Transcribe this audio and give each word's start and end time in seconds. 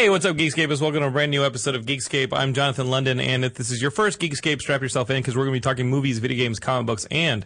Hey, 0.00 0.08
what's 0.08 0.24
up, 0.24 0.34
Geekscapists? 0.34 0.80
Welcome 0.80 1.02
to 1.02 1.08
a 1.08 1.10
brand 1.10 1.30
new 1.30 1.44
episode 1.44 1.74
of 1.74 1.84
Geekscape. 1.84 2.32
I'm 2.32 2.54
Jonathan 2.54 2.88
London, 2.88 3.20
and 3.20 3.44
if 3.44 3.52
this 3.52 3.70
is 3.70 3.82
your 3.82 3.90
first 3.90 4.18
Geekscape, 4.18 4.62
strap 4.62 4.80
yourself 4.80 5.10
in 5.10 5.18
because 5.18 5.36
we're 5.36 5.44
going 5.44 5.52
to 5.52 5.56
be 5.56 5.60
talking 5.60 5.90
movies, 5.90 6.20
video 6.20 6.38
games, 6.38 6.58
comic 6.58 6.86
books, 6.86 7.06
and 7.10 7.44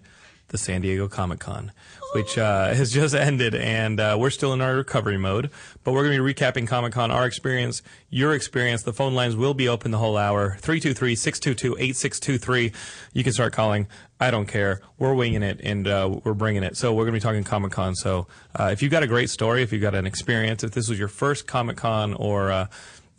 the 0.48 0.58
San 0.58 0.82
Diego 0.82 1.08
Comic 1.08 1.40
Con, 1.40 1.72
which 2.14 2.38
uh, 2.38 2.68
has 2.74 2.92
just 2.92 3.14
ended, 3.14 3.54
and 3.54 4.00
uh, 4.00 4.16
we're 4.18 4.30
still 4.30 4.52
in 4.52 4.60
our 4.60 4.76
recovery 4.76 5.18
mode. 5.18 5.50
But 5.82 5.92
we're 5.92 6.04
going 6.04 6.16
to 6.16 6.24
be 6.24 6.34
recapping 6.34 6.66
Comic 6.66 6.92
Con, 6.92 7.10
our 7.10 7.26
experience, 7.26 7.82
your 8.10 8.34
experience. 8.34 8.82
The 8.82 8.92
phone 8.92 9.14
lines 9.14 9.36
will 9.36 9.54
be 9.54 9.68
open 9.68 9.90
the 9.90 9.98
whole 9.98 10.16
hour 10.16 10.56
323 10.60 11.14
622 11.14 11.76
8623. 11.78 12.72
You 13.12 13.24
can 13.24 13.32
start 13.32 13.52
calling. 13.52 13.86
I 14.20 14.30
don't 14.30 14.46
care. 14.46 14.80
We're 14.98 15.14
winging 15.14 15.42
it 15.42 15.60
and 15.62 15.88
uh, 15.88 16.20
we're 16.24 16.34
bringing 16.34 16.62
it. 16.62 16.76
So 16.76 16.92
we're 16.92 17.04
going 17.04 17.14
to 17.14 17.20
be 17.20 17.20
talking 17.20 17.44
Comic 17.44 17.72
Con. 17.72 17.94
So 17.94 18.26
uh, 18.54 18.70
if 18.72 18.80
you've 18.80 18.92
got 18.92 19.02
a 19.02 19.08
great 19.08 19.28
story, 19.28 19.62
if 19.62 19.72
you've 19.72 19.82
got 19.82 19.94
an 19.94 20.06
experience, 20.06 20.62
if 20.62 20.70
this 20.70 20.88
was 20.88 20.98
your 20.98 21.08
first 21.08 21.46
Comic 21.46 21.76
Con 21.76 22.14
or 22.14 22.52
uh, 22.52 22.66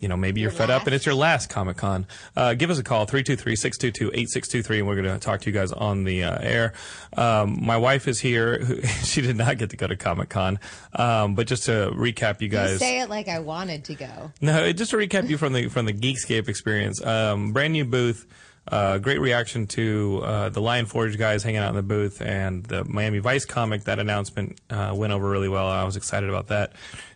you 0.06 0.10
know, 0.10 0.16
maybe 0.16 0.40
you're 0.40 0.52
fed 0.52 0.70
up 0.70 0.86
and 0.86 0.94
it's 0.94 1.04
your 1.04 1.16
last 1.16 1.50
Comic 1.50 1.78
Con. 1.78 2.06
Uh, 2.36 2.54
give 2.54 2.70
us 2.70 2.78
a 2.78 2.84
call, 2.84 3.08
323-622-8623, 3.08 4.78
and 4.78 4.88
we're 4.88 5.02
going 5.02 5.12
to 5.12 5.18
talk 5.18 5.42
to 5.42 5.50
you 5.50 5.52
guys 5.52 5.72
on 5.72 6.04
the 6.04 6.24
uh, 6.24 6.38
air. 6.42 6.74
Um, 7.18 7.66
my 7.66 7.78
wife 7.78 8.08
is 8.08 8.20
here. 8.20 8.64
she 9.04 9.22
did 9.22 9.36
not 9.36 9.58
get 9.58 9.72
to 9.72 9.78
go 9.78 9.88
to 9.88 9.96
Comic 9.96 10.30
Con. 10.30 10.60
Um, 10.94 11.34
but 11.34 11.48
just 11.48 11.64
to 11.64 11.90
recap 11.96 12.40
you 12.40 12.46
You 12.46 12.52
guys. 12.52 12.78
say 12.78 13.00
it 13.00 13.10
like 13.10 13.28
I 13.28 13.40
wanted 13.40 13.86
to 13.86 13.96
go. 13.96 14.32
No, 14.42 14.72
just 14.74 14.92
to 14.92 14.98
recap 14.98 15.28
you 15.28 15.40
from 15.40 15.54
the 15.54 15.70
from 15.70 15.88
the 15.88 15.94
Geekscape 15.94 16.48
experience. 16.50 17.04
Um, 17.04 17.52
brand 17.52 17.74
new 17.74 17.86
booth. 17.86 18.28
Uh, 18.68 19.00
great 19.00 19.20
reaction 19.20 19.66
to 19.66 20.22
uh, 20.24 20.50
the 20.50 20.62
Lion 20.62 20.86
Forge 20.86 21.18
guys 21.18 21.42
hanging 21.42 21.62
out 21.62 21.70
in 21.70 21.76
the 21.76 21.82
booth 21.82 22.22
and 22.22 22.64
the 22.64 22.84
Miami 22.84 23.18
Vice 23.18 23.46
comic. 23.46 23.86
That 23.86 23.98
announcement 23.98 24.62
uh, 24.70 24.94
went 24.96 25.14
over 25.14 25.28
really 25.28 25.50
well. 25.50 25.68
I 25.68 25.84
was 25.84 25.96
excited 25.96 26.30
about 26.30 26.50
that, 26.50 26.74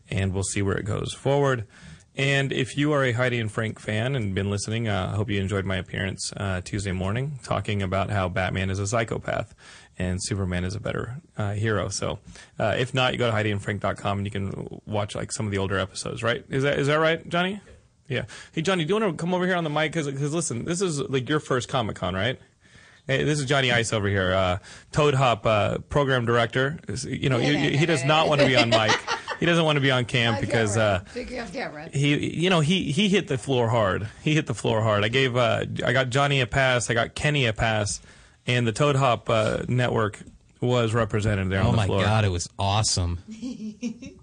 and 0.10 0.34
we'll 0.34 0.42
see 0.42 0.64
where 0.64 0.76
it 0.76 0.86
goes 0.86 1.14
forward. 1.14 1.68
And 2.20 2.52
if 2.52 2.76
you 2.76 2.92
are 2.92 3.02
a 3.06 3.14
Heidi 3.14 3.40
and 3.40 3.50
Frank 3.50 3.80
fan 3.80 4.14
and 4.14 4.36
been 4.36 4.50
listening, 4.50 4.90
uh, 4.90 5.12
I 5.14 5.16
hope 5.16 5.30
you 5.30 5.40
enjoyed 5.40 5.64
my 5.64 5.78
appearance 5.78 6.34
uh, 6.36 6.60
Tuesday 6.60 6.92
morning 6.92 7.40
talking 7.44 7.82
about 7.82 8.10
how 8.10 8.28
Batman 8.28 8.70
is 8.70 8.78
a 8.78 8.86
psychopath 8.86 9.56
and 9.98 10.22
Superman 10.22 10.66
is 10.66 10.76
a 10.76 10.82
better 10.82 11.22
uh, 11.38 11.54
hero. 11.54 11.88
So, 11.88 12.20
uh, 12.60 12.76
if 12.78 12.94
not, 12.94 13.14
you 13.14 13.20
go 13.20 13.32
to 13.32 13.38
HeidiandFrank.com 13.38 14.18
and 14.18 14.28
you 14.28 14.32
can 14.32 14.82
watch 14.86 15.16
like 15.16 15.32
some 15.32 15.46
of 15.46 15.54
the 15.54 15.60
older 15.60 15.80
episodes. 15.80 16.22
Right? 16.22 16.44
Is 16.50 16.64
that 16.64 16.78
is 16.78 16.88
that 16.88 16.96
right, 17.00 17.26
Johnny? 17.30 17.62
Yeah. 18.10 18.26
Hey, 18.52 18.64
Johnny, 18.64 18.84
do 18.84 18.94
you 18.94 19.00
want 19.00 19.18
to 19.18 19.22
come 19.22 19.34
over 19.34 19.46
here 19.46 19.56
on 19.56 19.64
the 19.64 19.70
mic? 19.70 19.94
Because 19.94 20.34
listen, 20.34 20.66
this 20.66 20.82
is 20.82 21.00
like 21.00 21.30
your 21.30 21.40
first 21.40 21.70
Comic 21.70 21.96
Con, 21.96 22.16
right? 22.16 22.38
Hey, 23.08 23.24
this 23.24 23.40
is 23.40 23.46
Johnny 23.46 23.72
Ice 23.72 23.94
over 23.94 24.08
here, 24.10 24.34
uh, 24.34 24.58
Toad 24.92 25.14
Hop 25.16 25.46
uh, 25.46 25.78
program 25.90 26.26
director. 26.26 26.80
You 27.08 27.30
know, 27.30 27.38
you- 27.38 27.54
you- 27.58 27.78
he 27.78 27.86
does 27.88 28.04
not 28.04 28.28
want 28.28 28.42
to 28.42 28.46
be 28.48 28.56
on 28.58 28.70
mic. 28.70 28.92
He 29.40 29.46
doesn't 29.46 29.64
want 29.64 29.78
to 29.78 29.82
be 29.82 29.92
on 29.92 30.06
cam 30.06 30.40
because. 30.42 30.78
Uh, 30.78 31.00
Figure 31.08 31.46
camera. 31.52 31.90
he 31.94 32.36
you 32.38 32.50
know 32.50 32.60
he 32.60 32.92
he 32.92 33.08
hit 33.10 33.28
the 33.28 33.38
floor 33.38 33.70
hard 33.70 34.08
he 34.24 34.34
hit 34.36 34.46
the 34.48 34.54
floor 34.54 34.82
hard 34.82 35.04
i 35.04 35.08
gave 35.08 35.36
uh 35.36 35.64
i 35.86 35.94
got 35.94 36.10
johnny 36.10 36.42
a 36.42 36.48
pass 36.48 36.90
i 36.90 36.94
got 36.94 37.16
kenny 37.16 37.46
a 37.46 37.54
pass 37.54 38.02
and 38.48 38.68
the 38.68 38.72
toad 38.72 38.96
hop 38.96 39.30
uh, 39.30 39.64
network 39.68 40.20
was 40.62 40.94
represented 40.94 41.50
there 41.50 41.62
Oh 41.64 41.70
on 41.70 41.76
the 41.76 41.78
side. 41.82 41.90
Oh 41.90 41.94
my 41.94 42.00
floor 42.00 42.04
god, 42.06 42.26
it 42.26 42.30
was 42.30 42.50
awesome. 42.60 43.20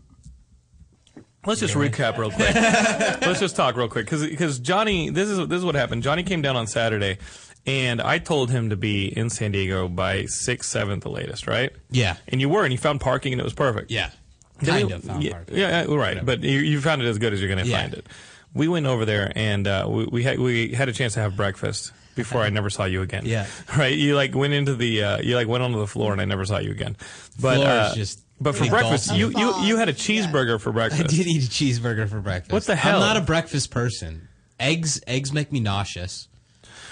let's 1.46 1.60
just 1.60 1.74
recap 1.74 2.18
real 2.18 2.30
quick 2.30 2.54
let's 3.26 3.40
just 3.40 3.54
talk 3.56 3.76
real 3.76 3.88
quick 3.88 4.06
because 4.10 4.58
johnny 4.58 5.10
this 5.10 5.28
is 5.28 5.38
this 5.48 5.58
is 5.58 5.64
what 5.64 5.74
happened 5.76 6.02
johnny 6.02 6.22
came 6.24 6.42
down 6.42 6.56
on 6.56 6.66
saturday 6.66 7.18
and 7.66 8.00
i 8.00 8.18
told 8.18 8.50
him 8.50 8.70
to 8.70 8.76
be 8.76 9.06
in 9.16 9.30
san 9.30 9.52
diego 9.52 9.86
by 9.88 10.24
6 10.24 10.66
7 10.68 11.00
the 11.00 11.08
latest 11.08 11.46
right 11.46 11.70
Yeah. 11.90 12.16
and 12.28 12.40
you 12.40 12.48
were 12.48 12.64
and 12.64 12.72
you 12.72 12.78
found 12.78 13.00
parking 13.00 13.32
and 13.32 13.40
it 13.40 13.44
was 13.44 13.54
perfect 13.54 13.90
Yeah. 13.92 14.10
Then 14.60 14.80
Kind 14.88 14.92
of 14.92 15.04
found 15.04 15.22
yeah, 15.22 15.32
parking. 15.32 15.56
Yeah, 15.56 15.84
yeah, 15.88 15.94
right. 15.94 16.24
But 16.24 16.42
you, 16.42 16.58
you 16.60 16.80
found 16.80 17.02
it 17.02 17.06
as 17.06 17.18
good 17.18 17.32
as 17.32 17.40
you're 17.40 17.48
going 17.52 17.64
to 17.64 17.70
Yeah. 17.70 17.82
find 17.82 17.94
it. 17.94 18.06
We 18.54 18.68
went 18.68 18.86
over 18.86 19.04
there 19.04 19.30
and 19.36 19.66
uh, 19.66 19.86
we 19.88 20.06
we 20.06 20.22
had 20.22 20.38
we 20.38 20.72
had 20.72 20.88
a 20.88 20.92
chance 20.92 21.12
to 21.14 21.20
have 21.20 21.36
breakfast 21.36 21.92
before 22.14 22.40
I 22.40 22.48
never 22.48 22.70
saw 22.70 22.84
you 22.86 23.02
again. 23.02 23.24
Yeah. 23.26 23.46
Right. 23.76 23.94
You 23.94 24.16
like 24.16 24.34
went 24.34 24.54
into 24.54 24.74
the 24.74 25.02
uh, 25.02 25.18
you 25.20 25.36
like 25.36 25.46
went 25.46 25.62
onto 25.62 25.78
the 25.78 25.86
floor 25.86 26.12
and 26.12 26.20
I 26.22 26.24
never 26.24 26.46
saw 26.46 26.56
you 26.58 26.70
again. 26.70 26.96
But 27.38 27.56
Floor 27.56 27.68
uh, 27.68 27.88
is 27.90 27.94
just 27.96 28.20
but 28.40 28.54
for 28.54 28.66
breakfast 28.66 29.12
you. 29.14 29.28
you, 29.28 29.38
you 29.38 29.54
you 29.64 29.76
had 29.76 29.90
a 29.90 29.92
cheeseburger 29.92 30.58
for 30.58 30.72
breakfast. 30.80 31.04
I 31.04 31.06
did 31.06 31.26
eat 31.26 31.44
a 31.44 31.50
cheeseburger 31.50 32.08
for 32.08 32.20
breakfast. 32.20 32.52
What 32.52 32.64
the 32.64 32.76
hell? 32.76 32.96
I'm 32.96 33.00
not 33.00 33.16
a 33.18 33.20
breakfast 33.26 33.70
person. 33.70 34.28
Eggs 34.58 35.02
eggs 35.06 35.34
make 35.34 35.52
me 35.52 35.60
nauseous. 35.60 36.28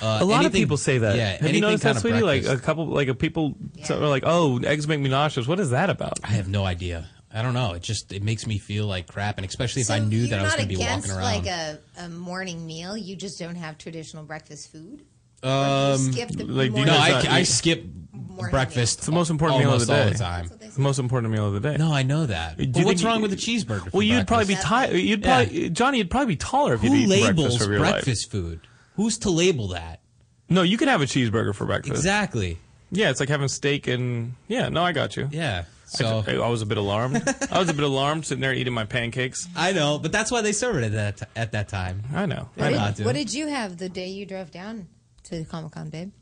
Uh, 0.03 0.19
A 0.21 0.25
lot 0.25 0.45
of 0.45 0.53
people 0.53 0.77
say 0.77 0.99
that. 0.99 1.17
Yeah. 1.17 1.31
Have 1.31 1.41
you 1.43 1.49
anything 1.49 1.61
noticed 1.63 1.83
that, 1.85 1.95
kind 1.95 1.97
of 1.97 2.03
sweetie? 2.03 2.21
Like 2.23 2.45
a 2.45 2.61
couple, 2.61 2.87
like 2.89 3.09
a 3.09 3.15
people 3.15 3.55
so- 3.85 4.03
are 4.03 4.09
like, 4.09 4.25
"Oh, 4.27 4.59
eggs 4.59 4.87
make 4.87 5.01
me 5.01 5.09
nauseous." 5.09 5.47
What 5.47 5.61
is 5.61 5.71
that 5.71 5.89
about? 5.89 6.19
I 6.25 6.33
have 6.33 6.49
no 6.49 6.65
idea. 6.67 7.09
I 7.35 7.43
don't 7.43 7.55
know. 7.55 7.73
It 7.73 7.83
just 7.83 8.13
it 8.13 8.23
makes 8.23 8.47
me 8.47 8.59
feel 8.59 8.87
like 8.87 9.09
crap, 9.09 9.39
and 9.39 9.47
especially 9.47 9.81
if 9.83 9.89
so 9.89 9.95
I 9.95 9.99
knew 9.99 10.29
that 10.29 10.39
I 10.39 10.43
was 10.45 10.55
going 10.55 10.69
to 10.69 10.69
be 10.69 10.75
against 10.77 11.09
walking 11.09 11.23
like 11.23 11.47
around. 11.47 11.79
a, 11.99 12.05
a 12.05 12.09
morning 12.09 12.65
meal. 12.65 12.97
You 12.97 13.17
just 13.17 13.39
don't 13.39 13.57
have 13.57 13.77
traditional 13.77 14.23
breakfast 14.25 14.71
food. 14.71 15.03
um, 15.43 15.99
skip 16.13 16.29
the 16.31 16.45
like, 16.45 16.73
do 16.73 16.81
you 16.81 16.87
morning 16.87 16.87
no, 16.87 16.95
I, 16.97 17.23
I 17.39 17.43
skip 17.43 17.85
Morning 18.13 18.51
breakfast. 18.51 18.99
It's 18.99 19.07
the 19.07 19.13
most 19.13 19.31
important 19.31 19.61
meal 19.61 19.75
of 19.75 19.81
the 19.81 19.87
day. 19.87 20.03
all 20.05 20.09
the 20.11 20.15
time. 20.19 20.51
It's 20.61 20.77
the 20.77 20.81
most 20.83 20.99
important 20.99 21.33
meal 21.33 21.47
of 21.49 21.53
the 21.55 21.61
day. 21.61 21.77
No, 21.77 21.93
I 21.93 22.03
know 22.05 22.27
that. 22.27 22.57
Do 22.57 22.65
you 22.65 22.87
what's 22.87 23.01
think 23.01 23.11
wrong 23.13 23.23
with 23.23 23.33
a 23.33 23.37
cheeseburger? 23.37 23.93
Well, 23.93 24.03
you'd 24.03 24.27
probably 24.29 24.47
be 24.47 24.55
breakfast? 24.55 24.69
tired. 24.69 24.97
You'd 24.97 25.25
Yeah. 25.25 25.45
probably 25.45 25.71
Johnny. 25.71 25.99
You'd 25.99 26.11
probably 26.11 26.35
be 26.35 26.37
taller 26.37 26.75
if 26.75 26.83
you 26.85 26.91
Who 26.91 26.97
eat 26.97 27.07
breakfast 27.09 27.27
labels 27.39 27.63
of 27.63 27.71
your 27.71 27.81
life. 27.81 27.91
breakfast 27.95 28.31
food? 28.31 28.61
Who's 28.97 29.19
to 29.19 29.31
label 29.31 29.69
that? 29.69 30.01
No, 30.49 30.63
you 30.63 30.79
can 30.79 30.89
have 30.89 31.03
a 31.03 31.07
cheeseburger 31.07 31.55
for 31.55 31.65
breakfast. 31.65 31.95
Exactly. 31.97 32.59
Yeah, 32.93 33.11
it's 33.11 33.19
like 33.21 33.29
having 33.29 33.49
steak 33.49 33.87
and 33.89 34.35
yeah. 34.49 34.69
No, 34.69 34.83
I 34.85 34.93
got 34.93 35.17
you. 35.17 35.29
Yeah. 35.33 35.65
I, 35.85 35.97
So 35.97 36.25
I, 36.27 36.35
I 36.37 36.49
was 36.49 36.63
a 36.63 36.67
bit 36.67 36.79
alarmed. 36.79 37.23
I 37.51 37.59
was 37.59 37.69
a 37.69 37.75
bit 37.75 37.85
alarmed 37.85 38.27
sitting 38.27 38.41
there 38.43 38.55
eating 38.55 38.73
my 38.75 38.85
pancakes. 38.85 39.47
I 39.57 39.73
know, 39.73 39.99
but 39.99 40.13
that's 40.13 40.31
why 40.31 40.41
they 40.41 40.53
serve 40.53 40.77
it 40.77 40.85
at 40.85 40.93
that 41.19 41.29
at 41.37 41.53
that 41.53 41.69
time. 41.69 42.03
I 42.15 42.27
know. 42.27 42.49
I 42.59 42.63
What 42.63 42.73
know. 42.73 42.93
did, 42.97 43.07
what 43.07 43.15
did 43.15 43.33
you 43.35 43.49
have 43.49 43.79
the 43.79 43.89
day 43.89 44.09
you 44.09 44.27
drove 44.27 44.51
down 44.51 44.89
to 45.25 45.45
Comic 45.45 45.73
Con, 45.73 45.91
babe? 45.91 46.13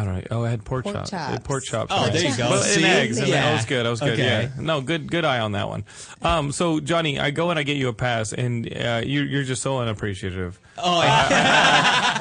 I 0.00 0.04
don't 0.04 0.14
know. 0.14 0.22
Oh, 0.30 0.44
I 0.44 0.50
had 0.50 0.64
pork, 0.64 0.84
Pork 0.84 0.96
chops. 0.96 1.12
I 1.12 1.18
had 1.18 1.32
chops. 1.34 1.46
pork 1.46 1.64
chops. 1.64 1.92
Oh, 1.94 2.08
there 2.10 2.30
you 2.30 2.36
go. 2.36 2.50
Well, 2.50 2.62
See? 2.62 2.76
and 2.82 2.84
eggs. 2.86 3.18
And 3.18 3.28
Yeah. 3.28 3.50
I 3.50 3.52
was 3.52 3.66
good. 3.66 3.84
I 3.84 3.90
was 3.90 4.00
good. 4.00 4.14
Okay. 4.14 4.24
Yeah. 4.24 4.48
No, 4.58 4.80
good. 4.80 5.10
Good 5.10 5.24
eye 5.24 5.40
on 5.40 5.52
that 5.52 5.68
one. 5.68 5.84
Um, 6.22 6.52
so 6.52 6.80
Johnny, 6.80 7.18
I 7.18 7.30
go 7.30 7.50
and 7.50 7.58
I 7.58 7.62
get 7.62 7.76
you 7.76 7.88
a 7.88 7.92
pass, 7.92 8.32
and 8.32 8.66
uh, 8.74 9.02
you, 9.04 9.22
you're 9.22 9.42
just 9.42 9.62
so 9.62 9.78
unappreciative. 9.78 10.58
Oh, 10.78 11.02
yeah. 11.02 11.28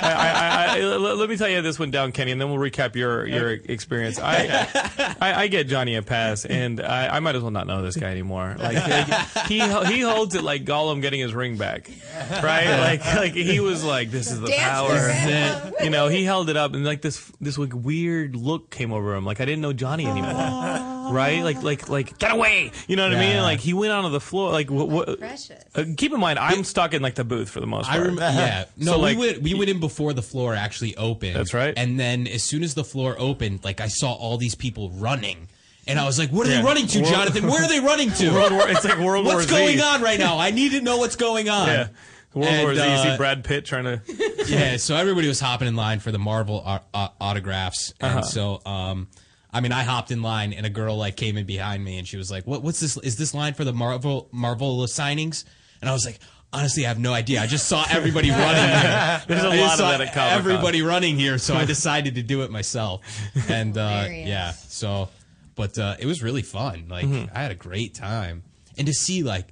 I, 0.02 0.76
I, 0.76 0.80
I, 0.80 0.82
let 0.82 1.18
let 1.18 1.30
me 1.30 1.38
tell 1.38 1.48
you 1.48 1.62
this 1.62 1.80
went 1.80 1.92
down, 1.94 2.12
Kenny, 2.12 2.32
and 2.32 2.42
then 2.42 2.50
we'll 2.50 2.60
recap 2.60 2.96
your 2.96 3.26
your 3.26 3.52
experience. 3.52 4.20
I, 4.20 4.68
I, 5.22 5.44
I 5.44 5.48
get 5.48 5.68
Johnny 5.68 5.96
a 5.96 6.02
pass, 6.02 6.46
and 6.46 6.82
I, 6.82 7.16
I 7.16 7.20
might 7.20 7.36
as 7.36 7.42
well 7.42 7.52
not 7.52 7.68
know 7.68 7.82
this 7.82 7.96
guy 7.96 8.10
anymore. 8.12 8.56
Like 8.60 8.78
he 9.48 9.60
he 9.60 10.02
holds 10.02 10.36
it 10.36 10.44
like 10.44 10.66
Gollum 10.66 11.02
getting 11.02 11.20
his 11.22 11.34
ring 11.34 11.58
back, 11.58 11.90
right? 12.44 12.80
Like 12.80 13.06
like 13.16 13.34
he 13.34 13.60
was 13.60 13.84
like, 13.84 14.12
"This 14.12 14.32
is 14.32 14.40
the 14.42 14.48
Dance 14.48 14.62
power." 14.62 14.90
around. 14.96 15.76
You 15.84 15.90
know, 15.90 16.08
he 16.08 16.24
held 16.24 16.50
it 16.50 16.58
up, 16.58 16.74
and 16.74 16.84
like 16.84 17.02
this 17.02 17.32
this 17.40 17.58
like 17.72 17.84
weird 17.86 18.36
look 18.36 18.70
came 18.70 18.92
over 18.92 19.16
him. 19.16 19.26
Like 19.26 19.40
I 19.42 19.46
didn't 19.46 19.62
know 19.62 19.74
Johnny 19.74 20.06
anymore. 20.06 20.96
Right, 21.12 21.44
like, 21.44 21.64
like, 21.64 21.90
like, 21.90 22.20
get 22.20 22.32
away! 22.32 22.72
You 22.88 22.96
know 22.96 23.02
what 23.10 23.16
I 23.18 23.20
mean? 23.20 23.32
Yeah. 23.38 23.42
Like 23.42 23.60
he 23.60 23.74
went 23.74 23.92
onto 23.92 24.10
the 24.10 24.20
floor. 24.20 24.52
Like, 24.52 24.70
what? 24.70 24.90
what 24.90 25.18
Precious. 25.20 25.64
uh, 25.74 25.86
keep 25.98 26.14
in 26.14 26.20
mind, 26.20 26.38
I'm 26.38 26.64
stuck 26.64 26.94
in 26.94 27.02
like 27.02 27.16
the 27.16 27.24
booth 27.24 27.50
for 27.50 27.60
the 27.62 27.66
most 27.66 27.88
I 27.90 27.94
part. 27.94 28.02
remember. 28.02 28.22
Yeah. 28.22 28.66
No, 28.78 28.92
So, 28.94 29.00
like, 29.00 29.18
we 29.18 29.28
went 29.32 29.42
we 29.42 29.54
went 29.56 29.70
in 29.72 29.80
before 29.80 30.14
the 30.14 30.22
floor 30.22 30.54
actually 30.54 30.96
opened. 30.98 31.36
That's 31.36 31.54
right. 31.56 31.74
And 31.76 32.00
then 32.00 32.28
as 32.28 32.44
soon 32.44 32.62
as 32.64 32.76
the 32.76 32.84
floor 32.84 33.16
opened, 33.18 33.64
like 33.64 33.82
I 33.82 33.88
saw 33.88 34.14
all 34.14 34.38
these 34.38 34.54
people 34.54 34.92
running, 34.92 35.48
and 35.88 36.00
I 36.00 36.06
was 36.06 36.20
like, 36.20 36.30
"What 36.30 36.46
are 36.46 36.52
Yeah. 36.52 36.58
they 36.62 36.64
running 36.68 36.86
to, 36.88 37.00
World- 37.02 37.12
Jonathan? 37.12 37.48
Where 37.48 37.64
are 37.64 37.68
they 37.68 37.80
running 37.80 38.12
to? 38.12 38.30
World 38.34 38.52
War, 38.52 38.70
it's 38.70 38.86
like 38.86 39.00
World 39.00 39.26
What's 39.26 39.36
War 39.36 39.42
Z. 39.44 39.50
going 39.50 39.82
on 39.82 40.04
right 40.04 40.20
now? 40.20 40.38
I 40.38 40.52
need 40.52 40.74
to 40.74 40.82
know 40.82 40.98
what's 40.98 41.16
going 41.16 41.50
on." 41.50 41.68
Yeah. 41.70 41.88
World 42.34 42.50
War 42.62 42.70
And, 42.72 42.78
Z. 42.80 42.92
You 42.92 42.98
see 42.98 43.10
uh, 43.10 43.18
Brad 43.18 43.44
Pitt 43.44 43.66
trying 43.66 43.86
to. 43.86 44.02
yeah, 44.48 44.78
so 44.78 44.96
everybody 44.96 45.28
was 45.28 45.40
hopping 45.40 45.68
in 45.68 45.76
line 45.76 46.00
for 46.00 46.12
the 46.12 46.20
Marvel 46.20 46.64
au- 46.66 46.80
au- 46.94 47.10
autographs, 47.20 47.94
and 48.00 48.12
Uh-huh. 48.20 48.22
so 48.22 48.62
um, 48.66 49.08
I 49.52 49.62
mean, 49.62 49.72
I 49.72 49.84
hopped 49.84 50.12
in 50.12 50.22
line, 50.22 50.54
and 50.54 50.66
a 50.66 50.70
girl 50.70 50.96
like 50.98 51.16
came 51.18 51.38
in 51.38 51.46
behind 51.46 51.84
me, 51.84 51.98
and 51.98 52.08
she 52.08 52.18
was 52.18 52.30
like, 52.30 52.46
"What? 52.46 52.62
What's 52.64 52.80
this? 52.80 52.98
Is 52.98 53.18
this 53.18 53.34
line 53.34 53.54
for 53.56 53.64
the 53.64 53.74
Marvel 53.74 54.30
Marvel 54.32 54.78
signings?" 54.86 55.44
And 55.82 55.90
I 55.90 55.94
was 55.94 56.06
like. 56.06 56.20
Honestly, 56.52 56.84
I 56.84 56.88
have 56.88 56.98
no 56.98 57.14
idea. 57.14 57.44
I 57.44 57.46
just 57.46 57.68
saw 57.68 57.86
everybody 57.92 58.32
running 58.32 58.64
here. 58.64 59.22
There's 59.28 59.44
a 59.44 59.50
I 59.50 59.56
lot 59.62 59.74
of 59.74 59.88
that 59.88 60.02
at 60.02 60.14
Comic-Con. 60.16 60.40
Everybody 60.40 60.82
running 60.82 61.16
here, 61.16 61.38
so 61.38 61.54
I 61.54 61.64
decided 61.66 62.16
to 62.16 62.24
do 62.24 62.42
it 62.42 62.50
myself. 62.50 63.02
And 63.50 63.78
uh, 63.78 64.08
yeah, 64.10 64.54
so 64.54 65.10
but 65.54 65.78
uh, 65.78 65.98
it 66.00 66.08
was 66.08 66.24
really 66.24 66.42
fun. 66.42 66.88
Like 66.90 67.06
Mm-hmm. 67.06 67.38
I 67.38 67.44
had 67.44 67.52
a 67.52 67.56
great 67.56 67.94
time, 67.94 68.42
and 68.80 68.88
to 68.88 68.94
see 68.94 69.22
like 69.22 69.50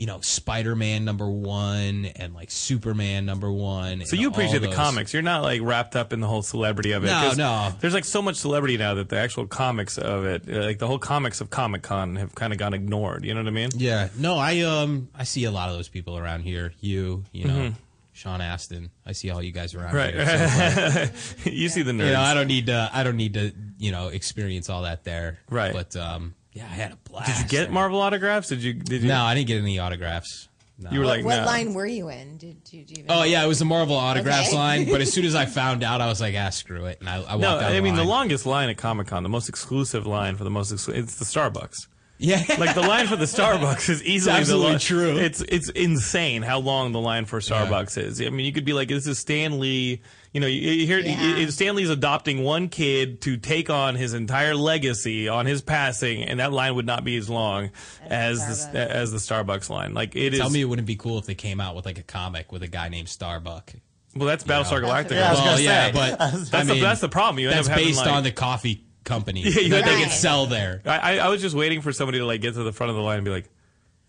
you 0.00 0.06
know 0.06 0.18
Spider 0.22 0.74
Man 0.74 1.04
number 1.04 1.28
one 1.28 2.06
and 2.16 2.32
like 2.32 2.50
Superman 2.50 3.26
number 3.26 3.52
one. 3.52 4.06
So 4.06 4.16
you 4.16 4.28
appreciate 4.28 4.62
the 4.62 4.72
comics. 4.72 5.12
You're 5.12 5.20
not 5.22 5.42
like 5.42 5.60
wrapped 5.62 5.94
up 5.94 6.14
in 6.14 6.20
the 6.20 6.26
whole 6.26 6.40
celebrity 6.40 6.92
of 6.92 7.04
it. 7.04 7.08
No, 7.08 7.32
no. 7.36 7.72
There's 7.80 7.92
like 7.92 8.06
so 8.06 8.22
much 8.22 8.36
celebrity 8.36 8.78
now 8.78 8.94
that 8.94 9.10
the 9.10 9.18
actual 9.18 9.46
comics 9.46 9.98
of 9.98 10.24
it, 10.24 10.44
uh, 10.50 10.62
like 10.64 10.78
the 10.78 10.86
whole 10.86 10.98
comics 10.98 11.42
of 11.42 11.50
Comic 11.50 11.82
Con, 11.82 12.16
have 12.16 12.34
kind 12.34 12.54
of 12.54 12.58
gone 12.58 12.72
ignored. 12.72 13.26
You 13.26 13.34
know 13.34 13.40
what 13.42 13.48
I 13.48 13.50
mean? 13.50 13.68
Yeah, 13.76 14.08
no, 14.16 14.38
I 14.38 14.60
um 14.60 15.10
I 15.14 15.24
see 15.24 15.44
a 15.44 15.50
lot 15.50 15.68
of 15.68 15.76
those 15.76 15.90
people 15.90 16.16
around 16.16 16.44
here. 16.44 16.72
You, 16.80 17.24
you 17.32 17.44
know, 17.44 17.54
Mm-hmm. 17.54 17.74
Sean 18.12 18.40
Astin. 18.40 18.90
I 19.06 19.12
see 19.12 19.30
all 19.30 19.42
you 19.42 19.52
guys 19.52 19.74
around 19.74 19.94
Right. 19.94 20.12
here. 20.14 20.26
So, 20.26 21.00
like, 21.00 21.12
you 21.54 21.68
see 21.68 21.82
the 21.82 21.92
nerds. 21.92 22.06
you 22.06 22.12
know, 22.12 22.20
I 22.20 22.34
don't 22.34 22.48
need 22.48 22.66
to. 22.66 22.90
I 22.92 23.02
don't 23.02 23.16
need 23.16 23.34
to. 23.34 23.52
You 23.78 23.92
know, 23.92 24.08
experience 24.08 24.68
all 24.68 24.82
that 24.82 25.04
there. 25.04 25.38
Right. 25.48 25.72
But 25.72 25.94
um, 25.96 26.34
yeah, 26.52 26.64
I 26.64 26.74
had 26.74 26.92
a 26.92 26.96
blast. 26.96 27.26
did 27.28 27.38
you 27.42 27.48
get 27.48 27.64
there. 27.64 27.72
Marvel 27.72 28.00
autographs? 28.00 28.48
Did 28.48 28.62
you? 28.62 28.74
Did 28.74 29.02
you? 29.02 29.08
No, 29.08 29.22
I 29.22 29.34
didn't 29.34 29.48
get 29.48 29.58
any 29.58 29.78
autographs. 29.78 30.48
No. 30.82 30.90
You 30.92 31.00
were 31.00 31.04
like, 31.06 31.24
what 31.26 31.40
no. 31.40 31.44
line 31.44 31.74
were 31.74 31.84
you 31.86 32.08
in? 32.08 32.38
Did, 32.38 32.64
did 32.64 32.90
you 32.90 32.96
even? 33.00 33.06
Oh 33.10 33.22
yeah, 33.22 33.44
it 33.44 33.46
was 33.46 33.58
the 33.58 33.66
Marvel 33.66 33.96
autographs 33.96 34.48
Okay. 34.48 34.56
line. 34.56 34.90
But 34.90 35.02
as 35.02 35.12
soon 35.14 35.26
as 35.26 35.34
I 35.34 35.44
found 35.44 35.84
out, 35.84 36.00
I 36.00 36.06
was 36.06 36.22
like, 36.22 36.34
ah, 36.38 36.48
screw 36.48 36.86
it, 36.86 37.00
and 37.00 37.08
I, 37.08 37.16
I 37.16 37.18
walked 37.18 37.40
No, 37.40 37.48
out. 37.50 37.62
I 37.64 37.74
the 37.74 37.82
mean 37.82 37.96
the 37.96 38.04
longest 38.04 38.46
line 38.46 38.70
at 38.70 38.78
Comic 38.78 39.08
Con, 39.08 39.22
the 39.22 39.28
most 39.28 39.48
exclusive 39.50 40.06
line 40.06 40.36
for 40.36 40.44
the 40.44 40.50
most, 40.50 40.72
exclu- 40.72 40.94
it's 40.94 41.16
the 41.16 41.26
Starbucks. 41.26 41.86
Yeah, 42.22 42.44
Like 42.58 42.74
the 42.74 42.82
line 42.82 43.06
for 43.06 43.16
the 43.16 43.24
Starbucks 43.24 43.88
is 43.88 44.02
easily 44.04 44.36
absolutely 44.36 44.74
the 44.74 44.78
true. 44.78 45.16
It's 45.16 45.40
it's 45.40 45.70
insane 45.70 46.42
how 46.42 46.58
long 46.58 46.92
the 46.92 47.00
line 47.00 47.24
for 47.24 47.40
Starbucks 47.40 47.96
is. 47.96 48.20
I 48.20 48.28
mean, 48.28 48.44
you 48.44 48.52
could 48.52 48.66
be 48.66 48.74
like, 48.74 48.88
"This 48.88 49.06
is 49.06 49.18
Stan 49.18 49.58
Lee." 49.58 50.02
You 50.32 50.40
know, 50.40 50.46
you, 50.46 50.60
you 50.70 50.86
hear 50.86 50.98
Yeah. 50.98 51.20
you- 51.20 51.36
you- 51.36 51.50
Stan 51.50 51.74
Lee's 51.76 51.88
adopting 51.88 52.42
one 52.44 52.68
kid 52.68 53.22
to 53.22 53.36
take 53.38 53.70
on 53.70 53.94
his 53.94 54.12
entire 54.14 54.54
legacy 54.54 55.28
on 55.28 55.46
his 55.46 55.62
passing, 55.62 56.22
and 56.22 56.38
that 56.40 56.52
line 56.52 56.74
would 56.74 56.84
not 56.86 57.04
be 57.04 57.16
as 57.16 57.30
long 57.30 57.70
as 58.04 58.38
Starbucks. 58.38 58.72
the, 58.72 58.90
as 58.96 59.12
the 59.12 59.18
Starbucks 59.18 59.70
line. 59.70 59.94
Like 59.94 60.14
it 60.14 60.34
is. 60.34 60.40
Tell 60.40 60.50
me 60.50 60.60
it 60.60 60.66
wouldn't 60.66 60.86
be 60.86 60.96
cool 60.96 61.18
if 61.18 61.24
they 61.24 61.34
came 61.34 61.58
out 61.58 61.74
with 61.74 61.86
like 61.86 61.98
a 61.98 62.02
comic 62.04 62.52
with 62.52 62.62
a 62.62 62.68
guy 62.68 62.90
named 62.90 63.08
Starbuck. 63.08 63.72
well, 64.14 64.26
that's 64.28 64.44
Battlestar 64.44 64.82
That's 64.82 65.10
Galactica. 65.10 65.14
Yeah, 65.16 65.26
I 65.28 65.30
was 65.30 65.38
well, 65.40 65.50
gonna 65.52 65.62
yeah, 65.62 65.90
but 65.92 66.18
that's 66.50 66.52
I 66.54 66.64
the 66.64 66.80
that's 66.80 67.00
the 67.00 67.08
problem. 67.08 67.38
You 67.38 67.48
end 67.48 67.56
that's 67.58 67.68
up 67.68 67.72
having 67.72 67.86
based 67.86 67.98
like, 68.04 68.12
on 68.14 68.22
the 68.24 68.32
coffee 68.32 68.84
company 69.04 69.42
Yeah, 69.42 69.60
you 69.60 69.68
that 69.70 69.84
they 69.84 70.02
could 70.02 70.12
sell 70.12 70.46
there. 70.46 70.82
I, 70.84 70.98
I 70.98 71.16
I 71.18 71.28
was 71.28 71.40
just 71.40 71.54
waiting 71.56 71.80
for 71.82 71.92
somebody 71.92 72.18
to 72.18 72.26
like 72.26 72.40
get 72.40 72.54
to 72.54 72.62
the 72.62 72.72
front 72.72 72.90
of 72.90 72.96
the 72.96 73.02
line 73.02 73.16
and 73.18 73.24
be 73.24 73.30
like, 73.30 73.48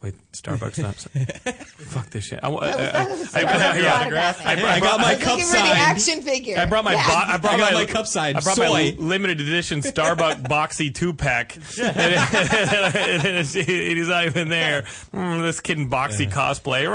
"Wait, 0.01 0.15
Starbucks 0.33 0.79
not? 0.81 0.95
Fuck 1.91 2.09
this 2.11 2.25
shit." 2.25 2.39
I, 2.43 2.49
I, 2.49 2.51
I, 2.53 3.03
I- 3.33 3.77
yeah. 3.77 3.93
autograph. 4.01 4.45
I, 4.45 4.51
I 4.53 4.79
got 4.79 4.99
my 4.99 5.11
I 5.11 5.13
was 5.15 5.23
cup 5.23 5.31
looking 5.33 5.45
for 5.45 5.51
the 5.53 5.57
signed. 5.59 5.77
action 5.79 6.21
figure. 6.21 6.57
I 6.57 6.65
brought 6.65 6.83
my 6.85 6.93
Yeah. 6.93 7.07
bo- 7.07 7.33
I 7.33 7.38
brought 7.38 7.53
I 7.53 7.57
got 7.57 7.73
my, 7.73 7.79
my 7.81 7.85
cup 7.85 8.07
signed. 8.07 8.38
I 8.38 8.41
brought 8.41 8.55
Soy. 8.57 8.67
my 8.67 8.95
limited 8.99 9.41
edition 9.41 9.79
Starbucks 9.81 10.43
boxy 10.47 10.94
two 10.94 11.13
pack, 11.13 11.55
and, 11.55 11.65
and 11.85 13.37
it's- 13.37 13.53
he's 13.53 14.07
not 14.07 14.25
even 14.25 14.49
there. 14.49 14.83
Mm, 15.13 15.41
this 15.41 15.59
kid 15.59 15.77
in 15.79 15.89
boxy 15.89 16.29
cosplay. 16.31 16.85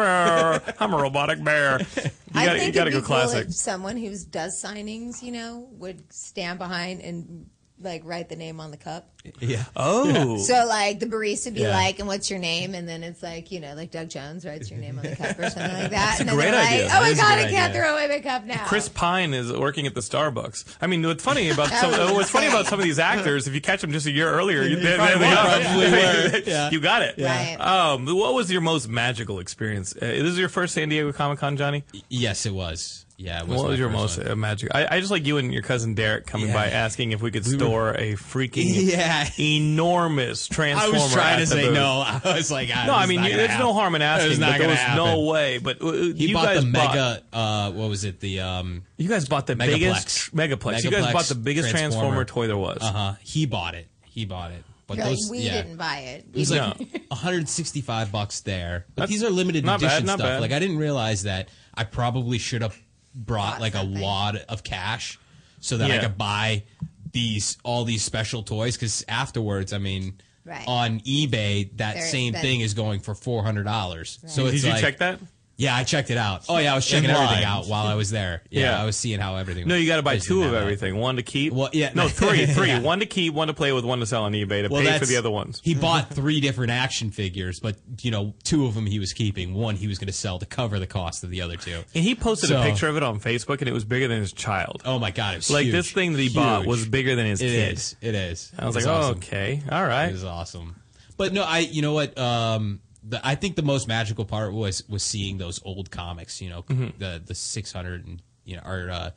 I'm 0.80 0.92
a 0.94 0.96
robotic 0.96 1.42
bear. 1.42 1.80
You 1.80 1.86
I 2.34 2.46
gotta, 2.46 2.58
think 2.58 2.66
you 2.68 2.72
gotta 2.80 2.90
it'd 2.90 3.04
go 3.04 3.16
be 3.18 3.28
cool 3.28 3.38
if 3.38 3.54
someone 3.54 3.96
who 3.96 4.14
does 4.30 4.62
signings, 4.62 5.22
you 5.22 5.32
know, 5.32 5.66
would 5.72 6.12
stand 6.12 6.58
behind 6.58 7.00
and 7.00 7.46
like 7.80 8.02
write 8.04 8.28
the 8.30 8.36
name 8.36 8.58
on 8.60 8.70
the 8.70 8.76
cup. 8.78 9.06
Yeah. 9.40 9.64
Oh, 9.76 10.38
So 10.46 10.64
like 10.66 10.98
the 11.00 11.06
barista 11.06 11.46
would 11.46 11.54
be 11.54 11.60
Yeah. 11.62 11.70
like, 11.76 11.98
"And 11.98 12.08
what's 12.08 12.30
your 12.30 12.38
name?" 12.38 12.74
And 12.74 12.88
then 12.88 13.02
it's 13.02 13.22
like, 13.22 13.50
you 13.52 13.60
know, 13.60 13.74
like 13.74 13.90
Doug 13.90 14.08
Jones 14.08 14.46
writes 14.46 14.70
your 14.70 14.78
name 14.80 14.98
on 14.98 15.04
the 15.04 15.16
cup 15.16 15.38
or 15.38 15.50
something 15.50 15.72
like 15.72 15.90
that. 15.90 16.20
and 16.20 16.28
then 16.28 16.36
great 16.36 16.52
they're 16.52 16.60
idea. 16.64 16.82
like, 16.84 16.88
That 16.92 16.98
"Oh 16.98 17.00
my 17.02 17.08
is 17.10 17.18
a 17.18 17.22
god, 17.22 17.28
good 17.38 17.46
I 17.46 17.50
can't 17.50 17.70
idea. 17.70 17.82
throw 17.82 17.92
away 17.94 18.08
my 18.08 18.20
cup 18.20 18.44
now." 18.44 18.64
Chris 18.66 18.88
Pine 18.88 19.34
is 19.34 19.52
working 19.52 19.86
at 19.86 19.94
the 19.94 20.00
Starbucks. 20.00 20.76
I 20.80 20.86
mean, 20.86 21.02
what's 21.02 21.22
funny 21.24 21.50
about 21.50 21.68
That 21.70 21.80
some, 21.80 21.90
was 21.90 22.12
what's 22.12 22.30
funny 22.30 22.46
about 22.46 22.66
some 22.66 22.78
of 22.78 22.84
these 22.84 22.98
actors, 22.98 23.46
if 23.48 23.54
you 23.54 23.60
catch 23.60 23.80
them 23.82 23.92
just 23.92 24.06
a 24.06 24.12
year 24.12 24.30
earlier, 24.30 24.62
you, 24.62 24.76
they, 24.76 24.96
probably 24.96 25.18
they- 25.18 25.28
were. 25.28 25.34
Probably 25.36 25.90
were. 25.90 26.42
Yeah. 26.46 26.70
you 26.70 26.80
got 26.80 27.02
it. 27.02 27.16
Right. 27.18 27.56
Um, 27.60 28.06
what 28.06 28.32
was 28.34 28.50
your 28.50 28.60
most 28.60 28.88
magical 28.88 29.38
experience? 29.40 29.94
Uh, 29.96 30.00
this 30.00 30.22
is 30.24 30.38
your 30.38 30.48
first 30.48 30.72
San 30.74 30.88
Diego 30.88 31.12
Comic 31.12 31.40
Con, 31.40 31.56
Johnny. 31.56 31.84
Yes, 32.08 32.46
it 32.46 32.54
was. 32.54 33.05
Yeah. 33.18 33.40
It 33.40 33.48
was 33.48 33.58
What 33.58 33.68
was 33.70 33.78
your 33.78 33.88
most 33.88 34.18
one. 34.18 34.28
uh, 34.30 34.36
magic? 34.36 34.74
I, 34.74 34.96
I 34.96 35.00
just 35.00 35.10
like 35.10 35.24
you 35.26 35.38
and 35.38 35.52
your 35.52 35.62
cousin 35.62 35.94
Derek 35.94 36.26
coming 36.26 36.48
Yeah. 36.48 36.54
by 36.54 36.66
asking 36.68 37.12
if 37.12 37.22
we 37.22 37.30
could 37.30 37.46
store 37.46 37.92
a 37.94 38.12
freaking 38.14 38.64
Yeah. 38.66 39.26
enormous 39.38 40.46
transformer. 40.48 40.86
I 40.86 40.90
transformer. 40.90 41.02
was 41.04 41.12
trying 41.12 41.38
to 41.40 41.46
say 41.46 41.64
booth. 41.66 41.74
no. 41.74 42.02
I 42.24 42.34
was 42.36 42.50
like, 42.50 42.68
ah, 42.74 42.84
No, 42.86 42.92
this 42.94 43.02
I 43.02 43.06
mean, 43.06 43.20
not 43.20 43.30
you, 43.30 43.36
gonna 43.36 43.48
there's 43.48 43.58
no 43.58 43.72
harm 43.72 43.94
in 43.94 44.02
asking, 44.02 44.28
was 44.30 44.38
not 44.38 44.52
but 44.52 44.58
there 44.58 44.68
gonna 44.76 44.96
was 44.96 44.96
no 44.96 45.20
way. 45.30 45.58
But 45.58 45.82
uh, 45.82 45.92
He 45.92 46.28
you 46.28 46.34
bought 46.34 46.44
guys 46.46 46.64
the 46.64 46.70
bought, 46.70 46.94
mega. 46.94 47.22
Uh, 47.32 47.72
what 47.72 47.88
was 47.88 48.04
it? 48.04 48.20
The 48.20 48.40
um. 48.40 48.82
You 48.98 49.08
guys 49.08 49.28
bought 49.28 49.46
the 49.46 49.54
Megaplex. 49.54 49.66
biggest 49.72 50.34
megaplex. 50.36 50.84
You 50.84 50.90
guys 50.90 51.12
bought 51.12 51.24
the 51.24 51.34
biggest 51.34 51.70
transformer, 51.70 52.16
Transformer. 52.16 52.24
toy 52.24 52.46
there 52.48 52.58
was. 52.58 52.78
Uh 52.82 52.92
huh. 52.92 53.12
He 53.22 53.46
bought 53.46 53.74
it. 53.74 53.86
He 54.04 54.24
bought 54.24 54.50
it. 54.52 54.62
But 54.86 54.98
You're 54.98 55.06
like, 55.06 55.18
we 55.30 55.38
yeah. 55.38 55.62
didn't 55.62 55.78
buy 55.78 55.98
it. 56.00 56.26
It 56.32 56.38
was 56.38 56.50
No. 56.52 56.72
like 56.78 57.02
165 57.08 58.12
bucks 58.12 58.40
there. 58.40 58.86
But 58.94 59.02
That's 59.02 59.10
these 59.12 59.24
are 59.24 59.30
limited 59.30 59.64
not 59.64 59.80
bad, 59.80 59.86
edition 59.86 60.06
not 60.06 60.18
stuff. 60.18 60.28
bad. 60.28 60.40
Like 60.40 60.52
I 60.52 60.58
didn't 60.60 60.78
realize 60.78 61.24
that 61.24 61.48
I 61.74 61.82
probably 61.84 62.38
should 62.38 62.62
have 62.62 62.78
brought 63.16 63.52
Bought 63.54 63.60
like 63.60 63.74
a 63.74 63.84
wad 63.84 64.36
of 64.48 64.62
cash 64.62 65.18
so 65.60 65.78
that 65.78 65.90
I 65.90 65.98
could 65.98 66.18
buy 66.18 66.64
these 67.12 67.56
all 67.64 67.84
these 67.84 68.04
special 68.04 68.42
toys 68.42 68.76
cuz 68.76 69.04
afterwards, 69.08 69.72
I 69.72 69.78
mean, 69.78 70.20
Right. 70.44 70.62
on 70.68 71.00
eBay 71.00 71.76
that 71.78 71.94
They're 71.94 72.06
same 72.06 72.34
expensive. 72.34 72.40
thing 72.40 72.60
is 72.60 72.74
going 72.74 73.00
for 73.00 73.14
$400. 73.16 74.18
So 74.28 74.46
it's 74.46 74.56
Did 74.56 74.62
you 74.64 74.70
like, 74.70 74.80
check 74.80 74.98
that? 74.98 75.18
Yeah, 75.58 75.74
I 75.74 75.84
checked 75.84 76.10
it 76.10 76.18
out. 76.18 76.44
Oh 76.50 76.58
yeah, 76.58 76.72
I 76.72 76.74
was 76.74 76.86
checking 76.86 77.08
In 77.08 77.16
everything 77.16 77.36
line. 77.36 77.44
out 77.44 77.66
while 77.66 77.86
I 77.86 77.94
was 77.94 78.10
there. 78.10 78.42
Yeah, 78.50 78.60
Yeah. 78.72 78.82
I 78.82 78.84
was 78.84 78.94
seeing 78.94 79.20
how 79.20 79.36
everything 79.36 79.66
No, 79.66 79.74
was 79.74 79.82
you 79.82 79.88
got 79.88 79.96
to 79.96 80.02
buy 80.02 80.18
two 80.18 80.42
of 80.42 80.50
that 80.50 80.56
way. 80.58 80.62
everything. 80.62 80.96
One 80.98 81.16
to 81.16 81.22
keep. 81.22 81.54
Well, 81.54 81.70
yeah. 81.72 81.92
No, 81.94 82.08
three, 82.08 82.44
three. 82.56 82.68
Yeah. 82.68 82.80
One 82.80 83.00
to 83.00 83.06
keep, 83.06 83.32
one 83.32 83.48
to 83.48 83.54
play 83.54 83.72
with, 83.72 83.82
one 83.86 84.00
to 84.00 84.06
sell 84.06 84.24
on 84.24 84.32
eBay 84.32 84.62
to 84.64 84.68
pay 84.68 84.76
for 84.76 84.82
that's- 84.82 85.08
the 85.08 85.16
other 85.16 85.30
ones. 85.30 85.62
He 85.64 85.74
bought 85.74 86.10
three 86.12 86.40
different 86.40 86.72
action 86.72 87.10
figures, 87.10 87.58
but 87.58 87.76
you 88.02 88.10
know, 88.10 88.34
two 88.44 88.66
of 88.66 88.74
them 88.74 88.84
he 88.84 88.98
was 88.98 89.14
keeping. 89.14 89.54
One 89.54 89.76
he 89.76 89.86
was 89.86 89.98
going 89.98 90.08
to 90.08 90.12
sell 90.12 90.38
to 90.38 90.44
cover 90.46 90.78
the 90.78 90.86
cost 90.86 91.24
of 91.24 91.30
the 91.30 91.40
other 91.40 91.56
two. 91.56 91.82
And 91.94 92.04
he 92.04 92.14
posted 92.14 92.50
a 92.50 92.54
So- 92.54 92.62
picture 92.62 92.88
of 92.88 92.98
it 92.98 93.02
on 93.02 93.18
Facebook, 93.18 93.60
and 93.60 93.68
it 93.68 93.72
was 93.72 93.86
bigger 93.86 94.08
than 94.08 94.20
his 94.20 94.34
child. 94.34 94.82
Oh 94.84 94.98
my 94.98 95.10
god, 95.10 95.34
it 95.34 95.38
was 95.38 95.50
like 95.50 95.64
huge. 95.64 95.72
this 95.74 95.90
thing 95.90 96.12
that 96.12 96.20
he 96.20 96.28
bought 96.28 96.58
Huge. 96.64 96.68
was 96.68 96.86
bigger 96.86 97.16
than 97.16 97.24
his 97.24 97.40
It 97.40 97.46
kid. 97.48 97.72
is. 97.72 97.96
It 98.02 98.14
is. 98.14 98.52
I 98.58 98.66
was 98.66 98.76
It 98.76 98.86
like, 98.86 98.88
oh, 99.04 99.10
okay, 99.12 99.62
all 99.72 99.84
It 99.84 99.86
right. 99.86 100.12
was 100.12 100.22
awesome. 100.22 100.76
But 101.16 101.32
no, 101.32 101.42
I. 101.44 101.60
You 101.60 101.80
know 101.80 101.94
what? 101.94 102.18
Um, 102.18 102.80
the, 103.08 103.20
I 103.26 103.34
think 103.34 103.56
the 103.56 103.62
most 103.62 103.86
magical 103.88 104.24
part 104.24 104.52
was 104.52 104.82
was 104.88 105.02
seeing 105.02 105.38
those 105.38 105.60
old 105.64 105.90
comics. 105.90 106.40
You 106.40 106.50
know, 106.50 106.62
Mm-hmm. 106.62 106.98
the 106.98 107.22
the 107.24 107.34
six 107.34 107.72
hundred 107.72 108.06
and 108.06 108.22
you 108.44 108.56
know, 108.56 108.62
or 108.64 108.90
uh, 108.90 109.10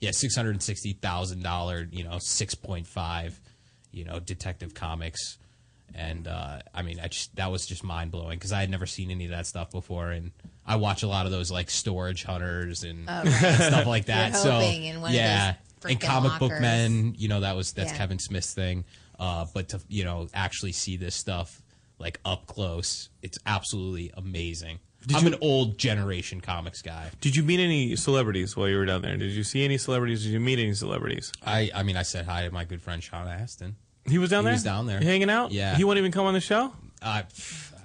yeah, 0.00 0.10
six 0.12 0.34
hundred 0.36 0.50
and 0.52 0.62
sixty 0.62 0.92
thousand 0.94 1.42
dollar. 1.42 1.88
You 1.90 2.04
know, 2.04 2.18
six 2.20 2.54
point 2.54 2.86
five. 2.86 3.38
You 3.92 4.04
know, 4.04 4.18
Detective 4.20 4.74
Comics. 4.74 5.38
And 5.94 6.28
uh, 6.28 6.58
I 6.74 6.82
mean, 6.82 6.98
I 7.00 7.08
just 7.08 7.34
that 7.36 7.50
was 7.50 7.64
just 7.64 7.82
mind 7.84 8.10
blowing 8.10 8.36
because 8.38 8.52
I 8.52 8.60
had 8.60 8.68
never 8.70 8.84
seen 8.86 9.10
any 9.10 9.24
of 9.26 9.30
that 9.30 9.46
stuff 9.46 9.70
before, 9.70 10.10
and 10.10 10.32
I 10.66 10.76
watch 10.76 11.02
a 11.02 11.06
lot 11.08 11.24
of 11.26 11.32
those 11.32 11.50
like 11.50 11.70
storage 11.70 12.24
hunters 12.24 12.82
and, 12.82 13.04
and 13.08 13.28
stuff 13.30 13.86
like 13.86 14.06
that. 14.06 14.32
You're 14.32 14.42
so 14.42 14.60
in 14.60 15.00
one 15.00 15.10
of 15.10 15.16
yeah, 15.16 15.54
those 15.80 15.92
and 15.92 16.00
freaking 16.00 16.06
comic 16.06 16.38
book 16.38 16.60
men, 16.60 17.14
you 17.16 17.28
know, 17.28 17.40
that 17.40 17.56
was 17.56 17.72
that's 17.72 17.92
Yeah. 17.92 17.98
Kevin 17.98 18.18
Smith's 18.18 18.52
thing. 18.52 18.84
Uh, 19.18 19.46
but 19.54 19.70
to 19.70 19.80
you 19.88 20.04
know 20.04 20.28
actually 20.34 20.72
see 20.72 20.96
this 20.98 21.14
stuff 21.14 21.62
like 21.98 22.20
up 22.24 22.46
close, 22.46 23.08
it's 23.22 23.38
absolutely 23.46 24.12
amazing. 24.16 24.78
I'm 25.14 25.26
an 25.26 25.36
old 25.40 25.78
generation 25.78 26.40
comics 26.40 26.82
guy. 26.82 27.10
Did 27.20 27.36
you 27.36 27.44
meet 27.44 27.60
any 27.60 27.94
celebrities 27.94 28.56
while 28.56 28.68
you 28.68 28.76
were 28.76 28.86
down 28.86 29.02
there? 29.02 29.16
Did 29.16 29.30
you 29.32 29.44
see 29.44 29.64
any 29.64 29.78
celebrities? 29.78 30.24
Did 30.24 30.30
you 30.32 30.40
meet 30.40 30.58
any 30.58 30.74
celebrities? 30.74 31.32
I 31.44 31.70
I 31.74 31.82
mean, 31.84 31.96
I 31.96 32.02
said 32.02 32.24
hi 32.26 32.42
to 32.44 32.50
my 32.52 32.64
good 32.64 32.82
friend 32.82 33.02
Sean 33.02 33.28
Astin. 33.28 33.76
He 34.08 34.18
was 34.18 34.30
down 34.30 34.42
He 34.42 34.46
there. 34.46 34.52
He 34.52 34.56
was 34.56 34.62
down 34.64 34.86
there. 34.86 35.00
hanging 35.00 35.30
out. 35.30 35.52
Yeah. 35.52 35.76
He 35.76 35.84
wouldn't 35.84 36.02
even 36.02 36.12
come 36.12 36.26
on 36.26 36.34
the 36.34 36.40
show. 36.40 36.72
Uh, 37.02 37.22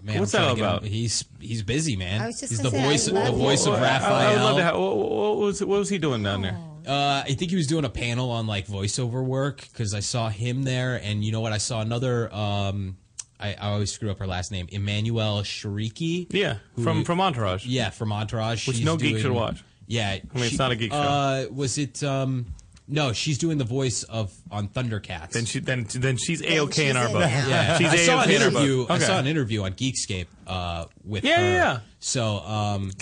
man, 0.01 0.19
What's 0.19 0.31
that 0.31 0.39
trying 0.39 0.55
to 0.55 0.61
get 0.61 0.67
about? 0.67 0.83
him- 0.83 0.89
He's 0.91 1.25
he's 1.39 1.61
busy, 1.63 1.95
man. 1.95 2.21
I 2.21 2.27
was 2.27 2.39
just 2.39 2.51
he's 2.53 2.61
the 2.61 2.71
say, 2.71 2.79
I 2.81 2.85
voice 2.89 3.05
the 3.05 3.13
love 3.13 3.35
voice 3.37 3.65
of 3.67 3.73
him. 3.75 3.79
I- 3.79 3.83
Raphael. 3.83 4.15
I, 4.15 4.33
would 4.33 4.41
love 4.41 4.57
to. 4.57 4.63
Have, 4.63 4.75
what, 4.77 4.95
what 4.97 5.37
was 5.37 5.59
what 5.63 5.79
was 5.79 5.89
he 5.89 5.97
doing 5.99 6.23
down 6.23 6.41
there? 6.41 6.57
Uh, 6.87 7.21
I 7.23 7.33
think 7.35 7.51
he 7.51 7.55
was 7.55 7.67
doing 7.67 7.85
a 7.85 7.89
panel 7.89 8.31
on 8.31 8.47
like 8.47 8.65
voiceover 8.65 9.23
work 9.23 9.61
because 9.71 9.93
I 9.93 9.99
saw 9.99 10.29
him 10.29 10.63
there, 10.63 10.95
and 11.03 11.23
you 11.23 11.31
know 11.31 11.41
what? 11.41 11.53
I 11.53 11.59
saw 11.59 11.81
another. 11.81 12.33
Um, 12.33 12.97
I, 13.41 13.53
I 13.59 13.71
always 13.71 13.91
screw 13.91 14.11
up 14.11 14.19
her 14.19 14.27
last 14.27 14.51
name, 14.51 14.67
Emmanuelle 14.67 15.41
Chriqui. 15.43 16.27
Yeah, 16.31 16.57
from 16.83 17.03
from 17.03 17.19
Entourage. 17.19 17.65
Yeah, 17.65 17.89
from 17.89 18.11
Entourage. 18.11 18.67
Which 18.67 18.77
She's 18.77 18.85
no 18.85 18.97
geek 18.97 19.11
doing- 19.11 19.21
should 19.23 19.31
watch. 19.31 19.63
Yeah, 19.87 20.09
I 20.09 20.21
mean, 20.35 20.45
it's 20.45 20.57
not 20.57 20.71
a 20.71 20.75
geek 20.75 20.91
show. 20.93 20.97
Uh, 20.97 21.45
was 21.51 21.77
it 21.77 22.01
um, 22.03 22.45
No, 22.87 23.11
she's 23.13 23.37
doing 23.37 23.57
the 23.57 23.65
voice 23.65 24.03
of 24.03 24.33
on 24.49 24.67
Thundercats. 24.69 25.31
Then 25.31 25.45
she 25.45 25.59
then 25.59 25.85
then 25.95 26.15
she's 26.17 26.41
a 26.41 26.59
okay 26.61 26.83
she's 26.83 26.91
in 26.91 26.97
our 26.97 27.07
in 27.07 27.11
book. 27.11 27.21
now. 27.21 27.47
yeah, 27.47 27.77
she's 27.77 27.89
I 27.89 27.95
saw 27.97 28.19
A-OK 28.19 28.35
an 28.35 28.41
in 28.41 28.41
our 28.43 28.51
book. 28.51 28.61
interview. 28.61 28.85
I 28.89 28.95
Okay. 28.95 29.03
saw 29.05 29.19
an 29.19 29.27
interview 29.27 29.63
on 29.63 29.73
Geekscape 29.73 30.27
uh, 30.47 30.85
with 31.03 31.23
Yeah, 31.25 31.37
her. 31.39 31.43
yeah, 31.43 31.53
yeah. 31.53 31.79
So, 31.99 32.37
um, 32.39 32.91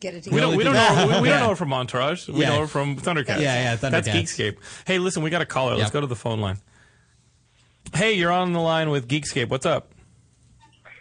Get 0.00 0.14
it 0.14 0.24
We 0.26 0.30
together. 0.32 0.40
don't, 0.40 0.56
we 0.56 0.64
don't 0.64 0.74
Yeah. 0.74 0.94
know. 1.06 1.16
We, 1.16 1.22
we 1.22 1.28
don't 1.28 1.40
know 1.40 1.48
her 1.50 1.56
from 1.56 1.72
Entourage. 1.72 2.28
We 2.28 2.40
Yeah. 2.40 2.48
know 2.50 2.60
her 2.62 2.66
from 2.66 2.96
Thundercats. 2.96 3.40
Yeah, 3.40 3.54
yeah, 3.72 3.76
Thundercats. 3.76 3.90
That's 3.90 4.08
Geekscape. 4.08 4.56
Hey, 4.84 4.98
listen, 4.98 5.22
we 5.22 5.30
got 5.30 5.42
a 5.42 5.46
caller. 5.46 5.72
Let's 5.72 5.84
Yep. 5.86 5.92
go 5.92 6.00
to 6.02 6.06
the 6.08 6.16
phone 6.16 6.40
line. 6.40 6.58
Hey, 7.94 8.14
you're 8.14 8.32
on 8.32 8.52
the 8.52 8.60
line 8.60 8.90
with 8.90 9.06
Geekscape. 9.06 9.48
What's 9.50 9.66
up? 9.66 9.92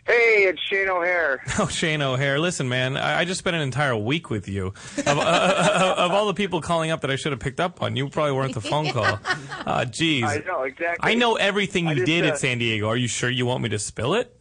Hey, 0.05 0.43
it's 0.43 0.59
Shane 0.69 0.89
O'Hare. 0.89 1.41
Oh, 1.59 1.67
Shane 1.67 2.01
O'Hare. 2.01 2.37
Listen, 2.39 2.67
man, 2.67 2.97
I, 2.97 3.19
I 3.19 3.25
just 3.25 3.39
spent 3.39 3.55
an 3.55 3.61
entire 3.61 3.95
week 3.95 4.29
with 4.29 4.49
you. 4.49 4.73
Of, 4.97 5.07
uh, 5.07 5.95
of 5.97 6.11
all 6.11 6.25
the 6.25 6.33
people 6.33 6.59
calling 6.59 6.91
up 6.91 7.01
that 7.01 7.11
I 7.11 7.15
should 7.15 7.31
have 7.31 7.39
picked 7.39 7.59
up 7.59 7.81
on, 7.81 7.95
you 7.95 8.09
probably 8.09 8.33
weren't 8.33 8.53
the 8.53 8.61
phone 8.61 8.89
call. 8.91 9.19
Uh, 9.63 9.85
geez. 9.85 10.23
I 10.23 10.39
know 10.39 10.63
exactly. 10.63 11.11
I 11.11 11.13
know 11.13 11.35
everything 11.35 11.87
you 11.87 11.95
just, 11.95 12.07
did 12.07 12.25
uh, 12.25 12.29
at 12.29 12.39
San 12.39 12.57
Diego. 12.57 12.87
Are 12.87 12.97
you 12.97 13.07
sure 13.07 13.29
you 13.29 13.45
want 13.45 13.61
me 13.61 13.69
to 13.69 13.77
spill 13.77 14.15
it? 14.15 14.35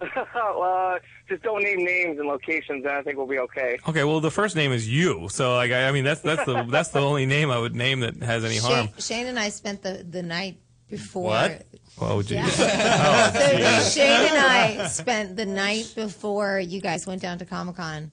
uh, 0.00 0.98
just 1.28 1.42
don't 1.42 1.62
name 1.64 1.84
names 1.84 2.18
and 2.18 2.28
locations, 2.28 2.84
and 2.84 2.92
I 2.92 3.02
think 3.02 3.16
we'll 3.16 3.26
be 3.26 3.38
okay. 3.40 3.76
Okay, 3.88 4.04
well, 4.04 4.20
the 4.20 4.30
first 4.30 4.54
name 4.54 4.70
is 4.70 4.88
you, 4.88 5.28
so 5.28 5.56
like, 5.56 5.72
I, 5.72 5.88
I 5.88 5.92
mean, 5.92 6.04
that's 6.04 6.20
that's 6.20 6.44
the 6.44 6.62
that's 6.62 6.90
the 6.90 7.00
only 7.00 7.26
name 7.26 7.50
I 7.50 7.58
would 7.58 7.74
name 7.74 8.00
that 8.00 8.22
has 8.22 8.44
any 8.44 8.58
harm. 8.58 8.86
Shane, 8.86 8.94
Shane 8.98 9.26
and 9.26 9.38
I 9.38 9.48
spent 9.48 9.82
the, 9.82 10.06
the 10.08 10.22
night 10.22 10.58
before. 10.90 11.24
What? 11.30 11.66
Oh, 12.02 12.22
geez. 12.22 12.30
Yeah. 12.58 13.30
so 13.30 13.90
Shane 13.90 14.28
and 14.30 14.38
I 14.38 14.86
spent 14.88 15.36
the 15.36 15.44
night 15.44 15.92
before 15.94 16.58
you 16.58 16.80
guys 16.80 17.06
went 17.06 17.20
down 17.20 17.36
to 17.40 17.44
Comic 17.44 17.76
Con, 17.76 18.10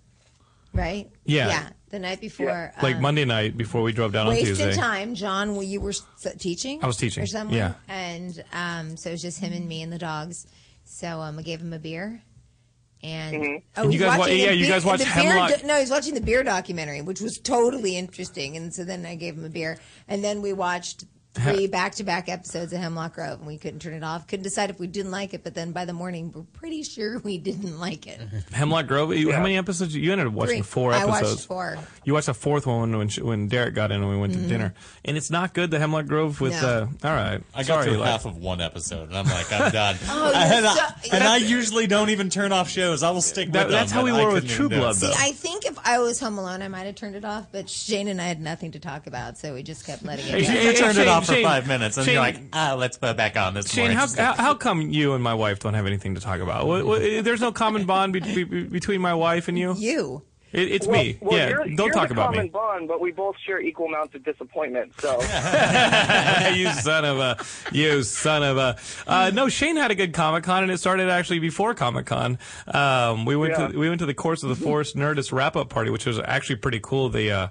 right? 0.73 1.09
Yeah. 1.23 1.47
Yeah. 1.47 1.69
The 1.89 1.99
night 1.99 2.19
before. 2.19 2.73
Like 2.81 2.97
um, 2.97 3.01
Monday 3.01 3.23
night 3.23 3.55
before 3.55 3.81
we 3.83 3.93
drove 3.93 4.11
down 4.11 4.27
on 4.27 4.33
Wasting 4.33 4.55
Tuesday. 4.55 4.73
time, 4.73 5.15
John. 5.15 5.53
Well, 5.53 5.63
you 5.63 5.79
were 5.79 5.93
teaching. 6.37 6.83
I 6.83 6.87
was 6.87 6.97
teaching, 6.97 7.23
or 7.23 7.27
somewhere. 7.27 7.57
yeah. 7.57 7.73
And 7.87 8.43
um, 8.51 8.97
so 8.97 9.09
it 9.09 9.13
was 9.13 9.21
just 9.21 9.39
him 9.39 9.53
and 9.53 9.65
me 9.69 9.81
and 9.83 9.93
the 9.93 9.99
dogs. 9.99 10.47
So 10.83 11.21
um, 11.21 11.39
I 11.39 11.41
gave 11.43 11.61
him 11.61 11.71
a 11.71 11.79
beer. 11.79 12.21
And, 13.03 13.61
oh, 13.77 13.83
And 13.83 13.93
you 13.93 13.99
guys 13.99 14.09
wa- 14.17 14.17
watching 14.25 14.39
yeah, 14.39 14.51
you 14.51 14.65
beer- 14.65 14.73
guys 14.73 14.83
watched 14.83 15.05
the 15.05 15.21
beer 15.21 15.31
Hemlock- 15.31 15.61
do- 15.61 15.67
no, 15.67 15.79
he's 15.79 15.91
watching 15.91 16.13
the 16.13 16.19
beer 16.19 16.43
documentary, 16.43 17.01
which 17.01 17.21
was 17.21 17.37
totally 17.37 17.95
interesting. 17.95 18.57
And 18.57 18.73
so 18.73 18.83
then 18.83 19.05
I 19.05 19.15
gave 19.15 19.35
him 19.37 19.45
a 19.45 19.49
beer, 19.49 19.77
and 20.09 20.21
then 20.23 20.41
we 20.41 20.51
watched 20.51 21.05
three 21.37 21.67
back-to-back 21.67 22.29
episodes 22.29 22.73
of 22.73 22.79
Hemlock 22.79 23.15
Grove, 23.15 23.39
and 23.39 23.47
we 23.47 23.57
couldn't 23.57 23.79
turn 23.79 23.93
it 23.93 24.03
off. 24.03 24.27
Couldn't 24.27 24.43
decide 24.43 24.69
if 24.69 24.79
we 24.79 24.87
didn't 24.87 25.11
like 25.11 25.33
it, 25.33 25.43
but 25.43 25.53
then 25.55 25.71
by 25.71 25.85
the 25.85 25.93
morning, 25.93 26.31
we're 26.33 26.43
pretty 26.53 26.83
sure 26.83 27.19
we 27.19 27.37
didn't 27.37 27.79
like 27.79 28.07
it. 28.07 28.19
Hemlock 28.51 28.87
Grove. 28.87 29.15
you- 29.15 29.31
How 29.31 29.41
many 29.41 29.57
episodes? 29.57 29.95
You 29.95 30.11
ended 30.11 30.27
up 30.27 30.33
watching 30.33 30.55
Three. 30.57 30.61
four 30.63 30.93
I 30.93 31.05
watched 31.05 31.45
four. 31.47 31.77
You 32.03 32.13
watched 32.13 32.27
a 32.27 32.33
fourth 32.33 32.65
one 32.65 32.97
when 32.97 33.09
sh- 33.09 33.19
when 33.19 33.47
Derek 33.47 33.73
got 33.75 33.91
in 33.91 34.01
and 34.01 34.09
we 34.09 34.17
went 34.17 34.33
to 34.33 34.39
dinner. 34.39 34.73
And 35.05 35.17
it's 35.17 35.29
not 35.29 35.53
good. 35.53 35.71
The 35.71 35.79
Hemlock 35.79 36.05
Grove 36.07 36.39
with. 36.41 36.53
No. 36.61 36.67
Uh, 37.03 37.07
all 37.07 37.13
right. 37.15 37.41
I 37.53 37.59
got 37.59 37.65
Sorry, 37.65 37.85
through 37.87 37.97
like- 37.97 38.09
half 38.09 38.25
of 38.25 38.37
one 38.37 38.61
episode, 38.61 39.09
and 39.09 39.17
I'm 39.17 39.25
like, 39.25 39.51
I'm 39.51 39.71
done. 39.71 39.95
Oh, 40.09 40.31
and, 40.33 40.63
you're 40.63 40.71
I, 40.71 40.93
and 41.13 41.23
I 41.23 41.37
usually 41.37 41.85
don't 41.87 42.09
even 42.09 42.29
turn 42.29 42.51
off 42.51 42.69
shows. 42.69 43.03
I 43.03 43.11
will 43.11 43.21
stick 43.21 43.51
That- 43.51 43.67
with 43.67 43.71
them. 43.71 43.79
that's 43.81 43.91
how 43.91 44.03
we 44.03 44.11
I 44.11 44.23
were 44.25 44.31
with 44.33 44.47
True 44.47 44.65
even 44.65 44.77
do. 44.77 44.83
Blood, 44.83 44.95
See. 44.95 45.11
I 45.15 45.31
think 45.33 45.65
if 45.65 45.77
I 45.85 45.99
was 45.99 46.19
home 46.19 46.37
alone, 46.37 46.61
I 46.61 46.67
might 46.69 46.83
have 46.85 46.95
turned 46.95 47.15
it 47.15 47.23
off, 47.25 47.47
but 47.51 47.69
Shane 47.69 48.07
and 48.07 48.21
I 48.21 48.25
had 48.25 48.41
nothing 48.41 48.71
to 48.71 48.79
talk 48.79 49.05
about, 49.07 49.37
so 49.37 49.53
we 49.53 49.63
just 49.63 49.85
kept 49.85 50.03
letting 50.03 50.25
it 50.25 50.31
Hey, 50.31 50.41
go. 50.41 50.47
Shane- 50.47 50.65
You 50.65 50.73
turned 50.73 50.97
it 50.97 51.07
off 51.07 51.26
for 51.27 51.33
Shane- 51.33 51.43
five 51.45 51.67
minutes, 51.67 51.97
and 51.97 52.05
Shane- 52.05 52.13
you're 52.15 52.21
like, 52.23 52.39
ah, 52.53 52.75
let's 52.77 52.97
put 52.97 53.09
it 53.11 53.17
back 53.17 53.37
on. 53.37 53.53
This 53.53 53.71
Shane, 53.71 53.91
more 53.91 53.99
how, 53.99 54.07
how, 54.15 54.33
how 54.33 54.53
come 54.55 54.81
you 54.81 55.13
and 55.13 55.23
my 55.23 55.33
wife 55.33 55.59
don't 55.59 55.73
have 55.75 55.85
anything 55.85 56.15
to 56.15 56.21
talk 56.21 56.39
about? 56.39 56.65
What, 56.67 56.85
what, 56.85 57.01
there's 57.01 57.41
no 57.41 57.51
common 57.51 57.85
bond 57.85 58.13
be, 58.13 58.19
be, 58.21 58.43
be- 58.43 58.63
between 58.63 59.01
my 59.01 59.13
wife 59.13 59.47
and 59.47 59.57
you? 59.59 59.75
You. 59.77 60.23
It, 60.53 60.71
it's 60.71 60.87
Well, 60.87 61.03
me. 61.03 61.17
well, 61.21 61.37
yeah, 61.37 61.49
you're, 61.49 61.57
don't 61.65 61.77
you're 61.77 61.89
talk 61.91 62.07
the 62.07 62.13
about 62.13 62.27
common 62.27 62.45
me. 62.45 62.49
bond, 62.49 62.87
but 62.87 63.01
we 63.01 63.11
both 63.11 63.35
share 63.45 63.59
equal 63.59 63.87
amounts 63.87 64.15
of 64.15 64.23
disappointment. 64.23 64.93
So 64.99 65.19
you 66.53 66.71
son 66.71 67.03
of 67.03 67.19
a, 67.19 67.37
you 67.73 68.01
son 68.03 68.43
of 68.43 68.57
a. 68.57 68.77
Uh, 69.05 69.31
no, 69.33 69.49
Shane 69.49 69.75
had 69.75 69.91
a 69.91 69.95
good 69.95 70.13
Comic 70.13 70.45
Con, 70.45 70.63
and 70.63 70.71
it 70.71 70.77
started 70.77 71.09
actually 71.09 71.39
before 71.39 71.73
Comic 71.73 72.05
Con. 72.05 72.39
Um, 72.65 73.25
we 73.25 73.35
went 73.35 73.55
Yeah. 73.57 73.67
to 73.67 73.77
we 73.77 73.89
went 73.89 73.99
to 73.99 74.05
the 74.05 74.13
Course 74.13 74.41
of 74.43 74.49
the 74.49 74.55
Force 74.55 74.93
Nerdist 74.93 75.33
wrap 75.33 75.57
up 75.57 75.69
party, 75.69 75.89
which 75.91 76.05
was 76.05 76.17
actually 76.17 76.55
pretty 76.57 76.79
cool. 76.81 77.09
The 77.09 77.29
uh, 77.31 77.47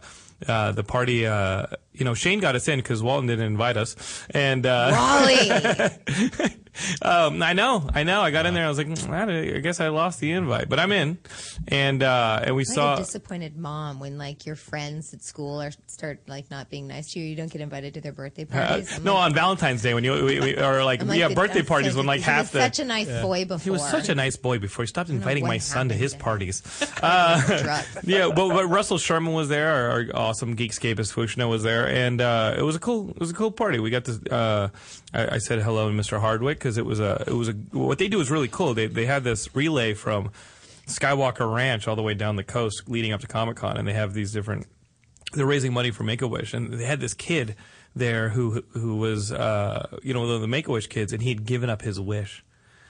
uh, 0.46 0.72
the 0.72 0.84
party, 0.84 1.26
uh, 1.26 1.66
you 1.92 2.04
know, 2.04 2.14
Shane 2.14 2.40
got 2.40 2.54
us 2.54 2.68
in 2.68 2.78
because 2.78 3.02
Walton 3.02 3.26
didn't 3.26 3.46
invite 3.46 3.76
us, 3.76 3.96
and 4.30 4.66
uh, 4.66 4.90
Raleigh. 4.92 5.90
um, 7.02 7.42
I 7.42 7.52
know, 7.52 7.88
I 7.94 8.02
know. 8.02 8.20
I 8.20 8.30
got 8.30 8.46
in 8.46 8.54
there. 8.54 8.64
I 8.64 8.68
was 8.68 8.78
like, 8.78 8.86
"Mm, 8.88 9.10
I 9.10 9.56
I 9.56 9.60
guess 9.60 9.80
I 9.80 9.88
lost 9.88 10.20
the 10.20 10.32
invite, 10.32 10.68
but 10.68 10.78
I'm 10.78 10.92
in, 10.92 11.18
and 11.68 12.02
uh, 12.02 12.40
and 12.44 12.54
we 12.56 12.64
like 12.64 12.74
saw. 12.74 12.94
a 12.94 12.98
disappointed 12.98 13.56
mom 13.56 14.00
when 14.00 14.18
like 14.18 14.46
your 14.46 14.56
friends 14.56 15.12
at 15.14 15.22
school 15.22 15.60
are 15.62 15.72
start 15.86 16.20
like 16.26 16.50
not 16.50 16.70
being 16.70 16.86
nice 16.86 17.12
to 17.12 17.20
you. 17.20 17.26
You 17.26 17.36
don't 17.36 17.50
get 17.50 17.60
invited 17.60 17.94
to 17.94 18.00
their 18.00 18.12
birthday 18.12 18.44
Uh, 18.50 18.66
parties. 18.66 18.96
I'm 18.96 19.04
no, 19.04 19.14
like- 19.14 19.24
on 19.24 19.34
Valentine's 19.34 19.82
Day 19.82 19.94
when 19.94 20.04
you 20.04 20.12
we, 20.24 20.40
we, 20.40 20.56
or 20.58 20.84
like, 20.84 21.02
I'm 21.02 21.08
like, 21.08 21.18
yeah 21.18 21.28
birthday 21.28 21.60
I'm 21.60 21.66
parties 21.66 21.92
so- 21.92 21.98
when 21.98 22.06
like 22.06 22.20
he 22.20 22.24
half 22.24 22.44
was 22.44 22.50
the 22.52 22.60
such 22.60 22.78
a 22.78 22.84
nice 22.84 23.08
boy 23.22 23.44
before. 23.44 23.62
He 23.64 23.70
was 23.70 23.88
such 23.88 24.08
a 24.08 24.14
nice 24.14 24.36
boy 24.36 24.58
before 24.58 24.82
he 24.84 24.86
stopped 24.86 25.10
inviting 25.10 25.46
my 25.46 25.58
son 25.58 25.88
to 25.88 25.94
his 25.94 26.12
to 26.12 26.18
parties. 26.18 26.62
Uh, 27.02 27.82
yeah, 28.04 28.28
but, 28.34 28.48
but 28.48 28.66
Russell 28.66 28.96
Sherman 28.98 29.32
was 29.34 29.48
there. 29.48 29.68
Our, 29.68 29.90
our 29.90 30.04
awesome 30.14 30.56
Geekscapist 30.56 31.12
Fushna 31.12 31.48
was 31.48 31.62
there, 31.62 31.86
and 31.86 32.20
uh, 32.20 32.54
it 32.56 32.62
was 32.62 32.74
a 32.74 32.78
cool 32.78 33.10
it 33.10 33.18
was 33.20 33.30
a 33.30 33.34
cool 33.34 33.50
party. 33.50 33.78
We 33.78 33.90
got 33.90 34.04
to. 34.06 34.20
Uh, 34.34 34.68
I, 35.12 35.34
I 35.34 35.38
said 35.38 35.60
hello 35.62 35.90
to 35.90 35.94
Mr. 35.94 36.18
Hardwick 36.20 36.58
because 36.58 36.75
it 36.76 36.86
was 36.86 37.00
a 37.00 37.24
it 37.26 37.32
was 37.32 37.48
a 37.48 37.52
what 37.72 37.98
they 37.98 38.08
do 38.08 38.20
is 38.20 38.30
really 38.30 38.48
cool. 38.48 38.74
They 38.74 38.86
they 38.86 39.06
had 39.06 39.24
this 39.24 39.54
relay 39.54 39.94
from 39.94 40.30
Skywalker 40.86 41.52
Ranch 41.52 41.88
all 41.88 41.96
the 41.96 42.02
way 42.02 42.14
down 42.14 42.36
the 42.36 42.44
coast 42.44 42.88
leading 42.88 43.12
up 43.12 43.20
to 43.20 43.26
Comic 43.26 43.56
Con, 43.56 43.76
and 43.76 43.86
they 43.86 43.92
have 43.92 44.14
these 44.14 44.32
different 44.32 44.66
they're 45.32 45.46
raising 45.46 45.72
money 45.72 45.90
for 45.90 46.04
Make 46.04 46.22
a 46.22 46.28
Wish, 46.28 46.54
and 46.54 46.72
they 46.72 46.84
had 46.84 47.00
this 47.00 47.14
kid 47.14 47.56
there 47.94 48.28
who 48.28 48.62
who 48.70 48.96
was 48.96 49.32
uh, 49.32 49.98
you 50.02 50.14
know 50.14 50.20
one 50.20 50.30
of 50.30 50.40
the 50.40 50.48
Make 50.48 50.68
a 50.68 50.72
Wish 50.72 50.86
kids, 50.86 51.12
and 51.12 51.22
he'd 51.22 51.44
given 51.44 51.70
up 51.70 51.82
his 51.82 51.98
wish 52.00 52.44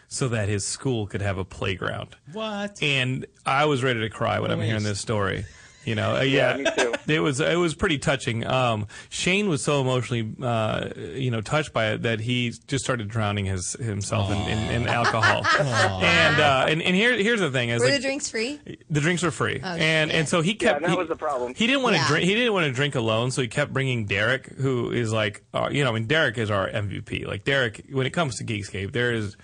so 0.08 0.28
that 0.28 0.48
his 0.48 0.64
school 0.64 1.06
could 1.06 1.22
have 1.22 1.38
a 1.38 1.44
playground. 1.44 2.16
What? 2.32 2.80
And 2.82 3.26
I 3.44 3.64
was 3.64 3.82
ready 3.82 4.00
to 4.00 4.10
cry 4.10 4.38
when 4.38 4.50
I'm 4.50 4.60
hearing 4.60 4.84
this 4.84 5.00
story. 5.00 5.44
You 5.86 5.94
know, 5.94 6.16
uh, 6.16 6.20
yeah, 6.22 6.56
me 6.56 6.64
too. 6.76 6.94
it 7.06 7.20
was 7.20 7.38
it 7.40 7.56
was 7.58 7.74
pretty 7.74 7.98
touching. 7.98 8.44
Um, 8.44 8.88
Shane 9.08 9.48
was 9.48 9.62
so 9.62 9.80
emotionally, 9.80 10.34
uh, 10.42 10.88
you 11.14 11.30
know, 11.30 11.40
touched 11.40 11.72
by 11.72 11.92
it 11.92 12.02
that 12.02 12.18
he 12.18 12.52
just 12.66 12.84
started 12.84 13.06
drowning 13.06 13.44
his 13.44 13.74
himself 13.74 14.30
in, 14.32 14.38
in, 14.48 14.82
in 14.82 14.88
alcohol. 14.88 15.44
and, 16.02 16.40
uh, 16.40 16.66
and 16.68 16.82
and 16.82 16.96
here 16.96 17.16
here's 17.16 17.38
the 17.38 17.52
thing: 17.52 17.68
is 17.68 17.80
Were 17.80 17.86
like, 17.86 17.94
the 17.96 18.02
drinks 18.02 18.28
free? 18.28 18.60
the 18.90 19.00
drinks 19.00 19.22
were 19.22 19.30
free, 19.30 19.60
and 19.62 20.10
shit. 20.10 20.18
and 20.18 20.28
so 20.28 20.42
he 20.42 20.54
kept. 20.54 20.80
Yeah, 20.82 20.88
that 20.88 20.92
he, 20.92 20.98
was 20.98 21.08
the 21.08 21.14
problem. 21.16 21.54
He 21.54 21.68
didn't 21.68 21.82
want 21.82 21.94
to 21.94 22.02
Yeah. 22.02 22.08
drink. 22.08 22.24
He 22.24 22.34
didn't 22.34 22.52
want 22.52 22.66
to 22.66 22.72
drink 22.72 22.96
alone, 22.96 23.30
so 23.30 23.40
he 23.40 23.48
kept 23.48 23.72
bringing 23.72 24.06
Derek, 24.06 24.46
who 24.56 24.90
is 24.90 25.12
like, 25.12 25.44
uh, 25.54 25.68
you 25.70 25.84
know, 25.84 25.90
I 25.90 25.94
mean, 25.94 26.06
Derek 26.06 26.36
is 26.36 26.50
our 26.50 26.68
MVP. 26.68 27.26
Like 27.26 27.44
Derek, 27.44 27.84
when 27.92 28.06
it 28.06 28.10
comes 28.10 28.36
to 28.38 28.44
Geekscape, 28.44 28.92
there 28.92 29.12
is. 29.12 29.36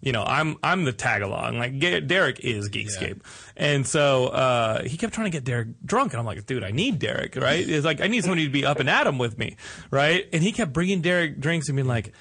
You 0.00 0.12
know, 0.12 0.22
I'm 0.22 0.56
I'm 0.62 0.84
the 0.84 0.92
tag 0.92 1.22
along. 1.22 1.58
Like 1.58 1.78
Ge- 1.78 2.06
Derek 2.06 2.40
is 2.40 2.68
Geekscape, 2.68 3.20
and 3.56 3.86
so 3.86 4.28
uh, 4.28 4.82
he 4.84 4.96
kept 4.96 5.12
trying 5.12 5.26
to 5.26 5.30
get 5.30 5.42
Derek 5.44 5.68
drunk, 5.84 6.12
and 6.12 6.20
I'm 6.20 6.26
like, 6.26 6.46
dude, 6.46 6.62
I 6.62 6.70
need 6.70 7.00
Derek, 7.00 7.34
right? 7.34 7.68
It's 7.68 7.84
like 7.84 8.00
I 8.00 8.06
need 8.06 8.22
somebody 8.22 8.44
to 8.44 8.50
be 8.50 8.64
up 8.64 8.78
and 8.78 8.88
at 8.88 9.06
him 9.08 9.18
with 9.18 9.38
me, 9.38 9.56
right? 9.90 10.26
And 10.32 10.42
he 10.42 10.52
kept 10.52 10.72
bringing 10.72 11.00
Derek 11.00 11.40
drinks 11.40 11.68
and 11.68 11.74
being 11.74 11.88
like, 11.88 12.12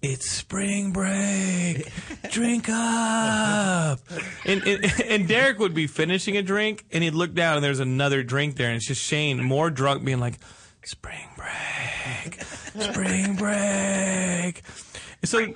it's 0.00 0.30
spring 0.30 0.92
break. 0.92 1.90
Drink 2.30 2.68
up. 2.68 3.98
And, 4.44 4.62
and, 4.62 5.02
and 5.04 5.28
Derek 5.28 5.58
would 5.58 5.74
be 5.74 5.86
finishing 5.88 6.36
a 6.36 6.42
drink 6.42 6.84
and 6.92 7.02
he'd 7.02 7.14
look 7.14 7.34
down 7.34 7.56
and 7.56 7.64
there's 7.64 7.80
another 7.80 8.22
drink 8.22 8.56
there 8.56 8.68
and 8.68 8.76
it's 8.76 8.86
just 8.86 9.02
Shane, 9.02 9.42
more 9.42 9.70
drunk, 9.70 10.04
being 10.04 10.20
like, 10.20 10.38
spring 10.84 11.28
break, 11.36 12.40
spring 12.42 13.34
break. 13.34 14.62
So, 15.24 15.52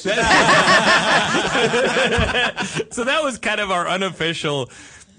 so 2.90 3.04
that 3.04 3.20
was 3.22 3.38
kind 3.38 3.60
of 3.60 3.70
our 3.70 3.86
unofficial 3.86 4.70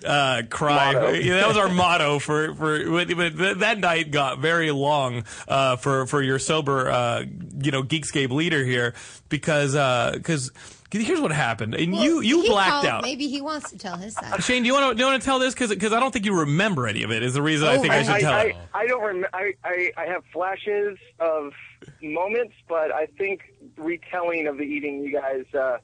uh, 0.06 0.44
cry. 0.50 1.20
Yeah, 1.20 1.36
that 1.36 1.48
was 1.48 1.58
our 1.58 1.70
motto 1.70 2.20
for 2.20 2.54
for. 2.56 3.06
But 3.06 3.60
that 3.60 3.80
night 3.80 4.12
got 4.12 4.40
very 4.40 4.72
long 4.72 5.26
uh, 5.48 5.76
for 5.76 6.08
for 6.08 6.22
your 6.22 6.40
sober, 6.40 6.90
uh, 6.90 7.26
you 7.62 7.72
know, 7.72 7.84
Geekscape 7.84 8.32
leader 8.32 8.64
here 8.64 8.94
because 9.30 9.74
because. 10.18 10.52
Here's 10.92 11.22
what 11.22 11.32
happened, 11.32 11.74
and 11.76 11.96
you 11.96 12.16
Well, 12.16 12.24
you 12.24 12.42
he 12.42 12.50
blacked 12.50 12.70
called- 12.72 12.86
out. 12.86 13.02
Maybe 13.04 13.28
he 13.30 13.42
wants 13.42 13.70
to 13.72 13.78
tell 13.78 13.96
his 13.98 14.14
side. 14.14 14.44
Shane, 14.44 14.64
do 14.64 14.68
you 14.68 14.74
want 14.74 14.90
to 14.92 14.96
do 14.96 15.04
you 15.04 15.10
want 15.10 15.22
to 15.22 15.26
tell 15.26 15.40
this 15.40 15.54
because 15.54 15.70
because 15.70 15.94
I 15.94 16.00
don't 16.02 16.12
think 16.12 16.26
you 16.26 16.38
remember 16.38 16.86
any 16.88 17.04
of 17.04 17.12
it. 17.12 17.24
Is 17.24 17.34
the 17.34 17.42
reason 17.42 17.68
I 17.68 17.78
Oh, 17.78 17.82
think 17.82 17.94
I, 17.94 18.00
I- 18.00 18.04
should 18.04 18.20
tell 18.20 18.34
I, 18.34 18.42
it. 18.44 18.56
I, 18.74 18.80
I 18.82 18.88
don't 18.88 19.04
rem- 19.04 19.26
I, 19.34 19.54
I, 19.64 19.92
I 19.98 20.06
have 20.08 20.24
flashes 20.34 20.98
of 21.20 21.54
moments, 22.02 22.54
but 22.68 22.92
I 22.94 23.06
think 23.18 23.42
retelling 23.78 24.48
of 24.48 24.58
the 24.58 24.64
eating, 24.64 25.04
you 25.04 25.14
guys 25.14 25.46
uh, 25.54 25.78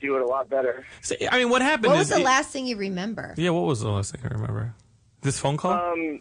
do 0.00 0.16
it 0.16 0.22
a 0.22 0.26
lot 0.26 0.48
better. 0.48 0.86
So, 1.02 1.14
I 1.30 1.38
mean, 1.38 1.50
what 1.50 1.60
happened? 1.62 1.92
What 1.92 1.98
was 1.98 2.08
the 2.08 2.16
it- 2.20 2.24
last 2.24 2.50
thing 2.50 2.66
you 2.66 2.76
remember? 2.76 3.34
Yeah, 3.36 3.50
what 3.50 3.64
was 3.66 3.80
the 3.80 3.90
last 3.90 4.12
thing 4.12 4.22
I 4.24 4.28
remember? 4.34 4.74
This 5.20 5.38
phone 5.38 5.56
call. 5.58 5.72
Um, 5.72 6.20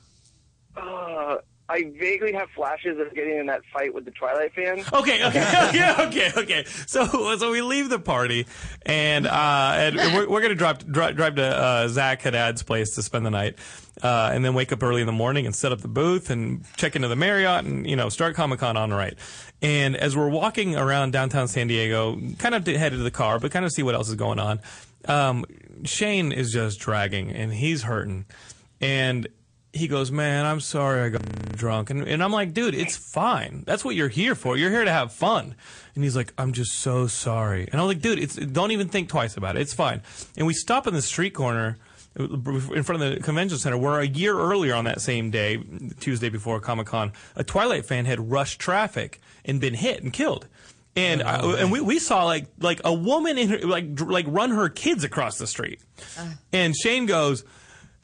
uh, 0.76 1.38
I 1.68 1.92
vaguely 1.98 2.32
have 2.34 2.50
flashes 2.52 3.00
of 3.00 3.14
getting 3.16 3.40
in 3.40 3.48
that 3.48 3.62
fight 3.74 3.94
with 3.94 4.06
the 4.06 4.12
Twilight 4.12 4.54
fan. 4.54 4.84
Okay, 4.94 5.26
okay, 5.26 5.68
okay, 5.70 5.96
okay, 6.00 6.32
okay. 6.38 6.66
So, 6.86 7.36
so 7.38 7.52
we 7.52 7.62
leave 7.62 7.90
the 7.90 7.98
party, 7.98 8.46
and 8.86 9.26
uh, 9.26 9.74
and 9.76 9.96
we're, 9.96 10.30
we're 10.30 10.42
gonna 10.42 10.54
drive 10.56 10.92
drive, 10.92 11.16
drive 11.16 11.36
to 11.36 11.44
uh, 11.44 11.88
Zach 11.88 12.22
Haddad's 12.22 12.62
place 12.62 12.94
to 12.96 13.02
spend 13.02 13.26
the 13.26 13.32
night, 13.32 13.58
uh, 14.04 14.30
and 14.32 14.46
then 14.46 14.54
wake 14.54 14.72
up 14.72 14.84
early 14.84 15.02
in 15.02 15.08
the 15.08 15.14
morning 15.14 15.48
and 15.48 15.56
set 15.56 15.72
up 15.72 15.82
the 15.82 15.88
booth 15.88 16.30
and 16.30 16.64
check 16.78 16.96
into 16.96 17.08
the 17.08 17.16
Marriott 17.16 17.66
and 17.66 17.90
you 17.90 17.96
know 17.96 18.10
start 18.10 18.36
Comic 18.36 18.60
Con 18.60 18.78
on 18.78 18.90
the 18.90 18.96
right. 18.96 19.18
And 19.62 19.96
as 19.96 20.16
we're 20.16 20.30
walking 20.30 20.76
around 20.76 21.12
downtown 21.14 21.48
San 21.48 21.66
Diego, 21.66 22.20
kind 22.38 22.54
of 22.54 22.68
headed 22.68 23.00
to 23.00 23.04
the 23.04 23.10
car, 23.10 23.40
but 23.40 23.52
kind 23.52 23.66
of 23.66 23.72
see 23.72 23.82
what 23.82 23.96
else 23.96 24.10
is 24.10 24.16
going 24.16 24.38
on. 24.38 24.60
Um, 25.08 25.46
Shane 25.84 26.32
is 26.32 26.54
just 26.54 26.80
dragging, 26.80 27.32
and 27.32 27.52
he's 27.52 27.82
hurting, 27.84 28.26
and 28.80 29.28
he 29.76 29.90
goes, 29.90 30.10
man, 30.10 30.46
I'm 30.46 30.62
sorry 30.62 31.02
I 31.02 31.10
got 31.10 31.22
drunk. 31.58 31.90
And, 31.90 32.08
and 32.08 32.24
I'm 32.24 32.32
like, 32.32 32.54
dude, 32.54 32.74
it's 32.74 32.96
fine. 32.96 33.64
That's 33.66 33.84
what 33.84 33.94
you're 33.94 34.08
here 34.08 34.34
for. 34.34 34.56
You're 34.56 34.72
here 34.72 34.86
to 34.86 34.92
have 34.92 35.12
fun. 35.12 35.54
And 35.94 36.04
he's 36.04 36.16
like, 36.16 36.34
I'm 36.38 36.54
just 36.54 36.76
so 36.76 37.08
sorry. 37.08 37.68
And 37.72 37.82
I'm 37.82 37.88
like, 37.88 38.00
dude, 38.00 38.18
it's, 38.18 38.36
don't 38.36 38.72
even 38.72 38.88
think 38.88 39.10
twice 39.10 39.36
about 39.36 39.58
it. 39.58 39.62
It's 39.62 39.74
fine. 39.74 40.02
And 40.38 40.48
we 40.48 40.54
stop 40.54 40.88
in 40.88 40.94
the 40.94 41.02
street 41.02 41.34
corner 41.34 41.78
in 42.18 42.84
front 42.84 43.04
of 43.04 43.16
the 43.16 43.20
convention 43.22 43.58
center 43.58 43.78
where 43.78 44.00
a 44.00 44.08
year 44.08 44.40
earlier 44.40 44.74
on 44.74 44.86
that 44.86 45.02
same 45.02 45.30
day, 45.30 45.62
Tuesday 46.00 46.30
before 46.30 46.62
Comic 46.62 46.88
Con, 46.88 47.12
a 47.36 47.44
Twilight 47.44 47.86
fan 47.86 48.06
had 48.06 48.32
rushed 48.32 48.60
traffic 48.60 49.20
and 49.44 49.60
been 49.60 49.74
hit 49.74 50.02
and 50.02 50.14
killed. 50.14 50.48
And 50.96 51.22
I, 51.22 51.36
uh, 51.40 51.56
and 51.58 51.70
we, 51.70 51.82
we 51.82 52.00
saw 52.00 52.24
like 52.24 52.46
like 52.62 52.80
a 52.86 52.94
woman 52.94 53.38
in 53.38 53.50
her, 53.50 53.58
like 53.60 54.00
like 54.00 54.26
run 54.30 54.52
her 54.52 54.70
kids 54.70 55.04
across 55.04 55.38
the 55.38 55.46
street. 55.46 55.82
Uh. 56.18 56.30
And 56.54 56.74
Shane 56.74 57.06
goes, 57.06 57.44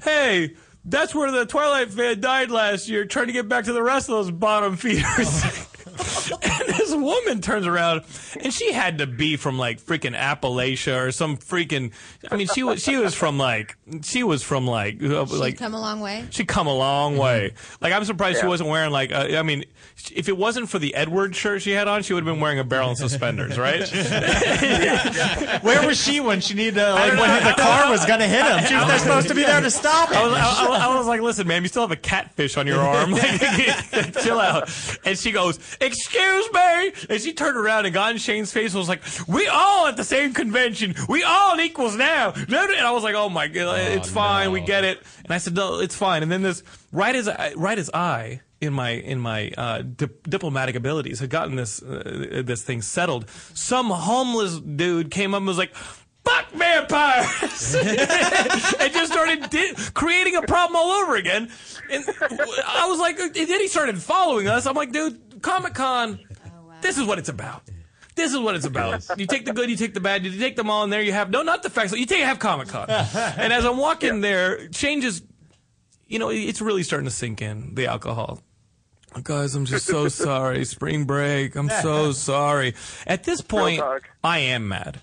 "Hey, 0.03 0.55
that's 0.85 1.13
where 1.13 1.31
the 1.31 1.45
Twilight 1.45 1.91
fan 1.91 2.19
died 2.21 2.51
last 2.51 2.89
year, 2.89 3.05
trying 3.05 3.27
to 3.27 3.33
get 3.33 3.47
back 3.47 3.65
to 3.65 3.73
the 3.73 3.83
rest 3.83 4.09
of 4.09 4.15
those 4.15 4.31
bottom 4.31 4.77
feeders." 4.77 5.67
and 6.41 6.67
this 6.75 6.93
woman 6.93 7.41
turns 7.41 7.65
around, 7.67 8.03
and 8.39 8.53
she 8.53 8.71
had 8.71 8.97
to 8.99 9.07
be 9.07 9.37
from 9.37 9.57
like 9.57 9.81
freaking 9.81 10.15
Appalachia 10.17 11.07
or 11.07 11.11
some 11.11 11.37
freaking. 11.37 11.91
I 12.29 12.35
mean, 12.35 12.47
she 12.47 12.63
was 12.63 12.81
she 12.83 12.97
was 12.97 13.13
from 13.13 13.37
like 13.37 13.77
she 14.03 14.23
was 14.23 14.43
from 14.43 14.65
like 14.67 15.01
uh, 15.03 15.25
She'd 15.25 15.35
like 15.37 15.57
come 15.57 15.73
a 15.73 15.79
long 15.81 15.99
way. 16.01 16.25
she 16.31 16.45
come 16.45 16.67
a 16.67 16.75
long 16.75 17.17
way. 17.17 17.53
Like 17.79 17.93
I'm 17.93 18.05
surprised 18.05 18.39
she 18.39 18.45
wasn't 18.47 18.69
wearing 18.69 18.91
like 18.91 19.11
uh, 19.11 19.27
I 19.37 19.43
mean, 19.43 19.65
if 20.13 20.27
it 20.29 20.37
wasn't 20.37 20.69
for 20.69 20.79
the 20.79 20.95
Edward 20.95 21.35
shirt 21.35 21.61
she 21.61 21.71
had 21.71 21.87
on, 21.87 22.03
she 22.03 22.13
would 22.13 22.25
have 22.25 22.33
been 22.33 22.41
wearing 22.41 22.59
a 22.59 22.63
barrel 22.63 22.89
and 22.89 22.97
suspenders, 22.97 23.57
right? 23.57 23.81
Where 25.61 25.85
was 25.87 26.01
she 26.01 26.19
when 26.19 26.41
she 26.41 26.53
needed 26.53 26.77
uh, 26.77 26.93
like 26.93 27.13
when 27.19 27.43
the 27.43 27.53
car 27.61 27.89
was 27.89 28.05
gonna 28.05 28.27
hit 28.27 28.43
him? 28.45 28.65
She 28.65 28.75
was 28.75 28.87
not 28.87 28.99
supposed 28.99 29.27
to 29.29 29.35
be 29.35 29.43
there 29.43 29.61
to 29.61 29.71
stop 29.71 30.09
I 30.11 30.23
was, 30.23 30.31
him. 30.33 30.37
I, 30.41 30.77
I- 30.77 30.91
I 30.91 30.97
was 30.97 31.07
like, 31.07 31.21
listen, 31.21 31.47
ma'am, 31.47 31.63
you 31.63 31.69
still 31.69 31.83
have 31.83 31.91
a 31.91 31.95
catfish 31.95 32.57
on 32.57 32.67
your 32.67 32.79
arm. 32.81 33.11
Like, 33.11 34.19
chill 34.21 34.39
out. 34.39 34.69
And 35.05 35.17
she 35.17 35.31
goes, 35.31 35.59
excuse 35.91 36.51
me. 36.53 36.93
And 37.09 37.21
she 37.21 37.33
turned 37.33 37.57
around 37.57 37.85
and 37.85 37.93
got 37.93 38.11
in 38.11 38.17
Shane's 38.17 38.51
face 38.51 38.73
and 38.73 38.79
was 38.79 38.89
like, 38.89 39.01
we 39.27 39.47
all 39.47 39.87
at 39.87 39.97
the 39.97 40.03
same 40.03 40.33
convention. 40.33 40.95
We 41.09 41.23
all 41.23 41.59
equals 41.59 41.95
now. 41.95 42.31
And 42.31 42.55
I 42.55 42.91
was 42.91 43.03
like, 43.03 43.15
oh 43.15 43.29
my 43.29 43.47
God, 43.47 43.79
it's 43.79 44.09
fine. 44.09 44.51
We 44.51 44.61
get 44.61 44.83
it. 44.83 45.01
And 45.23 45.33
I 45.33 45.37
said, 45.37 45.55
no, 45.55 45.79
it's 45.79 45.95
fine. 45.95 46.23
And 46.23 46.31
then 46.31 46.41
this, 46.41 46.63
right 46.91 47.15
as 47.15 47.27
I, 47.27 47.53
right 47.55 47.77
as 47.77 47.89
I, 47.93 48.41
in 48.61 48.73
my 48.73 48.91
in 48.91 49.19
my 49.19 49.51
uh, 49.57 49.81
dip- 49.81 50.29
diplomatic 50.29 50.75
abilities 50.75 51.19
had 51.19 51.31
gotten 51.31 51.55
this 51.55 51.81
uh, 51.81 52.43
this 52.45 52.61
thing 52.63 52.81
settled. 52.83 53.27
Some 53.55 53.89
homeless 53.89 54.59
dude 54.59 55.09
came 55.09 55.33
up 55.33 55.39
and 55.39 55.47
was 55.47 55.57
like, 55.57 55.73
"Fuck 56.23 56.51
vampires!" 56.51 57.73
and 58.79 58.93
just 58.93 59.11
started 59.11 59.49
di- 59.49 59.73
creating 59.95 60.35
a 60.35 60.43
problem 60.43 60.75
all 60.75 60.91
over 60.91 61.15
again. 61.15 61.49
And 61.89 62.05
I 62.67 62.87
was 62.87 62.99
like, 62.99 63.19
and 63.19 63.33
then 63.33 63.59
he 63.59 63.67
started 63.67 63.99
following 63.99 64.47
us. 64.47 64.67
I'm 64.67 64.75
like, 64.75 64.91
dude, 64.91 65.19
Comic 65.41 65.73
Con, 65.73 66.19
oh, 66.45 66.73
this 66.81 66.97
is 66.97 67.05
what 67.05 67.19
it's 67.19 67.29
about. 67.29 67.63
This 68.15 68.33
is 68.33 68.39
what 68.39 68.55
it's 68.55 68.65
about. 68.65 69.03
You 69.17 69.25
take 69.25 69.45
the 69.45 69.53
good, 69.53 69.69
you 69.69 69.75
take 69.75 69.93
the 69.93 70.01
bad, 70.01 70.25
you 70.25 70.37
take 70.37 70.55
them 70.55 70.69
all, 70.69 70.83
and 70.83 70.91
there 70.91 71.01
you 71.01 71.13
have 71.13 71.29
no, 71.29 71.43
not 71.43 71.63
the 71.63 71.69
facts. 71.69 71.93
You 71.93 72.05
take 72.05 72.23
have 72.23 72.39
Comic 72.39 72.67
Con. 72.67 72.89
and 72.89 73.53
as 73.53 73.65
I'm 73.65 73.77
walking 73.77 74.21
there, 74.21 74.71
Shane 74.71 75.01
just 75.01 75.23
you 76.11 76.19
know, 76.19 76.29
it's 76.29 76.59
really 76.59 76.83
starting 76.83 77.05
to 77.05 77.15
sink 77.15 77.41
in 77.41 77.73
the 77.75 77.87
alcohol. 77.87 78.41
Guys, 79.23 79.55
I'm 79.55 79.65
just 79.65 79.85
so 79.85 80.07
sorry. 80.09 80.65
Spring 80.65 81.05
break. 81.05 81.55
I'm 81.55 81.69
so 81.69 82.11
sorry. 82.11 82.75
At 83.07 83.23
this 83.23 83.39
point, 83.39 83.79
talk. 83.79 84.09
I 84.21 84.39
am 84.39 84.67
mad. 84.67 85.01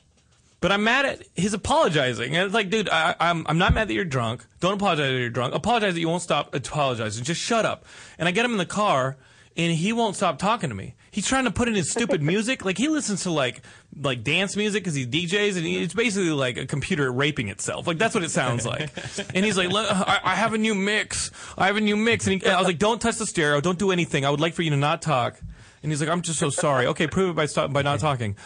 But 0.61 0.71
I'm 0.71 0.85
mad 0.85 1.07
at 1.07 1.23
his 1.35 1.55
apologizing. 1.55 2.37
And 2.37 2.45
it's 2.45 2.55
like, 2.55 2.69
dude, 2.69 2.91
I, 2.91 3.15
I'm, 3.21 3.47
I'm 3.49 3.57
not 3.57 3.73
mad 3.73 3.89
that 3.89 3.95
you're 3.95 4.05
drunk. 4.05 4.45
Don't 4.61 4.75
apologize 4.75 5.11
that 5.11 5.19
you're 5.19 5.31
drunk. 5.31 5.55
Apologize 5.55 5.95
that 5.95 6.01
you 6.01 6.09
won't 6.09 6.23
stop 6.23 6.55
apologizing. 6.55 7.25
Just 7.25 7.41
shut 7.41 7.65
up. 7.65 7.87
And 8.19 8.29
I 8.29 8.33
get 8.33 8.45
him 8.45 8.53
in 8.53 8.59
the 8.59 8.67
car, 8.67 9.17
and 9.59 9.75
he 9.75 9.93
won't 9.93 10.17
stop 10.17 10.39
talking 10.39 10.71
to 10.71 10.75
me. 10.75 10.95
He's 11.11 11.27
trying 11.27 11.45
to 11.45 11.51
put 11.51 11.69
in 11.69 11.75
his 11.75 11.91
stupid 11.91 12.23
music. 12.33 12.65
Like 12.65 12.79
he 12.79 12.89
listens 12.89 13.25
to 13.25 13.31
like 13.31 13.61
like 14.01 14.23
dance 14.23 14.57
music 14.57 14.83
because 14.85 14.95
he 14.95 15.05
DJs, 15.07 15.57
and 15.57 15.67
he, 15.67 15.83
it's 15.83 15.93
basically 15.95 16.31
like 16.31 16.57
a 16.57 16.65
computer 16.67 17.11
raping 17.13 17.49
itself. 17.49 17.87
Like 17.87 17.99
that's 17.99 18.15
what 18.15 18.23
it 18.25 18.31
sounds 18.31 18.65
like. 18.65 18.91
And 19.35 19.45
he's 19.45 19.57
like, 19.59 19.69
I, 19.75 20.21
I 20.25 20.35
have 20.37 20.55
a 20.55 20.59
new 20.59 20.75
mix. 20.75 21.31
I 21.59 21.67
have 21.67 21.77
a 21.77 21.81
new 21.81 21.97
mix. 21.97 22.27
And 22.27 22.41
he, 22.41 22.49
I 22.49 22.57
was 22.59 22.67
like, 22.67 22.79
don't 22.79 23.01
touch 23.01 23.17
the 23.17 23.27
stereo. 23.27 23.61
Don't 23.61 23.79
do 23.79 23.91
anything. 23.91 24.25
I 24.25 24.31
would 24.31 24.41
like 24.41 24.55
for 24.55 24.63
you 24.63 24.71
to 24.71 24.77
not 24.77 25.03
talk. 25.03 25.39
And 25.83 25.93
he's 25.93 26.01
like, 26.01 26.09
I'm 26.11 26.23
just 26.23 26.39
so 26.39 26.51
sorry. 26.51 26.87
Okay, 26.87 27.07
prove 27.07 27.31
it 27.31 27.37
by 27.37 27.47
stop, 27.47 27.73
by 27.73 27.83
not 27.83 28.01
talking. 28.01 28.37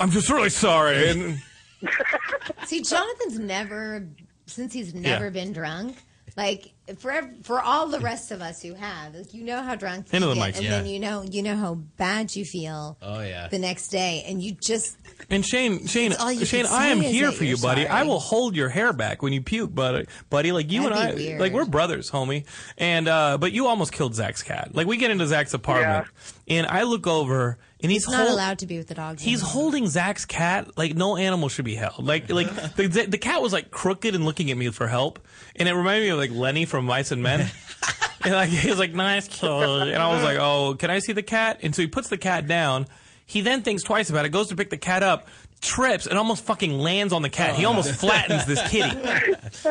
I'm 0.00 0.10
just 0.10 0.28
really 0.30 0.50
sorry. 0.50 1.10
And 1.10 1.42
See, 2.66 2.82
Jonathan's 2.82 3.38
never, 3.38 4.06
since 4.46 4.72
he's 4.72 4.94
never 4.94 5.24
Yeah. 5.24 5.30
been 5.30 5.52
drunk. 5.52 5.96
Like 6.36 6.72
for 6.98 7.30
for 7.42 7.60
all 7.60 7.86
the 7.88 8.00
rest 8.00 8.30
of 8.32 8.42
us 8.42 8.60
who 8.62 8.74
have, 8.74 9.14
like, 9.14 9.32
you 9.32 9.44
know 9.44 9.62
how 9.62 9.74
drunk 9.76 10.06
you 10.12 10.16
Into 10.16 10.28
the 10.28 10.34
get, 10.34 10.46
mic, 10.46 10.56
and 10.56 10.64
yeah. 10.64 10.70
then 10.70 10.86
you 10.86 10.98
know 11.00 11.22
you 11.22 11.42
know 11.42 11.56
how 11.56 11.74
bad 11.96 12.34
you 12.34 12.44
feel. 12.44 12.96
Oh, 13.00 13.20
yeah. 13.20 13.48
the 13.48 13.58
next 13.58 13.88
day, 13.88 14.24
and 14.26 14.42
you 14.42 14.52
just 14.52 14.96
And 15.30 15.44
Shane, 15.46 15.86
Shane, 15.86 16.12
all 16.18 16.32
you 16.32 16.44
Shane, 16.44 16.64
can 16.66 16.74
I 16.74 16.86
am 16.88 17.00
is 17.02 17.10
here 17.12 17.26
that 17.26 17.36
for 17.36 17.44
you, 17.44 17.50
you're 17.50 17.58
buddy. 17.58 17.86
I 17.86 17.98
sorry. 17.98 18.08
will 18.08 18.18
hold 18.20 18.56
your 18.56 18.68
hair 18.68 18.92
back 18.92 19.22
when 19.22 19.32
you 19.32 19.40
puke, 19.42 19.74
buddy. 19.74 20.06
Buddy, 20.28 20.50
like 20.52 20.70
you 20.72 20.82
That'd 20.82 20.98
and 20.98 21.08
I, 21.10 21.14
weird. 21.14 21.40
like 21.40 21.52
we're 21.52 21.64
brothers, 21.66 22.10
homie. 22.10 22.44
And 22.78 23.06
uh, 23.08 23.38
but 23.38 23.52
you 23.52 23.68
almost 23.68 23.92
killed 23.92 24.14
Zach's 24.14 24.42
cat. 24.42 24.74
Like 24.74 24.86
we 24.86 24.96
get 24.96 25.10
into 25.10 25.26
Zach's 25.26 25.54
apartment, 25.54 26.08
and 26.48 26.66
I 26.66 26.82
look 26.82 27.06
over, 27.06 27.58
and 27.82 27.90
he's 27.90 28.04
it's 28.04 28.12
not 28.12 28.26
hol- 28.26 28.34
allowed 28.34 28.58
to 28.60 28.66
be 28.66 28.78
with 28.78 28.88
the 28.88 28.94
dogs. 28.94 29.22
He's 29.22 29.40
anymore. 29.40 29.52
holding 29.52 29.86
Zach's 29.88 30.24
cat 30.24 30.76
like 30.78 30.94
no 30.94 31.16
animal 31.16 31.48
should 31.48 31.64
be 31.64 31.74
held. 31.74 32.04
Like 32.04 32.30
like 32.30 32.48
the, 32.76 32.86
the 32.86 33.06
the 33.06 33.18
cat 33.18 33.42
was 33.42 33.52
like 33.52 33.70
crooked 33.70 34.14
and 34.14 34.24
looking 34.24 34.50
at 34.50 34.56
me 34.56 34.70
for 34.70 34.86
help, 34.86 35.18
and 35.56 35.68
it 35.68 35.74
reminded 35.74 36.04
me 36.04 36.08
of 36.10 36.18
like 36.18 36.30
Lenny 36.30 36.64
from 36.64 36.84
Mice 36.84 37.10
and 37.10 37.22
Men. 37.22 37.40
and 38.24 38.34
like 38.34 38.50
he 38.50 38.68
was 38.68 38.78
like 38.78 38.94
nice 38.94 39.28
kid, 39.28 39.48
and 39.48 40.02
I 40.02 40.14
was 40.14 40.22
like, 40.22 40.38
oh, 40.38 40.74
can 40.78 40.90
I 40.90 41.00
see 41.00 41.12
the 41.12 41.22
cat? 41.22 41.60
And 41.62 41.74
so 41.74 41.82
he 41.82 41.88
puts 41.88 42.08
the 42.08 42.18
cat 42.18 42.46
down. 42.46 42.86
He 43.26 43.40
then 43.40 43.62
thinks 43.62 43.82
twice 43.82 44.10
about 44.10 44.26
it, 44.26 44.28
goes 44.28 44.48
to 44.48 44.56
pick 44.56 44.68
the 44.68 44.76
cat 44.76 45.02
up, 45.02 45.26
trips, 45.62 46.06
and 46.06 46.18
almost 46.18 46.44
fucking 46.44 46.78
lands 46.78 47.12
on 47.12 47.22
the 47.22 47.30
cat. 47.30 47.54
He 47.54 47.64
oh, 47.64 47.68
almost 47.68 47.94
flattens 47.94 48.44
this 48.44 48.60
kitty. 48.68 48.94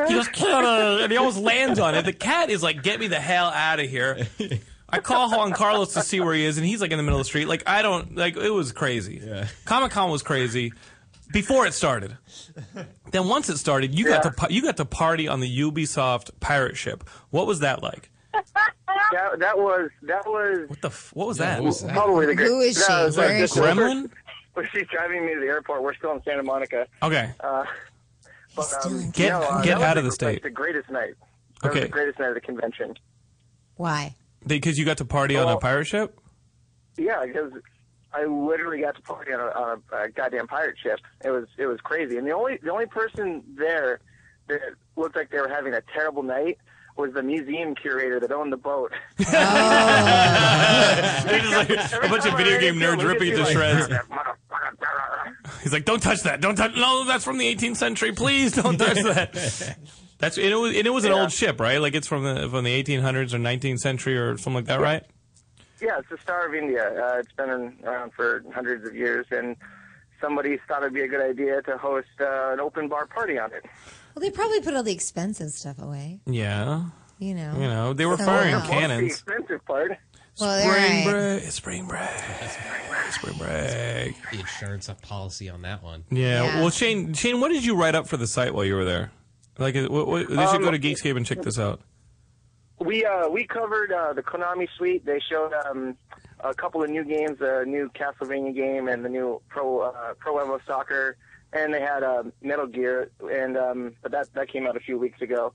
He 0.08 0.14
goes, 0.14 0.28
and 0.36 1.12
he 1.12 1.18
almost 1.18 1.38
lands 1.38 1.80
on 1.80 1.96
it. 1.96 2.06
The 2.06 2.14
cat 2.14 2.50
is 2.50 2.64
like, 2.64 2.82
get 2.82 3.00
me 3.00 3.08
the 3.08 3.20
hell 3.20 3.48
out 3.48 3.80
of 3.80 3.90
here. 3.90 4.28
I 4.92 5.00
call 5.00 5.30
Juan 5.32 5.52
Carlos 5.54 5.94
to 5.94 6.02
see 6.02 6.20
where 6.20 6.34
he 6.34 6.46
is, 6.46 6.58
and 6.58 6.66
he's 6.66 6.82
like 6.82 6.92
in 6.92 6.98
the 6.98 7.04
middle 7.04 7.20
of 7.20 7.26
the 7.26 7.28
street. 7.30 7.48
Like 7.48 7.64
I 7.68 7.82
don't 7.82 8.16
like 8.16 8.36
it 8.38 8.50
was 8.50 8.72
crazy. 8.72 9.22
Comic 9.66 9.92
Con 9.92 10.10
was 10.12 10.22
crazy 10.24 10.74
before 11.32 11.66
it 11.66 11.74
started. 11.74 12.18
Then 13.12 13.28
once 13.28 13.50
it 13.50 13.58
started, 13.58 13.98
you 13.98 14.06
got 14.06 14.24
to 14.24 14.54
you 14.54 14.62
got 14.62 14.78
to 14.78 14.86
party 14.86 15.28
on 15.28 15.40
the 15.40 15.60
Ubisoft 15.62 16.32
pirate 16.40 16.78
ship. 16.78 17.04
What 17.30 17.48
was 17.48 17.60
that 17.60 17.82
like? 17.84 18.10
That, 18.34 19.40
that 19.40 19.58
was 19.58 19.90
that 20.04 20.26
was 20.26 20.70
What 20.70 20.82
the 20.82 20.88
f- 20.90 21.12
what 21.14 21.28
was 21.28 21.38
that? 21.38 21.60
what 21.60 21.66
was 21.68 21.82
that? 21.82 21.92
probably 21.94 22.26
the 22.28 22.36
great. 22.36 22.48
Who 22.48 22.60
is 22.62 22.78
she? 22.78 22.92
it 22.94 23.04
was 23.06 23.18
Where 23.18 23.28
like 23.28 23.36
is 23.36 23.54
this- 23.54 23.54
she? 23.54 23.60
Gremlin? 23.60 24.10
When 24.54 24.68
she's 24.74 24.86
driving 24.88 25.26
me 25.26 25.34
to 25.34 25.40
the 25.40 25.46
airport, 25.48 25.82
we're 25.82 25.94
still 25.94 26.12
in 26.12 26.22
Santa 26.24 26.44
Monica. 26.44 26.86
Okay. 27.02 27.32
Uh, 27.40 27.64
but, 28.54 28.86
um, 28.86 29.10
Get- 29.12 29.30
no, 29.30 29.42
uh, 29.42 29.62
get 29.64 29.82
out 29.82 29.96
was 29.96 29.98
of 30.00 30.04
the 30.04 30.12
state. 30.12 30.34
Like 30.34 30.44
the 30.44 30.50
greatest 30.50 30.90
night. 30.90 31.14
That 31.62 31.70
Okay. 31.70 31.80
was 31.80 31.88
the 31.88 31.92
greatest 31.94 32.20
night 32.20 32.28
of 32.30 32.34
the 32.36 32.42
convention. 32.42 32.98
Why? 33.78 34.14
Because 34.46 34.78
you 34.78 34.86
got 34.86 34.98
to 34.98 35.06
party 35.06 35.38
on 35.38 35.48
a 35.48 35.56
oh. 35.56 35.58
pirate 35.58 35.86
ship. 35.86 36.20
Yeah, 36.98 37.26
because 37.26 37.54
I 38.14 38.26
literally 38.26 38.82
got 38.82 38.96
to 38.96 39.02
party 39.02 39.34
on 39.34 39.40
a, 39.40 39.44
on 39.44 39.84
a, 39.92 39.96
a 40.04 40.10
goddamn 40.10 40.48
pirate 40.48 40.78
ship. 40.82 41.00
It 41.24 41.30
was 41.30 41.46
it 41.58 41.68
was 41.68 41.80
crazy, 41.82 42.18
and 42.18 42.28
the 42.28 42.32
only 42.32 42.58
the 42.62 42.72
only 42.72 42.88
person 42.88 43.44
there 43.56 44.00
that 44.48 44.60
looked 44.96 45.16
like 45.16 45.30
they 45.30 45.40
were 45.40 45.48
having 45.48 45.74
a 45.74 45.82
terrible 45.94 46.24
night 46.24 46.58
was 46.98 47.14
the 47.14 47.24
museum 47.24 47.74
curator 47.74 48.20
that 48.20 48.32
owned 48.32 48.52
the 48.52 48.58
boat. 48.58 48.92
Oh. 49.34 51.24
They're 51.26 51.40
just 51.40 51.94
like 51.94 52.04
a 52.04 52.10
bunch 52.10 52.26
of 52.26 52.36
video 52.38 52.60
game 52.60 52.76
nerds 52.76 53.04
ripping 53.08 53.30
it 53.34 53.38
to 53.38 53.46
shreds. 53.46 53.88
He's 55.64 55.72
like, 55.72 55.86
"Don't 55.86 56.02
touch 56.02 56.24
that! 56.24 56.42
Don't 56.42 56.56
touch! 56.56 56.76
No, 56.76 57.06
that's 57.06 57.24
from 57.24 57.38
the 57.38 57.56
18th 57.56 57.78
century. 57.78 58.12
Please 58.12 58.52
don't 58.54 58.78
touch 58.78 58.98
that." 59.04 59.88
That's 60.22 60.38
and 60.38 60.46
it 60.48 60.56
was 60.56 60.76
and 60.78 60.88
it 60.88 60.92
was 60.92 61.04
an 61.04 61.12
Yeah. 61.12 61.22
old 61.22 61.32
ship, 61.34 61.60
right? 61.60 61.82
Like 61.82 61.94
it's 61.96 62.08
from 62.08 62.24
the 62.24 62.48
from 62.50 62.64
the 62.64 62.72
1800s 62.82 63.34
or 63.34 63.38
19th 63.40 63.80
century 63.80 64.18
or 64.18 64.38
something 64.38 64.54
like 64.54 64.66
that, 64.66 64.80
right? 64.80 65.04
Yeah, 65.82 65.98
it's 65.98 66.10
the 66.10 66.18
Star 66.20 66.48
of 66.48 66.54
India. 66.54 66.84
Uh, 67.04 67.18
it's 67.18 67.32
been 67.34 67.76
around 67.84 68.14
for 68.14 68.44
hundreds 68.54 68.88
of 68.88 68.96
years, 68.96 69.26
and 69.32 69.56
somebody 70.22 70.60
thought 70.68 70.84
it'd 70.84 70.94
be 70.94 71.02
a 71.02 71.08
good 71.08 71.28
idea 71.28 71.62
to 71.64 71.76
host 71.78 72.08
uh, 72.20 72.52
an 72.54 72.60
open 72.60 72.88
bar 72.88 73.08
party 73.08 73.40
on 73.40 73.52
it. 73.52 73.66
Well, 74.14 74.22
they 74.22 74.30
probably 74.30 74.62
put 74.62 74.76
all 74.76 74.84
the 74.84 74.94
expensive 74.94 75.50
stuff 75.50 75.80
away. 75.80 76.20
Yeah. 76.28 76.84
you 77.18 77.34
know. 77.34 77.54
You 77.56 77.68
know, 77.68 77.94
they 77.94 78.06
were 78.06 78.18
So, 78.18 78.26
firing 78.26 78.54
uh, 78.54 78.58
What's 78.60 78.70
the 78.70 78.76
cannons. 78.76 79.12
expensive 79.12 79.66
part? 79.66 79.98
Well, 80.40 80.58
they're 80.60 80.72
Spring 80.72 81.06
right. 81.06 81.12
break. 81.12 81.44
It's 81.48 81.56
spring 81.56 81.86
break. 81.88 82.10
Spring 83.12 83.38
break. 83.38 84.16
The 84.32 84.40
insurance 84.40 84.90
policy 85.02 85.50
on 85.50 85.62
that 85.64 85.82
one. 85.84 86.04
Yeah. 86.12 86.44
Yeah. 86.44 86.62
Well, 86.62 86.70
Shane, 86.70 87.14
Shane, 87.14 87.40
what 87.42 87.50
did 87.50 87.66
you 87.66 87.76
write 87.76 87.96
up 87.96 88.08
for 88.08 88.18
the 88.18 88.28
site 88.28 88.54
while 88.54 88.66
you 88.66 88.76
were 88.76 88.86
there? 88.86 89.12
Like, 89.62 89.76
uh, 89.76 89.88
what, 89.88 90.08
what, 90.08 90.28
they 90.28 90.36
should 90.48 90.56
Um, 90.56 90.62
go 90.64 90.72
to 90.72 90.80
Geekscape 90.80 91.16
and 91.16 91.26
check 91.26 91.42
this 91.42 91.60
out. 91.60 91.80
We 92.80 93.06
uh, 93.06 93.30
we 93.30 93.46
covered 93.46 93.92
uh, 93.92 94.14
the 94.14 94.24
Konami 94.24 94.68
Suite. 94.78 95.06
They 95.06 95.20
showed 95.30 95.54
um, 95.54 95.96
a 96.40 96.54
couple 96.54 96.84
of 96.84 96.90
new 96.90 97.04
games, 97.04 97.40
a 97.40 97.64
new 97.66 97.90
Castlevania 97.94 98.56
game, 98.56 98.88
and 98.88 99.06
the 99.06 99.10
new 99.10 99.40
Pro 99.50 99.82
uh, 99.82 100.14
Pro 100.20 100.36
Evo 100.36 100.60
Soccer. 100.66 101.16
And 101.54 101.74
they 101.74 101.82
had 101.82 102.02
uh, 102.02 102.24
Metal 102.42 102.66
Gear, 102.66 103.12
and 103.32 103.58
um, 103.58 103.94
but 104.02 104.12
that 104.14 104.34
that 104.34 104.48
came 104.52 104.66
out 104.66 104.76
a 104.76 104.80
few 104.80 104.98
weeks 104.98 105.22
ago. 105.22 105.54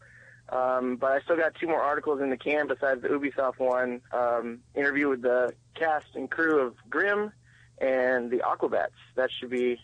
Um, 0.51 0.97
but 0.97 1.11
I 1.11 1.21
still 1.23 1.37
got 1.37 1.57
two 1.57 1.67
more 1.67 1.83
articles 1.83 2.21
in 2.21 2.31
the 2.31 2.37
can 2.37 2.69
besides 2.69 3.03
the 3.03 3.09
Ubisoft 3.09 3.59
one. 3.59 4.01
Um, 4.13 4.61
interview 4.77 5.09
with 5.09 5.23
the 5.23 5.53
cast 5.75 6.15
and 6.15 6.31
crew 6.31 6.61
of 6.61 6.75
Grimm 6.89 7.33
and 7.79 8.31
the 8.31 8.39
Aquabats. 8.39 8.91
That 9.17 9.31
should 9.33 9.51
be 9.51 9.81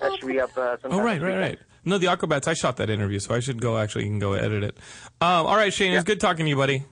that 0.00 0.12
should 0.18 0.28
be 0.28 0.40
up. 0.40 0.56
Uh, 0.56 0.76
sometime 0.80 1.00
Oh, 1.00 1.02
right, 1.02 1.20
right, 1.20 1.38
right. 1.38 1.58
No, 1.86 1.98
the 1.98 2.08
Aquabats. 2.08 2.48
I 2.48 2.54
shot 2.54 2.76
that 2.78 2.90
interview, 2.90 3.18
so 3.20 3.34
I 3.34 3.40
should 3.40 3.60
go. 3.62 3.78
Actually, 3.78 4.04
you 4.04 4.10
can 4.10 4.18
go 4.18 4.32
edit 4.34 4.64
it. 4.64 4.76
Um, 5.20 5.46
all 5.46 5.56
right, 5.56 5.72
Shane. 5.72 5.92
It 5.92 5.94
was 5.94 6.04
good 6.04 6.20
talking 6.20 6.44
to 6.44 6.50
you, 6.50 6.56
buddy. 6.56 6.84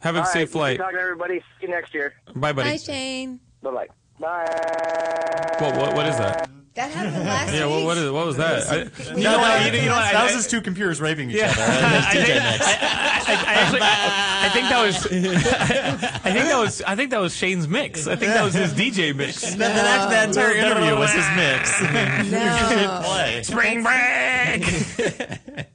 Have 0.00 0.14
a 0.14 0.18
All 0.18 0.24
right, 0.24 0.32
safe 0.32 0.48
good 0.48 0.52
flight. 0.52 0.78
talking 0.78 0.96
to 0.96 1.02
everybody. 1.02 1.40
See 1.40 1.44
you 1.62 1.68
next 1.70 1.92
year. 1.94 2.12
Bye, 2.36 2.52
buddy. 2.52 2.68
Hi, 2.68 2.76
Shane. 2.76 3.40
Bye 3.62 3.70
bye. 3.72 3.86
Bye. 4.20 5.56
What, 5.58 5.76
what, 5.76 5.94
what 5.94 6.06
is 6.06 6.16
that? 6.18 6.48
That 6.78 6.92
happened 6.92 7.24
last 7.24 7.52
Yeah, 7.52 7.66
week. 7.66 7.74
what, 7.74 7.84
what 7.86 7.96
is 7.98 8.10
what 8.12 8.24
was 8.26 8.36
that? 8.36 8.68
I, 8.70 8.76
you 8.76 8.82
You 9.18 9.24
know 9.24 9.32
know 9.32 9.38
what? 9.38 9.60
what? 9.62 9.74
You, 9.74 9.80
know 9.82 9.96
what? 9.96 10.12
that 10.12 10.14
I, 10.14 10.22
was 10.22 10.32
just 10.34 10.48
two 10.48 10.60
computers 10.60 11.00
raving 11.00 11.28
each 11.30 11.36
Yeah. 11.38 11.50
other. 11.50 11.62
And 11.62 11.86
I 12.04 12.12
think- 12.12 12.28
I, 12.30 13.50
I 13.50 13.54
actually, 13.54 13.80
I 13.82 14.48
think 14.52 14.68
that 14.68 14.82
was, 14.86 15.06
I 16.24 16.30
think 16.32 16.44
that 16.46 16.58
was, 16.58 16.82
I 16.82 16.94
think 16.94 17.10
that 17.10 17.20
was 17.20 17.34
Shane's 17.34 17.66
mix. 17.66 18.06
I 18.06 18.14
think 18.14 18.32
that 18.32 18.44
was 18.44 18.54
his 18.54 18.72
DJ 18.74 19.12
mix. 19.12 19.40
That, 19.40 19.58
that, 19.58 20.08
that 20.10 20.28
entire 20.28 20.52
interview 20.54 20.96
was 20.96 21.12
his 21.12 21.26
mix. 21.34 21.80
No. 22.30 23.00
Play. 23.04 23.42
Spring 23.42 23.82
break. 23.82 25.66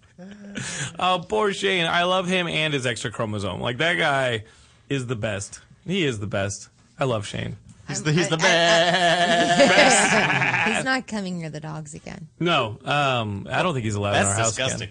oh, 1.00 1.26
poor 1.28 1.52
Shane. 1.54 1.86
I 1.86 2.04
love 2.04 2.28
him 2.28 2.48
and 2.48 2.74
his 2.74 2.86
extra 2.86 3.12
chromosome. 3.12 3.60
Like 3.60 3.78
that 3.80 3.96
guy 3.96 4.46
is 4.90 5.08
the 5.08 5.16
best. 5.16 5.60
He 5.86 6.06
is 6.06 6.20
the 6.20 6.28
best. 6.28 6.70
I 7.00 7.04
love 7.06 7.26
Shane. 7.28 7.58
He's 7.88 8.02
the, 8.04 8.12
he's 8.14 8.30
the 8.30 8.36
I- 8.36 8.38
I- 8.38 9.58
best. 9.58 10.68
He's 10.76 10.84
not 10.86 11.06
coming 11.08 11.40
near 11.40 11.50
the 11.50 11.60
dogs 11.60 11.94
again. 11.94 12.28
No, 12.40 12.80
um, 12.86 13.48
I 13.52 13.62
don't 13.64 13.74
think 13.74 13.84
he's 13.84 13.96
allowed 13.96 14.12
in 14.12 14.18
our 14.20 14.24
That's 14.24 14.38
house 14.40 14.48
disgusting. 14.56 14.90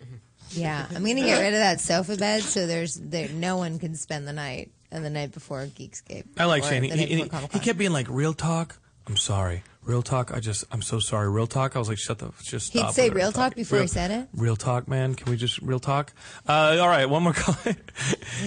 again. 0.00 0.20
Yeah, 0.50 0.86
I'm 0.88 1.04
gonna 1.04 1.14
get 1.20 1.40
rid 1.40 1.52
of 1.52 1.58
that 1.60 1.80
sofa 1.80 2.16
bed 2.16 2.42
so 2.42 2.66
there's 2.66 2.94
there 2.94 3.28
no 3.28 3.56
one 3.58 3.78
can 3.78 3.94
spend 3.96 4.26
the 4.26 4.32
night 4.32 4.70
and 4.90 5.04
the 5.04 5.10
night 5.10 5.32
before 5.32 5.66
Geekscape. 5.66 6.24
I 6.38 6.44
like 6.46 6.62
Or 6.62 6.66
Shane. 6.68 6.84
He, 6.84 6.90
the 6.90 6.96
night 6.96 7.08
he, 7.08 7.14
before 7.16 7.24
he, 7.24 7.30
Comic-Con. 7.30 7.60
kept 7.60 7.78
being 7.78 7.92
like, 7.92 8.06
"Real 8.08 8.32
talk." 8.34 8.78
I'm 9.06 9.16
sorry. 9.16 9.62
Real 9.82 10.00
talk. 10.02 10.32
I 10.32 10.40
just. 10.40 10.64
I'm 10.72 10.80
so 10.82 10.98
sorry. 11.00 11.28
Real 11.28 11.46
talk. 11.48 11.74
I 11.76 11.78
was 11.80 11.88
like, 11.88 11.98
"Shut 11.98 12.18
the. 12.18 12.30
Just 12.42 12.72
He'd 12.72 12.78
stop." 12.80 12.94
say 12.94 13.04
with 13.04 13.14
the 13.14 13.18
real 13.18 13.32
talk 13.32 13.54
before 13.56 13.80
he 13.80 13.86
said 13.88 14.10
it? 14.12 14.28
Real 14.32 14.56
talk, 14.56 14.86
man. 14.88 15.14
Can 15.14 15.30
we 15.30 15.36
just 15.36 15.60
real 15.60 15.80
talk? 15.80 16.12
Uh, 16.48 16.78
all 16.80 16.88
right. 16.88 17.06
One 17.06 17.22
more 17.24 17.32
call. 17.34 17.56
like 17.66 17.76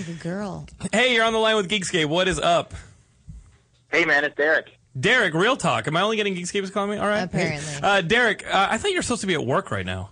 a 0.08 0.14
girl. 0.24 0.66
hey, 0.94 1.14
you're 1.14 1.26
on 1.26 1.34
the 1.34 1.40
line 1.40 1.58
with 1.58 1.70
Geekscape. 1.70 2.06
What 2.08 2.28
is 2.30 2.40
up? 2.40 2.74
Hey 3.92 4.06
man, 4.06 4.24
it's 4.26 4.36
Derek. 4.36 4.68
Derek, 5.00 5.34
real 5.34 5.56
talk. 5.56 5.88
Am 5.88 5.96
I 5.96 6.02
only 6.02 6.18
getting 6.18 6.36
Geekscape's 6.36 6.72
calling 6.72 6.92
me? 6.92 6.98
All 6.98 7.08
right. 7.08 7.22
Apparently. 7.24 7.74
Uh, 7.84 8.02
Derek, 8.02 8.44
uh, 8.52 8.68
I 8.72 8.78
thought 8.78 8.90
you 8.92 8.98
were 8.98 9.04
supposed 9.04 9.22
to 9.22 9.28
be 9.28 9.36
at 9.36 9.46
work 9.46 9.70
right 9.72 9.86
now. 9.86 10.10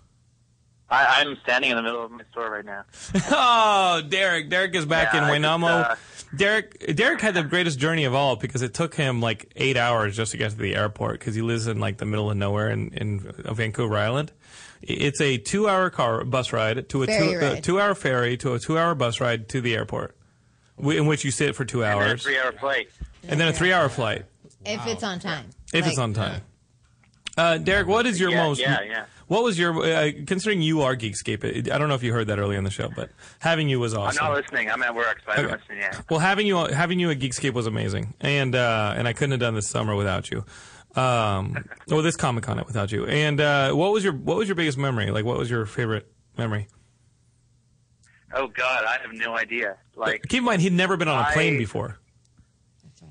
I, 0.89 1.21
I'm 1.21 1.35
standing 1.43 1.71
in 1.71 1.77
the 1.77 1.81
middle 1.81 2.05
of 2.05 2.11
my 2.11 2.21
store 2.31 2.51
right 2.51 2.63
now. 2.65 2.83
Oh, 3.31 4.03
Derek. 4.07 4.49
Derek 4.49 4.75
is 4.75 4.85
back 4.85 5.13
Yeah, 5.13 5.19
in 5.19 5.23
I 5.23 5.27
just, 5.29 5.41
Nanaimo. 5.41 5.67
uh, 5.67 5.95
Derek 6.35 6.95
Derek 6.95 7.21
had 7.21 7.33
the 7.33 7.41
greatest 7.43 7.79
journey 7.79 8.03
of 8.05 8.13
all 8.13 8.35
because 8.35 8.61
it 8.61 8.73
took 8.75 8.93
him 8.95 9.19
like 9.21 9.51
eight 9.55 9.77
hours 9.77 10.15
just 10.15 10.31
to 10.33 10.37
get 10.37 10.51
to 10.51 10.57
the 10.57 10.75
airport 10.75 11.19
because 11.19 11.33
he 11.33 11.41
lives 11.41 11.65
in 11.65 11.79
like 11.79 11.97
the 11.97 12.05
middle 12.05 12.29
of 12.29 12.37
nowhere 12.37 12.69
in, 12.69 12.89
in 12.89 13.19
Vancouver 13.19 13.97
Island. 13.97 14.31
It's 14.83 15.19
a 15.21 15.37
two-hour 15.37 15.89
car 15.89 16.23
bus 16.23 16.53
ride 16.53 16.87
to 16.89 17.03
a 17.03 17.07
Ferry 17.07 17.29
two, 17.33 17.37
uh, 17.39 17.49
ride. 17.53 17.63
two-hour 17.63 17.95
ferry 17.95 18.37
to 18.37 18.53
a 18.53 18.59
two-hour 18.59 18.93
bus 18.93 19.19
ride 19.19 19.49
to 19.49 19.61
the 19.61 19.73
airport, 19.75 20.15
wi- 20.77 20.97
in 20.99 21.05
which 21.07 21.23
you 21.25 21.31
sit 21.31 21.55
for 21.55 21.65
two 21.65 21.83
hours, 21.83 22.25
And 22.25 22.33
then 22.35 22.43
a 22.47 22.51
three-hour 22.51 22.51
flight. 22.59 22.89
and 23.27 23.39
then 23.39 23.47
a 23.47 23.53
three-hour 23.53 23.89
flight 23.89 24.25
If 24.65 24.85
it's 24.87 25.03
on 25.03 25.19
time. 25.19 25.45
if 25.73 25.85
it's 25.87 25.97
on 25.97 26.13
time. 26.13 26.41
Uh, 27.37 27.57
Derek, 27.57 27.87
what 27.87 28.05
is 28.05 28.19
your 28.19 28.29
Yeah, 28.31 28.43
most? 28.47 28.61
yeah, 28.61 28.81
yeah. 28.81 29.05
What 29.27 29.43
was 29.43 29.57
your 29.59 29.83
uh, 29.83 30.11
considering 30.27 30.61
you 30.61 30.83
are 30.83 30.95
Geekscape? 30.95 31.69
I 31.71 31.77
don't 31.77 31.89
know 31.89 31.95
if 31.95 32.03
you 32.03 32.13
heard 32.13 32.27
that 32.27 32.37
early 32.39 32.55
on 32.57 32.63
the 32.63 32.69
show, 32.69 32.89
but 32.95 33.09
having 33.39 33.67
you 33.67 33.79
was 33.79 33.93
awesome. 33.93 34.23
I'm 34.23 34.31
not 34.31 34.41
listening. 34.41 34.69
I'm 34.69 34.81
at 34.83 34.93
work, 34.95 35.19
so 35.25 35.31
I 35.31 35.35
haven't 35.35 35.51
Okay. 35.51 35.61
listened 35.61 35.77
yet. 35.79 36.05
Well, 36.09 36.19
having 36.19 36.45
you 36.47 36.57
having 36.57 36.99
you 36.99 37.09
at 37.09 37.19
Geekscape 37.19 37.53
was 37.53 37.65
amazing, 37.67 38.13
and 38.21 38.55
uh, 38.55 38.93
and 38.95 39.07
I 39.07 39.13
couldn't 39.13 39.31
have 39.31 39.39
done 39.39 39.55
this 39.55 39.67
summer 39.67 39.95
without 39.95 40.29
you. 40.29 40.45
Um, 40.95 41.65
or 41.91 42.01
this 42.03 42.15
Comic 42.15 42.45
Con 42.45 42.57
it 42.59 42.67
without 42.67 42.91
you. 42.93 43.05
And 43.07 43.41
uh, 43.41 43.73
what 43.73 43.91
was 43.91 44.03
your 44.03 44.13
what 44.13 44.37
was 44.37 44.47
your 44.47 44.55
biggest 44.55 44.77
memory? 44.77 45.09
Like, 45.11 45.25
what 45.25 45.37
was 45.37 45.49
your 45.49 45.65
favorite 45.65 46.09
memory? 46.37 46.67
Oh 48.35 48.47
God, 48.47 48.83
I 48.85 48.97
have 49.01 49.13
no 49.13 49.35
idea. 49.37 49.77
Like 49.95 50.23
Keep 50.27 50.39
in 50.39 50.43
mind, 50.43 50.61
he'd 50.61 50.73
never 50.73 50.97
been 50.97 51.07
on 51.07 51.25
a 51.25 51.31
plane 51.33 51.55
I- 51.55 51.57
before. 51.57 51.97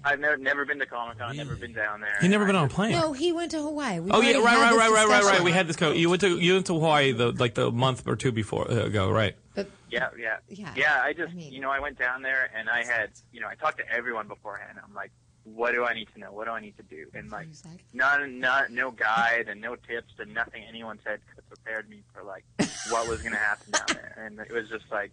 I've 0.07 0.21
never 0.21 0.37
never 0.37 0.67
been 0.67 0.79
to 0.81 0.87
Comic 0.87 1.19
Con, 1.19 1.35
never 1.35 1.57
been 1.57 1.73
down 1.73 2.03
there. 2.03 2.19
He'd 2.21 2.29
never 2.29 2.45
been 2.45 2.57
on 2.57 2.67
a 2.67 2.69
plane. 2.69 2.93
No, 2.93 3.15
he 3.15 3.33
went 3.33 3.53
to 3.53 3.63
Hawaii. 3.63 4.01
We've 4.01 4.13
Oh 4.13 4.21
yeah, 4.21 4.37
right, 4.37 4.45
right, 4.45 4.77
right, 4.77 4.91
right, 4.91 5.09
right, 5.09 5.25
right. 5.25 5.43
We 5.43 5.51
had 5.51 5.67
this. 5.67 5.77
Co- 5.77 5.93
you 5.93 6.11
went 6.11 6.21
to 6.21 6.39
you 6.39 6.55
went 6.55 6.67
to 6.67 6.75
Hawaii 6.75 7.13
the 7.13 7.33
like 7.33 7.55
the 7.55 7.71
month 7.71 8.07
or 8.07 8.15
two 8.15 8.31
before 8.31 8.71
uh, 8.71 8.85
ago, 8.85 9.11
right? 9.11 9.35
But 9.55 9.69
Yeah, 9.89 10.09
yeah, 10.19 10.73
Yeah, 10.77 11.01
I 11.03 11.15
just, 11.15 11.33
I 11.33 11.35
mean- 11.35 11.53
you 11.53 11.61
know, 11.61 11.71
I 11.71 11.81
went 11.81 11.99
down 11.99 12.21
there 12.21 12.51
and 12.55 12.69
I 12.69 12.85
had, 12.85 13.13
you 13.33 13.41
know, 13.41 13.47
I 13.47 13.55
talked 13.55 13.79
to 13.79 13.89
everyone 13.91 14.29
beforehand. 14.29 14.79
I'm 14.85 14.93
like, 14.95 15.13
what 15.45 15.73
do 15.73 15.85
I 15.85 15.95
need 15.95 16.09
to 16.15 16.21
know? 16.21 16.33
What 16.33 16.47
do 16.47 16.53
I 16.53 16.61
need 16.61 16.77
to 16.79 16.83
do? 16.83 17.07
And 17.15 17.31
like, 17.31 17.47
Exactly. 17.47 17.85
not, 17.93 18.29
not, 18.31 18.71
no 18.73 18.91
guide 18.91 19.47
and 19.49 19.61
no 19.61 19.77
tips 19.77 20.15
and 20.19 20.33
nothing 20.33 20.65
anyone 20.69 20.99
said 21.05 21.21
could 21.29 21.37
have 21.37 21.49
prepared 21.49 21.89
me 21.89 22.03
for 22.13 22.23
like 22.23 22.45
what 22.91 23.07
was 23.09 23.21
going 23.21 23.33
to 23.33 23.39
happen 23.39 23.73
down 23.73 23.87
there. 23.89 24.25
And 24.25 24.41
it 24.41 24.53
was 24.53 24.69
just 24.69 24.91
like 24.91 25.13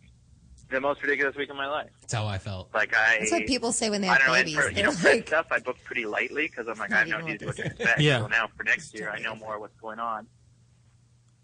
the 0.70 0.80
most 0.80 1.02
ridiculous 1.02 1.36
week 1.36 1.50
of 1.50 1.58
my 1.58 1.67
life. 1.67 1.89
That's 2.00 2.13
how 2.13 2.28
I 2.28 2.38
felt. 2.38 2.70
Like 2.74 2.96
I, 2.96 3.17
that's 3.20 3.32
what 3.32 3.46
people 3.46 3.74
say 3.74 3.89
when 3.89 4.02
they 4.02 4.08
I 4.08 4.13
have 4.13 4.20
don't 4.20 4.28
know. 4.30 4.34
Babies. 4.36 4.56
for, 4.56 4.72
you 4.72 4.84
know, 4.84 4.91
for 4.91 5.10
like, 5.10 5.28
stuff 5.28 5.48
I 5.52 5.60
booked 5.60 5.84
pretty 5.84 6.06
lightly 6.06 6.48
because 6.48 6.67
I'm 6.67 6.78
like, 6.80 6.94
I 6.94 7.00
have 7.00 7.08
no 7.10 7.17
Not 7.17 7.24
idea 7.24 7.36
even 7.36 7.48
what 7.48 7.56
to 7.58 7.63
what 7.63 7.78
they 7.78 7.84
expect. 7.84 8.00
Yeah. 8.02 8.20
So 8.20 8.28
now 8.28 8.50
for 8.56 8.63
next 8.63 8.94
year, 8.98 9.10
I 9.10 9.20
know 9.20 9.36
more 9.36 9.60
what's 9.60 9.76
going 9.82 10.00
on. 10.00 10.28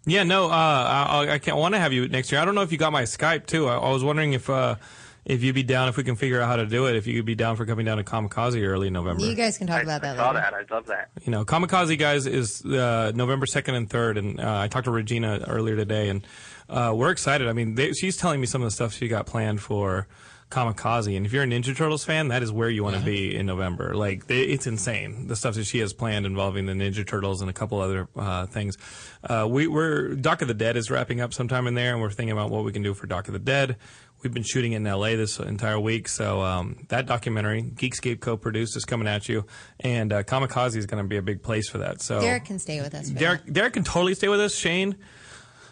Yeah, 0.06 0.22
no, 0.22 0.46
uh, 0.46 0.48
I, 0.50 1.32
I 1.34 1.38
can't 1.38 1.58
want 1.58 1.74
to 1.74 1.78
have 1.78 1.92
you 1.92 2.08
next 2.08 2.32
year. 2.32 2.40
I 2.40 2.46
don't 2.46 2.54
know 2.54 2.62
if 2.62 2.72
you 2.72 2.78
got 2.78 2.92
my 2.92 3.02
Skype 3.02 3.44
too. 3.44 3.68
I, 3.68 3.76
I 3.76 3.90
was 3.90 4.02
wondering 4.02 4.32
if 4.32 4.48
uh, 4.48 4.76
if 5.24 5.42
you'd 5.42 5.54
be 5.54 5.62
down 5.62 5.88
if 5.88 5.96
we 5.96 6.04
can 6.04 6.16
figure 6.16 6.40
out 6.40 6.48
how 6.48 6.56
to 6.56 6.66
do 6.66 6.86
it. 6.86 6.96
If 6.96 7.06
you 7.06 7.16
could 7.16 7.26
be 7.26 7.34
down 7.34 7.56
for 7.56 7.66
coming 7.66 7.84
down 7.84 7.98
to 7.98 8.04
Comikaze 8.04 8.62
early 8.66 8.90
November. 8.90 9.24
you 9.24 9.34
guys 9.34 9.58
can 9.58 9.66
talk 9.66 9.78
I, 9.78 9.82
about 9.82 10.04
I 10.04 10.08
that 10.08 10.16
saw 10.16 10.28
later. 10.28 10.40
that. 10.40 10.54
I 10.54 10.74
love 10.74 10.86
that. 10.86 11.10
you 11.24 11.30
know, 11.30 11.44
Comikaze 11.44 11.98
guys 11.98 12.26
is 12.26 12.64
uh, 12.64 13.12
November 13.14 13.46
second 13.46 13.74
and 13.74 13.88
third, 13.90 14.18
and 14.18 14.40
uh, 14.40 14.60
I 14.60 14.68
talked 14.68 14.84
to 14.86 14.90
Regina 14.90 15.44
earlier 15.46 15.76
today, 15.76 16.08
and 16.08 16.26
uh, 16.68 16.92
we're 16.94 17.10
excited. 17.10 17.48
I 17.48 17.52
mean, 17.52 17.74
they, 17.74 17.92
she's 17.92 18.16
telling 18.16 18.40
me 18.40 18.46
some 18.46 18.62
of 18.62 18.66
the 18.66 18.70
stuff 18.72 18.92
she 18.92 19.08
got 19.08 19.26
planned 19.26 19.60
for 19.60 20.06
Comikaze, 20.50 21.14
and 21.14 21.26
if 21.26 21.32
you're 21.34 21.42
a 21.42 21.46
Ninja 21.46 21.76
Turtles 21.76 22.04
fan, 22.06 22.28
that 22.28 22.42
is 22.42 22.50
where 22.50 22.70
you 22.70 22.82
want 22.82 22.96
to 22.96 23.02
be 23.02 23.36
in 23.36 23.44
November. 23.44 23.94
Like, 23.94 24.28
they, 24.28 24.42
it's 24.44 24.66
insane 24.66 25.26
the 25.26 25.36
stuff 25.36 25.56
that 25.56 25.64
she 25.64 25.78
has 25.80 25.92
planned 25.92 26.24
involving 26.24 26.64
the 26.64 26.72
Ninja 26.72 27.06
Turtles 27.06 27.42
and 27.42 27.50
a 27.50 27.52
couple 27.52 27.78
other 27.80 28.08
uh, 28.16 28.46
things. 28.46 28.78
Uh, 29.22 29.46
we, 29.48 29.66
we're 29.66 30.14
Doc 30.14 30.40
of 30.40 30.48
the 30.48 30.54
Dead 30.54 30.78
is 30.78 30.90
wrapping 30.90 31.20
up 31.20 31.34
sometime 31.34 31.66
in 31.66 31.74
there, 31.74 31.92
and 31.92 32.00
we're 32.00 32.10
thinking 32.10 32.32
about 32.32 32.48
what 32.48 32.64
we 32.64 32.72
can 32.72 32.82
do 32.82 32.94
for 32.94 33.06
Doc 33.06 33.28
of 33.28 33.34
the 33.34 33.38
Dead. 33.38 33.76
We've 34.22 34.34
been 34.34 34.42
shooting 34.42 34.72
in 34.72 34.82
LA 34.82 35.10
this 35.10 35.38
entire 35.38 35.78
week, 35.78 36.08
so 36.08 36.42
um, 36.42 36.86
that 36.88 37.06
documentary, 37.06 37.62
Geekscape 37.62 38.18
co-produced, 38.18 38.76
is 38.76 38.84
coming 38.84 39.06
at 39.06 39.28
you, 39.28 39.46
and 39.78 40.12
uh, 40.12 40.22
Comikaze 40.24 40.74
is 40.76 40.86
going 40.86 41.02
to 41.02 41.08
be 41.08 41.18
a 41.18 41.22
big 41.22 41.40
place 41.40 41.68
for 41.68 41.78
that. 41.78 42.02
So 42.02 42.20
Derek 42.20 42.44
can 42.44 42.58
stay 42.58 42.80
with 42.80 42.94
us. 42.94 43.10
For 43.10 43.18
Derek, 43.18 43.44
that. 43.44 43.52
Derek 43.52 43.72
can 43.74 43.84
totally 43.84 44.14
stay 44.14 44.26
with 44.26 44.40
us. 44.40 44.56
Shane, 44.56 44.96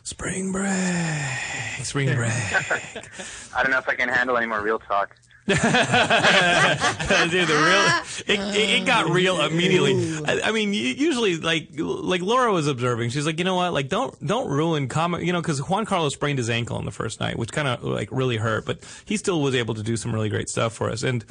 spring 0.05 0.53
break, 0.53 0.71
spring 1.83 2.07
break. 2.15 2.31
I 2.33 3.63
don't 3.63 3.73
know 3.73 3.79
if 3.79 3.89
I 3.89 3.97
can 3.97 4.09
handle 4.09 4.37
any 4.37 4.47
more 4.47 4.63
real 4.63 4.79
talk. 4.79 5.17
Dude, 5.47 5.59
the 7.47 7.55
real 7.55 7.87
it, 8.27 8.41
it, 8.57 8.81
it 8.81 8.87
got 8.87 9.09
real 9.09 9.41
immediately. 9.41 9.95
I, 10.27 10.49
I 10.49 10.53
mean, 10.53 10.75
usually 10.75 11.37
like 11.37 11.69
like 11.77 12.21
Laura 12.21 12.53
was 12.53 12.67
observing. 12.67 13.11
She's 13.11 13.27
like, 13.27 13.39
you 13.39 13.45
know 13.45 13.55
what? 13.55 13.73
Like, 13.73 13.89
don't 13.89 14.27
don't 14.27 14.51
ruin 14.51 14.89
comic. 14.89 15.23
You 15.23 15.33
know, 15.33 15.41
because 15.41 15.61
Juan 15.69 15.87
Carlos 15.87 16.15
sprained 16.15 16.39
his 16.39 16.51
ankle 16.51 16.77
on 16.77 16.85
the 16.85 16.91
first 16.91 17.21
night, 17.21 17.39
which 17.39 17.53
kind 17.53 17.69
of 17.69 17.85
like 17.85 18.09
really 18.11 18.39
hurt, 18.39 18.65
but 18.67 18.81
he 19.05 19.17
still 19.17 19.41
was 19.41 19.55
able 19.55 19.75
to 19.75 19.83
do 19.83 19.97
some 19.97 20.13
really 20.13 20.29
great 20.29 20.49
stuff 20.49 20.73
for 20.73 20.91
us. 20.91 21.05
And 21.05 21.25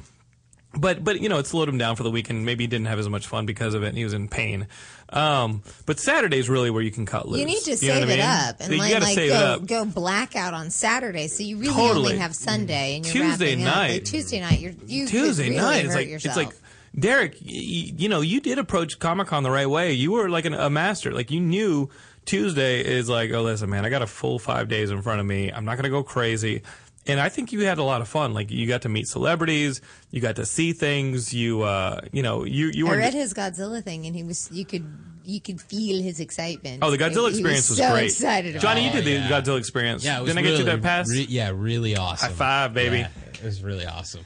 but 0.78 1.04
but 1.04 1.22
you 1.22 1.30
know, 1.30 1.38
it 1.38 1.48
slowed 1.48 1.70
him 1.70 1.78
down 1.78 1.96
for 1.96 2.04
the 2.04 2.12
weekend. 2.12 2.46
Maybe 2.46 2.64
he 2.64 2.68
didn't 2.68 2.88
have 2.88 3.00
as 3.00 3.08
much 3.10 3.28
fun 3.28 3.46
because 3.46 3.74
of 3.74 3.84
it. 3.84 3.88
and 3.90 3.98
He 3.98 4.04
was 4.04 4.14
in 4.14 4.28
pain. 4.28 4.68
Um, 5.10 5.62
but 5.86 6.00
Saturday's 6.00 6.50
really 6.50 6.70
where 6.72 6.82
you 6.82 6.92
can 6.92 7.06
cut 7.06 7.28
loose. 7.28 7.40
You 7.40 7.46
need 7.46 7.62
to 7.62 7.72
know 7.72 7.76
save 7.76 8.04
it 8.04 8.08
mean? 8.08 8.20
up 8.22 8.56
and 8.60 8.72
you 8.74 8.80
like, 8.80 8.94
like 9.00 9.16
save 9.16 9.30
go 9.32 9.36
it 9.36 9.42
up. 9.44 9.66
go 9.68 9.86
blackout 9.86 10.54
on 10.54 10.70
Saturday, 10.72 11.28
so 11.28 11.44
you 11.44 11.58
really 11.58 11.74
Totally. 11.74 12.06
only 12.14 12.18
have 12.18 12.36
Sunday 12.36 12.96
and 12.98 13.06
you're 13.06 13.26
Tuesday 13.26 13.56
night. 13.56 13.92
Like, 13.94 14.06
Tuesday 14.06 14.40
night, 14.42 14.60
you're 14.60 14.74
you 14.88 15.08
Tuesday 15.08 15.50
really 15.50 15.62
night. 15.62 15.86
It's 15.86 15.96
like 15.96 16.10
yourself. 16.10 16.38
it's 16.38 16.46
like 16.46 16.56
Derek. 16.98 17.34
y- 17.34 17.40
y- 17.52 17.94
You 17.98 18.10
know, 18.10 18.22
you 18.22 18.42
did 18.42 18.58
approach 18.58 19.00
Comic 19.00 19.28
Con 19.28 19.44
the 19.44 19.52
right 19.52 19.70
way. 19.70 19.94
You 19.94 20.12
were 20.14 20.30
like 20.30 20.46
an, 20.46 20.54
a 20.54 20.70
master. 20.70 21.12
Like 21.14 21.30
you 21.32 21.40
knew 21.40 21.90
Tuesday 22.26 22.82
is 22.84 23.08
like, 23.08 23.32
oh, 23.32 23.44
listen, 23.44 23.70
man, 23.70 23.86
I 23.86 23.90
got 23.90 24.02
a 24.02 24.08
full 24.08 24.40
five 24.40 24.68
days 24.68 24.90
in 24.90 25.02
front 25.04 25.20
of 25.20 25.26
me. 25.28 25.52
I'm 25.52 25.64
not 25.66 25.76
going 25.76 25.84
to 25.84 25.90
go 25.90 26.02
crazy. 26.04 26.64
And 27.08 27.20
I 27.20 27.30
think 27.30 27.52
you 27.52 27.62
had 27.66 27.78
a 27.78 27.84
lot 27.84 28.02
of 28.02 28.08
fun. 28.08 28.34
Like 28.34 28.52
you 28.52 28.68
got 28.68 28.82
to 28.84 28.90
meet 28.90 29.08
celebrities, 29.08 29.82
you 30.12 30.22
got 30.22 30.36
to 30.38 30.46
see 30.46 30.74
things. 30.74 31.34
You, 31.34 31.62
uh, 31.64 32.02
you 32.12 32.24
know, 32.24 32.44
you 32.46 32.72
you 32.74 32.88
I 32.88 32.92
were. 32.92 32.98
read 32.98 33.14
his 33.14 33.34
Godzilla 33.34 33.84
thing, 33.84 34.06
and 34.06 34.16
he 34.16 34.24
was 34.24 34.50
you 34.52 34.66
could 34.66 34.86
you 35.24 35.42
could 35.42 35.60
feel 35.60 36.02
his 36.04 36.20
excitement. 36.20 36.84
Oh, 36.84 36.92
the 36.92 36.98
Godzilla 36.98 37.30
He 37.30 37.36
experience 37.40 37.70
was, 37.70 37.80
so 37.80 37.92
great. 37.92 38.06
excited 38.06 38.60
Johnny, 38.60 38.86
it. 38.88 38.94
you 38.96 39.02
did 39.02 39.24
the. 39.24 39.28
Godzilla 39.34 39.58
experience. 39.60 40.04
Yeah, 40.06 40.20
it 40.20 40.22
was 40.22 40.30
Didn't 40.34 40.46
I 40.46 40.50
get 40.50 40.58
you 40.60 40.66
that 40.66 40.82
pass? 40.82 41.10
re- 41.10 41.26
yeah, 41.30 41.52
really 41.54 41.96
awesome. 41.98 42.30
High 42.30 42.36
five, 42.36 42.74
baby. 42.74 42.98
Yeah, 43.00 43.10
it 43.34 43.44
was 43.44 43.64
really 43.64 43.86
awesome. 43.86 44.24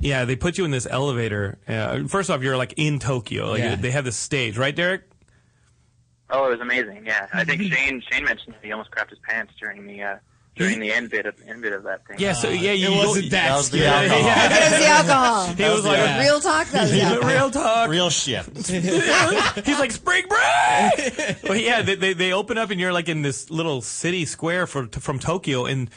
Yeah, 0.00 0.24
they 0.24 0.34
put 0.36 0.58
you 0.58 0.64
in 0.64 0.70
this 0.72 0.86
elevator. 0.90 1.58
Uh, 1.68 2.08
first 2.08 2.28
off, 2.28 2.42
you're 2.42 2.56
like 2.56 2.74
in 2.76 2.98
Tokyo. 2.98 3.50
Like 3.50 3.60
Yeah. 3.60 3.76
they 3.76 3.90
have 3.92 4.04
this 4.04 4.16
stage, 4.16 4.58
right, 4.58 4.74
Derek? 4.74 5.02
Oh, 6.30 6.46
it 6.46 6.50
was 6.52 6.60
amazing. 6.60 7.04
Yeah, 7.06 7.26
I 7.32 7.44
think 7.44 7.62
Shane 7.72 8.02
Shane 8.10 8.24
mentioned 8.24 8.54
he 8.62 8.72
almost 8.72 8.90
crapped 8.90 9.10
his 9.10 9.18
pants 9.20 9.52
during 9.60 9.86
the 9.86 10.02
uh, 10.02 10.16
during 10.54 10.80
the 10.80 10.92
end 10.92 11.10
bit 11.10 11.24
of 11.26 11.34
end 11.48 11.62
bit 11.62 11.72
of 11.72 11.82
that 11.84 12.06
thing. 12.06 12.16
Yeah. 12.18 12.34
So 12.34 12.48
yeah, 12.50 12.72
you 12.72 12.92
it 12.92 12.96
wasn't 13.06 13.30
that, 13.30 13.48
That 13.48 13.56
was 13.56 13.70
the 13.70 13.78
scary. 13.78 14.08
alcohol. 14.10 14.44
It 14.48 14.70
was 14.70 14.80
the 14.80 14.86
alcohol. 14.86 15.46
He 15.56 15.64
was 15.64 15.84
like, 15.84 15.96
Yeah. 15.98 16.20
Real 16.22 16.40
talk, 16.40 16.68
that 16.68 16.82
was 16.82 16.90
the 16.92 17.00
alcohol. 17.02 17.30
real 17.30 17.50
talk. 17.50 17.90
Real 17.90 18.10
shit. 18.10 18.44
He's 19.66 19.78
like 19.78 19.92
spring 19.92 20.24
break. 20.28 21.42
well, 21.44 21.56
yeah, 21.56 21.82
they, 21.82 21.94
they 21.94 22.12
they 22.12 22.32
open 22.32 22.58
up 22.58 22.70
and 22.70 22.80
you're 22.80 22.92
like 22.92 23.08
in 23.08 23.22
this 23.22 23.50
little 23.50 23.80
city 23.82 24.24
square 24.24 24.66
for, 24.66 24.86
from 24.88 25.18
Tokyo, 25.18 25.64
and 25.64 25.88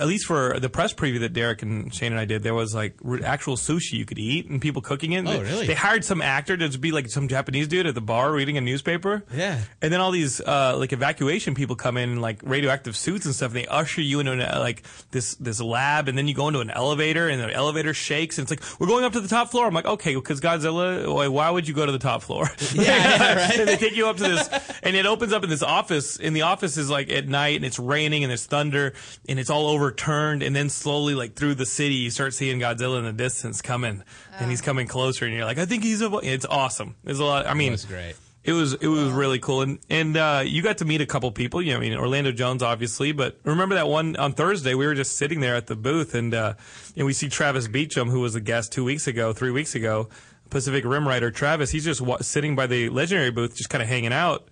at 0.00 0.06
least 0.06 0.26
for 0.26 0.58
the 0.60 0.68
press 0.68 0.92
preview 0.94 1.20
that 1.20 1.32
Derek 1.32 1.62
and 1.62 1.92
Shane 1.92 2.12
and 2.12 2.20
I 2.20 2.24
did, 2.24 2.42
there 2.42 2.54
was 2.54 2.74
like 2.74 2.94
re- 3.02 3.22
actual 3.22 3.56
sushi 3.56 3.94
you 3.94 4.04
could 4.04 4.18
eat 4.18 4.48
and 4.48 4.60
people 4.60 4.80
cooking 4.82 5.12
it. 5.12 5.26
Oh, 5.26 5.32
They- 5.32 5.42
really? 5.42 5.66
They 5.66 5.74
hired 5.74 6.04
some 6.04 6.22
actor 6.22 6.56
to 6.56 6.78
be 6.78 6.92
like 6.92 7.08
some 7.08 7.28
Japanese 7.28 7.68
dude 7.68 7.86
at 7.86 7.94
the 7.94 8.00
bar 8.00 8.32
reading 8.32 8.56
a 8.56 8.60
newspaper. 8.60 9.24
Yeah. 9.34 9.58
And 9.80 9.92
then 9.92 10.00
all 10.00 10.10
these 10.12 10.40
uh, 10.40 10.76
like 10.78 10.92
evacuation 10.92 11.54
people 11.54 11.76
come 11.76 11.96
in 11.96 12.10
in 12.12 12.20
like 12.20 12.40
radioactive 12.44 12.96
suits 12.96 13.26
and 13.26 13.34
stuff. 13.34 13.50
And 13.52 13.56
they 13.60 13.66
usher 13.66 14.00
you 14.00 14.20
into 14.20 14.32
an, 14.32 14.38
like 14.60 14.82
this 15.10 15.34
this 15.36 15.60
lab, 15.60 16.08
and 16.08 16.16
then 16.16 16.28
you 16.28 16.34
go 16.34 16.48
into 16.48 16.60
an 16.60 16.70
elevator, 16.70 17.28
and 17.28 17.40
the 17.42 17.52
elevator 17.52 17.92
shakes, 17.94 18.38
and 18.38 18.44
it's 18.44 18.50
like 18.62 18.80
we're 18.80 18.86
going 18.86 19.04
up 19.04 19.12
to 19.14 19.20
the 19.20 19.28
top 19.28 19.50
floor. 19.50 19.66
I'm 19.66 19.74
like, 19.74 19.86
okay, 19.86 20.14
because 20.14 20.40
Godzilla. 20.40 21.30
why- 21.32 21.50
would 21.50 21.66
you 21.68 21.74
go 21.74 21.84
to 21.84 21.92
the 21.92 21.98
top 21.98 22.22
floor? 22.22 22.48
Yeah, 22.72 22.82
yeah, 22.84 23.34
right. 23.48 23.58
and 23.58 23.68
they 23.68 23.76
take 23.76 23.96
you 23.96 24.06
up 24.06 24.16
to 24.16 24.22
this, 24.22 24.48
and 24.82 24.96
it 24.96 25.04
opens 25.06 25.32
up 25.32 25.44
in 25.44 25.50
this 25.50 25.62
office. 25.62 26.18
And 26.18 26.34
the 26.34 26.42
office 26.42 26.76
is 26.78 26.88
like 26.88 27.10
at 27.10 27.28
night, 27.28 27.56
and 27.56 27.64
it's 27.64 27.78
raining, 27.78 28.24
and 28.24 28.30
there's 28.30 28.46
thunder, 28.46 28.94
and 29.28 29.38
it's 29.38 29.50
all 29.50 29.66
overturned. 29.82 30.42
And 30.42 30.54
then 30.54 30.68
slowly, 30.68 31.14
like 31.14 31.34
through 31.34 31.54
the 31.56 31.66
city, 31.66 31.94
you 31.94 32.10
start 32.10 32.34
seeing 32.34 32.60
Godzilla 32.60 32.98
in 32.98 33.04
the 33.04 33.12
distance 33.12 33.60
coming, 33.62 34.02
and 34.38 34.50
he's 34.50 34.60
coming 34.60 34.86
closer, 34.86 35.24
and 35.24 35.34
you're 35.34 35.44
like, 35.44 35.58
I 35.58 35.66
think 35.66 35.82
he's 35.82 36.00
a. 36.02 36.10
It's 36.22 36.46
awesome. 36.46 36.96
There's 37.04 37.18
a 37.18 37.24
lot. 37.24 37.46
I 37.46 37.54
mean, 37.54 37.68
It 37.68 37.72
was 37.72 37.84
great. 37.84 38.14
it 38.44 38.52
was 38.52 38.74
it 38.74 38.86
was 38.88 39.10
really 39.10 39.38
cool, 39.38 39.62
and 39.62 39.78
and 39.90 40.16
uh, 40.16 40.42
you 40.44 40.62
got 40.62 40.78
to 40.78 40.84
meet 40.84 41.00
a 41.00 41.06
couple 41.06 41.30
people. 41.32 41.60
You 41.62 41.72
know, 41.72 41.78
I 41.78 41.80
mean, 41.80 41.94
Orlando 41.96 42.32
Jones, 42.32 42.62
obviously, 42.62 43.12
but 43.12 43.38
remember 43.44 43.74
that 43.74 43.88
one 43.88 44.16
on 44.16 44.32
Thursday? 44.32 44.74
We 44.74 44.86
were 44.86 44.94
just 44.94 45.16
sitting 45.16 45.40
there 45.40 45.56
at 45.56 45.66
the 45.66 45.76
booth, 45.76 46.14
and 46.14 46.34
uh, 46.34 46.54
and 46.96 47.06
we 47.06 47.12
see 47.12 47.28
Travis 47.28 47.68
Beacham, 47.68 48.08
who 48.10 48.20
was 48.20 48.34
a 48.34 48.40
guest 48.40 48.72
two 48.72 48.84
weeks 48.84 49.06
ago, 49.06 49.32
three 49.32 49.50
weeks 49.50 49.74
ago, 49.74 50.08
Pacific 50.50 50.84
Rim 50.84 51.06
writer 51.06 51.30
Travis, 51.30 51.70
he's 51.70 51.84
just 51.84 52.00
wa- 52.00 52.18
sitting 52.20 52.54
by 52.56 52.66
the 52.66 52.88
legendary 52.88 53.30
booth, 53.30 53.56
just 53.56 53.70
kind 53.70 53.82
of 53.82 53.88
hanging 53.88 54.12
out. 54.12 54.48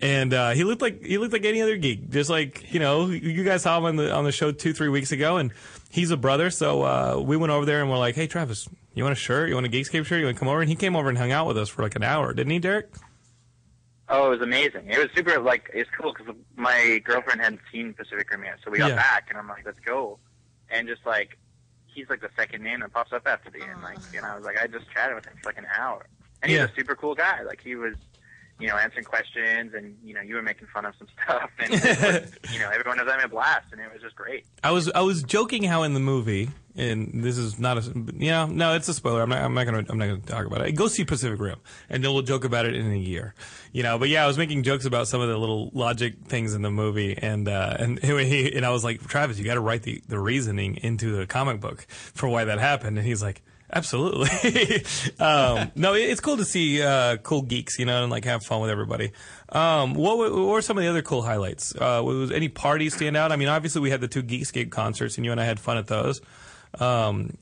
And 0.00 0.32
uh, 0.32 0.50
he 0.50 0.62
looked 0.62 0.80
like 0.80 1.02
he 1.04 1.18
looked 1.18 1.32
like 1.32 1.44
any 1.44 1.60
other 1.60 1.76
geek, 1.76 2.08
just 2.10 2.30
like 2.30 2.72
you 2.72 2.78
know 2.78 3.06
you 3.06 3.42
guys 3.42 3.62
saw 3.62 3.78
him 3.78 3.84
on 3.84 3.96
the 3.96 4.12
on 4.14 4.24
the 4.24 4.30
show 4.32 4.52
two 4.52 4.72
three 4.72 4.88
weeks 4.88 5.10
ago, 5.10 5.38
and 5.38 5.52
he's 5.90 6.10
a 6.12 6.16
brother. 6.16 6.50
So 6.50 6.82
uh, 6.82 7.20
we 7.24 7.36
went 7.36 7.50
over 7.52 7.66
there 7.66 7.80
and 7.80 7.90
we're 7.90 7.98
like, 7.98 8.14
"Hey, 8.14 8.28
Travis, 8.28 8.68
you 8.94 9.02
want 9.02 9.12
a 9.12 9.16
shirt? 9.16 9.48
You 9.48 9.56
want 9.56 9.66
a 9.66 9.70
Geekscape 9.70 10.06
shirt? 10.06 10.20
You 10.20 10.26
want 10.26 10.36
to 10.36 10.38
come 10.38 10.48
over?" 10.48 10.60
And 10.60 10.68
he 10.68 10.76
came 10.76 10.94
over 10.94 11.08
and 11.08 11.18
hung 11.18 11.32
out 11.32 11.48
with 11.48 11.58
us 11.58 11.68
for 11.68 11.82
like 11.82 11.96
an 11.96 12.04
hour, 12.04 12.32
didn't 12.32 12.52
he, 12.52 12.60
Derek? 12.60 12.90
Oh, 14.08 14.28
it 14.28 14.38
was 14.38 14.40
amazing. 14.40 14.88
It 14.88 14.98
was 14.98 15.08
super 15.16 15.38
like 15.40 15.68
it's 15.74 15.90
cool 16.00 16.14
because 16.16 16.32
my 16.56 17.00
girlfriend 17.04 17.40
hadn't 17.40 17.60
seen 17.72 17.92
Pacific 17.92 18.30
Rim 18.30 18.44
yet, 18.44 18.58
so 18.64 18.70
we 18.70 18.78
got 18.78 18.90
Yeah. 18.90 18.96
back 18.96 19.26
and 19.30 19.38
I'm 19.38 19.48
like, 19.48 19.66
let's 19.66 19.80
go, 19.80 20.18
and 20.70 20.86
just 20.88 21.04
like 21.04 21.36
he's 21.86 22.08
like 22.08 22.20
the 22.20 22.30
second 22.36 22.62
name 22.62 22.80
that 22.80 22.92
pops 22.92 23.12
up 23.12 23.26
after 23.26 23.50
the 23.50 23.60
end, 23.62 23.82
like, 23.82 23.98
and 24.14 24.24
I 24.24 24.36
was 24.36 24.44
like, 24.44 24.56
I 24.62 24.68
just 24.68 24.88
chatted 24.94 25.16
with 25.16 25.26
him 25.26 25.34
for 25.42 25.48
like 25.48 25.58
an 25.58 25.66
hour, 25.76 26.06
and 26.40 26.50
he's 26.50 26.58
Yeah. 26.58 26.66
a 26.66 26.74
super 26.76 26.94
cool 26.94 27.16
guy. 27.16 27.42
Like 27.42 27.60
he 27.60 27.74
was, 27.74 27.94
you 28.58 28.66
know, 28.68 28.76
answering 28.76 29.04
questions, 29.04 29.72
and 29.74 29.96
you 30.04 30.14
know, 30.14 30.20
you 30.20 30.34
were 30.34 30.42
making 30.42 30.66
fun 30.72 30.84
of 30.84 30.94
some 30.98 31.06
stuff, 31.24 31.50
and 31.58 31.70
was, 31.70 32.32
you 32.52 32.58
know, 32.58 32.70
everyone 32.70 32.98
was 32.98 33.08
having 33.08 33.24
a 33.24 33.28
blast, 33.28 33.66
and 33.72 33.80
it 33.80 33.92
was 33.92 34.02
just 34.02 34.16
great. 34.16 34.44
I 34.62 34.72
was 34.72 34.90
I 34.92 35.02
was 35.02 35.22
joking 35.22 35.62
how 35.62 35.84
in 35.84 35.94
the 35.94 36.00
movie, 36.00 36.50
and 36.74 37.24
this 37.24 37.38
is 37.38 37.58
not 37.58 37.78
a 37.78 37.82
you 38.16 38.30
know 38.30 38.46
no 38.46 38.74
it's 38.74 38.88
a 38.88 38.94
spoiler. 38.94 39.22
I'm 39.22 39.28
not 39.28 39.42
I'm 39.42 39.54
not 39.54 39.64
gonna 39.64 39.84
I'm 39.88 39.98
not 39.98 40.06
gonna 40.06 40.20
talk 40.20 40.46
about 40.46 40.66
it. 40.66 40.72
Go 40.72 40.88
see 40.88 41.04
Pacific 41.04 41.40
Rim, 41.40 41.58
and 41.88 42.02
then 42.02 42.12
we'll 42.12 42.22
joke 42.22 42.44
about 42.44 42.66
it 42.66 42.74
in 42.74 42.90
a 42.90 42.96
year. 42.96 43.34
You 43.72 43.82
know, 43.82 43.98
but 43.98 44.08
yeah, 44.08 44.24
I 44.24 44.26
was 44.26 44.38
making 44.38 44.62
jokes 44.62 44.84
about 44.84 45.08
some 45.08 45.20
of 45.20 45.28
the 45.28 45.36
little 45.36 45.70
logic 45.72 46.24
things 46.26 46.54
in 46.54 46.62
the 46.62 46.70
movie, 46.70 47.16
and 47.16 47.48
uh, 47.48 47.76
and 47.78 47.98
he, 48.02 48.54
and 48.54 48.66
I 48.66 48.70
was 48.70 48.84
like, 48.84 49.06
Travis, 49.06 49.38
you 49.38 49.44
got 49.44 49.54
to 49.54 49.60
write 49.60 49.82
the 49.82 50.02
the 50.08 50.18
reasoning 50.18 50.76
into 50.76 51.14
the 51.16 51.26
comic 51.26 51.60
book 51.60 51.86
for 51.88 52.28
why 52.28 52.44
that 52.44 52.58
happened, 52.58 52.98
and 52.98 53.06
he's 53.06 53.22
like. 53.22 53.42
Absolutely. 53.70 54.84
um, 55.20 55.70
no, 55.74 55.94
it- 55.94 56.08
it's 56.10 56.20
cool 56.20 56.38
to 56.38 56.44
see 56.44 56.82
uh, 56.82 57.18
cool 57.18 57.42
geeks, 57.42 57.78
you 57.78 57.84
know, 57.84 58.02
and 58.02 58.10
like 58.10 58.24
have 58.24 58.42
fun 58.44 58.60
with 58.60 58.70
everybody. 58.70 59.12
Um, 59.50 59.94
what, 59.94 60.16
were, 60.18 60.30
what 60.30 60.46
were 60.52 60.62
some 60.62 60.78
of 60.78 60.84
the 60.84 60.88
other 60.90 61.02
cool 61.02 61.22
highlights? 61.22 61.74
Uh, 61.74 62.00
was 62.04 62.30
any 62.30 62.48
parties 62.48 62.94
stand 62.94 63.16
out? 63.16 63.30
I 63.32 63.36
mean, 63.36 63.48
obviously 63.48 63.80
we 63.82 63.90
had 63.90 64.00
the 64.00 64.08
two 64.08 64.22
Geekscape 64.22 64.70
concerts, 64.70 65.16
and 65.16 65.24
you 65.24 65.32
and 65.32 65.40
I 65.40 65.44
had 65.44 65.60
fun 65.60 65.76
at 65.76 65.86
those. 65.86 66.20
Um, 66.80 67.36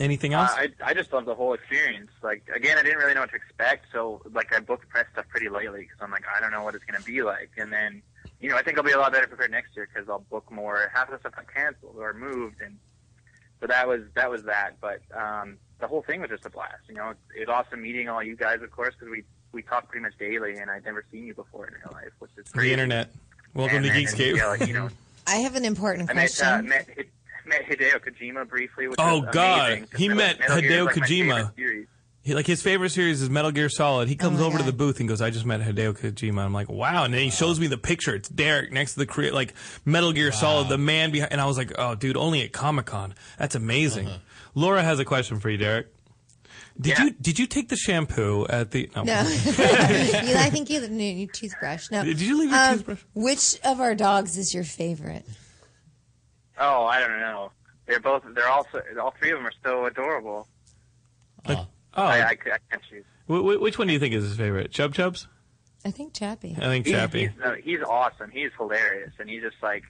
anything 0.00 0.34
else? 0.34 0.50
Uh, 0.52 0.66
I 0.84 0.90
I 0.90 0.94
just 0.94 1.12
loved 1.12 1.26
the 1.26 1.34
whole 1.34 1.54
experience. 1.54 2.10
Like 2.22 2.42
again, 2.54 2.78
I 2.78 2.82
didn't 2.82 2.98
really 2.98 3.14
know 3.14 3.20
what 3.20 3.30
to 3.30 3.36
expect, 3.36 3.86
so 3.92 4.22
like 4.32 4.54
I 4.54 4.60
booked 4.60 4.88
press 4.88 5.06
stuff 5.12 5.26
pretty 5.28 5.48
lately 5.48 5.80
because 5.80 5.98
I'm 6.00 6.10
like 6.10 6.24
I 6.34 6.40
don't 6.40 6.50
know 6.50 6.62
what 6.62 6.74
it's 6.74 6.84
gonna 6.84 7.04
be 7.04 7.22
like, 7.22 7.50
and 7.56 7.72
then 7.72 8.02
you 8.40 8.48
know 8.50 8.56
I 8.56 8.62
think 8.62 8.78
I'll 8.78 8.84
be 8.84 8.92
a 8.92 8.98
lot 8.98 9.12
better 9.12 9.26
prepared 9.26 9.50
next 9.50 9.76
year 9.76 9.88
because 9.92 10.08
I'll 10.08 10.24
book 10.30 10.50
more. 10.50 10.90
Half 10.94 11.10
the 11.10 11.18
stuff 11.18 11.34
got 11.36 11.52
canceled 11.52 11.96
or 11.98 12.12
moved, 12.14 12.60
and 12.62 12.78
so 13.62 13.68
that 13.68 13.86
was 13.88 14.02
that 14.14 14.28
was 14.30 14.42
that. 14.42 14.72
But 14.80 15.00
um, 15.16 15.56
the 15.80 15.86
whole 15.86 16.02
thing 16.02 16.20
was 16.20 16.28
just 16.30 16.44
a 16.44 16.50
blast. 16.50 16.74
You 16.88 16.96
know, 16.96 17.10
it, 17.10 17.16
it 17.36 17.48
was 17.48 17.48
awesome 17.48 17.80
meeting 17.80 18.08
all 18.08 18.22
you 18.22 18.36
guys, 18.36 18.60
of 18.60 18.70
course, 18.72 18.94
because 18.98 19.10
we 19.10 19.22
we 19.52 19.62
talk 19.62 19.88
pretty 19.88 20.02
much 20.02 20.18
daily, 20.18 20.58
and 20.58 20.70
I'd 20.70 20.84
never 20.84 21.04
seen 21.12 21.26
you 21.26 21.34
before 21.34 21.68
in 21.68 21.74
real 21.74 21.92
life, 21.92 22.12
which 22.18 22.32
is 22.36 22.50
the 22.52 22.72
internet. 22.72 23.08
Welcome 23.54 23.76
And 23.78 23.86
to 23.86 23.92
then, 23.92 24.02
Geekscape. 24.02 24.36
Yeah, 24.36 24.46
like, 24.48 24.66
you 24.66 24.74
know, 24.74 24.88
I 25.26 25.36
have 25.36 25.54
an 25.54 25.64
important 25.64 26.10
I 26.10 26.14
met 26.14 26.34
question. 26.34 26.46
uh, 26.48 26.62
met, 26.62 26.88
met 27.46 27.62
Hideo 27.66 28.00
Kojima 28.02 28.48
briefly. 28.48 28.88
Which 28.88 28.96
Oh, 28.98 29.20
was 29.20 29.28
God. 29.32 29.70
amazing, 29.70 29.86
'cause 29.88 30.00
He 30.00 30.08
met 30.08 30.38
Metal 30.40 30.60
Gear 30.60 30.70
is, 30.70 30.72
Hideo 30.72 30.86
like, 30.86 30.96
my 30.96 31.06
Kojima. 31.06 31.52
Favorite 32.22 32.24
series. 32.24 32.24
He, 32.24 32.34
like 32.34 32.46
his 32.46 32.62
favorite 32.62 32.90
series 32.90 33.22
is 33.22 33.30
Metal 33.30 33.50
Gear 33.50 33.68
Solid. 33.68 34.08
He 34.08 34.16
comes 34.16 34.38
my 34.40 34.46
over 34.46 34.58
to 34.58 34.64
the 34.64 34.72
booth 34.72 35.00
and 35.00 35.08
goes, 35.08 35.20
"I 35.20 35.30
just 35.30 35.44
met 35.46 35.60
Hideo 35.60 35.92
Kojima." 35.98 36.40
I'm 36.44 36.52
like, 36.52 36.68
"Wow!" 36.68 37.04
And 37.04 37.12
then 37.14 37.20
he 37.22 37.30
shows 37.30 37.58
me 37.60 37.66
the 37.66 37.78
picture. 37.78 38.14
It's 38.14 38.28
Derek 38.28 38.72
next 38.72 38.94
to 38.94 39.00
the 39.00 39.06
crea- 39.06 39.30
like 39.30 39.54
Metal 39.84 40.12
Gear 40.12 40.32
Solid, 40.32 40.68
the 40.68 40.78
man 40.78 41.10
behind. 41.10 41.32
And 41.32 41.40
I 41.40 41.46
was 41.46 41.56
like, 41.58 41.72
"Oh, 41.78 41.94
dude, 41.94 42.16
only 42.16 42.42
at 42.42 42.52
Comic 42.52 42.86
Con. 42.86 43.14
That's 43.38 43.54
amazing." 43.54 44.08
Laura 44.54 44.82
has 44.82 44.98
a 44.98 45.04
question 45.04 45.40
for 45.40 45.48
you, 45.50 45.56
Derek. 45.58 45.86
Did 46.80 46.98
Yeah. 46.98 47.04
you 47.04 47.10
did 47.20 47.38
you 47.38 47.46
take 47.46 47.68
the 47.68 47.76
shampoo 47.76 48.46
at 48.48 48.70
the? 48.70 48.88
No. 48.96 49.02
No, 49.02 49.20
you, 49.28 49.28
I 49.28 50.48
think 50.50 50.70
you 50.70 50.86
need 50.88 51.18
your 51.18 51.28
toothbrush. 51.30 51.90
No, 51.90 52.02
Did 52.04 52.20
you 52.20 52.38
leave 52.38 52.50
your 52.50 52.58
Um, 52.58 52.74
toothbrush? 52.78 53.00
Which 53.14 53.58
of 53.64 53.80
our 53.80 53.94
dogs 53.94 54.38
is 54.38 54.54
your 54.54 54.64
favorite? 54.64 55.26
Oh, 56.58 56.84
I 56.86 57.00
don't 57.00 57.18
know. 57.20 57.50
They're 57.86 58.00
both. 58.00 58.22
They're 58.34 58.48
all. 58.48 58.66
All 59.00 59.14
three 59.18 59.32
of 59.32 59.38
them 59.38 59.46
are 59.46 59.52
so 59.64 59.84
adorable. 59.86 60.46
Oh, 61.94 62.02
I, 62.02 62.18
I, 62.20 62.28
I 62.30 62.34
can't 62.36 62.82
choose. 62.88 63.04
wh- 63.28 63.40
wh- 63.56 63.60
which 63.62 63.78
one 63.78 63.86
do 63.86 63.92
you 63.92 63.98
think 63.98 64.14
is 64.14 64.24
his 64.24 64.36
favorite? 64.36 64.70
Chub 64.72 64.94
Chubs? 64.94 65.26
I 65.84 65.90
think 65.90 66.14
Chappie. 66.14 66.54
I 66.56 66.62
think 66.66 66.86
He's, 66.86 66.94
Chappie. 66.94 67.26
he's, 67.28 67.40
uh, 67.44 67.54
he's 67.62 67.80
awesome. 67.82 68.30
He's 68.30 68.50
hilarious, 68.58 69.12
and 69.18 69.28
he's 69.28 69.42
just 69.42 69.56
like. 69.62 69.82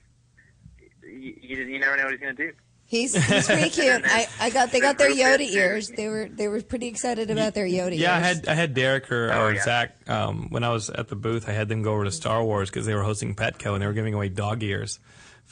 You, 1.03 1.35
you, 1.41 1.57
you 1.65 1.79
never 1.79 1.97
know 1.97 2.05
what 2.05 2.12
he's 2.12 2.21
gonna 2.21 2.33
do. 2.35 2.53
He's 2.87 3.15
he's 3.27 3.47
pretty 3.47 3.71
cute. 3.71 4.03
I, 4.05 4.27
I 4.41 4.51
got 4.51 4.71
they 4.71 4.81
got 4.81 4.99
their 4.99 5.11
Yoda 5.11 5.41
ears. 5.41 5.88
They 5.88 6.09
were 6.09 6.29
they 6.31 6.49
were 6.49 6.61
pretty 6.62 6.87
excited 6.88 7.31
about 7.31 7.55
their 7.55 7.67
Yoda 7.67 7.99
Yeah, 7.99 8.15
I 8.15 8.19
ears. 8.19 8.27
had 8.38 8.49
I 8.49 8.55
had 8.55 8.75
Derek 8.75 9.11
or, 9.11 9.33
Oh, 9.33 9.47
or 9.47 9.55
yeah. 9.55 9.62
Zach 9.65 9.97
um, 10.09 10.49
when 10.51 10.62
I 10.65 10.69
was 10.71 10.91
at 10.91 11.09
the 11.09 11.17
booth. 11.17 11.49
I 11.49 11.53
had 11.53 11.69
them 11.69 11.83
go 11.83 11.93
over 11.93 12.05
to 12.05 12.11
Star 12.12 12.45
Wars 12.45 12.71
because 12.71 12.87
they 12.87 12.95
were 12.95 13.03
hosting 13.03 13.35
Petco 13.35 13.73
and 13.75 13.83
they 13.83 13.87
were 13.87 13.93
giving 13.93 14.15
away 14.15 14.29
dog 14.29 14.62
ears 14.62 14.99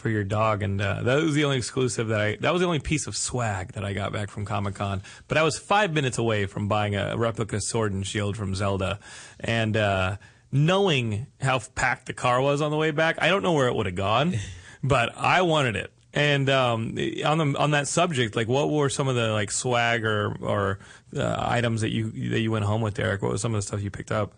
for 0.01 0.09
your 0.09 0.25
dog, 0.25 0.63
and 0.63 0.81
uh, 0.81 1.03
that 1.03 1.23
was 1.23 1.35
the 1.35 1.45
only 1.45 1.59
exclusive 1.59 2.09
that 2.09 2.21
I. 2.21 2.37
That 2.37 2.53
was 2.53 2.61
the 2.61 2.67
only 2.67 2.81
piece 2.81 3.07
of 3.07 3.17
swag 3.17 3.73
that 3.73 3.85
I 3.85 3.93
got 3.93 4.13
back 4.13 4.31
from 4.31 4.45
Comic 4.45 4.75
Con. 4.75 5.03
But 5.29 5.39
I 5.39 5.43
was 5.43 5.59
five 5.59 5.93
minutes 5.93 6.19
away 6.19 6.47
from 6.47 6.69
buying 6.69 6.97
a 6.97 7.17
replica 7.17 7.61
sword 7.61 7.93
and 7.93 8.07
shield 8.07 8.37
from 8.37 8.55
Zelda, 8.55 8.99
and 9.39 9.77
uh, 9.77 10.17
knowing 10.51 11.27
how 11.41 11.61
packed 11.75 12.07
the 12.07 12.13
car 12.13 12.41
was 12.41 12.61
on 12.61 12.71
the 12.71 12.77
way 12.77 12.91
back, 12.91 13.17
I 13.21 13.29
don't 13.29 13.43
know 13.43 13.53
where 13.53 13.69
it 13.69 13.75
would 13.75 13.87
have 13.87 13.95
gone, 13.95 14.37
but 14.83 15.17
I 15.17 15.43
wanted 15.43 15.77
it. 15.77 15.93
And 16.13 16.51
um, 16.51 16.89
on 17.25 17.39
the 17.39 17.57
on 17.57 17.71
that 17.71 17.87
subject, 17.87 18.35
like, 18.35 18.49
what 18.49 18.71
were 18.71 18.89
some 18.89 19.07
of 19.07 19.15
the 19.15 19.33
like 19.33 19.53
swag 19.53 20.05
or 20.05 20.35
or 20.41 20.79
uh, 21.17 21.37
items 21.39 21.83
that 21.83 21.91
you 21.91 22.11
that 22.31 22.41
you 22.41 22.51
went 22.51 22.65
home 22.65 22.81
with, 22.81 22.95
Derek? 22.95 23.23
What 23.23 23.31
was 23.31 23.41
some 23.41 23.55
of 23.55 23.59
the 23.59 23.63
stuff 23.63 23.81
you 23.83 23.91
picked 23.91 24.11
up? 24.11 24.33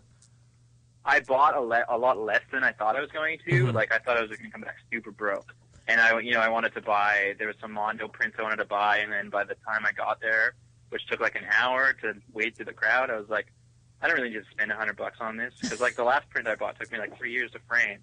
I 1.04 1.20
bought 1.20 1.56
a, 1.56 1.60
le- 1.60 1.84
a 1.88 1.98
lot 1.98 2.18
less 2.18 2.42
than 2.52 2.62
I 2.62 2.72
thought 2.72 2.96
I 2.96 3.00
was 3.00 3.10
going 3.10 3.38
to. 3.46 3.50
Mm-hmm. 3.50 3.76
Like 3.76 3.92
I 3.92 3.98
thought 3.98 4.16
I 4.16 4.20
was 4.20 4.30
going 4.30 4.44
to 4.44 4.50
come 4.50 4.60
back 4.60 4.76
super 4.92 5.10
broke, 5.10 5.54
and 5.88 6.00
I, 6.00 6.18
you 6.20 6.32
know, 6.32 6.40
I 6.40 6.48
wanted 6.48 6.74
to 6.74 6.80
buy. 6.80 7.34
There 7.38 7.48
was 7.48 7.56
some 7.60 7.72
Mondo 7.72 8.08
prints 8.08 8.36
I 8.38 8.42
wanted 8.42 8.56
to 8.56 8.64
buy, 8.64 8.98
and 8.98 9.12
then 9.12 9.30
by 9.30 9.44
the 9.44 9.56
time 9.66 9.84
I 9.84 9.92
got 9.92 10.20
there, 10.20 10.54
which 10.90 11.06
took 11.06 11.20
like 11.20 11.34
an 11.34 11.46
hour 11.58 11.92
to 12.02 12.14
wait 12.32 12.56
through 12.56 12.66
the 12.66 12.72
crowd, 12.72 13.10
I 13.10 13.18
was 13.18 13.28
like, 13.28 13.46
I 14.00 14.08
don't 14.08 14.16
really 14.16 14.30
need 14.30 14.40
to 14.44 14.50
spend 14.50 14.70
a 14.70 14.76
hundred 14.76 14.96
bucks 14.96 15.18
on 15.20 15.36
this 15.36 15.54
because 15.60 15.80
like 15.80 15.96
the 15.96 16.04
last 16.04 16.28
print 16.30 16.46
I 16.48 16.54
bought 16.54 16.78
took 16.78 16.92
me 16.92 16.98
like 16.98 17.16
three 17.18 17.32
years 17.32 17.50
to 17.52 17.58
frame, 17.68 17.98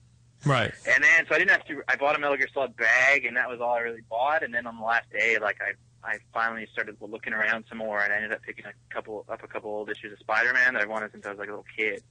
Right. 0.45 0.71
And 0.87 1.03
then, 1.03 1.25
so 1.27 1.35
I 1.35 1.39
didn't 1.39 1.51
have 1.51 1.65
to. 1.65 1.81
I 1.87 1.95
bought 1.95 2.15
a 2.15 2.19
Metal 2.19 2.37
Gear 2.37 2.47
Solid 2.53 2.75
bag, 2.77 3.25
and 3.25 3.35
that 3.35 3.49
was 3.49 3.59
all 3.59 3.73
I 3.73 3.79
really 3.79 4.01
bought. 4.09 4.43
And 4.43 4.53
then 4.53 4.65
on 4.67 4.77
the 4.77 4.83
last 4.83 5.09
day, 5.11 5.37
like 5.39 5.57
I, 5.61 6.09
I 6.09 6.17
finally 6.33 6.67
started 6.71 6.95
looking 7.01 7.33
around 7.33 7.65
some 7.67 7.79
more, 7.79 8.01
and 8.01 8.13
I 8.13 8.17
ended 8.17 8.33
up 8.33 8.41
picking 8.41 8.65
a 8.65 8.93
couple 8.93 9.25
up 9.29 9.43
a 9.43 9.47
couple 9.47 9.71
old 9.71 9.89
issues 9.89 10.13
of 10.13 10.19
Spider-Man 10.19 10.73
that 10.73 10.83
I 10.83 10.85
wanted 10.85 11.11
since 11.11 11.25
I 11.25 11.31
was 11.31 11.39
like 11.39 11.49
a 11.49 11.51
little 11.51 11.65
kid. 11.77 12.01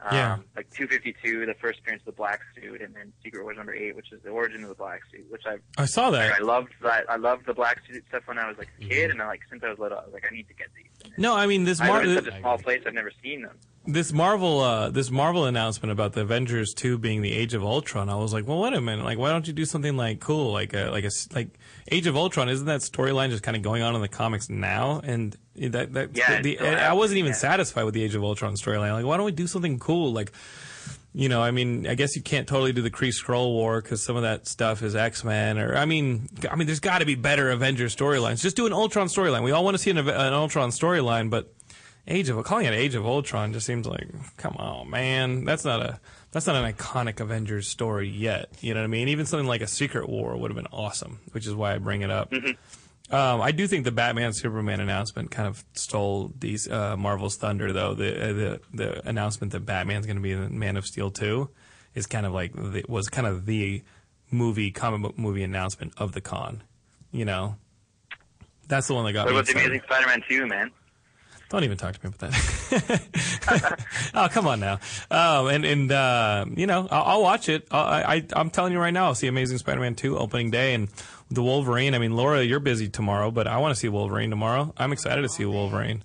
Um, 0.00 0.14
Yeah. 0.16 0.36
Like 0.56 0.70
252, 0.70 1.46
the 1.46 1.54
first 1.54 1.80
appearance 1.80 2.02
of 2.02 2.06
the 2.06 2.12
Black 2.12 2.40
Suit, 2.54 2.80
and 2.82 2.94
then 2.94 3.12
Secret 3.22 3.42
Wars 3.42 3.56
number 3.56 3.74
eight, 3.74 3.96
which 3.96 4.12
is 4.12 4.22
the 4.22 4.30
origin 4.30 4.62
of 4.62 4.68
the 4.68 4.74
Black 4.74 5.00
Suit, 5.10 5.24
which 5.30 5.42
I 5.46 5.58
I 5.80 5.86
saw 5.86 6.10
that. 6.10 6.34
I 6.34 6.42
loved 6.42 6.72
that. 6.82 7.08
I 7.08 7.16
loved 7.16 7.46
the 7.46 7.54
Black 7.54 7.80
Suit 7.86 8.04
stuff 8.08 8.22
when 8.26 8.38
I 8.38 8.46
was 8.48 8.58
like 8.58 8.68
a 8.80 8.84
kid, 8.84 9.10
and 9.10 9.22
I, 9.22 9.26
like 9.26 9.40
since 9.50 9.62
I 9.64 9.70
was 9.70 9.78
little, 9.78 9.98
I 9.98 10.04
was 10.04 10.12
like, 10.12 10.26
I 10.30 10.34
need 10.34 10.48
to 10.48 10.54
get 10.54 10.68
these. 10.76 11.12
No, 11.16 11.34
I 11.34 11.46
mean 11.46 11.64
this 11.64 11.80
I 11.80 11.86
Mar- 11.88 12.04
live 12.04 12.18
in 12.18 12.24
such 12.24 12.34
a 12.34 12.40
small 12.40 12.58
place, 12.58 12.82
I've 12.86 12.94
never 12.94 13.12
seen 13.22 13.42
them. 13.42 13.56
This 13.86 14.12
Marvel 14.12 14.60
uh, 14.60 14.88
this 14.90 15.10
Marvel 15.10 15.44
announcement 15.44 15.92
about 15.92 16.14
the 16.14 16.22
Avengers 16.22 16.72
two 16.72 16.96
being 16.96 17.20
the 17.20 17.32
Age 17.32 17.52
of 17.52 17.62
Ultron, 17.62 18.08
I 18.08 18.16
was 18.16 18.32
like, 18.32 18.46
well, 18.46 18.60
wait 18.60 18.72
a 18.72 18.80
minute, 18.80 19.04
like 19.04 19.18
why 19.18 19.30
don't 19.30 19.46
you 19.46 19.52
do 19.52 19.66
something 19.66 19.94
like 19.96 20.20
cool, 20.20 20.52
like 20.52 20.72
a 20.72 20.90
like 20.90 21.04
a 21.04 21.10
like 21.34 21.48
Age 21.90 22.06
of 22.06 22.16
Ultron? 22.16 22.48
Isn't 22.48 22.66
that 22.66 22.80
storyline 22.80 23.28
just 23.28 23.42
kind 23.42 23.56
of 23.56 23.62
going 23.62 23.82
on 23.82 23.94
in 23.94 24.00
the 24.00 24.08
comics 24.08 24.48
now? 24.48 25.02
And 25.04 25.36
that 25.56 25.92
that 25.92 26.16
Yeah, 26.16 26.40
the, 26.40 26.56
still 26.56 26.74
I 26.74 26.94
wasn't 26.94 27.18
even 27.18 27.32
yeah. 27.32 27.36
satisfied 27.38 27.84
with 27.84 27.92
the 27.92 28.02
Age 28.02 28.14
of 28.14 28.24
Ultron 28.24 28.54
storyline. 28.54 28.92
Like, 28.92 29.04
why 29.04 29.18
don't 29.18 29.26
we 29.26 29.32
do 29.32 29.46
something 29.46 29.78
cool, 29.78 30.12
like. 30.12 30.32
You 31.16 31.28
know, 31.28 31.40
I 31.40 31.52
mean, 31.52 31.86
I 31.86 31.94
guess 31.94 32.16
you 32.16 32.22
can't 32.22 32.48
totally 32.48 32.72
do 32.72 32.82
the 32.82 32.90
Kree 32.90 33.14
Skrull 33.14 33.52
War 33.52 33.80
because 33.80 34.02
some 34.02 34.16
of 34.16 34.22
that 34.22 34.48
stuff 34.48 34.82
is 34.82 34.96
X 34.96 35.22
Men, 35.22 35.58
or 35.60 35.76
I 35.76 35.84
mean, 35.84 36.28
I 36.50 36.56
mean, 36.56 36.66
there's 36.66 36.80
got 36.80 36.98
to 36.98 37.06
be 37.06 37.14
better 37.14 37.52
Avengers 37.52 37.94
storylines. 37.94 38.42
Just 38.42 38.56
do 38.56 38.66
an 38.66 38.72
Ultron 38.72 39.06
storyline. 39.06 39.44
We 39.44 39.52
all 39.52 39.62
want 39.62 39.76
to 39.76 39.78
see 39.78 39.92
an, 39.92 39.98
an 39.98 40.32
Ultron 40.32 40.70
storyline, 40.70 41.30
but 41.30 41.54
Age 42.06 42.28
of 42.28 42.44
calling 42.44 42.66
it 42.66 42.74
Age 42.74 42.94
of 42.94 43.06
Ultron 43.06 43.52
just 43.52 43.64
seems 43.66 43.86
like, 43.86 44.06
come 44.36 44.56
on, 44.56 44.90
man, 44.90 45.44
that's 45.44 45.64
not 45.64 45.80
a 45.80 46.00
that's 46.32 46.46
not 46.46 46.56
an 46.56 46.70
iconic 46.72 47.20
Avengers 47.20 47.68
story 47.68 48.08
yet. 48.08 48.50
You 48.60 48.74
know 48.74 48.80
what 48.80 48.84
I 48.84 48.88
mean? 48.88 49.08
Even 49.08 49.24
something 49.24 49.46
like 49.46 49.62
a 49.62 49.66
Secret 49.66 50.08
War 50.08 50.36
would 50.36 50.50
have 50.50 50.56
been 50.56 50.72
awesome, 50.72 51.20
which 51.32 51.46
is 51.46 51.54
why 51.54 51.74
I 51.74 51.78
bring 51.78 52.02
it 52.02 52.10
up. 52.10 52.32
Um, 53.10 53.40
I 53.42 53.52
do 53.52 53.66
think 53.66 53.84
the 53.84 53.92
Batman 53.92 54.32
Superman 54.32 54.80
announcement 54.80 55.30
kind 55.30 55.46
of 55.46 55.62
stole 55.74 56.32
these 56.38 56.68
uh, 56.70 56.96
Marvel's 56.96 57.36
thunder, 57.36 57.72
though. 57.72 57.94
The 57.94 58.22
uh, 58.22 58.32
the 58.32 58.60
the 58.72 59.08
announcement 59.08 59.52
that 59.52 59.60
Batman's 59.60 60.06
going 60.06 60.16
to 60.16 60.22
be 60.22 60.32
in 60.32 60.58
Man 60.58 60.76
of 60.76 60.86
Steel 60.86 61.10
two 61.10 61.50
is 61.94 62.06
kind 62.06 62.26
of 62.26 62.32
like 62.32 62.52
the, 62.54 62.84
was 62.88 63.08
kind 63.08 63.26
of 63.26 63.46
the 63.46 63.82
movie 64.30 64.70
comic 64.70 65.02
book 65.02 65.18
movie 65.18 65.42
announcement 65.42 65.92
of 65.96 66.12
the 66.12 66.20
con. 66.20 66.62
You 67.12 67.24
know, 67.24 67.56
that's 68.66 68.88
the 68.88 68.94
one 68.94 69.04
that 69.04 69.12
got 69.12 69.26
What 69.26 69.34
about 69.34 69.46
the. 69.46 69.52
Amazing 69.52 69.82
Spider-Man 69.84 70.22
2, 70.28 70.46
man? 70.46 70.70
Don't 71.54 71.62
even 71.62 71.78
talk 71.78 71.96
to 71.96 72.04
me 72.04 72.12
about 72.12 72.32
that. 72.32 73.80
oh, 74.14 74.28
come 74.28 74.48
on 74.48 74.58
now. 74.58 74.80
Um, 75.08 75.46
and 75.46 75.64
and 75.64 75.92
uh, 75.92 76.46
you 76.56 76.66
know, 76.66 76.88
I'll, 76.90 77.02
I'll 77.04 77.22
watch 77.22 77.48
it. 77.48 77.68
I, 77.70 78.16
I 78.16 78.26
I'm 78.32 78.50
telling 78.50 78.72
you 78.72 78.80
right 78.80 78.92
now, 78.92 79.04
I'll 79.04 79.14
see 79.14 79.28
Amazing 79.28 79.58
Spider-Man 79.58 79.94
two 79.94 80.18
opening 80.18 80.50
day 80.50 80.74
and 80.74 80.88
the 81.30 81.44
Wolverine. 81.44 81.94
I 81.94 82.00
mean, 82.00 82.16
Laura, 82.16 82.42
you're 82.42 82.58
busy 82.58 82.88
tomorrow, 82.88 83.30
but 83.30 83.46
I 83.46 83.58
want 83.58 83.72
to 83.72 83.78
see 83.78 83.88
Wolverine 83.88 84.30
tomorrow. 84.30 84.74
I'm 84.76 84.90
excited 84.90 85.22
to 85.22 85.28
see 85.28 85.44
Wolverine. 85.44 86.02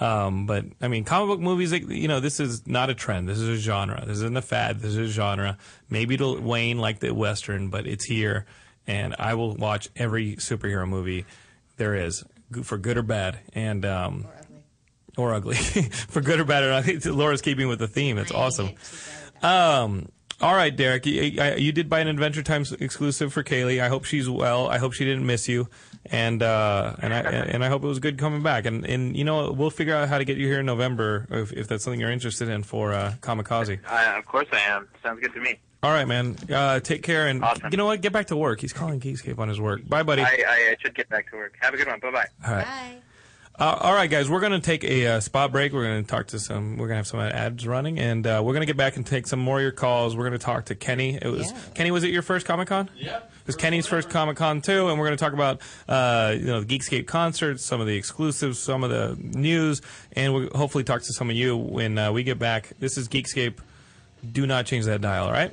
Um, 0.00 0.46
but 0.46 0.64
I 0.80 0.88
mean, 0.88 1.04
comic 1.04 1.28
book 1.28 1.38
movies, 1.38 1.70
you 1.70 2.08
know, 2.08 2.18
this 2.18 2.40
is 2.40 2.66
not 2.66 2.90
a 2.90 2.94
trend. 2.94 3.28
This 3.28 3.38
is 3.38 3.48
a 3.48 3.56
genre. 3.56 4.02
This 4.04 4.16
isn't 4.16 4.36
a 4.36 4.42
fad. 4.42 4.80
This 4.80 4.96
is 4.96 5.10
a 5.10 5.12
genre. 5.12 5.58
Maybe 5.88 6.14
it'll 6.14 6.40
wane 6.40 6.78
like 6.78 6.98
the 6.98 7.14
Western, 7.14 7.68
but 7.68 7.86
it's 7.86 8.06
here. 8.06 8.46
And 8.88 9.14
I 9.16 9.34
will 9.34 9.54
watch 9.54 9.90
every 9.94 10.34
superhero 10.38 10.88
movie 10.88 11.24
there 11.76 11.94
is, 11.94 12.24
for 12.64 12.78
good 12.78 12.98
or 12.98 13.02
bad. 13.02 13.38
And, 13.52 13.84
um, 13.84 14.26
or 15.18 15.34
ugly, 15.34 15.56
for 16.08 16.20
good 16.20 16.40
or 16.40 16.44
bad. 16.44 16.62
Or 16.64 16.72
ugly. 16.72 16.98
Laura's 17.10 17.42
keeping 17.42 17.68
with 17.68 17.78
the 17.78 17.88
theme. 17.88 18.18
It's 18.18 18.32
awesome. 18.32 18.70
Um, 19.42 20.08
all 20.40 20.54
right, 20.54 20.74
Derek, 20.74 21.04
you, 21.06 21.22
you 21.56 21.72
did 21.72 21.88
buy 21.88 21.98
an 22.00 22.06
Adventure 22.08 22.42
Time 22.44 22.64
exclusive 22.78 23.32
for 23.32 23.42
Kaylee. 23.42 23.80
I 23.82 23.88
hope 23.88 24.04
she's 24.04 24.30
well. 24.30 24.68
I 24.68 24.78
hope 24.78 24.92
she 24.92 25.04
didn't 25.04 25.26
miss 25.26 25.48
you, 25.48 25.68
and 26.06 26.42
uh, 26.42 26.94
and 27.00 27.12
I 27.12 27.18
and 27.18 27.64
I 27.64 27.68
hope 27.68 27.82
it 27.82 27.88
was 27.88 27.98
good 27.98 28.18
coming 28.18 28.42
back. 28.42 28.64
And 28.64 28.84
and 28.86 29.16
you 29.16 29.24
know 29.24 29.50
we'll 29.50 29.70
figure 29.70 29.96
out 29.96 30.08
how 30.08 30.18
to 30.18 30.24
get 30.24 30.36
you 30.36 30.46
here 30.46 30.60
in 30.60 30.66
November 30.66 31.26
if, 31.30 31.52
if 31.52 31.66
that's 31.66 31.82
something 31.82 31.98
you're 32.00 32.12
interested 32.12 32.48
in 32.48 32.62
for 32.62 32.92
uh, 32.92 33.14
Comikaze. 33.20 33.80
Uh, 33.84 34.18
of 34.18 34.26
course 34.26 34.46
I 34.52 34.60
am. 34.60 34.88
Sounds 35.02 35.20
good 35.20 35.34
to 35.34 35.40
me. 35.40 35.58
All 35.82 35.90
right, 35.92 36.06
man. 36.06 36.36
Uh, 36.52 36.80
take 36.80 37.02
care, 37.02 37.26
and 37.28 37.42
Awesome. 37.44 37.68
you 37.70 37.76
know 37.76 37.86
what? 37.86 38.00
Get 38.00 38.12
back 38.12 38.26
to 38.28 38.36
work. 38.36 38.60
He's 38.60 38.72
calling 38.72 38.98
Geekscape 39.00 39.38
on 39.38 39.48
his 39.48 39.60
work. 39.60 39.88
Bye, 39.88 40.02
buddy. 40.02 40.22
I, 40.22 40.26
I, 40.26 40.54
I 40.70 40.76
should 40.80 40.94
get 40.94 41.08
back 41.08 41.30
to 41.30 41.36
work. 41.36 41.54
Have 41.60 41.74
a 41.74 41.76
good 41.76 41.86
one. 41.86 41.98
Bye 42.00 42.10
bye. 42.10 42.26
All 42.46 42.54
right. 42.54 43.00
Uh, 43.58 43.76
all 43.80 43.92
right, 43.92 44.08
guys, 44.08 44.30
we're 44.30 44.38
going 44.38 44.52
to 44.52 44.60
take 44.60 44.84
a 44.84 45.06
uh, 45.06 45.20
spot 45.20 45.50
break. 45.50 45.72
We're 45.72 45.82
going 45.82 46.04
to 46.04 46.08
talk 46.08 46.28
to 46.28 46.38
some. 46.38 46.76
We're 46.76 46.86
going 46.86 46.90
to 46.90 46.98
have 46.98 47.06
some 47.08 47.18
ads 47.18 47.66
running, 47.66 47.98
and 47.98 48.24
uh, 48.24 48.40
we're 48.44 48.52
going 48.52 48.60
to 48.60 48.66
get 48.66 48.76
back 48.76 48.94
and 48.94 49.04
take 49.04 49.26
some 49.26 49.40
more 49.40 49.56
of 49.56 49.62
your 49.62 49.72
calls. 49.72 50.14
We're 50.14 50.28
going 50.28 50.38
to 50.38 50.44
talk 50.44 50.66
to 50.66 50.76
Kenny. 50.76 51.18
It 51.20 51.26
was 51.26 51.52
Kenny. 51.74 51.90
Was 51.90 52.04
it 52.04 52.12
your 52.12 52.22
first 52.22 52.46
Comic 52.46 52.68
Con? 52.68 52.88
Yeah. 52.96 53.16
It 53.16 53.46
was 53.48 53.56
Kenny's 53.56 53.88
first 53.88 54.10
Comic 54.10 54.36
Con 54.36 54.62
too, 54.62 54.88
and 54.88 54.96
we're 54.96 55.06
going 55.06 55.18
to 55.18 55.24
talk 55.24 55.32
about 55.32 55.60
uh, 55.88 56.36
you 56.38 56.46
know 56.46 56.60
the 56.60 56.78
Geekscape 56.78 57.08
concerts, 57.08 57.64
some 57.64 57.80
of 57.80 57.88
the 57.88 57.96
exclusives, 57.96 58.60
some 58.60 58.84
of 58.84 58.90
the 58.90 59.16
news, 59.20 59.82
and 60.12 60.34
we'll 60.34 60.50
hopefully 60.50 60.84
talk 60.84 61.02
to 61.02 61.12
some 61.12 61.28
of 61.28 61.34
you 61.34 61.56
when 61.56 61.98
uh, 61.98 62.12
we 62.12 62.22
get 62.22 62.38
back. 62.38 62.74
This 62.78 62.96
is 62.96 63.08
Geekscape. 63.08 63.58
Do 64.30 64.46
not 64.46 64.66
change 64.66 64.84
that 64.84 65.00
dial. 65.00 65.24
All 65.24 65.32
right. 65.32 65.52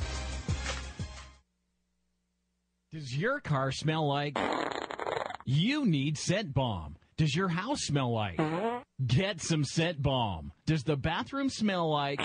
Does 2.91 3.15
your 3.15 3.39
car 3.39 3.71
smell 3.71 4.07
like? 4.07 4.37
You 5.45 5.85
need 5.85 6.17
Scent 6.17 6.53
Bomb. 6.53 6.97
Does 7.17 7.35
your 7.35 7.47
house 7.47 7.81
smell 7.83 8.11
like? 8.11 8.39
Get 9.05 9.41
some 9.41 9.63
Scent 9.63 10.01
Bomb. 10.01 10.51
Does 10.65 10.83
the 10.83 10.97
bathroom 10.97 11.49
smell 11.49 11.89
like? 11.89 12.21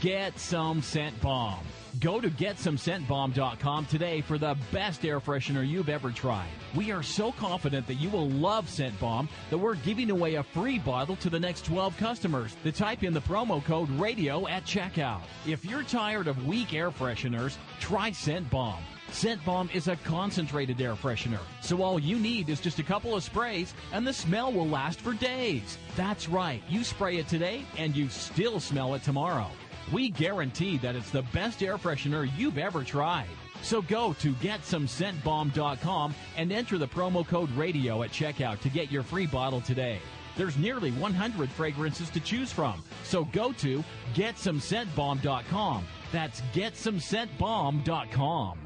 Get 0.00 0.38
some 0.38 0.82
Scent 0.82 1.20
Bomb. 1.20 1.64
Go 2.00 2.20
to 2.20 2.28
GetSomeScentBomb.com 2.28 3.86
today 3.86 4.20
for 4.20 4.38
the 4.38 4.56
best 4.72 5.04
air 5.06 5.20
freshener 5.20 5.66
you've 5.66 5.88
ever 5.88 6.10
tried. 6.10 6.48
We 6.74 6.90
are 6.90 7.02
so 7.02 7.30
confident 7.32 7.86
that 7.86 7.94
you 7.94 8.10
will 8.10 8.28
love 8.28 8.68
Scent 8.68 8.98
Bomb 8.98 9.28
that 9.50 9.58
we're 9.58 9.76
giving 9.76 10.10
away 10.10 10.34
a 10.34 10.42
free 10.42 10.78
bottle 10.78 11.16
to 11.16 11.30
the 11.30 11.38
next 11.38 11.64
12 11.64 11.96
customers 11.96 12.56
that 12.64 12.74
type 12.74 13.04
in 13.04 13.14
the 13.14 13.20
promo 13.20 13.64
code 13.64 13.88
RADIO 13.90 14.48
at 14.48 14.64
checkout. 14.64 15.22
If 15.46 15.64
you're 15.64 15.84
tired 15.84 16.26
of 16.26 16.46
weak 16.46 16.74
air 16.74 16.90
fresheners, 16.90 17.56
try 17.80 18.10
Scent 18.10 18.50
Bomb. 18.50 18.82
Scent 19.12 19.42
Bomb 19.44 19.70
is 19.72 19.86
a 19.86 19.96
concentrated 19.96 20.80
air 20.80 20.96
freshener, 20.96 21.38
so 21.60 21.80
all 21.80 22.00
you 22.00 22.18
need 22.18 22.48
is 22.48 22.60
just 22.60 22.80
a 22.80 22.82
couple 22.82 23.14
of 23.14 23.22
sprays 23.22 23.72
and 23.92 24.04
the 24.04 24.12
smell 24.12 24.52
will 24.52 24.68
last 24.68 25.00
for 25.00 25.14
days. 25.14 25.78
That's 25.94 26.28
right, 26.28 26.62
you 26.68 26.82
spray 26.82 27.16
it 27.18 27.28
today 27.28 27.64
and 27.78 27.96
you 27.96 28.08
still 28.08 28.58
smell 28.58 28.94
it 28.94 29.04
tomorrow. 29.04 29.48
We 29.92 30.08
guarantee 30.10 30.78
that 30.78 30.96
it's 30.96 31.10
the 31.10 31.22
best 31.32 31.62
air 31.62 31.78
freshener 31.78 32.28
you've 32.36 32.58
ever 32.58 32.82
tried. 32.82 33.28
So 33.62 33.80
go 33.82 34.14
to 34.14 34.32
GetSomeScentBomb.com 34.34 36.14
and 36.36 36.52
enter 36.52 36.78
the 36.78 36.88
promo 36.88 37.24
code 37.26 37.50
RADIO 37.52 38.02
at 38.02 38.10
checkout 38.10 38.60
to 38.60 38.68
get 38.68 38.92
your 38.92 39.02
free 39.02 39.26
bottle 39.26 39.60
today. 39.60 39.98
There's 40.36 40.56
nearly 40.58 40.92
100 40.92 41.50
fragrances 41.50 42.10
to 42.10 42.20
choose 42.20 42.52
from. 42.52 42.84
So 43.04 43.24
go 43.26 43.52
to 43.52 43.84
GetSomeScentBomb.com. 44.14 45.84
That's 46.12 46.40
GetSomeScentBomb.com. 46.52 48.65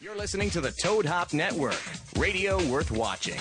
You're 0.00 0.16
listening 0.16 0.48
to 0.50 0.60
the 0.60 0.70
Toad 0.70 1.06
Hop 1.06 1.32
Network, 1.32 1.76
radio 2.16 2.64
worth 2.68 2.92
watching. 2.92 3.40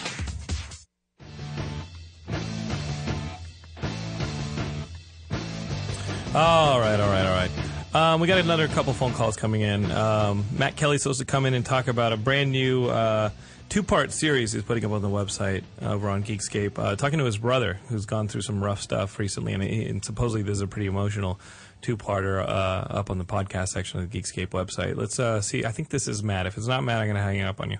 All 6.34 6.80
right, 6.80 7.00
all 7.00 7.10
right, 7.10 7.26
all 7.28 7.36
right. 7.36 7.52
Um, 7.94 8.22
we 8.22 8.26
got 8.26 8.40
another 8.40 8.68
couple 8.70 8.92
phone 8.94 9.14
calls 9.14 9.36
coming 9.36 9.62
in. 9.62 9.92
Um, 9.92 10.46
Matt 10.52 10.76
Kelly's 10.76 11.04
supposed 11.04 11.20
to 11.20 11.26
come 11.26 11.46
in 11.46 11.54
and 11.54 11.64
talk 11.64 11.88
about 11.88 12.12
a 12.12 12.18
brand 12.18 12.52
new 12.52 12.88
uh, 12.88 13.30
two-part 13.70 14.12
series 14.12 14.52
he's 14.52 14.64
putting 14.64 14.84
up 14.84 14.92
on 14.94 15.04
the 15.04 15.10
website 15.10 15.62
over 15.80 16.10
on 16.10 16.24
Geekscape. 16.24 16.80
Uh, 16.80 16.96
talking 16.96 17.20
to 17.20 17.26
his 17.26 17.38
brother, 17.38 17.80
who's 17.90 18.08
gone 18.08 18.28
through 18.28 18.42
some 18.42 18.64
rough 18.64 18.82
stuff 18.82 19.20
recently, 19.20 19.54
and, 19.54 19.62
he, 19.62 19.86
and 19.86 20.04
supposedly 20.04 20.42
this 20.42 20.54
is 20.54 20.62
a 20.62 20.68
pretty 20.68 20.88
emotional 20.88 21.40
two-parter 21.82 22.42
uh, 22.42 22.48
up 22.90 23.10
on 23.10 23.18
the 23.18 23.26
podcast 23.26 23.70
section 23.70 24.00
of 24.00 24.10
the 24.10 24.20
Geekscape 24.22 24.48
website. 24.50 24.96
Let's 24.96 25.20
uh, 25.20 25.42
see. 25.42 25.66
I 25.66 25.72
think 25.72 25.90
this 25.90 26.08
is 26.08 26.24
Matt. 26.24 26.46
If 26.46 26.58
it's 26.58 26.68
not 26.68 26.84
Matt, 26.84 27.00
I'm 27.02 27.08
going 27.08 27.16
to 27.16 27.22
hang 27.22 27.42
up 27.42 27.60
on 27.60 27.72
you. 27.72 27.78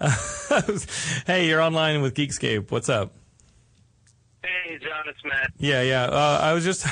hey, 1.26 1.48
you're 1.48 1.60
online 1.60 2.02
with 2.02 2.14
Geekscape. 2.14 2.70
What's 2.70 2.88
up? 2.88 3.12
Hey, 4.42 4.78
John, 4.78 5.04
it's 5.08 5.18
Matt. 5.24 5.50
Yeah, 5.58 5.82
yeah. 5.82 6.04
Uh, 6.04 6.38
I 6.40 6.52
was 6.52 6.64
just 6.64 6.86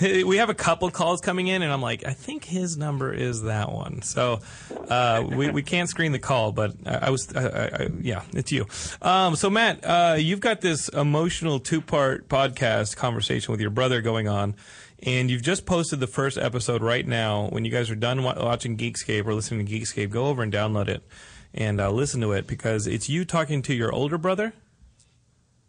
we 0.00 0.38
have 0.38 0.50
a 0.50 0.54
couple 0.54 0.90
calls 0.90 1.20
coming 1.20 1.46
in, 1.46 1.62
and 1.62 1.72
I'm 1.72 1.80
like, 1.80 2.04
I 2.04 2.12
think 2.12 2.44
his 2.44 2.76
number 2.76 3.12
is 3.12 3.42
that 3.42 3.70
one. 3.70 4.02
So 4.02 4.40
uh, 4.88 5.24
we 5.26 5.50
we 5.50 5.62
can't 5.62 5.88
screen 5.88 6.10
the 6.10 6.18
call, 6.18 6.50
but 6.50 6.74
I, 6.84 6.94
I 6.94 7.10
was, 7.10 7.32
I, 7.34 7.46
I, 7.46 7.64
I- 7.84 7.88
yeah, 8.00 8.22
it's 8.32 8.50
you. 8.50 8.66
Um, 9.00 9.36
so 9.36 9.48
Matt, 9.48 9.84
uh, 9.84 10.16
you've 10.18 10.40
got 10.40 10.62
this 10.62 10.88
emotional 10.88 11.60
two 11.60 11.80
part 11.80 12.28
podcast 12.28 12.96
conversation 12.96 13.52
with 13.52 13.60
your 13.60 13.70
brother 13.70 14.02
going 14.02 14.26
on. 14.26 14.56
And 15.02 15.30
you've 15.30 15.42
just 15.42 15.64
posted 15.66 16.00
the 16.00 16.06
first 16.06 16.36
episode 16.36 16.82
right 16.82 17.06
now. 17.06 17.48
When 17.48 17.64
you 17.64 17.70
guys 17.70 17.90
are 17.90 17.94
done 17.94 18.22
wa- 18.22 18.34
watching 18.38 18.76
Geekscape 18.76 19.24
or 19.26 19.32
listening 19.34 19.64
to 19.66 19.72
Geekscape, 19.72 20.10
go 20.10 20.26
over 20.26 20.42
and 20.42 20.52
download 20.52 20.88
it 20.88 21.02
and 21.54 21.80
uh, 21.80 21.90
listen 21.90 22.20
to 22.20 22.32
it 22.32 22.46
because 22.46 22.86
it's 22.86 23.08
you 23.08 23.24
talking 23.24 23.62
to 23.62 23.74
your 23.74 23.92
older 23.92 24.18
brother 24.18 24.52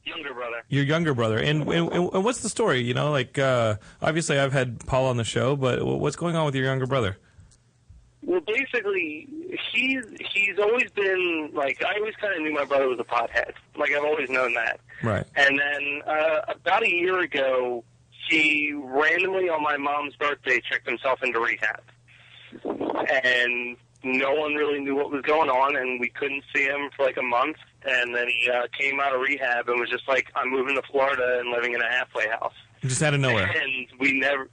Younger 0.04 0.34
brother. 0.34 0.64
your 0.68 0.84
younger 0.84 1.14
brother. 1.14 1.38
And, 1.38 1.62
and, 1.70 1.92
and 1.92 2.24
what's 2.24 2.42
the 2.42 2.50
story? 2.50 2.82
You 2.82 2.94
know, 2.94 3.12
like 3.12 3.38
uh, 3.40 3.76
obviously 4.02 4.38
I've 4.40 4.52
had 4.52 4.86
Paul 4.86 5.06
on 5.06 5.18
the 5.18 5.24
show, 5.24 5.56
but 5.56 5.86
what's 5.86 6.16
going 6.16 6.36
on 6.36 6.46
with 6.46 6.56
your 6.56 6.66
younger 6.66 6.88
brother? 6.88 7.18
Well, 8.24 8.42
basically, 8.42 9.28
he's 9.74 10.04
he's 10.34 10.60
always 10.60 10.92
been 10.92 11.50
like 11.54 11.84
I 11.84 11.98
always 11.98 12.16
kind 12.18 12.34
of 12.36 12.42
knew 12.42 12.54
my 12.54 12.66
brother 12.66 12.88
was 12.88 13.00
a 13.00 13.04
pothead. 13.04 13.54
Like 13.76 13.92
I've 13.92 14.04
always 14.04 14.30
known 14.30 14.54
that. 14.56 14.80
Right. 15.02 15.26
And 15.36 15.58
then 15.58 16.02
uh, 16.06 16.42
about 16.50 16.84
a 16.84 16.90
year 16.90 17.20
ago, 17.22 17.84
he 18.32 18.74
randomly 18.74 19.50
on 19.50 19.62
my 19.62 19.78
mom's 19.78 20.16
birthday 20.16 20.62
checked 20.62 20.88
himself 20.88 21.22
into 21.22 21.40
rehab, 21.40 21.84
and 23.24 23.78
no 24.04 24.34
one 24.34 24.56
really 24.56 24.80
knew 24.80 24.96
what 24.96 25.12
was 25.12 25.22
going 25.22 25.50
on, 25.50 25.76
and 25.76 26.00
we 26.00 26.10
couldn't 26.10 26.44
see 26.56 26.64
him 26.64 26.90
for 26.96 27.06
like 27.06 27.18
a 27.18 27.22
month. 27.22 27.58
And 27.84 28.16
then 28.16 28.28
he 28.28 28.50
uh, 28.50 28.68
came 28.78 29.00
out 29.00 29.14
of 29.14 29.22
rehab 29.22 29.68
and 29.68 29.80
was 29.80 29.90
just 29.90 30.08
like, 30.08 30.32
"I'm 30.36 30.50
moving 30.50 30.76
to 30.76 30.82
Florida 30.92 31.40
and 31.40 31.52
living 31.52 31.74
in 31.74 31.82
a 31.82 31.90
halfway 31.90 32.28
house." 32.30 32.54
Just 32.82 33.04
out 33.04 33.14
of 33.14 33.20
nowhere. 33.20 33.52
and 33.56 33.88
we 34.00 34.20
never 34.20 34.50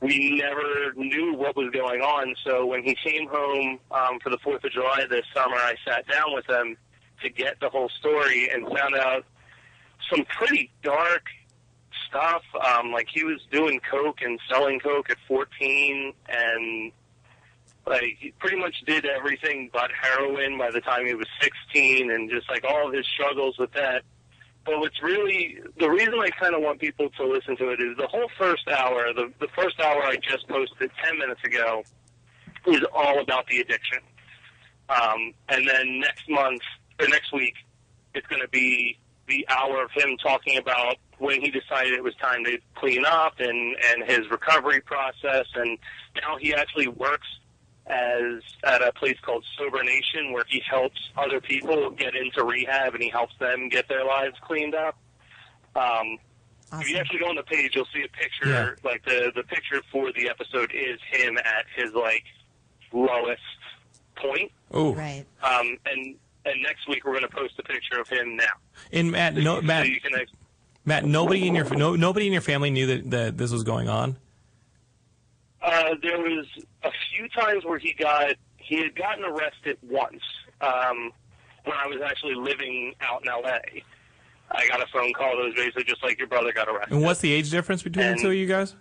we 0.00 0.38
never 0.38 0.92
knew 0.94 1.34
what 1.34 1.56
was 1.56 1.70
going 1.72 2.00
on. 2.00 2.34
So 2.44 2.66
when 2.66 2.84
he 2.84 2.96
came 3.04 3.28
home 3.28 3.78
um, 3.90 4.18
for 4.22 4.30
the 4.30 4.38
Fourth 4.38 4.62
of 4.64 4.72
July 4.72 5.04
this 5.08 5.24
summer, 5.34 5.56
I 5.56 5.74
sat 5.86 6.06
down 6.06 6.34
with 6.34 6.48
him 6.48 6.76
to 7.22 7.30
get 7.30 7.60
the 7.60 7.68
whole 7.70 7.88
story 7.88 8.50
and 8.50 8.66
found 8.68 8.94
out 8.94 9.24
some 10.10 10.24
pretty 10.26 10.70
dark 10.82 11.24
stuff. 12.08 12.42
Um, 12.54 12.92
like 12.92 13.08
he 13.12 13.24
was 13.24 13.40
doing 13.50 13.80
coke 13.90 14.20
and 14.22 14.38
selling 14.50 14.80
coke 14.80 15.10
at 15.10 15.18
14, 15.28 16.12
and 16.28 16.92
like 17.86 18.16
he 18.18 18.32
pretty 18.38 18.56
much 18.56 18.74
did 18.86 19.06
everything 19.06 19.70
but 19.72 19.90
heroin 20.00 20.58
by 20.58 20.70
the 20.70 20.80
time 20.80 21.06
he 21.06 21.14
was 21.14 21.26
16, 21.40 22.10
and 22.10 22.30
just 22.30 22.48
like 22.48 22.64
all 22.64 22.88
of 22.88 22.94
his 22.94 23.06
struggles 23.06 23.58
with 23.58 23.72
that. 23.72 24.02
But 24.64 24.80
what's 24.80 25.00
really 25.02 25.58
the 25.78 25.88
reason 25.88 26.14
I 26.18 26.30
kind 26.30 26.54
of 26.54 26.62
want 26.62 26.80
people 26.80 27.08
to 27.10 27.24
listen 27.24 27.56
to 27.58 27.70
it 27.70 27.80
is 27.80 27.96
the 27.96 28.08
whole 28.08 28.28
first 28.36 28.68
hour. 28.68 29.12
The 29.12 29.32
the 29.38 29.48
first 29.56 29.80
hour 29.80 30.02
I 30.02 30.16
just 30.16 30.48
posted 30.48 30.90
10 31.04 31.18
minutes 31.18 31.42
ago 31.44 31.84
is 32.66 32.82
all 32.92 33.20
about 33.20 33.46
the 33.46 33.60
addiction. 33.60 33.98
Um, 34.88 35.34
and 35.48 35.68
then 35.68 36.00
next 36.00 36.28
month 36.28 36.62
or 37.00 37.08
next 37.08 37.32
week, 37.32 37.54
it's 38.14 38.26
going 38.26 38.42
to 38.42 38.48
be 38.48 38.98
the 39.28 39.46
hour 39.48 39.82
of 39.82 39.90
him 39.92 40.16
talking 40.22 40.56
about 40.56 40.96
when 41.18 41.40
he 41.40 41.50
decided 41.50 41.92
it 41.94 42.02
was 42.02 42.14
time 42.16 42.44
to 42.44 42.58
clean 42.74 43.04
up 43.04 43.34
and 43.38 43.76
and 43.86 44.04
his 44.10 44.30
recovery 44.30 44.80
process. 44.80 45.46
And 45.54 45.78
now 46.20 46.36
he 46.38 46.54
actually 46.54 46.88
works 46.88 47.26
as 47.86 48.42
at 48.64 48.82
a 48.82 48.92
place 48.92 49.16
called 49.22 49.44
Sober 49.56 49.82
Nation, 49.82 50.32
where 50.32 50.44
he 50.48 50.60
helps 50.68 51.00
other 51.16 51.40
people 51.40 51.90
get 51.90 52.14
into 52.16 52.44
rehab 52.44 52.94
and 52.94 53.02
he 53.02 53.08
helps 53.08 53.36
them 53.38 53.68
get 53.68 53.88
their 53.88 54.04
lives 54.04 54.36
cleaned 54.42 54.74
up. 54.74 54.96
Um, 55.76 56.18
If 56.80 56.90
you 56.90 56.96
actually 56.96 57.20
go 57.20 57.28
on 57.28 57.36
the 57.36 57.44
page, 57.44 57.76
you'll 57.76 57.86
see 57.94 58.02
a 58.02 58.08
picture. 58.08 58.76
Like 58.82 59.04
the 59.04 59.32
the 59.34 59.44
picture 59.44 59.82
for 59.92 60.12
the 60.12 60.28
episode 60.28 60.72
is 60.74 60.98
him 61.10 61.38
at 61.38 61.64
his 61.76 61.92
like 61.92 62.24
lowest 62.92 63.40
point. 64.16 64.50
Oh, 64.72 64.94
right. 64.94 65.24
Um, 65.42 65.78
and 65.86 66.16
and 66.46 66.62
next 66.62 66.88
week 66.88 67.04
we're 67.04 67.12
going 67.12 67.22
to 67.22 67.28
post 67.28 67.54
a 67.58 67.62
picture 67.62 68.00
of 68.00 68.08
him 68.08 68.36
now. 68.36 68.44
And 68.92 69.12
Matt, 69.12 69.34
no, 69.34 69.56
so 69.56 69.62
Matt, 69.62 69.88
you 69.88 70.00
can 70.00 70.12
Matt, 70.84 71.04
nobody 71.04 71.46
in 71.46 71.54
your 71.54 71.68
no, 71.74 71.96
nobody 71.96 72.26
in 72.26 72.32
your 72.32 72.42
family 72.42 72.70
knew 72.70 72.86
that, 72.86 73.10
that 73.10 73.38
this 73.38 73.50
was 73.50 73.64
going 73.64 73.88
on. 73.88 74.16
Uh, 75.60 75.94
there 76.00 76.18
was 76.18 76.46
a 76.84 76.90
few 77.10 77.28
times 77.28 77.64
where 77.64 77.78
he 77.78 77.92
got 77.92 78.34
he 78.56 78.76
had 78.76 78.94
gotten 78.94 79.24
arrested 79.24 79.78
once 79.82 80.22
um, 80.60 81.12
when 81.64 81.76
I 81.76 81.86
was 81.88 82.00
actually 82.04 82.34
living 82.34 82.94
out 83.00 83.22
in 83.22 83.28
L.A. 83.28 83.82
I 84.50 84.68
got 84.68 84.80
a 84.80 84.86
phone 84.92 85.12
call 85.12 85.36
that 85.36 85.44
was 85.44 85.54
basically 85.54 85.84
just 85.84 86.04
like 86.04 86.18
your 86.18 86.28
brother 86.28 86.52
got 86.52 86.68
arrested. 86.68 86.94
And 86.94 87.02
what's 87.02 87.20
the 87.20 87.32
age 87.32 87.50
difference 87.50 87.82
between 87.82 88.12
the 88.12 88.22
two 88.22 88.28
of 88.28 88.34
you 88.34 88.46
guys? 88.46 88.76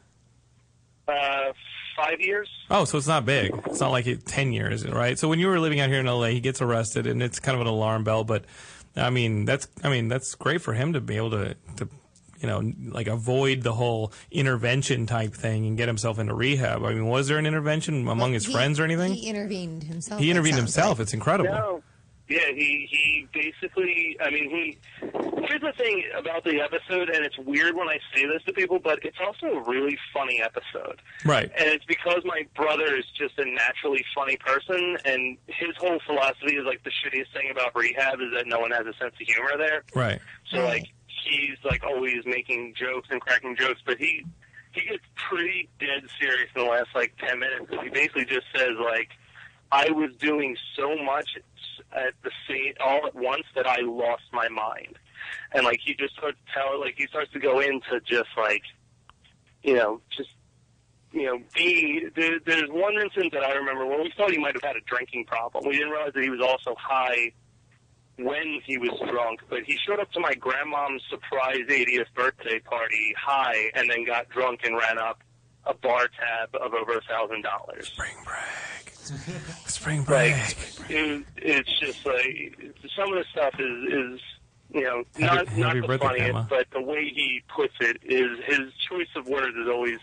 Uh, 1.07 1.53
five 1.95 2.19
years. 2.19 2.49
Oh, 2.69 2.85
so 2.85 2.97
it's 2.97 3.07
not 3.07 3.25
big. 3.25 3.51
It's 3.65 3.79
not 3.79 3.91
like 3.91 4.07
it, 4.07 4.25
ten 4.25 4.51
years, 4.51 4.87
right? 4.87 5.17
So 5.17 5.27
when 5.27 5.39
you 5.39 5.47
were 5.47 5.59
living 5.59 5.79
out 5.79 5.89
here 5.89 5.99
in 5.99 6.05
LA, 6.05 6.27
he 6.27 6.39
gets 6.39 6.61
arrested, 6.61 7.07
and 7.07 7.21
it's 7.23 7.39
kind 7.39 7.55
of 7.55 7.61
an 7.61 7.67
alarm 7.67 8.03
bell. 8.03 8.23
But 8.23 8.45
I 8.95 9.09
mean, 9.09 9.45
that's 9.45 9.67
I 9.83 9.89
mean 9.89 10.07
that's 10.07 10.35
great 10.35 10.61
for 10.61 10.73
him 10.73 10.93
to 10.93 11.01
be 11.01 11.17
able 11.17 11.31
to 11.31 11.55
to 11.77 11.89
you 12.39 12.47
know 12.47 12.73
like 12.91 13.07
avoid 13.07 13.63
the 13.63 13.73
whole 13.73 14.11
intervention 14.31 15.05
type 15.05 15.33
thing 15.33 15.65
and 15.65 15.77
get 15.77 15.87
himself 15.87 16.19
into 16.19 16.33
rehab. 16.33 16.83
I 16.83 16.93
mean, 16.93 17.07
was 17.07 17.27
there 17.27 17.37
an 17.37 17.45
intervention 17.45 18.07
among 18.07 18.33
his 18.33 18.45
He- 18.45 18.53
friends 18.53 18.79
or 18.79 18.83
anything? 18.83 19.13
He 19.13 19.27
intervened 19.29 19.83
himself. 19.83 20.19
He 20.21 20.29
intervened 20.31 20.57
himself. 20.57 20.97
like. 20.99 21.03
It's 21.05 21.13
incredible. 21.13 21.51
No. 21.53 21.83
Yeah, 22.27 22.47
he 22.55 22.87
he 22.89 23.27
basically. 23.33 24.17
I 24.19 24.29
mean, 24.31 24.49
he. 24.49 24.77
Here's 25.47 25.61
the 25.61 25.73
thing 25.77 26.03
about 26.17 26.43
the 26.43 26.59
episode, 26.59 27.09
and 27.09 27.23
it's 27.23 27.37
weird 27.37 27.75
when 27.75 27.87
I 27.87 27.99
say 28.15 28.25
this 28.25 28.41
to 28.47 28.53
people, 28.53 28.79
but 28.79 28.99
it's 29.05 29.17
also 29.23 29.57
a 29.57 29.63
really 29.69 29.95
funny 30.11 30.41
episode. 30.41 31.01
Right. 31.23 31.51
And 31.55 31.69
it's 31.69 31.85
because 31.85 32.21
my 32.25 32.47
brother 32.55 32.95
is 32.95 33.05
just 33.15 33.37
a 33.37 33.45
naturally 33.45 34.03
funny 34.15 34.37
person, 34.37 34.97
and 35.05 35.37
his 35.45 35.75
whole 35.77 35.99
philosophy 36.05 36.55
is 36.55 36.65
like 36.65 36.83
the 36.83 36.89
shittiest 36.89 37.31
thing 37.33 37.51
about 37.51 37.75
rehab 37.75 38.19
is 38.21 38.31
that 38.33 38.47
no 38.47 38.59
one 38.59 38.71
has 38.71 38.87
a 38.87 38.93
sense 38.97 39.13
of 39.13 39.27
humor 39.27 39.53
there. 39.57 39.83
Right. 39.93 40.19
So 40.51 40.63
like 40.63 40.87
he's 41.07 41.57
like 41.63 41.83
always 41.83 42.25
making 42.25 42.73
jokes 42.75 43.09
and 43.11 43.21
cracking 43.21 43.55
jokes, 43.55 43.81
but 43.85 43.97
he 43.97 44.25
he 44.71 44.81
gets 44.81 45.03
pretty 45.29 45.69
dead 45.79 46.03
serious 46.19 46.49
in 46.55 46.63
the 46.63 46.69
last 46.69 46.89
like 46.93 47.13
ten 47.17 47.39
minutes. 47.39 47.71
He 47.83 47.89
basically 47.89 48.25
just 48.25 48.45
says 48.55 48.71
like, 48.83 49.09
"I 49.71 49.89
was 49.91 50.15
doing 50.17 50.57
so 50.75 50.95
much 51.03 51.37
at 51.95 52.13
the 52.23 52.31
same 52.47 52.73
all 52.79 53.05
at 53.05 53.15
once 53.15 53.43
that 53.55 53.67
I 53.67 53.81
lost 53.81 54.23
my 54.31 54.47
mind," 54.49 54.97
and 55.53 55.65
like 55.65 55.79
he 55.83 55.93
just 55.95 56.15
starts 56.15 56.37
to 56.45 56.53
tell 56.53 56.79
like 56.79 56.95
he 56.97 57.07
starts 57.07 57.31
to 57.33 57.39
go 57.39 57.59
into 57.59 57.99
just 58.05 58.29
like, 58.37 58.63
you 59.63 59.75
know, 59.75 60.01
just 60.15 60.29
you 61.15 61.23
know, 61.23 61.39
B, 61.53 62.07
there, 62.13 62.39
there's 62.45 62.69
one 62.69 62.95
instance 63.01 63.29
that 63.31 63.43
I 63.43 63.53
remember 63.53 63.85
where 63.85 64.01
we 64.03 64.11
thought 64.17 64.31
he 64.31 64.37
might 64.37 64.53
have 64.53 64.63
had 64.63 64.75
a 64.75 64.81
drinking 64.81 65.25
problem. 65.25 65.63
We 65.65 65.77
didn't 65.77 65.91
realize 65.91 66.11
that 66.13 66.23
he 66.23 66.29
was 66.29 66.41
also 66.41 66.75
high 66.77 67.31
when 68.17 68.59
he 68.65 68.77
was 68.77 68.91
drunk, 69.09 69.39
but 69.49 69.63
he 69.63 69.77
showed 69.77 69.99
up 69.99 70.11
to 70.11 70.19
my 70.19 70.33
grandmom's 70.33 71.01
surprise 71.09 71.63
80th 71.69 72.13
birthday 72.15 72.59
party 72.59 73.13
high 73.17 73.71
and 73.75 73.89
then 73.89 74.05
got 74.05 74.29
drunk 74.29 74.61
and 74.63 74.75
ran 74.75 74.97
up 74.97 75.21
a 75.65 75.73
bar 75.73 76.07
tab 76.07 76.53
of 76.53 76.73
over 76.73 76.97
a 76.97 77.01
thousand 77.01 77.43
dollars. 77.43 77.87
Spring 77.87 78.15
break. 78.23 78.94
Spring 79.67 80.03
break. 80.03 80.33
Like, 80.33 80.57
it, 80.89 81.25
it's 81.37 81.79
just 81.79 82.05
like 82.05 82.57
some 82.97 83.11
of 83.13 83.15
the 83.19 83.25
stuff 83.31 83.53
is 83.59 83.93
is 84.15 84.21
you 84.73 84.81
know 84.83 85.03
Happy- 85.19 85.21
not 85.21 85.47
happy 85.47 85.79
not 85.79 85.87
the 85.87 85.97
funniest, 85.99 86.31
Grandma. 86.31 86.45
but 86.49 86.67
the 86.71 86.81
way 86.81 87.09
he 87.13 87.41
puts 87.55 87.73
it 87.81 87.97
is 88.03 88.37
his 88.45 88.73
choice 88.89 89.07
of 89.15 89.27
words 89.27 89.55
is 89.55 89.67
always 89.69 89.99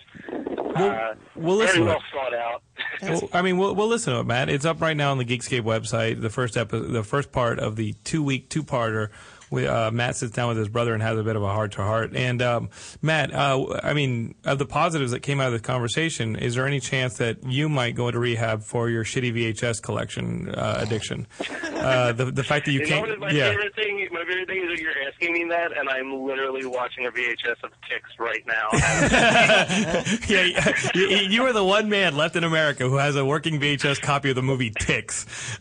uh, 0.77 1.15
we'll 1.37 1.57
listen 1.57 1.85
very 1.85 1.89
well 1.89 2.03
thought 2.13 2.35
out. 2.35 2.63
Well, 3.03 3.29
I 3.33 3.43
mean, 3.43 3.59
we'll, 3.59 3.75
we'll 3.75 3.89
listen 3.89 4.13
to 4.15 4.21
it, 4.21 4.25
Matt. 4.27 4.49
It's 4.49 4.65
up 4.65 4.81
right 4.81 4.97
now 4.97 5.11
on 5.11 5.19
the 5.19 5.25
Geekscape 5.25 5.63
website. 5.63 6.21
The 6.21 6.31
first 6.31 6.57
epi- 6.57 6.79
the 6.79 7.03
first 7.03 7.33
part 7.33 7.59
of 7.59 7.75
the 7.77 7.95
two 8.05 8.23
week 8.23 8.49
two 8.49 8.63
parter. 8.63 9.09
We, 9.53 9.67
uh, 9.67 9.91
Matt 9.91 10.17
sits 10.17 10.33
down 10.33 10.49
with 10.49 10.57
his 10.57 10.69
brother 10.69 10.95
and 10.95 11.03
has 11.03 11.19
a 11.19 11.23
bit 11.23 11.37
of 11.37 11.43
a 11.43 11.49
heart 11.49 11.73
to 11.73 11.83
heart. 11.83 12.17
And 12.17 12.41
um, 12.41 12.71
Matt, 13.03 13.35
uh, 13.35 13.79
I 13.83 13.93
mean, 13.93 14.35
of 14.45 14.59
the 14.59 14.65
positives 14.65 15.11
that 15.13 15.21
came 15.21 15.41
out 15.41 15.49
of 15.49 15.53
the 15.53 15.61
conversation, 15.61 16.37
is 16.37 16.55
there 16.55 16.67
any 16.67 16.81
chance 16.81 17.19
that 17.19 17.45
you 17.45 17.69
might 17.69 17.95
go 17.95 18.09
into 18.09 18.19
rehab 18.19 18.63
for 18.63 18.89
your 18.89 19.05
shitty 19.05 19.33
VHS 19.33 19.83
collection 19.83 20.49
uh, 20.55 20.79
addiction? 20.81 21.27
Uh, 21.63 22.13
the 22.13 22.27
the 22.27 22.43
fact 22.43 22.65
that 22.65 22.73
you, 22.73 22.81
You 22.81 22.87
can't, 22.87 23.19
my 23.19 23.31
yeah. 23.31 23.51
favorite 23.51 23.75
thing? 23.75 24.09
My 24.11 24.25
favorite 24.25 24.49
thing 24.49 24.63
is 24.63 24.69
that 24.71 24.79
you're 24.81 24.93
asking 25.07 25.33
me 25.35 25.45
that, 25.51 25.77
and 25.77 25.89
I'm 25.89 26.25
literally 26.25 26.65
watching 26.65 27.05
a 27.05 27.11
VHS 27.11 27.63
of 27.63 27.73
Ticks 27.89 28.11
right 28.19 28.43
now. 28.47 28.69
yeah, 30.29 30.73
you, 30.95 31.09
you 31.29 31.43
are 31.45 31.53
the 31.53 31.65
one 31.65 31.91
man 31.91 32.17
left 32.17 32.37
in 32.37 32.45
America 32.45 32.89
who 32.89 32.97
has 32.97 33.17
a 33.17 33.25
working 33.25 33.61
VHS 33.61 34.01
copy 34.01 34.31
of 34.31 34.37
the 34.37 34.43
movie 34.43 34.71
Ticks. 34.71 35.27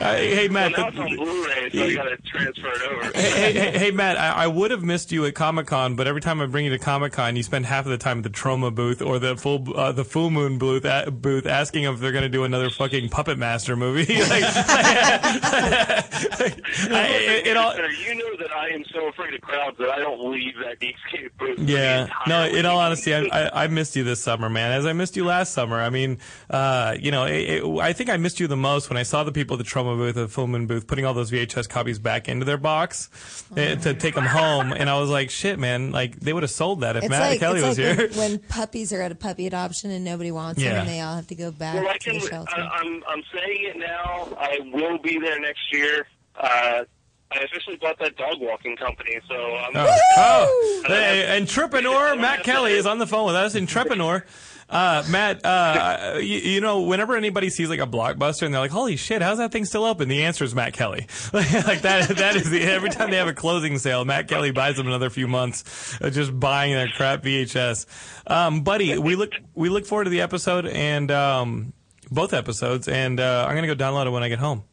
Uh, 0.00 0.14
hey, 0.14 0.48
Matt. 0.48 0.72
well, 0.76 0.82
now 0.82 0.88
it's 0.88 0.98
on 0.98 1.16
Blu-ray, 1.16 1.70
so 1.72 1.82
I 1.84 1.94
got 1.94 2.02
to 2.04 2.16
transfer 2.18 2.68
it 2.68 2.82
over. 2.82 3.18
hey, 3.18 3.52
hey, 3.52 3.78
hey, 3.78 3.90
Matt, 3.90 4.16
I, 4.18 4.44
I 4.44 4.46
would 4.46 4.70
have 4.70 4.82
missed 4.82 5.12
you 5.12 5.24
at 5.26 5.34
Comic 5.34 5.66
Con, 5.66 5.96
but 5.96 6.06
every 6.06 6.20
time 6.20 6.40
I 6.40 6.46
bring 6.46 6.64
you 6.64 6.70
to 6.70 6.78
Comic 6.78 7.12
Con, 7.12 7.36
you 7.36 7.42
spend 7.42 7.66
half 7.66 7.84
of 7.84 7.90
the 7.90 7.98
time 7.98 8.18
at 8.18 8.24
the 8.24 8.30
Troma 8.30 8.74
booth 8.74 9.02
or 9.02 9.18
the 9.18 9.36
full 9.36 9.76
uh, 9.76 9.92
the 9.92 10.04
Full 10.04 10.30
Moon 10.30 10.58
booth 10.58 10.84
uh, 10.84 11.10
booth 11.10 11.46
asking 11.46 11.84
if 11.84 11.98
they're 12.00 12.12
going 12.12 12.22
to 12.22 12.28
do 12.28 12.44
another 12.44 12.70
fucking 12.70 13.08
Puppet 13.08 13.38
Master 13.38 13.76
movie. 13.76 14.14
like, 14.22 14.42
I- 15.40 16.04
it- 17.10 17.46
it 17.48 17.56
all- 17.56 17.74
you 17.76 18.14
know 18.14 18.36
that 18.38 18.52
I 18.54 18.68
am 18.70 18.84
so 18.92 19.08
afraid 19.08 19.34
of 19.34 19.40
crowds 19.40 19.78
that 19.78 19.88
I 19.88 19.98
don't 19.98 20.30
leave 20.30 20.54
that 20.64 20.78
Geekscape 20.80 21.30
booth. 21.38 21.58
Yeah, 21.58 22.08
no. 22.26 22.44
In 22.44 22.66
all 22.66 22.78
honesty, 22.78 23.14
I, 23.14 23.22
I, 23.24 23.64
I 23.64 23.66
missed 23.68 23.96
you 23.96 24.04
this 24.04 24.20
summer, 24.20 24.48
man. 24.48 24.72
As 24.72 24.86
I 24.86 24.92
missed 24.92 25.16
you 25.16 25.24
last 25.24 25.52
summer. 25.52 25.80
I 25.80 25.90
mean, 25.90 26.18
uh, 26.50 26.96
you 27.00 27.10
know, 27.10 27.24
it, 27.24 27.62
it, 27.64 27.78
I 27.80 27.92
think 27.92 28.10
I 28.10 28.16
missed 28.16 28.40
you 28.40 28.46
the 28.46 28.56
most 28.56 28.90
when 28.90 28.96
I 28.96 29.02
saw 29.02 29.24
the 29.24 29.32
people 29.32 29.54
at 29.54 29.58
the 29.58 29.64
Troma 29.68 29.96
booth, 29.96 30.16
a 30.16 30.26
Full 30.28 30.46
Moon 30.46 30.66
booth, 30.66 30.86
putting 30.86 31.04
all 31.04 31.14
those 31.14 31.30
VHS 31.30 31.68
copies 31.68 31.98
back 31.98 32.28
into 32.28 32.44
their 32.44 32.56
box 32.56 33.08
eh, 33.56 33.74
to 33.76 33.94
take 33.94 34.14
them 34.14 34.24
home, 34.26 34.72
and 34.72 34.88
I 34.90 34.98
was 34.98 35.10
like, 35.10 35.30
shit, 35.30 35.58
man. 35.58 35.90
Like 35.92 36.18
they 36.20 36.32
would 36.32 36.42
have 36.42 36.50
sold 36.50 36.80
that 36.80 36.96
if 36.96 37.04
It's 37.04 37.10
Matt 37.10 37.30
like, 37.30 37.40
Kelly 37.40 37.60
it's 37.60 37.68
was 37.68 37.78
like 37.78 37.98
here. 37.98 38.08
When, 38.08 38.30
when 38.32 38.38
puppies 38.40 38.92
are 38.92 39.02
at 39.02 39.12
a 39.12 39.14
puppy 39.14 39.46
adoption 39.46 39.90
and 39.90 40.04
nobody 40.04 40.30
wants 40.30 40.60
Yeah. 40.60 40.70
them 40.70 40.80
and 40.80 40.88
they 40.88 41.00
all 41.00 41.14
have 41.16 41.26
to 41.28 41.34
go 41.34 41.50
back 41.50 41.74
Well, 41.74 41.88
I 41.88 41.92
to 41.94 41.98
can. 41.98 42.14
the 42.20 42.26
shelter. 42.26 42.52
I, 42.56 42.60
I'm 42.60 43.02
I'm 43.08 43.22
saying 43.34 43.64
it 43.74 43.76
now. 43.78 44.28
I 44.38 44.58
will 44.72 44.98
be 44.98 45.18
there 45.18 45.38
next 45.40 45.72
year. 45.72 46.06
Uh, 46.38 46.84
I 47.30 47.40
officially 47.40 47.76
bought 47.76 47.98
that 47.98 48.16
dog 48.16 48.36
walking 48.40 48.74
company, 48.76 49.18
so 49.28 49.34
I'm. 49.34 49.72
Oh, 49.76 49.98
oh. 50.16 50.82
Hey, 50.86 51.38
entrepreneur 51.38 52.16
Matt 52.20 52.42
Kelly 52.42 52.72
is 52.72 52.86
on 52.86 52.98
the 52.98 53.06
phone 53.06 53.26
with 53.26 53.34
us. 53.34 53.54
Entrepreneur. 53.54 54.24
Uh, 54.70 55.02
Matt, 55.08 55.46
uh, 55.46 56.18
you, 56.18 56.38
you 56.38 56.60
know, 56.60 56.82
whenever 56.82 57.16
anybody 57.16 57.48
sees 57.48 57.70
like 57.70 57.80
a 57.80 57.86
blockbuster 57.86 58.42
and 58.42 58.52
they're 58.52 58.60
like, 58.60 58.70
"Holy 58.70 58.96
shit, 58.96 59.22
how's 59.22 59.38
that 59.38 59.50
thing 59.50 59.64
still 59.64 59.84
open?" 59.84 60.08
The 60.08 60.24
answer 60.24 60.44
is 60.44 60.54
Matt 60.54 60.74
Kelly. 60.74 61.06
like 61.32 61.80
that. 61.82 62.08
That 62.18 62.36
is 62.36 62.50
the 62.50 62.62
every 62.62 62.90
time 62.90 63.10
they 63.10 63.16
have 63.16 63.28
a 63.28 63.32
closing 63.32 63.78
sale, 63.78 64.04
Matt 64.04 64.28
Kelly 64.28 64.50
buys 64.50 64.76
them 64.76 64.86
another 64.86 65.08
few 65.08 65.26
months, 65.26 65.98
uh, 66.02 66.10
just 66.10 66.38
buying 66.38 66.74
their 66.74 66.88
crap 66.88 67.22
VHS. 67.22 67.86
Um, 68.30 68.62
buddy, 68.62 68.98
we 68.98 69.16
look 69.16 69.32
we 69.54 69.70
look 69.70 69.86
forward 69.86 70.04
to 70.04 70.10
the 70.10 70.20
episode 70.20 70.66
and 70.66 71.10
um, 71.10 71.72
both 72.10 72.34
episodes, 72.34 72.88
and 72.88 73.20
uh, 73.20 73.46
I'm 73.48 73.54
gonna 73.54 73.66
go 73.68 73.74
download 73.74 74.06
it 74.06 74.10
when 74.10 74.22
I 74.22 74.28
get 74.28 74.38
home. 74.38 74.64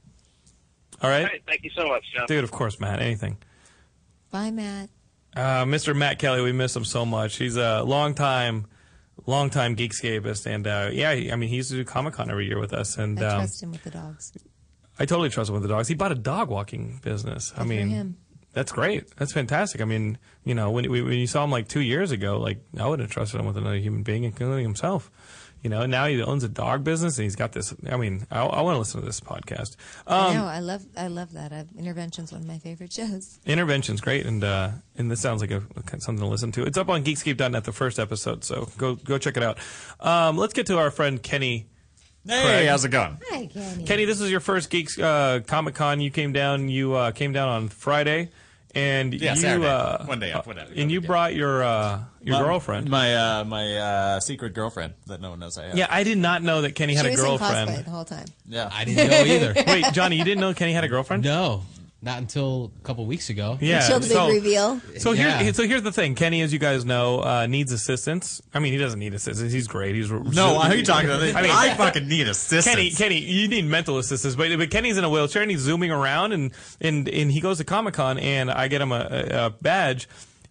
All 1.02 1.10
right, 1.10 1.22
All 1.22 1.28
right, 1.28 1.44
thank 1.48 1.64
you 1.64 1.72
so 1.76 1.88
much, 1.88 2.04
John. 2.14 2.26
dude. 2.28 2.44
Of 2.44 2.52
course, 2.52 2.80
Matt. 2.82 3.02
Anything. 3.02 3.38
Bye, 4.32 4.52
Matt. 4.52 4.90
Uh, 5.36 5.64
Mr. 5.66 5.96
Matt 5.96 6.20
Kelly, 6.20 6.42
we 6.42 6.52
miss 6.52 6.76
him 6.76 6.84
so 6.86 7.06
much. 7.06 7.38
He's 7.38 7.56
a 7.58 7.84
long 7.84 8.14
time, 8.14 8.66
long 9.26 9.50
time 9.50 9.76
Geekscapist, 9.76 10.46
and 10.46 10.68
uh, 10.68 10.90
yeah, 10.92 11.10
I 11.10 11.36
mean, 11.36 11.50
he 11.50 11.58
used 11.58 11.72
to 11.72 11.78
do 11.78 11.86
Comic 11.86 12.14
Con 12.14 12.30
every 12.30 12.48
year 12.48 12.60
with 12.60 12.74
us, 12.74 12.98
and 12.98 13.20
I 13.20 13.28
um, 13.28 13.40
trust 13.42 13.64
him 13.64 13.72
with 13.72 13.84
the 13.84 13.92
dogs. 13.92 14.32
I 14.98 15.06
totally 15.06 15.30
trust 15.30 15.50
him 15.50 15.54
with 15.56 15.64
the 15.64 15.70
dogs. 15.70 15.88
He 15.88 15.96
bought 15.96 16.12
a 16.12 16.16
dog 16.16 16.50
walking 16.50 17.00
business. 17.04 17.52
I 17.56 17.64
Good 17.64 17.64
for 17.64 17.68
mean, 17.68 18.18
that's 18.54 18.72
great. 18.72 19.14
That's 19.18 19.34
fantastic. 19.34 19.82
I 19.82 19.86
mean, 19.86 20.18
you 20.46 20.56
know, 20.56 20.72
when 20.72 20.90
when 20.90 21.14
you 21.14 21.28
saw 21.28 21.44
him 21.44 21.52
like 21.52 21.68
two 21.68 21.82
years 21.82 22.12
ago, 22.12 22.40
like 22.40 22.60
I 22.80 22.88
would 22.88 23.00
have 23.00 23.12
trusted 23.12 23.40
him 23.40 23.46
with 23.46 23.58
another 23.58 23.78
human 23.78 24.04
being, 24.04 24.24
including 24.24 24.64
himself. 24.64 25.12
You 25.66 25.70
know, 25.72 25.88
now 25.88 26.06
he 26.06 26.22
owns 26.22 26.44
a 26.44 26.48
dog 26.48 26.84
business, 26.84 27.18
and 27.18 27.24
he's 27.24 27.36
got 27.36 27.52
this. 27.52 27.74
I 27.90 27.98
mean, 27.98 28.28
I, 28.30 28.42
I 28.46 28.62
want 28.62 28.76
to 28.76 28.78
listen 28.80 29.00
to 29.02 29.06
this 29.08 29.20
podcast. 29.20 29.76
I 30.06 30.28
Um, 30.28 30.36
know. 30.36 30.46
I 30.46 30.60
love. 30.60 30.86
I 30.96 31.08
love 31.08 31.34
that. 31.34 31.52
Uh, 31.52 31.64
Intervention's 31.76 32.32
one 32.32 32.42
of 32.42 32.48
my 32.48 32.60
favorite 32.60 32.94
shows. 32.94 33.40
Intervention's 33.48 34.00
great, 34.00 34.28
and 34.28 34.44
uh, 34.44 34.70
and 34.96 35.10
this 35.10 35.22
sounds 35.22 35.42
like 35.42 35.50
a, 35.50 35.64
something 36.00 36.20
to 36.20 36.28
listen 36.28 36.52
to. 36.52 36.64
It's 36.66 36.78
up 36.78 36.88
on 36.90 37.04
Geekscape.net, 37.04 37.64
the 37.64 37.72
first 37.72 37.98
episode, 37.98 38.44
so 38.44 38.70
go 38.78 38.94
go 38.94 39.18
check 39.18 39.38
it 39.38 39.44
out. 39.44 39.58
Um, 40.00 40.38
let's 40.38 40.54
get 40.54 40.68
to 40.68 40.78
our 40.78 40.92
friend 40.92 41.20
Kenny. 41.24 41.66
Hey, 42.28 42.44
Craig. 42.44 42.68
how's 42.68 42.86
it 42.86 42.90
going? 42.90 43.18
Hi, 43.32 43.48
Kenny. 43.48 43.86
Kenny, 43.86 44.06
this 44.06 44.22
is 44.22 44.30
your 44.30 44.42
first 44.42 44.70
Geeks 44.70 45.00
uh, 45.00 45.40
Comic 45.48 45.74
Con. 45.74 46.00
You 46.00 46.12
came 46.12 46.32
down. 46.32 46.70
You 46.70 46.94
uh, 46.94 47.10
came 47.12 47.34
down 47.34 47.50
on 47.50 47.70
Friday, 47.70 48.30
and 48.76 49.14
Yeah, 49.14 49.34
you 49.36 49.64
uh, 49.64 50.06
One 50.06 50.20
day 50.20 50.34
off, 50.34 50.46
whatever. 50.46 50.72
And 50.76 50.92
you 50.92 51.02
brought 51.02 51.34
your 51.34 51.64
uh, 51.64 52.02
your 52.22 52.38
My- 52.38 52.44
girlfriend. 52.44 52.90
My 52.90 53.16
uh, 53.16 53.44
my 53.46 53.78
uh, 53.78 54.20
secret 54.20 54.54
girlfriend 54.54 54.94
that 55.08 55.22
no 55.22 55.32
one 55.32 55.40
knows 55.40 55.58
I 55.58 55.66
have. 55.68 55.78
yeah, 55.78 55.88
I 55.90 56.04
did 56.04 56.18
not 56.18 56.44
know 56.44 56.62
that 56.62 56.74
Kenny 56.76 56.94
had 56.94 57.06
she 57.06 57.10
a 57.10 57.12
was 57.12 57.20
in 57.22 57.26
girlfriend. 57.26 57.70
cosplay 57.70 57.86
the 57.86 57.92
whole 57.92 58.06
time. 58.06 58.26
Yeah. 58.48 58.70
I 58.72 58.84
didn't 58.86 59.10
know 59.10 59.24
either. 59.24 59.54
Wait, 59.68 59.86
Johnny, 59.94 60.18
you 60.18 60.24
didn't 60.24 60.42
know 60.42 60.54
Kenny 60.54 60.74
had 60.74 60.84
a 60.84 60.88
girlfriend? 60.90 61.24
No, 61.24 61.64
not 62.06 62.20
until 62.20 62.72
a 62.82 62.86
couple 62.86 63.04
weeks 63.08 63.32
ago. 63.32 63.58
Yeah. 63.60 63.82
Until 63.82 64.00
the 64.00 64.08
big 64.08 64.16
so, 64.16 64.30
reveal. 64.30 64.82
So 65.00 65.12
here, 65.14 65.28
Yeah. 65.28 65.52
so 65.52 65.68
here's 65.68 65.82
the 65.82 65.92
thing. 65.92 66.14
Kenny, 66.14 66.42
as 66.42 66.54
you 66.54 66.60
guys 66.60 66.86
know, 66.86 67.20
uh, 67.22 67.48
needs 67.48 67.72
assistance. 67.72 68.44
I 68.54 68.60
mean, 68.60 68.72
he 68.74 68.78
doesn't 68.78 69.00
need 69.00 69.16
assistance. 69.16 69.52
He's 69.52 69.68
great. 69.68 69.96
He's 69.96 70.12
No, 70.12 70.54
why 70.54 70.70
are 70.70 70.76
you 70.76 70.84
talking 70.86 71.10
about? 71.10 71.24
I 71.24 71.42
mean, 71.42 71.52
I 71.52 71.74
fucking 71.74 72.08
need 72.08 72.28
assistance. 72.28 72.64
Kenny, 72.66 72.92
Kenny, 72.92 73.20
you 73.20 73.48
need 73.48 73.66
mental 73.66 73.98
assistance, 73.98 74.36
but 74.36 74.56
but 74.56 74.70
Kenny's 74.70 74.98
in 74.98 75.04
a 75.04 75.10
wheelchair 75.10 75.42
and 75.42 75.50
he's 75.50 75.62
zooming 75.62 75.90
around 75.90 76.32
and 76.32 76.52
and 76.80 77.10
and 77.10 77.32
he 77.32 77.42
goes 77.42 77.58
to 77.58 77.64
Comic 77.64 77.96
Con 77.96 78.20
and 78.20 78.52
I 78.52 78.68
get 78.68 78.82
him 78.82 78.92
a, 78.92 79.08
a, 79.10 79.46
a 79.48 79.50
badge. 79.50 80.08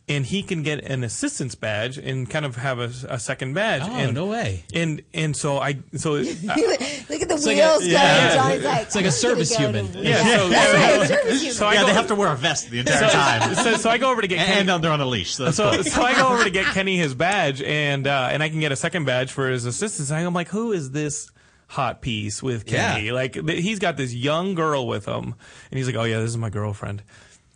And 0.06 0.26
he 0.26 0.42
can 0.42 0.62
get 0.62 0.84
an 0.84 1.02
assistance 1.02 1.54
badge 1.54 1.96
and 1.96 2.28
kind 2.28 2.44
of 2.44 2.56
have 2.56 2.78
a, 2.78 2.90
a 3.08 3.18
second 3.18 3.54
badge. 3.54 3.80
Oh, 3.86 3.90
and, 3.90 4.14
no 4.14 4.26
way. 4.26 4.64
And 4.74 5.00
and 5.14 5.34
so 5.34 5.56
I 5.56 5.78
so 5.96 6.12
Look 6.12 6.26
at 6.28 6.36
the 6.36 7.34
It's 7.34 7.46
like 7.46 7.56
a- 7.56 7.60
wheels 7.60 7.86
yeah. 7.86 8.34
going. 8.34 8.60
Johnny's 8.60 8.64
like, 8.64 8.82
It's 8.86 8.94
like 8.94 9.04
a 9.04 9.08
I'm 9.08 9.12
service 9.12 9.56
human. 9.56 9.92
to- 9.92 9.98
yeah. 10.02 10.22
So, 10.36 10.48
That's 10.50 10.72
right, 10.74 11.08
so, 11.08 11.14
service 11.14 11.40
human. 11.40 11.54
so 11.54 11.66
I 11.66 11.72
yeah, 11.74 11.80
go, 11.80 11.86
they 11.86 11.92
have 11.94 12.06
to 12.08 12.14
wear 12.16 12.30
a 12.32 12.36
vest 12.36 12.68
the 12.70 12.80
entire 12.80 12.98
so, 12.98 13.08
time, 13.08 13.54
so, 13.54 13.76
so 13.76 13.88
I 13.88 13.96
go 13.96 14.10
over 14.10 14.20
to 14.20 14.28
get 14.28 14.44
Kenny. 14.44 14.60
and 14.60 14.70
uh, 14.70 14.76
they're 14.76 14.92
on 14.92 15.00
a 15.00 15.06
leash. 15.06 15.34
So, 15.34 15.50
so, 15.50 15.72
cool. 15.72 15.84
so 15.84 16.02
I 16.02 16.14
go 16.14 16.28
over 16.28 16.44
to 16.44 16.50
get 16.50 16.66
Kenny 16.74 16.98
his 16.98 17.14
badge, 17.14 17.62
and 17.62 18.06
uh, 18.06 18.28
and 18.30 18.42
I 18.42 18.50
can 18.50 18.60
get 18.60 18.72
a 18.72 18.76
second 18.76 19.06
badge 19.06 19.32
for 19.32 19.48
his 19.48 19.64
assistance. 19.64 20.10
And 20.10 20.26
I'm 20.26 20.34
like, 20.34 20.48
who 20.48 20.72
is 20.72 20.90
this 20.90 21.30
hot 21.68 22.02
piece 22.02 22.42
with 22.42 22.66
Kenny? 22.66 23.06
Yeah. 23.06 23.12
Like 23.12 23.36
he's 23.48 23.78
got 23.78 23.96
this 23.96 24.12
young 24.12 24.54
girl 24.54 24.86
with 24.86 25.06
him, 25.06 25.34
and 25.70 25.78
he's 25.78 25.86
like, 25.86 25.96
oh 25.96 26.04
yeah, 26.04 26.18
this 26.20 26.28
is 26.28 26.36
my 26.36 26.50
girlfriend. 26.50 27.02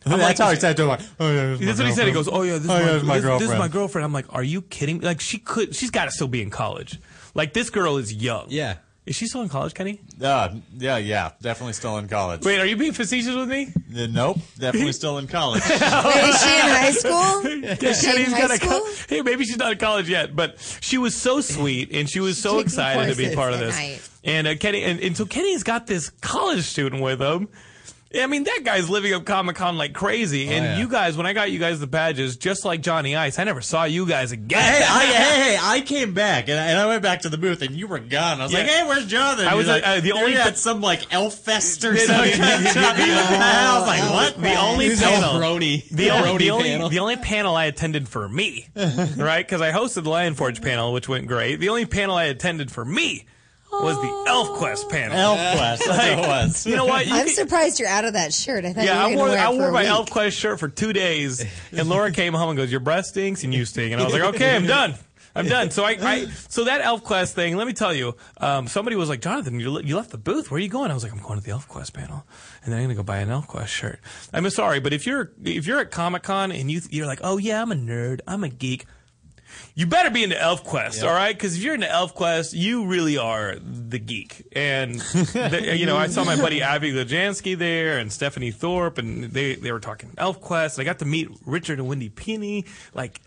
I'm 0.07 0.19
that's 0.19 0.39
like- 0.39 0.47
how 0.49 0.55
he 0.55 0.61
said 0.61 0.77
to 0.77 0.83
him. 0.83 0.89
Like, 0.89 1.01
oh 1.21 1.31
yeah, 1.33 1.47
this 1.57 1.61
is 1.61 1.61
my 1.61 1.67
That's 1.67 1.79
what 1.79 1.89
he 1.89 1.95
said. 1.95 2.07
He 2.07 2.13
goes, 2.13 2.29
"Oh 2.31 2.43
yeah, 2.43 2.59
this, 2.59 2.71
Oh, 2.71 2.77
is, 2.77 2.81
yeah, 2.81 2.87
my, 2.87 2.93
this 2.93 3.03
is 3.03 3.09
my 3.09 3.15
this, 3.15 3.23
this 3.23 3.23
is 3.23 3.25
girlfriend." 3.49 3.59
my 3.59 3.69
girlfriend." 3.69 4.05
I'm 4.07 4.13
like, 4.13 4.27
"Are 4.31 4.43
you 4.45 4.63
kidding?" 4.63 4.99
me? 4.99 5.05
Like 5.07 5.21
she 5.21 5.39
could, 5.39 5.75
she's 5.75 5.91
got 5.91 6.07
to 6.07 6.11
still 6.11 6.29
be 6.29 6.41
in 6.43 6.51
college. 6.51 6.99
Like 7.35 7.53
this 7.53 7.69
girl 7.71 7.97
is 7.99 8.13
young. 8.13 8.47
Yeah. 8.49 8.77
Is 9.07 9.17
she 9.17 9.27
still 9.27 9.41
in 9.41 9.49
college, 9.49 9.73
Kenny? 9.73 10.03
Uh, 10.23 10.51
yeah, 10.77 10.99
yeah, 10.99 11.31
definitely 11.41 11.73
still 11.73 11.97
in 11.97 12.09
college. 12.09 12.45
Wait, 12.45 12.59
are 12.59 12.67
you 12.67 12.77
being 12.77 12.93
facetious 12.93 13.35
with 13.35 13.49
me? 13.49 13.69
Uh, 13.97 14.07
nope, 14.11 14.37
definitely 14.59 14.93
still 14.93 15.17
in 15.17 15.27
college. 15.27 15.63
Wait, 15.71 15.77
is 15.81 16.43
she 16.43 16.55
in 16.55 16.69
high 16.69 16.91
school? 16.93 17.43
Yeah, 17.81 17.89
Is 17.89 18.01
she 18.03 18.23
in 18.25 18.31
high 18.33 18.39
got 18.39 18.51
a 18.51 18.57
school? 18.57 18.69
co- 18.81 18.93
hey, 19.09 19.23
maybe 19.23 19.47
she's 19.47 19.57
not 19.57 19.73
in 19.73 19.79
college 19.79 20.11
yet, 20.11 20.37
but 20.37 20.59
she 20.83 20.99
was 20.99 21.15
so 21.15 21.41
sweet 21.41 21.91
and 21.91 22.07
she 22.07 22.21
was 22.21 22.37
so 22.37 22.59
excited 22.59 23.11
to 23.11 23.17
be 23.17 23.35
part 23.35 23.55
of 23.55 23.61
this. 23.61 23.75
night. 23.75 24.07
And 24.25 24.47
uh, 24.47 24.57
Kenny, 24.57 24.83
and, 24.85 25.01
and 25.01 25.17
so 25.17 25.25
Kenny's 25.25 25.63
got 25.63 25.87
this 25.87 26.11
college 26.11 26.65
student 26.65 27.01
with 27.03 27.23
him, 27.23 27.49
I 28.15 28.27
mean, 28.27 28.45
that 28.45 28.61
guy's 28.65 28.89
living 28.89 29.13
up 29.13 29.27
Comic 29.27 29.57
Con 29.57 29.77
like 29.77 29.93
crazy. 29.93 30.49
and 30.49 30.65
yeah. 30.65 30.79
you 30.79 30.89
guys, 30.89 31.17
when 31.19 31.27
I 31.27 31.35
got 31.35 31.51
you 31.51 31.59
guys 31.59 31.79
the 31.79 31.87
badges, 31.87 32.39
just 32.39 32.65
like 32.65 32.81
Johnny 32.81 33.15
Ice, 33.15 33.39
I 33.39 33.45
never 33.45 33.61
saw 33.61 33.85
you 33.85 34.07
guys 34.07 34.33
again. 34.33 34.63
Hey, 34.63 34.83
I, 34.83 35.05
hey, 35.07 35.43
hey, 35.53 35.59
I 35.61 35.81
came 35.83 36.15
back 36.15 36.49
and 36.49 36.59
I, 36.59 36.69
and 36.71 36.79
I 36.79 36.87
went 36.87 37.03
back 37.03 37.21
to 37.23 37.29
the 37.29 37.37
booth 37.37 37.61
and 37.61 37.77
you 37.77 37.87
were 37.87 37.99
gone. 37.99 38.41
I 38.41 38.45
was 38.45 38.53
Yeah. 38.53 38.61
like, 38.61 38.69
hey, 38.69 38.87
where's 38.87 39.07
Jonathan? 39.07 39.47
I 39.47 39.55
was 39.57 39.67
like, 39.69 39.87
uh, 39.87 40.01
the 40.01 40.07
"You're 40.09 40.17
only 40.19 40.37
at 40.37 40.57
some 40.57 40.81
like 40.81 41.13
elf 41.13 41.35
fest 41.35 41.85
or 41.85 41.97
something. 41.99 42.39
the- 42.41 42.47
I 42.47 43.79
was 43.79 43.87
like, 43.87 44.11
what? 44.11 44.41
The 44.43 44.55
only 44.59 44.97
panel, 44.97 45.35
Brony. 45.41 45.89
the, 45.91 46.11
only, 46.11 46.29
Brony 46.31 46.39
the, 46.39 46.51
only, 46.51 46.69
panel. 46.71 46.89
the 46.89 46.99
only 47.01 47.17
panel 47.17 47.57
I 47.57 47.65
attended 47.67 48.09
for 48.09 48.27
me, 48.29 48.69
right? 49.17 49.45
Because 49.47 49.61
I 49.61 49.71
hosted 49.73 50.05
the 50.05 50.11
Lion 50.11 50.35
Forge 50.35 50.63
panel, 50.63 50.93
which 50.95 51.09
went 51.09 51.27
great. 51.27 51.57
The 51.57 51.69
only 51.69 51.85
panel 51.85 52.17
I 52.17 52.25
attended 52.25 52.71
for 52.71 52.85
me 52.87 53.27
was 53.71 53.97
the 54.01 54.25
Elf 54.29 54.59
Quest 54.59 54.89
panel. 54.91 55.17
Elf 55.17 55.39
Quest, 55.57 55.83
that's 55.87 56.07
it 56.07 56.19
was. 56.19 56.67
You 56.67 56.77
know 56.77 56.87
what? 56.87 57.07
You 57.07 57.15
I'm 57.15 57.27
can- 57.27 57.35
surprised 57.35 57.79
you're 57.79 57.89
out 57.89 58.05
of 58.05 58.15
that 58.15 58.33
shirt. 58.33 58.65
I 58.65 58.73
thought 58.73 58.85
yeah, 58.85 59.05
I 59.05 59.09
you 59.11 59.17
were 59.17 59.23
wore 59.25 59.29
wear 59.31 59.39
I 59.39 59.45
it 59.51 59.55
for 59.55 59.59
wore 59.63 59.73
my 59.73 59.81
week. 59.83 59.89
Elf 59.91 60.11
Quest 60.11 60.37
shirt 60.37 60.59
for 60.59 60.69
two 60.69 60.93
days, 60.93 61.45
and 61.73 61.89
Laura 61.89 62.11
came 62.13 62.35
home 62.35 62.51
and 62.51 62.57
goes, 62.57 62.71
"Your 62.71 62.81
breath 62.81 63.07
stinks 63.07 63.45
and 63.45 63.53
you 63.55 63.65
stink," 63.65 63.93
and 63.93 64.01
I 64.01 64.05
was 64.05 64.13
like, 64.13 64.23
"Okay, 64.35 64.55
I'm 64.57 64.67
done." 64.67 64.95
I'm 65.35 65.47
done. 65.47 65.71
So 65.71 65.85
I, 65.85 65.97
I, 66.01 66.25
so 66.49 66.65
that 66.65 66.81
Elf 66.81 67.05
Quest 67.05 67.37
thing. 67.37 67.57
Let 67.57 67.69
me 67.69 67.73
tell 67.73 67.95
you, 67.95 68.17
um, 68.39 68.67
somebody 68.67 68.97
was 68.97 69.09
like, 69.09 69.21
"Jonathan, 69.21 69.61
you, 69.61 69.71
le- 69.71 69.83
you 69.85 69.95
left 69.95 70.11
the 70.11 70.19
booth. 70.19 70.51
Where 70.51 70.59
are 70.59 70.61
you 70.61 70.69
going?" 70.71 70.91
I 70.91 70.95
was 70.95 71.05
like, 71.05 71.13
"I'm 71.13 71.21
going 71.21 71.39
to 71.39 71.45
the 71.45 71.53
Elf 71.53 71.69
Quest 71.69 71.93
panel, 71.93 72.25
and 72.65 72.73
then 72.73 72.81
I'm 72.81 72.87
going 72.87 72.97
to 72.97 73.03
go 73.03 73.05
buy 73.05 73.19
an 73.19 73.31
Elf 73.31 73.47
Quest 73.47 73.71
shirt." 73.73 74.01
I'm 74.33 74.49
sorry, 74.51 74.81
but 74.81 74.93
if 74.93 75.07
you're 75.07 75.31
if 75.45 75.65
you're 75.67 75.79
at 75.79 75.93
Comic 75.93 76.25
Con 76.25 76.51
and 76.51 76.69
you 76.71 76.81
you're 76.91 77.07
like, 77.07 77.21
"Oh 77.23 77.37
yeah, 77.37 77.63
I'm 77.63 77.71
a 77.71 77.77
nerd, 77.77 78.21
I'm 78.27 78.43
a 78.43 78.49
geek," 78.49 78.87
you 79.79 79.87
better 79.87 80.11
be 80.11 80.25
into 80.25 80.37
Elf 80.37 80.65
Quest, 80.65 81.05
all 81.05 81.13
right? 81.13 81.33
Because 81.33 81.57
if 81.57 81.63
you're 81.63 81.77
into 81.77 81.89
Elf 81.89 82.13
Quest, 82.13 82.53
you 82.53 82.87
really 82.87 83.17
are 83.17 83.55
the 83.61 84.01
geek. 84.01 84.45
And 84.51 84.97
the, 85.01 85.77
you 85.79 85.87
know, 85.87 85.97
I 85.97 86.09
saw 86.09 86.25
my 86.25 86.35
buddy 86.35 86.63
Abby 86.63 86.91
Lajansky 86.91 87.57
there 87.57 87.99
and 87.99 88.13
Stephanie 88.13 88.51
Thorpe, 88.51 88.99
and 88.99 89.27
they 89.27 89.55
they 89.55 89.71
were 89.71 89.79
talking 89.79 90.11
Elf 90.19 90.41
Quest. 90.41 90.81
I 90.81 90.85
got 90.85 90.99
to 90.99 91.05
meet 91.05 91.29
Richard 91.47 91.79
and 91.79 91.87
Wendy 91.87 92.11
Pini, 92.11 92.67
like. 92.93 93.21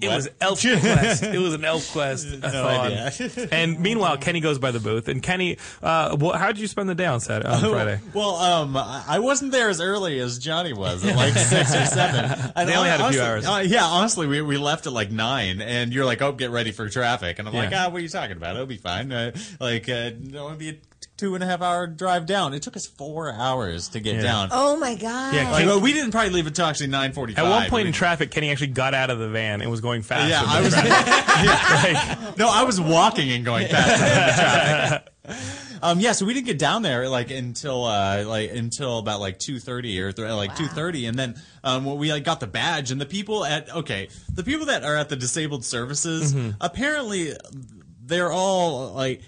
It 0.00 0.06
What? 0.08 0.16
was 0.16 0.28
Elf 0.40 0.60
Quest. 0.80 1.22
It 1.24 1.38
was 1.38 1.54
an 1.54 1.64
Elf 1.64 1.90
Quest 1.92 2.26
No 2.42 2.68
idea. 2.68 3.10
and 3.50 3.80
meanwhile, 3.80 4.16
Kenny 4.18 4.38
goes 4.40 4.58
by 4.58 4.70
the 4.70 4.78
booth. 4.78 5.08
And 5.08 5.22
Kenny, 5.22 5.56
uh, 5.82 6.16
wh- 6.16 6.36
how 6.38 6.48
did 6.48 6.58
you 6.60 6.66
spend 6.68 6.88
the 6.88 6.94
day 6.94 7.06
on 7.06 7.18
Saturday, 7.20 7.48
on 7.48 7.60
Friday? 7.72 7.98
Well, 8.14 8.36
um, 8.36 8.76
I 8.76 9.02
I 9.08 9.18
wasn't 9.18 9.50
there 9.50 9.68
as 9.70 9.80
early 9.80 10.20
as 10.20 10.38
Johnny 10.38 10.72
was, 10.72 11.04
at 11.04 11.16
like 11.16 11.32
six 11.36 11.74
or 11.74 11.84
seven. 11.86 12.52
They 12.54 12.76
only 12.76 12.90
had 12.90 13.00
a 13.00 13.10
few 13.10 13.20
hours. 13.20 13.46
uh, 13.46 13.64
yeah, 13.66 13.84
honestly, 13.86 14.26
we, 14.28 14.40
we 14.42 14.56
left 14.58 14.86
at 14.86 14.92
like 14.92 15.10
nine, 15.10 15.60
and 15.62 15.92
you're 15.92 16.04
like, 16.04 16.22
"Oh, 16.22 16.30
get 16.32 16.50
ready 16.50 16.70
for 16.70 16.88
traffic," 16.88 17.38
and 17.40 17.48
I'm 17.48 17.54
like, 17.54 17.72
"Ah, 17.74 17.88
what 17.88 17.96
are 17.96 18.00
you 18.00 18.08
talking 18.08 18.36
about? 18.36 18.54
It'll 18.54 18.66
be 18.66 18.76
fine." 18.76 19.10
Uh, 19.10 19.32
like, 19.58 19.88
uh, 19.88 20.10
it'll 20.28 20.50
be 20.54 20.68
a 20.68 20.76
two 21.18 21.34
and 21.34 21.44
a 21.44 21.46
half 21.46 21.60
hour 21.60 21.86
drive 21.86 22.24
down. 22.24 22.54
It 22.54 22.62
took 22.62 22.74
us 22.76 22.86
four 22.86 23.30
hours 23.30 23.88
to 23.90 24.00
get 24.00 24.14
Yeah. 24.16 24.22
down. 24.22 24.48
Oh 24.52 24.76
my 24.78 24.94
god! 24.94 25.34
Yeah, 25.34 25.50
Like, 25.50 25.66
well, 25.66 25.80
we 25.80 25.92
didn't 25.92 26.12
probably 26.12 26.30
leave 26.30 26.46
until 26.46 26.64
actually 26.64 26.86
nine 26.86 27.12
forty 27.12 27.36
At 27.36 27.42
one 27.44 27.68
point 27.68 27.86
in 27.86 27.92
traffic, 27.92 28.30
Kenny 28.30 28.50
actually 28.50 28.68
got 28.68 28.94
out 28.94 29.10
of 29.10 29.18
the 29.18 29.28
van 29.28 29.60
and 29.60 29.70
was 29.70 29.82
going 29.82 30.00
faster. 30.00 30.28
Yeah, 30.30 30.42
I 30.46 30.60
the 30.60 30.64
was. 30.64 30.74
traffic. 30.74 32.38
no, 32.38 32.48
I 32.48 32.62
was 32.62 32.80
walking 32.80 33.30
and 33.30 33.44
going 33.44 33.68
faster 33.68 33.98
than 34.04 34.26
the 34.26 34.32
traffic. 34.32 35.08
Um, 35.80 36.00
yeah, 36.00 36.10
so 36.10 36.26
we 36.26 36.34
didn't 36.34 36.46
get 36.46 36.58
down 36.58 36.82
there 36.82 37.08
like 37.08 37.30
until 37.30 37.84
uh, 37.84 38.24
like 38.26 38.50
until 38.50 38.98
about 38.98 39.20
like 39.20 39.38
two 39.38 39.60
thirty 39.60 40.00
or 40.00 40.10
th- 40.10 40.28
like 40.28 40.56
two 40.56 40.66
thirty, 40.66 41.06
and 41.06 41.16
then 41.16 41.40
um, 41.62 41.84
when 41.84 41.98
we 41.98 42.10
like 42.10 42.24
got 42.24 42.40
the 42.40 42.48
badge 42.48 42.90
and 42.90 43.00
the 43.00 43.06
people 43.06 43.44
at 43.44 43.72
okay, 43.72 44.08
the 44.34 44.42
people 44.42 44.66
that 44.66 44.82
are 44.82 44.96
at 44.96 45.08
the 45.08 45.14
disabled 45.14 45.64
services 45.64 46.34
Mm-hmm. 46.34 46.50
apparently 46.60 47.34
they're 48.04 48.32
all 48.32 48.92
like. 48.94 49.20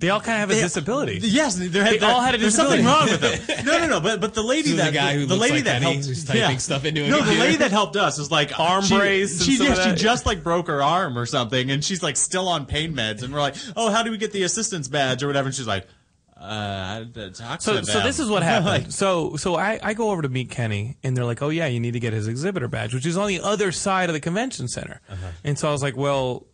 They 0.00 0.10
all 0.10 0.20
kind 0.20 0.34
of 0.36 0.40
have 0.40 0.50
a 0.50 0.54
They- 0.54 0.60
disability. 0.62 1.18
Yes, 1.24 1.56
they're, 1.56 1.68
They 1.68 1.98
all 1.98 2.20
had 2.20 2.34
a 2.34 2.38
disability. 2.38 2.82
There's 2.82 2.84
disability. 2.84 2.84
something 2.84 2.86
wrong 2.86 3.46
with 3.46 3.46
them. 3.48 3.64
No, 3.66 3.78
no, 3.80 3.86
no. 3.88 4.00
But 4.00 4.20
but 4.20 4.32
the 4.34 4.42
lady 4.44 4.70
So 4.70 4.76
the 4.76 4.82
that 4.84 4.92
guy 4.94 5.14
who 5.14 5.26
the 5.26 5.34
looks 5.34 5.40
lady 5.50 5.54
like 5.56 5.64
that 5.64 5.82
Kenny, 5.82 5.92
helped 5.94 6.06
who's 6.06 6.24
typing 6.24 6.58
stuff 6.60 6.84
into 6.84 7.04
a 7.04 7.08
no, 7.08 7.20
the 7.22 7.32
lady 7.32 7.56
that 7.56 7.72
helped 7.72 7.96
us 7.96 8.16
was 8.18 8.30
like 8.30 8.56
Arm 8.60 8.84
she, 8.84 8.96
brace 8.96 9.38
and 9.40 9.42
She, 9.50 9.56
some 9.56 9.66
yeah, 9.66 9.72
of 9.92 9.98
she 9.98 10.04
just 10.04 10.24
like 10.24 10.44
broke 10.44 10.68
her 10.68 10.80
arm 10.82 11.18
or 11.18 11.26
something, 11.26 11.70
and 11.72 11.84
she's 11.84 12.02
like 12.02 12.16
still 12.16 12.48
on 12.48 12.64
pain 12.66 12.94
meds, 12.94 13.22
and 13.24 13.34
we're 13.34 13.40
like, 13.40 13.56
oh, 13.76 13.90
how 13.90 14.04
do 14.04 14.10
we 14.12 14.18
get 14.18 14.30
the 14.32 14.44
assistance 14.44 14.86
badge 14.86 15.22
or 15.24 15.26
whatever? 15.26 15.46
And 15.48 15.54
she's 15.56 15.66
like, 15.66 15.84
uh, 16.40 17.04
I 17.16 17.30
talk 17.34 17.60
So, 17.60 17.80
to 17.80 17.84
so 17.84 18.00
this 18.00 18.20
is 18.20 18.28
what 18.30 18.42
Like, 18.42 18.48
happened. 18.48 18.94
so, 18.94 19.34
so 19.36 19.56
I, 19.56 19.80
I 19.82 19.94
go 19.94 20.10
over 20.12 20.22
to 20.22 20.28
meet 20.28 20.50
Kenny, 20.50 20.96
and 21.02 21.16
they're 21.16 21.24
like, 21.24 21.42
"Oh 21.42 21.48
yeah, 21.48 21.66
you 21.66 21.80
need 21.80 21.94
to 21.94 22.00
get 22.00 22.12
his 22.12 22.28
exhibitor 22.28 22.68
badge, 22.68 22.94
which 22.94 23.04
is 23.06 23.16
on 23.16 23.26
the 23.26 23.40
other 23.40 23.72
side 23.72 24.08
of 24.08 24.12
the 24.14 24.20
convention 24.20 24.68
center." 24.68 25.00
And 25.42 25.58
so 25.58 25.68
I 25.68 25.72
was 25.72 25.82
like, 25.82 25.96
"Well," 25.96 26.46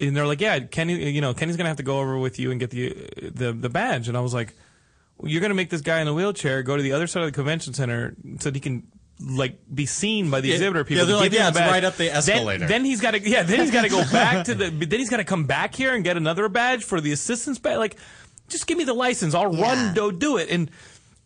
and 0.00 0.16
they're 0.16 0.26
like, 0.26 0.40
"Yeah, 0.40 0.60
Kenny, 0.60 1.10
you 1.12 1.20
know, 1.20 1.34
Kenny's 1.34 1.56
gonna 1.56 1.68
have 1.68 1.76
to 1.78 1.82
go 1.82 2.00
over 2.00 2.18
with 2.18 2.38
you 2.38 2.50
and 2.50 2.60
get 2.60 2.70
the 2.70 3.08
the 3.32 3.52
the 3.52 3.68
badge." 3.68 4.08
And 4.08 4.16
I 4.16 4.20
was 4.20 4.34
like, 4.34 4.54
well, 5.18 5.30
"You're 5.30 5.40
gonna 5.40 5.54
make 5.54 5.70
this 5.70 5.80
guy 5.80 6.00
in 6.00 6.08
a 6.08 6.14
wheelchair 6.14 6.62
go 6.62 6.76
to 6.76 6.82
the 6.82 6.92
other 6.92 7.06
side 7.06 7.22
of 7.22 7.28
the 7.28 7.32
convention 7.34 7.74
center 7.74 8.14
so 8.40 8.50
that 8.50 8.54
he 8.54 8.60
can." 8.60 8.84
Like 9.20 9.60
be 9.72 9.86
seen 9.86 10.28
by 10.28 10.40
the 10.40 10.48
Yeah, 10.48 10.54
exhibitor 10.54 10.82
people. 10.82 11.02
yeah, 11.02 11.06
they're 11.06 11.16
like, 11.16 11.32
yeah, 11.32 11.50
the 11.50 11.60
badge. 11.60 11.70
right 11.70 11.84
up 11.84 11.96
the 11.96 12.06
Then- 12.08 12.16
escalator. 12.16 12.66
Then, 12.66 12.84
he's 12.84 13.00
got 13.00 13.12
to, 13.12 13.20
yeah, 13.20 13.44
then 13.44 13.60
he's 13.60 13.70
got 13.70 13.82
to 13.82 13.88
go 13.88 14.02
back 14.12 14.46
to 14.46 14.56
the. 14.56 14.70
Then 14.70 14.98
he's 14.98 15.08
got 15.08 15.18
to 15.18 15.24
come 15.24 15.44
back 15.44 15.72
here 15.72 15.94
and 15.94 16.02
get 16.02 16.16
another 16.16 16.48
badge 16.48 16.82
for 16.82 17.00
the 17.00 17.12
assistance 17.12 17.60
badge. 17.60 17.78
Like, 17.78 17.94
just 18.48 18.66
give 18.66 18.76
me 18.76 18.82
the 18.82 18.92
license. 18.92 19.32
I'll 19.32 19.52
run, 19.52 19.94
go 19.94 20.10
do 20.10 20.36
it. 20.38 20.50
And 20.50 20.68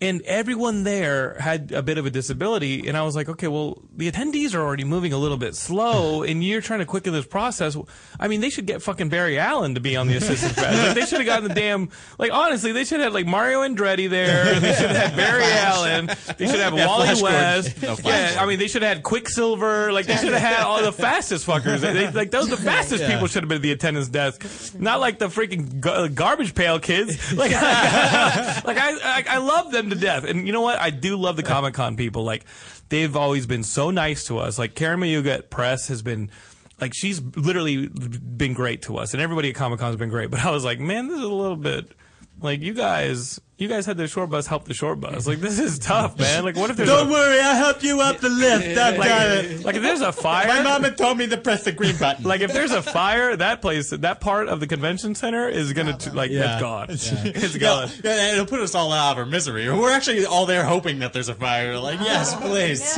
and 0.01 0.22
everyone 0.22 0.84
there 0.84 1.36
had 1.40 1.72
a 1.72 1.82
bit 1.82 1.99
of 1.99 2.07
a 2.07 2.11
disability. 2.11 2.86
And 2.86 2.96
I 2.96 3.03
was 3.03 3.16
like, 3.16 3.28
okay, 3.28 3.49
well, 3.49 3.82
the 3.96 4.11
attendees 4.11 4.55
are 4.55 4.61
already 4.61 4.84
moving 4.84 5.12
a 5.12 5.18
little 5.18 5.36
bit 5.36 5.57
slow, 5.57 6.22
and 6.28 6.42
you're 6.44 6.61
trying 6.61 6.78
to 6.78 6.86
quicken 6.86 7.12
this 7.12 7.26
process. 7.26 7.76
I 8.20 8.28
mean, 8.28 8.40
they 8.40 8.51
should 8.51 8.66
get 8.66 8.80
fucking 8.82 9.09
Barry 9.09 9.38
Allen 9.38 9.74
to 9.74 9.80
be 9.80 9.96
on 9.96 10.07
the 10.07 10.16
assistance 10.16 10.53
badge. 10.55 10.86
Like, 10.86 10.94
they 10.94 11.07
should 11.07 11.18
have 11.18 11.26
gotten 11.26 11.49
the 11.49 11.55
damn. 11.55 11.90
Like, 12.18 12.32
honestly, 12.32 12.70
they 12.72 12.84
should 12.84 13.01
have 13.01 13.12
had 13.12 13.14
like 13.14 13.26
Mario 13.26 13.62
Andretti 13.62 14.09
there. 14.09 14.61
They 14.68 14.74
should 14.74 14.90
have 14.90 15.11
had 15.11 15.16
Barry 15.16 15.44
Allen. 15.44 16.07
They 16.36 16.46
should 16.46 16.61
have 16.61 16.74
Yeah, 16.74 16.86
Wally 16.86 17.22
West. 17.22 17.82
No, 17.82 17.96
yeah, 18.05 18.36
I 18.38 18.46
mean, 18.46 18.59
they 18.59 18.68
should 18.68 18.82
have 18.82 18.94
had 18.96 19.03
Quicksilver. 19.03 19.92
Like, 19.92 20.07
they 20.07 20.16
should 20.16 20.32
have 20.32 20.40
had 20.42 20.61
all 20.64 20.82
the 20.82 20.92
fastest 20.92 21.46
fuckers. 21.46 21.80
They, 21.80 22.11
like, 22.11 22.30
those 22.30 22.49
the 22.49 22.57
fastest 22.57 23.03
Yeah. 23.03 23.12
people 23.12 23.26
should 23.28 23.42
have 23.42 23.49
been 23.49 23.57
at 23.57 23.62
the 23.62 23.72
attendance 23.72 24.09
desk, 24.09 24.44
not 24.78 25.01
like 25.01 25.18
the 25.18 25.28
freaking 25.28 25.80
gar- 25.80 25.96
uh, 25.96 26.09
garbage 26.09 26.55
pail 26.55 26.78
kids. 26.80 27.32
Like, 27.32 27.51
like 27.53 28.76
I, 28.78 28.92
I, 29.03 29.24
I 29.28 29.38
love 29.38 29.70
them 29.72 29.88
to 29.91 29.97
death. 29.97 30.24
And 30.24 30.47
you 30.47 30.53
know 30.53 30.61
what? 30.61 30.78
I 30.78 30.91
do 30.91 31.16
love 31.16 31.36
the 31.36 31.43
Comic 31.43 31.74
Con 31.74 31.97
people. 31.97 32.24
Like, 32.24 32.45
they've 32.89 33.14
always 33.16 33.47
been 33.47 33.62
so 33.62 33.91
nice 33.91 34.24
to 34.26 34.39
us. 34.39 34.59
Like, 34.59 34.74
Karen 34.74 35.01
Mayuga 35.01 35.34
at 35.34 35.51
press 35.51 35.89
has 35.89 36.03
been. 36.03 36.30
Like 36.80 36.93
she's 36.95 37.20
literally 37.20 37.89
been 37.89 38.55
great 38.55 38.82
to 38.82 38.99
us, 38.99 39.12
and 39.12 39.20
everybody 39.20 39.49
at 39.49 39.57
Comic 39.57 39.80
Con 39.80 39.89
has 39.89 39.97
been 39.97 40.11
great. 40.11 40.30
But 40.30 40.45
I 40.45 40.53
was 40.53 40.64
like, 40.64 40.78
man, 40.78 41.09
this 41.09 41.18
is 41.18 41.24
a 41.24 41.28
little 41.28 41.57
bit 41.57 41.91
like 42.41 42.61
you 42.61 42.74
guys. 42.74 43.41
You 43.61 43.66
guys 43.66 43.86
had 43.86 43.97
the 43.97 44.07
short 44.07 44.30
bus 44.30 44.47
help 44.47 44.66
the 44.66 44.72
short 44.74 45.01
bus. 45.01 45.26
Like 45.26 45.41
this 45.41 45.59
is 45.59 45.80
tough, 45.80 46.16
man. 46.20 46.45
Like 46.45 46.55
what 46.55 46.70
if 46.70 46.76
there's 46.76 46.89
Don't 46.89 47.09
a, 47.09 47.11
worry, 47.11 47.41
I 47.41 47.55
helped 47.57 47.82
you 47.82 48.01
up 48.01 48.18
the 48.18 48.28
lift. 48.28 48.78
I 48.78 48.91
like, 48.97 49.09
got 49.09 49.26
it. 49.26 49.64
like 49.64 49.74
if 49.74 49.82
there's 49.82 50.01
a 50.01 50.12
fire, 50.12 50.47
My 50.47 50.62
mama 50.62 50.93
told 50.93 51.18
me 51.18 51.26
to 51.26 51.36
press 51.36 51.64
the 51.64 51.72
green 51.72 51.97
button. 51.97 52.22
like 52.24 52.41
if 52.41 52.53
there's 52.53 52.70
a 52.70 52.82
fire, 52.82 53.34
that 53.34 53.61
place, 53.61 53.91
that 53.91 54.20
part 54.20 54.47
of 54.47 54.61
the 54.61 54.68
convention 54.68 55.16
center 55.16 55.49
is 55.49 55.72
gonna 55.72 55.99
t- 55.99 56.11
like 56.12 56.30
Yeah. 56.30 56.43
that's 56.43 56.61
gone. 56.62 56.86
It's 57.34 57.57
gone. 57.59 57.89
yeah, 58.05 58.34
it'll 58.34 58.47
put 58.47 58.61
us 58.61 58.76
all 58.76 58.93
out 58.93 59.11
of 59.11 59.18
our 59.18 59.26
misery. 59.26 59.68
We're 59.68 59.91
actually 59.91 60.24
all 60.24 60.47
there 60.47 60.62
hoping 60.64 61.01
that 61.01 61.12
there's 61.12 61.28
a 61.28 61.34
fire. 61.34 61.78
Like, 61.78 61.99
yes, 61.99 62.36
please. 62.36 62.97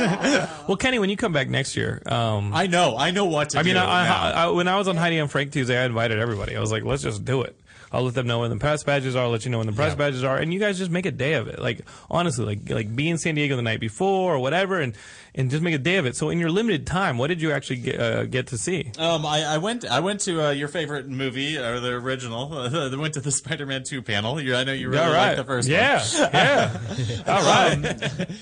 Well, 0.67 0.77
Kenny, 0.77 0.99
when 0.99 1.09
you 1.09 1.17
come 1.17 1.33
back 1.33 1.49
next 1.49 1.75
year, 1.75 2.03
um, 2.05 2.53
I 2.53 2.67
know, 2.67 2.97
I 2.97 3.09
know 3.09 3.25
what 3.25 3.49
to 3.51 3.57
I 3.57 3.63
mean, 3.63 3.73
do. 3.73 3.79
I, 3.79 3.83
now. 4.07 4.21
I, 4.21 4.29
I, 4.43 4.47
when 4.49 4.67
I 4.67 4.77
was 4.77 4.87
on 4.87 4.95
Heidi 4.95 5.17
and 5.17 5.31
Frank 5.31 5.53
Tuesday, 5.53 5.81
I 5.81 5.85
invited 5.85 6.19
everybody. 6.19 6.55
I 6.55 6.59
was 6.59 6.71
like, 6.71 6.83
let's 6.83 7.01
just 7.01 7.25
do 7.25 7.41
it. 7.41 7.55
I'll 7.93 8.03
let 8.03 8.13
them 8.13 8.27
know 8.27 8.39
when 8.39 8.49
the 8.49 8.57
press 8.57 8.83
badges 8.83 9.15
are. 9.15 9.23
I'll 9.23 9.29
let 9.29 9.43
you 9.43 9.51
know 9.51 9.57
when 9.57 9.67
the 9.67 9.73
press 9.73 9.95
badges 9.95 10.23
are, 10.23 10.37
and 10.37 10.53
you 10.53 10.59
guys 10.59 10.77
just 10.77 10.91
make 10.91 11.05
a 11.05 11.11
day 11.11 11.33
of 11.33 11.47
it. 11.47 11.59
Like 11.59 11.81
honestly, 12.09 12.45
like 12.45 12.69
like 12.69 12.95
be 12.95 13.09
in 13.09 13.17
San 13.17 13.35
Diego 13.35 13.55
the 13.55 13.61
night 13.61 13.79
before 13.79 14.35
or 14.35 14.39
whatever, 14.39 14.79
and 14.79 14.95
and 15.33 15.49
just 15.49 15.63
make 15.63 15.73
a 15.73 15.77
day 15.77 15.97
of 15.97 16.05
it. 16.05 16.15
So 16.15 16.29
in 16.29 16.39
your 16.39 16.49
limited 16.49 16.85
time, 16.85 17.17
what 17.17 17.27
did 17.27 17.41
you 17.41 17.51
actually 17.51 17.77
get, 17.77 17.99
uh, 17.99 18.25
get 18.25 18.47
to 18.47 18.57
see? 18.57 18.91
Um, 18.97 19.25
I, 19.25 19.43
I 19.43 19.57
went. 19.57 19.85
I 19.85 19.99
went 19.99 20.21
to 20.21 20.47
uh, 20.47 20.51
your 20.51 20.67
favorite 20.67 21.07
movie 21.07 21.57
or 21.57 21.79
the 21.79 21.91
original. 21.93 22.53
I 22.53 22.95
went 22.95 23.13
to 23.15 23.21
the 23.21 23.31
Spider-Man 23.31 23.83
Two 23.83 24.01
panel. 24.01 24.41
You, 24.41 24.55
I 24.55 24.63
know 24.63 24.73
you 24.73 24.89
really 24.89 25.03
All 25.03 25.11
right. 25.11 25.27
liked 25.27 25.37
the 25.37 25.43
first 25.43 25.67
yeah, 25.67 25.99
one. 25.99 26.29
yeah. 26.33 27.23
All 27.27 27.43
right. 27.43 27.73
Um, 27.73 27.85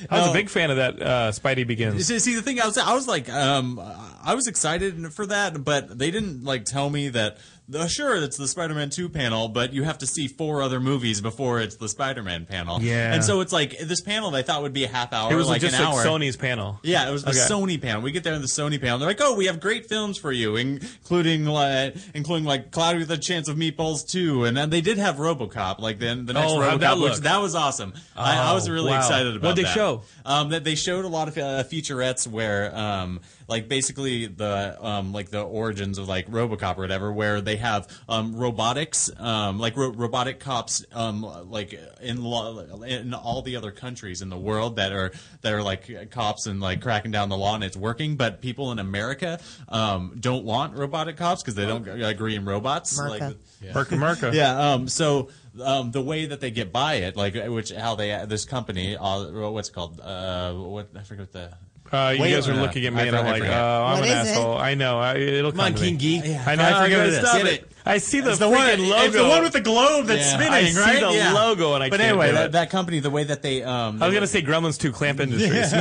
I 0.09 0.17
was 0.19 0.25
no. 0.25 0.31
a 0.31 0.33
big 0.33 0.49
fan 0.49 0.71
of 0.71 0.77
that. 0.77 1.01
Uh, 1.01 1.31
Spidey 1.31 1.65
Begins. 1.65 2.05
See, 2.05 2.19
see, 2.19 2.35
the 2.35 2.41
thing 2.41 2.59
I 2.59 2.65
was, 2.65 2.77
I 2.77 2.93
was 2.93 3.07
like, 3.07 3.29
um, 3.29 3.79
I 4.23 4.35
was 4.35 4.47
excited 4.47 5.13
for 5.13 5.25
that, 5.27 5.63
but 5.63 5.97
they 5.97 6.11
didn't 6.11 6.43
like 6.43 6.65
tell 6.65 6.89
me 6.89 7.09
that. 7.09 7.37
Uh, 7.73 7.87
sure, 7.87 8.15
it's 8.15 8.37
the 8.37 8.47
Spider-Man 8.47 8.89
Two 8.89 9.09
panel, 9.09 9.47
but 9.47 9.73
you 9.73 9.83
have 9.83 9.97
to 9.99 10.07
see 10.07 10.27
four 10.27 10.61
other 10.61 10.79
movies 10.79 11.21
before 11.21 11.59
it's 11.59 11.75
the 11.75 11.87
Spider-Man 11.89 12.45
panel. 12.47 12.81
Yeah. 12.81 13.13
and 13.13 13.23
so 13.23 13.41
it's 13.41 13.53
like 13.53 13.77
this 13.79 14.01
panel 14.01 14.31
they 14.31 14.41
thought 14.41 14.61
would 14.63 14.73
be 14.73 14.85
a 14.85 14.87
half 14.87 15.13
hour, 15.13 15.31
It 15.31 15.35
was 15.35 15.47
like 15.47 15.61
just 15.61 15.75
an 15.77 15.83
like 15.85 15.93
hour. 15.93 16.03
Sony's 16.03 16.35
panel. 16.35 16.79
Yeah, 16.83 17.07
it 17.07 17.11
was 17.11 17.23
the 17.23 17.29
Okay. 17.29 17.39
Sony 17.39 17.81
panel. 17.81 18.01
We 18.01 18.11
get 18.11 18.23
there 18.23 18.33
in 18.33 18.41
the 18.41 18.47
Sony 18.47 18.81
panel. 18.81 18.97
They're 18.97 19.07
like, 19.09 19.21
"Oh, 19.21 19.35
we 19.35 19.45
have 19.45 19.59
great 19.59 19.85
films 19.87 20.17
for 20.17 20.31
you, 20.31 20.55
including 20.55 21.45
like, 21.45 21.95
including 22.13 22.45
like 22.45 22.71
Cloudy 22.71 22.99
with 22.99 23.11
a 23.11 23.17
Chance 23.17 23.47
of 23.49 23.55
Meatballs 23.57 24.07
2. 24.09 24.45
and 24.45 24.57
then 24.57 24.69
they 24.69 24.81
did 24.81 24.97
have 24.97 25.17
RoboCop, 25.17 25.79
like 25.79 25.99
then 25.99 26.25
the 26.25 26.33
next 26.33 26.51
Oh, 26.51 26.57
RoboCop, 26.59 26.79
that 26.79 26.97
which 26.99 27.17
that 27.17 27.37
was 27.41 27.55
awesome. 27.55 27.93
I, 28.15 28.49
I 28.49 28.53
was 28.53 28.67
Oh, 28.67 28.73
really 28.73 28.91
wow. 28.91 28.97
excited 28.97 29.35
about 29.35 29.41
that. 29.41 29.47
What'd 29.47 29.57
they 29.57 29.63
that. 29.67 29.73
show? 29.75 30.01
Um, 30.25 30.49
that 30.49 30.63
they 30.63 30.75
showed 30.75 31.05
a 31.05 31.07
lot 31.07 31.27
of 31.27 31.37
uh, 31.37 31.63
featurettes 31.63 32.25
where 32.27 32.75
um, 32.75 33.19
like 33.49 33.67
basically 33.67 34.27
the 34.27 34.77
um, 34.79 35.11
like 35.11 35.29
the 35.29 35.41
origins 35.41 35.97
of 35.97 36.07
like 36.07 36.29
RoboCop 36.29 36.77
or 36.77 36.81
whatever, 36.81 37.11
where 37.11 37.41
they 37.41 37.57
have 37.57 37.87
um, 38.07 38.35
robotics, 38.35 39.09
um, 39.17 39.59
like 39.59 39.75
ro- 39.75 39.91
robotic 39.91 40.39
cops, 40.39 40.85
um, 40.93 41.21
like 41.49 41.73
in 41.99 42.23
lo- 42.23 42.83
in 42.83 43.13
all 43.13 43.41
the 43.41 43.55
other 43.55 43.71
countries 43.71 44.21
in 44.21 44.29
the 44.29 44.37
world 44.37 44.75
that 44.75 44.91
are 44.91 45.11
that 45.41 45.51
are 45.53 45.63
like 45.63 46.11
cops 46.11 46.45
and 46.45 46.61
like 46.61 46.81
cracking 46.81 47.11
down 47.11 47.29
the 47.29 47.37
law 47.37 47.55
and 47.55 47.63
it's 47.63 47.75
working, 47.75 48.15
but 48.15 48.39
people 48.39 48.71
in 48.71 48.77
America 48.77 49.39
um, 49.67 50.15
don't 50.19 50.45
want 50.45 50.75
robotic 50.75 51.17
cops 51.17 51.41
because 51.41 51.55
they 51.55 51.65
don't 51.65 51.87
agree 51.87 52.35
in 52.35 52.45
robots. 52.45 52.99
Merca. 52.99 53.19
Like, 53.19 53.37
Merca, 53.73 53.97
Merca. 53.97 54.33
yeah. 54.33 54.73
Um, 54.73 54.87
so 54.87 55.29
um, 55.63 55.91
the 55.91 56.01
way 56.01 56.27
that 56.27 56.39
they 56.39 56.51
get 56.51 56.71
by 56.71 56.95
it, 56.95 57.15
like 57.15 57.35
which 57.35 57.71
how 57.71 57.95
they 57.95 58.25
this 58.25 58.45
company, 58.45 58.95
uh, 58.95 59.49
what's 59.49 59.69
it 59.69 59.73
called? 59.73 59.99
Uh, 59.99 60.53
what 60.53 60.89
I 60.95 61.01
forget 61.01 61.21
what 61.21 61.31
the. 61.31 61.51
Uh, 61.91 62.13
you 62.15 62.21
Wait, 62.21 62.31
guys 62.33 62.47
are 62.47 62.53
looking 62.53 62.85
at 62.85 62.93
me 62.93 63.01
I 63.01 63.05
and 63.05 63.15
I'm 63.15 63.25
like, 63.25 63.41
forget. 63.41 63.57
uh, 63.57 63.83
I'm 63.85 63.99
What 63.99 64.09
an 64.09 64.17
is 64.19 64.27
it? 64.27 64.31
asshole. 64.31 64.57
I 64.57 64.75
know. 64.75 64.99
I, 64.99 65.15
it'll 65.17 65.51
Come 65.51 65.59
on, 65.61 65.65
come 65.71 65.75
to 65.75 65.81
me. 65.81 65.87
King 65.89 65.97
Geek. 65.97 66.23
I 66.47 66.55
know. 66.55 66.63
Ah, 66.71 66.81
I 66.81 66.89
get 66.89 66.97
forget 66.99 67.07
it. 67.07 67.25
stop 67.25 67.37
Get 67.37 67.45
it. 67.47 67.71
It. 67.85 67.89
I 67.89 67.97
see 67.97 68.19
the 68.19 68.29
It's 68.31 68.39
the 68.39 68.49
one. 68.49 68.59
freaking 68.59 68.89
logo. 68.89 69.03
It's 69.05 69.15
the 69.15 69.27
one 69.27 69.43
with 69.43 69.53
the 69.53 69.61
globe 69.61 70.05
that's 70.07 70.21
Yeah. 70.31 70.33
spinning, 70.37 70.53
I 70.53 70.65
see 70.69 70.79
right? 70.79 70.99
the 71.01 71.13
Yeah. 71.13 71.33
logo 71.33 71.73
and 71.75 71.83
I 71.83 71.89
But 71.89 71.99
can't 71.99 72.09
anyway, 72.11 72.27
do 72.27 72.33
that, 72.35 72.45
it. 72.47 72.51
that 72.53 72.69
company, 72.69 72.99
the 72.99 73.09
way 73.09 73.23
that 73.23 73.41
they, 73.41 73.63
um, 73.63 74.01
I 74.01 74.07
was 74.07 74.13
gonna 74.13 74.27
say 74.27 74.41
Gremlins 74.41 74.77
2 74.79 74.91
Clamp 74.91 75.19
Industries. 75.19 75.73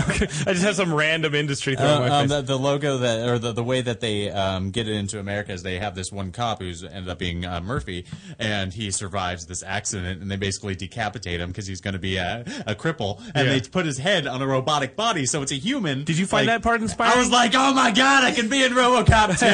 I 0.46 0.52
just 0.52 0.64
have 0.64 0.76
some 0.76 0.92
random 0.92 1.34
industry 1.34 1.76
thrown 1.76 1.88
Uh, 1.88 2.00
my 2.00 2.08
um, 2.08 2.28
face. 2.28 2.36
the, 2.36 2.42
the 2.42 2.58
logo 2.58 2.98
that, 2.98 3.28
or 3.28 3.38
the, 3.38 3.52
the 3.52 3.64
way 3.64 3.80
that 3.80 4.00
they 4.00 4.30
um, 4.30 4.70
get 4.70 4.88
it 4.88 4.94
into 4.94 5.18
America 5.18 5.52
is 5.52 5.62
they 5.62 5.78
have 5.78 5.94
this 5.94 6.10
one 6.12 6.30
cop 6.32 6.60
who's 6.60 6.82
ended 6.84 7.08
up 7.08 7.18
being 7.18 7.44
uh, 7.44 7.60
Murphy, 7.60 8.04
and 8.38 8.72
he 8.72 8.90
survives 8.90 9.46
this 9.46 9.62
accident, 9.62 10.22
and 10.22 10.30
they 10.30 10.36
basically 10.36 10.74
decapitate 10.74 11.40
him 11.40 11.48
because 11.48 11.66
he's 11.66 11.80
going 11.80 11.94
to 11.94 11.98
be 11.98 12.16
a, 12.16 12.44
a 12.66 12.74
cripple, 12.74 13.18
and 13.34 13.46
Yeah. 13.46 13.52
they 13.54 13.60
put 13.60 13.86
his 13.86 13.98
head 13.98 14.26
on 14.26 14.40
a 14.42 14.46
robotic 14.46 14.96
body, 14.96 15.26
so 15.26 15.42
it's 15.42 15.52
a 15.52 15.56
human. 15.56 16.04
Did 16.04 16.18
you 16.18 16.26
find 16.26 16.46
Like, 16.46 16.56
that 16.56 16.62
part 16.62 16.80
inspiring? 16.80 17.14
I 17.14 17.18
was 17.18 17.30
like, 17.30 17.52
oh 17.54 17.74
my 17.74 17.90
god, 17.90 18.24
I 18.24 18.30
can 18.32 18.48
be 18.48 18.62
in 18.62 18.72
RoboCop 18.72 19.38
too, 19.38 19.48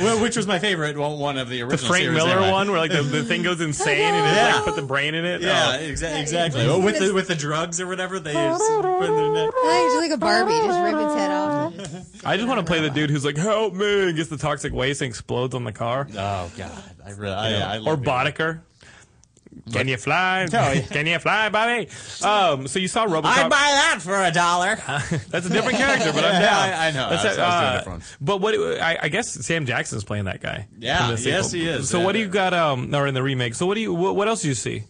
Well, 0.04 0.20
which 0.20 0.36
was 0.36 0.46
my 0.50 0.58
favorite. 0.58 0.98
Well, 0.98 1.16
one 1.16 1.38
of 1.38 1.48
the 1.48 1.62
original. 1.62 1.68
the 1.68 1.72
original 1.72 1.88
Frank 1.88 2.02
series 2.04 2.16
Miller 2.18 2.32
anyway. 2.38 2.50
one 2.52 2.70
where 2.70 2.78
like 2.80 2.90
the, 2.92 3.02
the 3.02 3.24
thing 3.24 3.42
goes 3.42 3.60
insane 3.60 4.00
and 4.14 4.26
it 4.26 4.36
Yeah. 4.36 4.54
like 4.56 4.64
put 4.64 4.76
the 4.76 4.82
brain 4.82 5.14
in 5.14 5.24
it. 5.24 5.40
Yeah, 5.40 5.76
Oh. 5.76 5.78
exa- 5.82 6.20
exactly. 6.20 6.66
Well, 6.66 6.82
with 6.82 6.98
the 6.98 7.14
with 7.14 7.28
the 7.28 7.34
drugs 7.34 7.80
or 7.80 7.86
whatever, 7.86 8.20
they 8.20 8.32
just 8.34 8.62
put 8.82 9.04
in 9.08 9.16
their 9.16 9.32
neck. 9.32 9.50
I 9.54 9.86
just 9.88 9.96
like 10.10 10.10
a 10.10 10.18
Barbie, 10.18 10.52
just 10.52 10.80
rip 10.80 10.94
its 11.06 11.14
head 11.14 11.30
off. 11.30 12.24
I 12.26 12.36
just 12.36 12.48
want 12.48 12.60
to 12.60 12.66
play 12.66 12.80
the 12.80 12.90
dude 12.90 13.08
who's 13.10 13.24
like, 13.24 13.36
"Help 13.38 13.72
me!" 13.72 14.08
and 14.08 14.16
gets 14.16 14.28
the 14.28 14.36
toxic 14.36 14.72
waste 14.74 15.00
and 15.00 15.08
explodes 15.08 15.54
on 15.54 15.64
the 15.64 15.72
car. 15.72 16.06
Oh 16.12 16.50
god, 16.56 16.70
I 17.06 17.10
really, 17.12 17.32
I, 17.34 17.74
I 17.74 17.78
or 17.78 17.80
love 17.80 18.02
it. 18.02 18.06
Boddicker. 18.06 18.60
Can 19.72 19.88
you 19.88 19.96
fly? 19.96 20.46
Oh, 20.52 20.72
yeah. 20.72 20.80
Can 20.82 21.06
you 21.06 21.18
fly, 21.18 21.48
Bobby? 21.48 21.88
Um, 22.22 22.66
so 22.68 22.78
you 22.78 22.88
saw 22.88 23.06
RoboCop. 23.06 23.24
I'd 23.24 23.50
buy 23.50 23.56
that 23.56 23.98
for 24.02 24.20
a 24.22 24.30
dollar. 24.30 24.76
That's 25.30 25.46
a 25.46 25.50
different 25.50 25.78
character, 25.78 26.12
but 26.12 26.24
I'm 26.24 26.34
Yeah, 26.34 26.40
down. 26.40 26.68
I- 26.72 26.86
I 26.88 26.90
know. 26.90 27.10
That's 27.10 27.24
I 27.24 27.28
was- 27.28 27.38
a- 27.38 27.42
I 27.42 27.46
was 27.46 27.54
doing 27.60 27.68
uh, 27.72 27.78
different. 27.78 28.16
But 28.20 28.40
what 28.40 28.54
I, 28.82 28.98
I 29.02 29.08
guess 29.08 29.28
Sam 29.30 29.66
Jackson's 29.66 30.04
playing 30.04 30.24
that 30.24 30.40
guy. 30.40 30.66
Yeah, 30.78 31.16
yes, 31.18 31.52
he 31.52 31.66
is. 31.66 31.88
So 31.88 31.98
Yeah. 31.98 32.04
what 32.04 32.12
do 32.12 32.18
you 32.18 32.28
got? 32.28 32.52
Um, 32.54 32.94
or 32.94 33.06
in 33.06 33.14
the 33.14 33.22
remake. 33.22 33.54
So 33.54 33.66
what 33.66 33.74
do 33.74 33.80
you? 33.80 33.94
What, 33.94 34.16
what 34.16 34.28
else 34.28 34.42
do 34.42 34.48
you 34.48 34.54
see? 34.54 34.84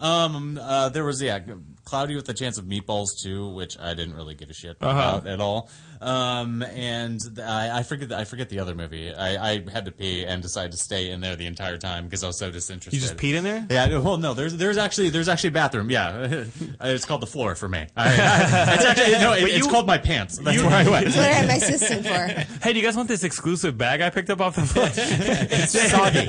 Um, 0.00 0.58
uh, 0.60 0.90
there 0.90 1.04
was 1.04 1.22
yeah, 1.22 1.38
Cloudy 1.86 2.14
with 2.16 2.28
a 2.28 2.34
Chance 2.34 2.58
of 2.58 2.66
Meatballs 2.66 3.18
too, 3.22 3.48
which 3.54 3.78
I 3.78 3.94
didn't 3.94 4.16
really 4.16 4.34
give 4.34 4.50
a 4.50 4.54
shit 4.54 4.76
Uh-huh. 4.82 4.90
about 5.18 5.26
at 5.26 5.40
all. 5.40 5.70
Um, 5.98 6.62
and 6.62 7.18
th- 7.20 7.38
I, 7.38 7.78
I 7.78 7.82
forget 7.82 8.12
I 8.12 8.24
forget 8.24 8.50
the 8.50 8.58
other 8.60 8.74
movie. 8.74 9.14
I, 9.14 9.52
I 9.52 9.64
had 9.72 9.86
to 9.86 9.92
pee 9.92 10.26
and 10.26 10.42
decided 10.42 10.72
to 10.72 10.76
stay 10.76 11.10
in 11.10 11.20
there 11.22 11.36
the 11.36 11.46
entire 11.46 11.78
time 11.78 12.04
because 12.04 12.22
I 12.22 12.26
was 12.26 12.38
so 12.38 12.50
disinterested. 12.50 12.92
You 12.92 13.00
just 13.00 13.16
peed 13.16 13.32
in 13.34 13.44
there? 13.44 13.66
Yeah. 13.70 13.96
Well, 13.98 14.18
no. 14.18 14.34
There's 14.34 14.54
there's 14.56 14.76
actually 14.76 15.08
there's 15.08 15.28
actually 15.30 15.48
a 15.48 15.52
bathroom. 15.52 15.88
Yeah, 15.88 16.44
it's 16.82 17.06
called 17.06 17.22
the 17.22 17.26
floor 17.26 17.54
for 17.54 17.66
me. 17.68 17.86
I, 17.96 18.08
I, 18.08 18.74
it's 18.74 18.84
actually 18.84 19.12
no. 19.12 19.32
It, 19.32 19.40
But 19.42 19.50
it's 19.52 19.66
called 19.68 19.86
my 19.86 19.96
pants. 19.96 20.36
That's 20.36 20.58
you- 20.58 20.64
where 20.66 20.74
I 20.74 20.86
went. 20.90 21.04
That's 21.06 21.16
what 21.16 21.24
I 21.24 21.32
had 21.32 21.46
my 21.48 21.54
assistant 21.54 22.04
for. 22.06 22.26
Hey, 22.66 22.72
do 22.72 22.78
you 22.80 22.84
guys 22.84 22.96
want 22.96 23.08
this 23.08 23.22
exclusive 23.24 23.78
bag 23.78 24.00
I 24.02 24.10
picked 24.10 24.28
up 24.28 24.40
off 24.40 24.56
the 24.56 24.62
floor? 24.66 24.88
it's 24.92 25.72
soggy. 25.90 26.26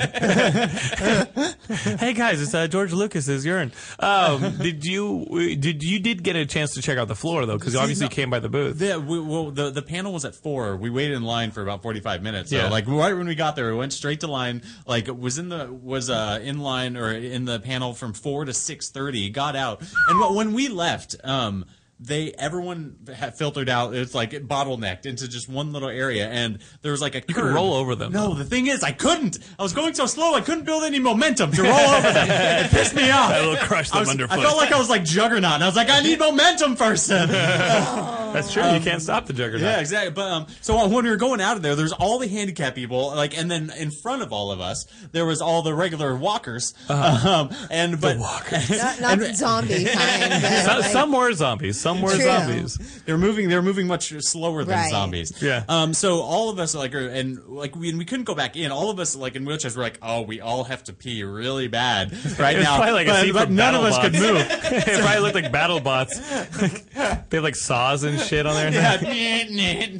hey 1.98 2.12
guys, 2.14 2.40
it's 2.40 2.54
uh, 2.54 2.66
George 2.68 2.92
Lucas's 2.92 3.44
urine. 3.44 3.72
Um, 3.98 4.56
did 4.58 4.84
you 4.84 5.26
did 5.54 5.82
you 5.82 5.98
did 5.98 6.22
get 6.22 6.36
a 6.36 6.46
chance 6.46 6.74
to 6.74 6.82
check 6.82 6.98
out 6.98 7.08
the 7.08 7.14
floor 7.14 7.46
though? 7.46 7.58
Because 7.58 7.76
obviously 7.76 8.06
no. 8.06 8.10
came 8.10 8.30
by 8.30 8.38
the 8.38 8.48
booth. 8.48 8.78
The, 8.78 8.98
we, 9.00 9.20
well, 9.20 9.50
the 9.50 9.70
the 9.70 9.82
panel 9.82 10.12
was 10.12 10.24
at 10.24 10.34
four. 10.34 10.76
We 10.76 10.90
waited 10.90 11.16
in 11.16 11.22
line 11.22 11.50
for 11.50 11.62
about 11.62 11.82
forty 11.82 12.00
five 12.00 12.22
minutes. 12.22 12.50
So, 12.50 12.56
Yeah. 12.56 12.68
like 12.68 12.86
right 12.86 13.16
when 13.16 13.26
we 13.26 13.34
got 13.34 13.56
there, 13.56 13.70
we 13.72 13.78
went 13.78 13.92
straight 13.92 14.20
to 14.20 14.26
line. 14.26 14.62
Like 14.86 15.08
was 15.08 15.38
in 15.38 15.48
the 15.48 15.72
was 15.72 16.10
uh 16.10 16.40
in 16.42 16.58
line 16.60 16.96
or 16.96 17.12
in 17.12 17.44
the 17.44 17.60
panel 17.60 17.94
from 17.94 18.12
four 18.12 18.44
to 18.44 18.52
six 18.52 18.90
thirty. 18.90 19.30
Got 19.30 19.56
out, 19.56 19.82
and 20.08 20.36
when 20.36 20.52
we 20.52 20.68
left, 20.68 21.16
um. 21.24 21.64
They 22.00 22.32
everyone 22.32 22.96
had 23.12 23.36
filtered 23.36 23.68
out. 23.68 23.92
It's 23.94 24.14
like 24.14 24.30
bottlenecked 24.30 25.04
into 25.04 25.26
just 25.26 25.48
one 25.48 25.72
little 25.72 25.88
area, 25.88 26.28
and 26.28 26.60
there 26.82 26.92
was 26.92 27.00
like 27.00 27.16
a. 27.16 27.22
You 27.26 27.34
could 27.34 27.44
roll 27.44 27.74
over 27.74 27.96
them. 27.96 28.12
No, 28.12 28.34
the 28.34 28.44
thing 28.44 28.68
is, 28.68 28.84
I 28.84 28.92
couldn't. 28.92 29.38
I 29.58 29.62
was 29.64 29.72
going 29.72 29.94
so 29.94 30.06
slow, 30.06 30.34
I 30.34 30.40
couldn't 30.40 30.64
build 30.64 30.84
any 30.84 31.00
momentum 31.00 31.50
to 31.52 31.62
roll 31.64 31.72
over 31.72 32.12
them. 32.12 32.28
It 32.30 32.70
pissed 32.70 32.94
me 32.94 33.10
off. 33.10 33.32
It'll 33.36 33.56
crush 33.56 33.90
I, 33.90 33.94
them 33.94 34.00
was- 34.00 34.08
underfoot. 34.10 34.38
I 34.38 34.42
felt 34.42 34.56
like 34.56 34.70
I 34.70 34.78
was 34.78 34.88
like 34.88 35.02
Juggernaut, 35.04 35.54
and 35.54 35.64
I 35.64 35.66
was 35.66 35.74
like, 35.76 35.90
I 35.90 36.00
need 36.00 36.20
momentum 36.20 36.76
first. 36.76 37.08
That's 37.08 38.52
true. 38.52 38.62
you 38.74 38.80
can't 38.80 39.00
stop 39.02 39.26
the 39.26 39.32
juggernaut. 39.32 39.62
Yeah, 39.62 39.80
exactly. 39.80 40.12
But 40.12 40.30
um, 40.30 40.46
so 40.60 40.86
when 40.86 41.02
we 41.04 41.10
were 41.10 41.16
going 41.16 41.40
out 41.40 41.56
of 41.56 41.62
there, 41.62 41.74
there's 41.74 41.92
all 41.94 42.18
the 42.18 42.28
handicapped 42.28 42.76
people, 42.76 43.08
like, 43.16 43.36
and 43.36 43.50
then 43.50 43.72
in 43.78 43.90
front 43.90 44.20
of 44.22 44.32
all 44.34 44.52
of 44.52 44.60
us, 44.60 44.84
there 45.12 45.24
was 45.24 45.40
all 45.40 45.62
the 45.62 45.74
regular 45.74 46.14
walkers. 46.14 46.74
Um, 46.88 47.50
and 47.70 47.98
but 48.00 48.18
walkers, 48.18 48.70
Not, 48.70 49.00
not 49.00 49.18
the 49.18 49.34
zombie 49.34 49.84
kind. 49.86 50.30
But 50.42 50.62
Some, 50.64 50.80
like, 50.80 50.90
some 50.90 51.12
were 51.12 51.32
zombies. 51.32 51.80
Some 51.80 51.87
were 52.00 52.10
True. 52.14 52.22
zombies. 52.22 53.02
they're 53.04 53.18
moving. 53.18 53.48
They're 53.48 53.62
moving 53.62 53.86
much 53.86 54.12
slower 54.22 54.64
than 54.64 54.76
Right. 54.78 54.90
zombies. 54.90 55.32
Yeah. 55.42 55.64
Um. 55.68 55.94
So 55.94 56.20
all 56.20 56.50
of 56.50 56.58
us 56.58 56.74
like, 56.74 56.94
are, 56.94 57.06
and 57.08 57.38
like 57.48 57.74
we 57.76 57.88
and 57.88 57.98
we 57.98 58.04
couldn't 58.04 58.24
go 58.24 58.34
back 58.34 58.56
in. 58.56 58.70
All 58.70 58.90
of 58.90 58.98
us 58.98 59.16
like 59.16 59.34
in 59.36 59.44
wheelchairs 59.44 59.76
were 59.76 59.82
like, 59.82 59.98
oh, 60.02 60.22
we 60.22 60.40
all 60.40 60.64
have 60.64 60.84
to 60.84 60.92
pee 60.92 61.22
really 61.24 61.68
bad 61.68 62.12
right 62.38 62.54
It 62.54 62.58
was 62.58 62.64
now. 62.66 62.76
probably 62.76 62.92
like 62.92 63.06
a 63.06 63.10
but, 63.10 63.22
scene 63.24 63.32
but 63.32 63.44
from 63.46 63.54
none 63.56 63.74
of 63.74 63.82
us 63.82 63.98
BattleBots. 63.98 64.02
could 64.02 64.12
move. 64.12 64.36
it 64.86 65.00
probably 65.00 65.20
looked 65.20 65.34
like 65.34 65.52
battle 65.52 65.80
bots. 65.80 66.18
they 66.18 67.36
have 67.36 67.44
like 67.44 67.56
saws 67.56 68.04
and 68.04 68.20
shit 68.20 68.46
on 68.46 68.54
there. 68.54 68.68
Yeah. 69.08 69.98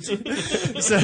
so, 0.80 0.96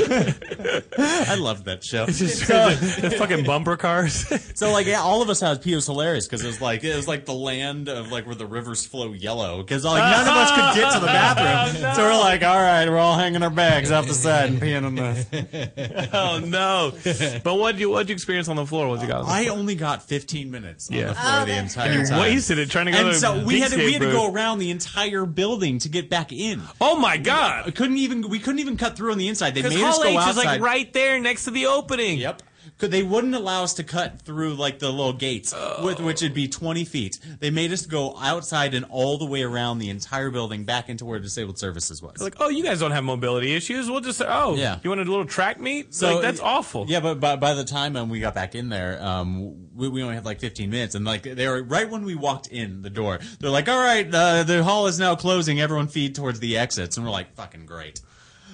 I 0.99 1.37
loved 1.39 1.65
that 1.67 1.83
show. 1.83 2.05
It's 2.09 2.19
just 2.19 2.47
So- 2.47 2.71
the, 2.75 3.09
the 3.09 3.11
fucking 3.17 3.45
bumper 3.45 3.77
cars. 3.77 4.27
So 4.59 4.73
like 4.73 4.87
yeah, 4.87 5.01
all 5.01 5.23
of 5.23 5.31
us 5.31 5.41
had 5.41 5.63
P 5.63 5.75
was 5.75 5.87
hilarious 5.87 6.27
because 6.27 6.43
it 6.45 6.47
was 6.47 6.61
like 6.61 6.85
it 6.85 6.95
was 6.95 7.09
like 7.09 7.25
the 7.27 7.35
land 7.35 7.89
of 7.89 8.11
like 8.13 8.27
where 8.27 8.35
the 8.35 8.47
rivers 8.47 8.85
flow 8.87 9.13
yellow 9.13 9.63
because 9.63 9.85
like 9.85 10.03
none 10.03 10.29
of 10.29 10.37
us 10.37 10.51
could 10.51 10.74
get 10.75 10.93
to 10.95 11.01
the 11.01 11.07
bathroom. 11.07 11.83
Oh, 11.85 11.93
so 11.95 12.03
we're 12.03 12.19
like, 12.19 12.43
all 12.43 12.57
right, 12.61 12.89
we're 12.89 12.99
all 12.99 13.17
hanging 13.17 13.43
our 13.43 13.51
bags 13.51 13.91
off 13.91 14.07
the 14.07 14.15
side 14.15 14.49
and 14.51 14.61
peeing 14.61 14.85
on 14.85 14.95
the. 14.95 16.11
oh 16.13 16.39
no! 16.41 16.93
But 17.43 17.55
what 17.59 17.73
did 17.73 17.81
you 17.81 17.91
what 17.91 18.09
you 18.09 18.15
experience 18.15 18.49
on 18.49 18.57
the 18.57 18.67
floor? 18.67 18.89
What 18.89 19.01
you 19.03 19.07
got? 19.09 19.21
On 19.23 19.27
the 19.27 19.33
I 19.33 19.45
floor? 19.47 19.59
only 19.59 19.75
got 19.75 20.03
15 20.03 20.51
minutes 20.51 20.91
on 20.91 20.97
the 20.97 21.03
floor 21.03 21.17
Oh, 21.19 21.41
the 21.41 21.47
that's 21.53 21.75
entire 21.77 21.93
you 22.01 22.07
time. 22.07 22.21
wasted 22.21 22.59
it 22.59 22.71
trying 22.71 22.87
to 22.87 22.93
go 22.93 22.99
and 22.99 23.09
to 23.11 23.15
so 23.15 23.45
we 23.45 23.61
had 23.61 23.71
to, 23.73 23.77
we 23.77 23.93
had 23.93 24.03
to 24.03 24.11
go 24.13 24.31
around 24.33 24.59
the 24.59 24.71
entire 24.71 25.27
building 25.27 25.79
to 25.81 25.89
get 25.89 26.09
back 26.11 26.33
in. 26.33 26.61
Oh 26.81 26.99
my 26.99 27.17
god! 27.17 27.67
I 27.67 27.71
couldn't 27.71 27.99
even 27.99 28.29
we 28.29 28.39
couldn't 28.39 28.61
even 28.61 28.77
cut 28.77 28.97
through 28.97 29.13
on 29.13 29.19
the 29.19 29.29
inside. 29.29 29.55
They 29.55 29.63
Because 29.63 29.75
made 29.75 29.85
us 29.85 29.95
Hall 29.97 30.05
go 30.05 30.11
H 30.11 30.17
outside. 30.19 30.31
is 30.31 30.37
like 30.47 30.61
right 30.61 30.93
there 30.93 31.21
next 31.21 31.45
to 31.45 31.51
the 31.51 31.67
opening. 31.67 32.19
Yep. 32.19 32.43
Could 32.85 32.91
they 32.91 33.03
wouldn't 33.03 33.35
allow 33.35 33.63
us 33.63 33.73
to 33.75 33.83
cut 33.83 34.21
through 34.21 34.57
like 34.57 34.79
the 34.79 34.91
little 34.91 35.15
gates, 35.15 35.55
with, 35.83 36.01
which 36.01 36.21
would 36.21 36.35
be 36.35 36.49
twenty 36.49 36.85
feet. 36.85 37.19
They 37.41 37.49
made 37.49 37.73
us 37.73 37.87
go 37.87 38.15
outside 38.19 38.75
and 38.75 38.85
all 38.91 39.17
the 39.17 39.25
way 39.25 39.43
around 39.43 39.79
the 39.79 39.89
entire 39.89 40.29
building 40.29 40.65
back 40.65 40.91
into 40.91 41.07
where 41.07 41.19
disabled 41.19 41.59
services 41.59 42.03
was. 42.03 42.21
Like, 42.21 42.35
oh, 42.41 42.51
you 42.51 42.63
guys 42.63 42.81
don't 42.81 42.91
have 42.91 43.03
mobility 43.03 43.55
issues. 43.55 43.89
We'll 43.89 44.03
just 44.03 44.21
oh, 44.21 44.57
Yeah. 44.57 44.81
You 44.85 44.91
want 44.91 45.01
a 45.01 45.05
little 45.05 45.25
track 45.25 45.59
meet? 45.59 45.95
So 45.95 46.17
like, 46.17 46.23
that's 46.23 46.41
awful. 46.41 46.85
Yeah, 46.87 47.01
but 47.01 47.21
by, 47.21 47.37
by 47.37 47.55
the 47.55 47.65
time 47.65 47.97
um, 47.97 48.11
we 48.11 48.21
got 48.21 48.35
back 48.35 48.55
in 48.55 48.69
there, 48.69 49.03
um, 49.03 49.71
we, 49.75 49.89
we 49.89 50.03
only 50.03 50.15
had 50.15 50.27
like 50.27 50.41
15 50.41 50.69
minutes, 50.69 50.95
and 50.95 51.07
like 51.07 51.23
they 51.23 51.49
were 51.49 51.63
right 51.63 51.89
when 51.89 52.05
we 52.05 52.15
walked 52.15 52.49
in 52.49 52.83
the 52.83 52.91
door. 52.91 53.19
They're 53.41 53.49
like, 53.49 53.71
"All 53.71 53.81
right, 53.81 54.07
uh, 54.15 54.43
the 54.43 54.63
hall 54.63 54.89
is 54.89 54.99
now 54.99 55.15
closing. 55.15 55.59
Everyone 55.59 55.89
feed 55.89 56.15
towards 56.15 56.39
the 56.39 56.59
exits," 56.59 56.99
and 56.99 57.07
we're 57.07 57.13
like, 57.13 57.35
"Fucking 57.35 57.65
great." 57.65 58.03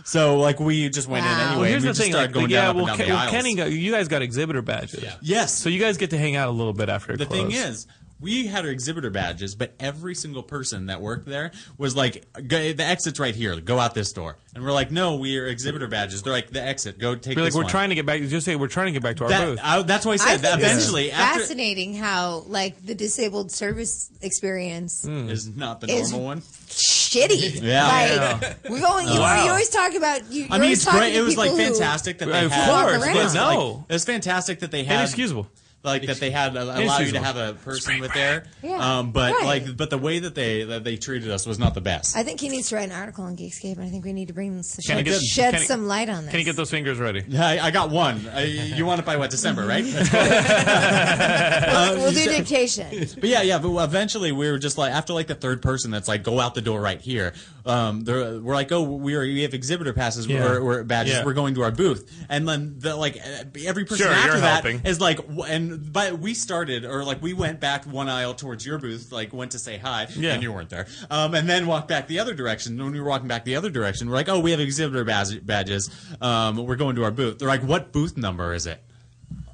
So 0.05 0.39
like 0.39 0.61
we 0.61 0.89
just 0.89 1.09
went 1.09 1.27
in 1.27 1.33
anyway. 1.33 1.57
Well, 1.57 1.63
here's 1.65 1.75
and 1.75 1.83
we 1.83 1.89
the 1.89 1.95
just 1.95 2.01
thing. 2.01 2.13
Like, 2.13 2.33
going 2.33 2.51
yeah, 2.51 2.67
down 2.67 2.77
well, 2.77 2.85
up 2.87 2.91
and 2.91 2.99
Ken, 2.99 3.09
down 3.09 3.19
the 3.19 3.23
well. 3.25 3.31
Kenny, 3.43 3.55
got, 3.55 3.71
you 3.71 3.93
guys 3.93 4.09
got 4.09 4.23
exhibitor 4.23 4.63
badges. 4.63 5.05
Yes. 5.21 5.53
So 5.53 5.69
you 5.69 5.79
guys 5.81 5.97
get 5.97 6.11
to 6.11 6.19
hang 6.19 6.37
out 6.37 6.49
a 6.49 6.53
little 6.53 6.73
bit 6.73 6.89
after 6.89 7.17
The 7.17 7.27
closed. 7.27 7.43
thing 7.43 7.53
is, 7.53 7.87
we 8.21 8.47
had 8.47 8.65
our 8.65 8.71
exhibitor 8.71 9.11
badges, 9.11 9.55
but 9.55 9.73
every 9.81 10.15
single 10.15 10.43
person 10.43 10.87
that 10.87 11.01
worked 11.01 11.27
there 11.27 11.53
was 11.79 11.97
like, 11.97 12.25
"The 12.35 12.75
exit's 12.79 13.19
right 13.19 13.35
here. 13.35 13.59
Go 13.61 13.79
out 13.79 13.95
this 13.95 14.13
door." 14.13 14.37
And 14.55 14.63
we're 14.65 14.73
like, 14.73 14.91
"No, 14.91 15.17
we 15.17 15.39
are 15.39 15.47
exhibitor 15.47 15.87
badges." 15.87 16.23
They're 16.23 16.33
like, 16.33 16.51
"The 16.51 16.63
exit. 16.63 16.99
Go 16.99 17.15
take." 17.15 17.37
Be 17.37 17.43
like, 17.43 17.49
this 17.49 17.55
we're 17.55 17.63
one." 17.63 17.71
trying 17.71 17.89
to 17.91 17.95
get 17.95 18.05
back. 18.07 18.21
Just 18.23 18.45
say 18.45 18.57
we're 18.57 18.69
trying 18.69 18.87
to 18.87 18.93
get 18.93 19.03
back 19.03 19.17
to 19.17 19.25
our 19.25 19.31
That- 19.31 19.47
booth. 19.47 19.61
I- 19.63 19.83
that's 19.83 20.05
why 20.05 20.13
I 20.13 20.15
I 20.15 20.17
said 20.19 20.29
think 20.29 20.43
that 20.43 20.59
eventually 20.59 21.11
after 21.13 21.41
fascinating 21.41 21.95
how 21.95 22.45
like 22.47 22.85
the 22.85 22.95
disabled 22.95 23.51
service 23.53 24.11
experience 24.21 25.05
hmm. 25.05 25.29
is 25.29 25.49
not 25.49 25.81
the 25.81 25.91
Is- 25.91 26.11
normal 26.11 26.27
one. 26.27 26.41
shitty. 26.69 27.61
Yeah. 27.71 28.39
like 28.41 28.71
we're 28.71 28.81
going. 28.81 29.09
You, 29.09 29.21
Wow. 29.21 29.45
you 29.45 29.51
always 29.51 29.69
talk 29.69 29.95
about. 29.95 30.31
You, 30.33 30.47
I 30.51 30.59
mean, 30.59 30.73
it's 30.73 30.85
great. 30.85 31.15
It 31.15 31.23
was 31.23 31.37
like 31.37 31.53
fantastic 31.53 32.19
that 32.19 32.27
they 32.27 32.45
Of 32.45 32.51
had. 32.53 32.69
course, 32.69 32.93
Walk 32.93 33.15
but 33.15 33.17
around. 33.17 33.35
no. 33.35 33.69
Like, 33.73 33.85
it 33.89 33.93
was 33.95 34.05
fantastic 34.05 34.61
that 34.61 34.71
they 34.71 34.85
had. 34.85 34.99
Inexcusable. 35.01 35.47
Like 35.83 36.07
that 36.07 36.19
they 36.19 36.31
had 36.31 36.57
allow 36.57 36.99
you 36.99 37.13
to 37.13 37.21
have 37.21 37.37
a 37.37 37.55
person 37.55 38.01
with 38.01 38.13
there. 38.13 38.45
Yeah, 38.63 38.99
um, 38.99 39.13
but 39.13 39.33
right. 39.33 39.45
like, 39.45 39.77
but 39.77 39.89
the 39.89 39.97
way 39.99 40.19
that 40.19 40.35
they 40.35 40.65
that 40.65 40.85
they 40.85 40.97
treated 40.97 41.31
us 41.31 41.47
was 41.47 41.59
not 41.59 41.75
the 41.75 41.81
best. 41.81 42.17
I 42.17 42.23
think 42.23 42.39
he 42.41 42.49
needs 42.51 42.69
to 42.69 42.77
write 42.77 42.91
an 42.91 42.95
article 42.95 43.25
on 43.25 43.37
Geekscape, 43.37 43.77
and 43.77 43.85
I 43.85 43.89
think 43.89 44.05
we 44.05 44.13
need 44.13 44.29
to 44.29 44.35
bring 44.35 44.57
this 44.57 44.77
Can 44.87 44.97
I 44.97 44.99
shed, 44.99 45.05
get- 45.07 45.23
shed 45.23 45.55
can 45.55 45.63
I- 45.63 45.65
some 45.65 45.87
light 45.87 46.11
on 46.11 46.25
this. 46.25 46.31
Can 46.31 46.41
you 46.41 46.45
get 46.45 46.57
those 46.57 46.71
fingers 46.71 46.99
ready? 46.99 47.25
I, 47.37 47.67
I 47.67 47.71
got 47.71 47.91
one. 47.91 48.29
I, 48.29 48.45
you 48.45 48.85
want 48.85 49.01
it 49.01 49.07
by 49.07 49.17
what 49.17 49.31
December, 49.31 49.67
right? 49.67 49.85
we'll, 51.95 51.97
we'll 51.97 52.13
do 52.13 52.25
dictation. 52.25 53.07
But 53.19 53.29
yeah, 53.29 53.43
yeah. 53.43 53.59
But 53.59 53.75
eventually, 53.83 54.33
we 54.33 54.51
were 54.51 54.59
just 54.59 54.77
like 54.77 54.93
after 54.93 55.13
like 55.15 55.29
the 55.29 55.35
third 55.35 55.63
person 55.63 55.91
that's 55.91 56.09
like 56.09 56.23
go 56.23 56.41
out 56.41 56.55
the 56.55 56.63
door 56.63 56.81
right 56.81 57.01
here. 57.01 57.33
Um, 57.67 58.03
they're- 58.05 58.41
we're 58.41 58.55
like, 58.55 58.73
oh, 58.73 58.83
we 58.83 59.15
are 59.15 59.21
we 59.23 59.43
have 59.43 59.53
exhibitor 59.55 59.93
passes 59.93 60.27
Yeah. 60.27 60.45
or, 60.47 60.59
or 60.61 60.85
badges. 60.85 61.15
Yeah. 61.15 61.25
We're 61.25 61.35
going 61.35 61.55
to 61.57 61.63
our 61.63 61.71
booth, 61.71 62.11
and 62.29 62.49
then 62.49 62.77
the 62.79 62.97
like 62.97 63.17
uh, 63.17 63.45
every 63.67 63.85
person 63.85 64.07
Sure, 64.07 64.13
after 64.15 64.33
you're 64.33 64.41
that 64.41 64.65
helping. 64.65 64.81
is 64.87 65.01
like, 65.01 65.19
and 65.49 65.93
but 65.93 66.19
we 66.19 66.35
started 66.35 66.85
or 66.85 67.05
like 67.05 67.21
we 67.23 67.33
went 67.35 67.61
back 67.61 67.85
one 67.85 68.09
aisle 68.09 68.35
towards 68.35 68.65
your 68.65 68.79
booth, 68.79 69.13
like 69.13 69.33
went 69.33 69.53
to 69.53 69.59
say 69.59 69.77
hi, 69.79 70.07
Yeah. 70.17 70.33
and 70.35 70.43
you 70.43 70.53
weren't 70.53 70.71
there, 70.71 70.87
um, 71.11 71.35
and 71.35 71.49
then 71.49 71.67
walked 71.67 71.89
back 71.89 72.07
the 72.09 72.19
other 72.21 72.35
direction. 72.35 72.79
When 72.79 72.93
we 72.93 73.01
were 73.01 73.09
walking 73.09 73.29
back 73.29 73.45
the 73.45 73.57
other 73.57 73.71
direction, 73.71 74.09
we're 74.09 74.17
like, 74.17 74.29
oh, 74.29 74.41
we 74.41 74.51
have 74.53 74.61
exhibitor 74.61 75.05
badge- 75.05 75.45
badges. 75.45 75.91
Um, 76.21 76.57
we're 76.67 76.77
going 76.77 76.97
to 76.97 77.05
our 77.05 77.11
booth. 77.11 77.39
They're 77.39 77.49
like, 77.49 77.63
what 77.63 77.93
booth 77.93 78.17
number 78.17 78.55
is 78.55 78.67
it? 78.67 78.83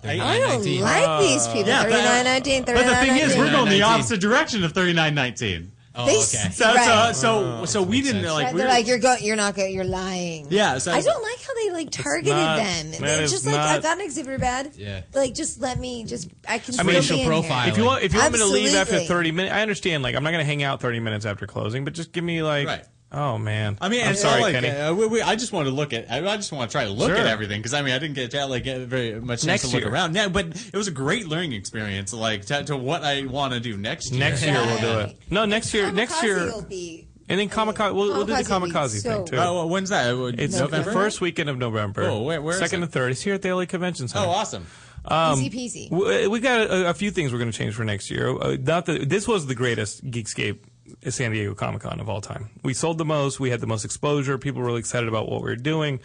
I 0.04 0.16
don't 0.18 0.64
like 0.80 1.20
these 1.20 1.46
people. 1.48 1.66
Yeah, 1.68 1.82
but- 1.82 1.90
3919, 1.92 2.64
But 2.64 2.76
the 2.86 2.94
thing 2.96 3.16
is, 3.16 3.36
we're 3.36 3.50
going 3.50 3.68
the 3.70 3.82
opposite 3.82 4.20
direction 4.20 4.62
of 4.62 4.72
thirty 4.72 4.92
nine 4.92 5.14
nineteen. 5.16 5.72
Oh, 5.98 6.04
They 6.06 6.12
okay. 6.12 6.20
s- 6.20 6.56
So, 6.58 6.74
Right. 6.74 7.16
so, 7.16 7.38
oh, 7.38 7.64
so, 7.64 7.64
so 7.64 7.82
we 7.82 8.02
didn't 8.02 8.22
like. 8.22 8.46
Right, 8.46 8.54
we 8.54 8.58
they're 8.58 8.68
were- 8.68 8.72
like 8.74 8.86
you're 8.86 8.98
going, 8.98 9.22
you're 9.24 9.36
not 9.36 9.54
go, 9.54 9.64
you're 9.64 9.84
lying. 9.84 10.46
Yeah, 10.50 10.76
so- 10.78 10.92
I 10.92 11.00
don't 11.00 11.22
like 11.22 11.38
how 11.42 11.54
they 11.54 11.70
like 11.70 11.90
targeted 11.90 12.32
not- 12.34 12.58
them. 12.58 12.90
that 12.90 13.00
They 13.00 13.24
is 13.24 13.30
just 13.30 13.46
like 13.46 13.54
I've 13.56 13.82
got 13.82 13.98
an 13.98 14.04
exhibitor 14.04 14.38
bad. 14.38 14.72
Yeah. 14.76 15.00
Like 15.14 15.34
just 15.34 15.60
let 15.60 15.78
me 15.78 16.04
just 16.04 16.28
I 16.46 16.58
can. 16.58 16.78
I 16.78 16.82
mean, 16.82 17.02
still 17.02 17.16
be 17.16 17.22
in 17.22 17.42
here. 17.42 17.62
If 17.68 17.78
you 17.78 17.84
want, 17.84 18.02
if 18.02 18.12
you 18.12 18.20
want 18.20 18.32
me 18.32 18.38
to 18.40 18.46
leave 18.46 18.74
after 18.74 19.00
30 19.00 19.32
minutes, 19.32 19.54
I 19.54 19.62
understand. 19.62 20.02
Like, 20.02 20.14
I'm 20.14 20.22
not 20.22 20.30
going 20.32 20.42
to 20.42 20.46
hang 20.46 20.62
out 20.62 20.80
30 20.80 21.00
minutes 21.00 21.24
after 21.24 21.46
closing, 21.46 21.84
but 21.84 21.94
just 21.94 22.12
give 22.12 22.24
me 22.24 22.42
like, 22.42 22.66
Right. 22.66 22.84
Oh 23.12 23.38
man. 23.38 23.78
I 23.80 23.88
mean, 23.88 24.00
I'm 24.02 24.08
and, 24.08 24.18
sorry, 24.18 24.42
like, 24.42 24.54
Kenny. 24.54 24.68
uh, 24.68 24.92
we, 24.92 25.06
we, 25.06 25.22
I 25.22 25.36
just 25.36 25.52
want 25.52 25.68
to 25.68 25.72
look 25.72 25.92
at. 25.92 26.10
I 26.10 26.18
I 26.18 26.36
just 26.36 26.50
want 26.52 26.68
to 26.70 26.72
try 26.74 26.84
to 26.84 26.90
look 26.90 27.08
Sure. 27.10 27.16
at 27.16 27.26
everything 27.26 27.60
because 27.60 27.72
I 27.72 27.82
mean, 27.82 27.94
I 27.94 27.98
didn't 27.98 28.14
get 28.16 28.32
to, 28.32 28.46
like 28.46 28.64
get 28.64 28.80
very 28.80 29.20
much 29.20 29.40
chance 29.40 29.46
Next 29.46 29.68
to 29.68 29.76
look 29.76 29.84
year. 29.84 29.92
around. 29.92 30.14
Yeah, 30.16 30.28
but 30.28 30.46
it 30.46 30.74
was 30.76 30.88
a 30.88 30.92
great 30.92 31.28
learning 31.28 31.52
experience. 31.52 32.12
Like 32.12 32.46
to, 32.46 32.64
to 32.64 32.76
what 32.76 33.04
I 33.04 33.24
want 33.26 33.54
to 33.54 33.60
do 33.60 33.76
next 33.76 34.10
year. 34.10 34.20
next 34.20 34.44
year 34.44 34.54
we'll 34.54 34.80
do 34.80 34.98
it. 35.10 35.18
No, 35.30 35.44
next 35.44 35.72
year. 35.72 35.92
Next 35.92 36.20
year. 36.22 36.46
will 36.46 36.62
be 36.62 37.06
And 37.28 37.38
then 37.38 37.48
Comikaze, 37.48 37.94
we'll, 37.94 38.08
we'll 38.08 38.26
do 38.26 38.34
the 38.36 38.42
Comikaze 38.42 38.72
will 38.74 38.88
so- 38.88 39.16
thing 39.18 39.24
too. 39.26 39.36
Oh, 39.36 39.54
well, 39.54 39.68
when's 39.68 39.90
that? 39.90 40.12
Uh, 40.12 40.24
it's 40.36 40.58
November. 40.58 40.84
the 40.90 40.92
first 40.92 41.20
weekend 41.20 41.48
of 41.48 41.58
November. 41.58 42.02
Oh, 42.02 42.22
where- 42.22 42.42
where 42.42 42.54
is 42.54 42.60
Second 42.60 42.82
and 42.82 42.92
third. 42.92 43.12
It's 43.12 43.22
here 43.22 43.34
at 43.34 43.42
the 43.42 43.54
LA 43.54 43.66
Convention 43.66 44.08
Center. 44.08 44.26
Oh, 44.26 44.30
awesome. 44.30 44.66
Um, 45.04 45.38
Easy 45.40 45.50
peasy. 45.88 45.90
w- 45.90 46.28
We 46.28 46.40
got 46.40 46.62
a, 46.62 46.90
a 46.90 46.94
few 46.94 47.12
things 47.12 47.32
we're 47.32 47.38
going 47.38 47.52
to 47.52 47.56
change 47.56 47.74
for 47.76 47.84
next 47.84 48.10
year. 48.10 48.28
Uh, 48.36 48.56
not 48.60 48.86
that 48.86 49.08
this 49.08 49.28
was 49.28 49.46
the 49.46 49.54
greatest 49.54 50.04
Geekscape 50.04 50.58
San 51.08 51.32
Diego 51.32 51.54
Comic 51.54 51.82
Con 51.82 52.00
of 52.00 52.08
all 52.08 52.20
time. 52.20 52.50
We 52.62 52.74
sold 52.74 52.98
the 52.98 53.04
most. 53.04 53.38
We 53.40 53.50
had 53.50 53.60
the 53.60 53.66
most 53.66 53.84
exposure. 53.84 54.38
People 54.38 54.60
were 54.60 54.66
really 54.68 54.80
excited 54.80 55.08
about 55.08 55.28
what 55.28 55.42
we 55.42 55.50
were 55.50 55.56
doing. 55.56 56.00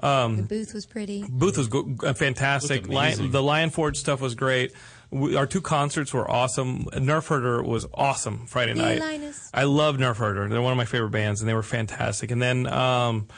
Um, 0.00 0.36
The 0.36 0.42
booth 0.42 0.74
was 0.74 0.84
pretty. 0.86 1.24
Booth 1.28 1.56
was 1.56 1.68
go- 1.68 1.94
uh, 2.02 2.12
fantastic. 2.12 2.88
Lion, 2.88 3.30
the 3.30 3.42
Lion 3.42 3.70
Forge 3.70 3.96
stuff 3.96 4.20
was 4.20 4.34
great. 4.34 4.72
We, 5.10 5.36
our 5.36 5.46
two 5.46 5.60
concerts 5.60 6.12
were 6.12 6.28
awesome. 6.30 6.84
Nerf 6.92 7.28
Herder 7.28 7.62
was 7.62 7.86
awesome 7.94 8.46
Friday 8.46 8.74
night. 8.74 8.98
Linus. 9.00 9.48
I 9.54 9.64
love 9.64 9.96
Nerf 9.96 10.16
Herder. 10.16 10.48
They're 10.48 10.60
one 10.60 10.72
of 10.72 10.76
my 10.76 10.84
favorite 10.84 11.10
bands, 11.12 11.40
and 11.40 11.48
they 11.48 11.54
were 11.54 11.62
fantastic. 11.62 12.30
And 12.30 12.42
then 12.42 12.66
um, 12.66 13.28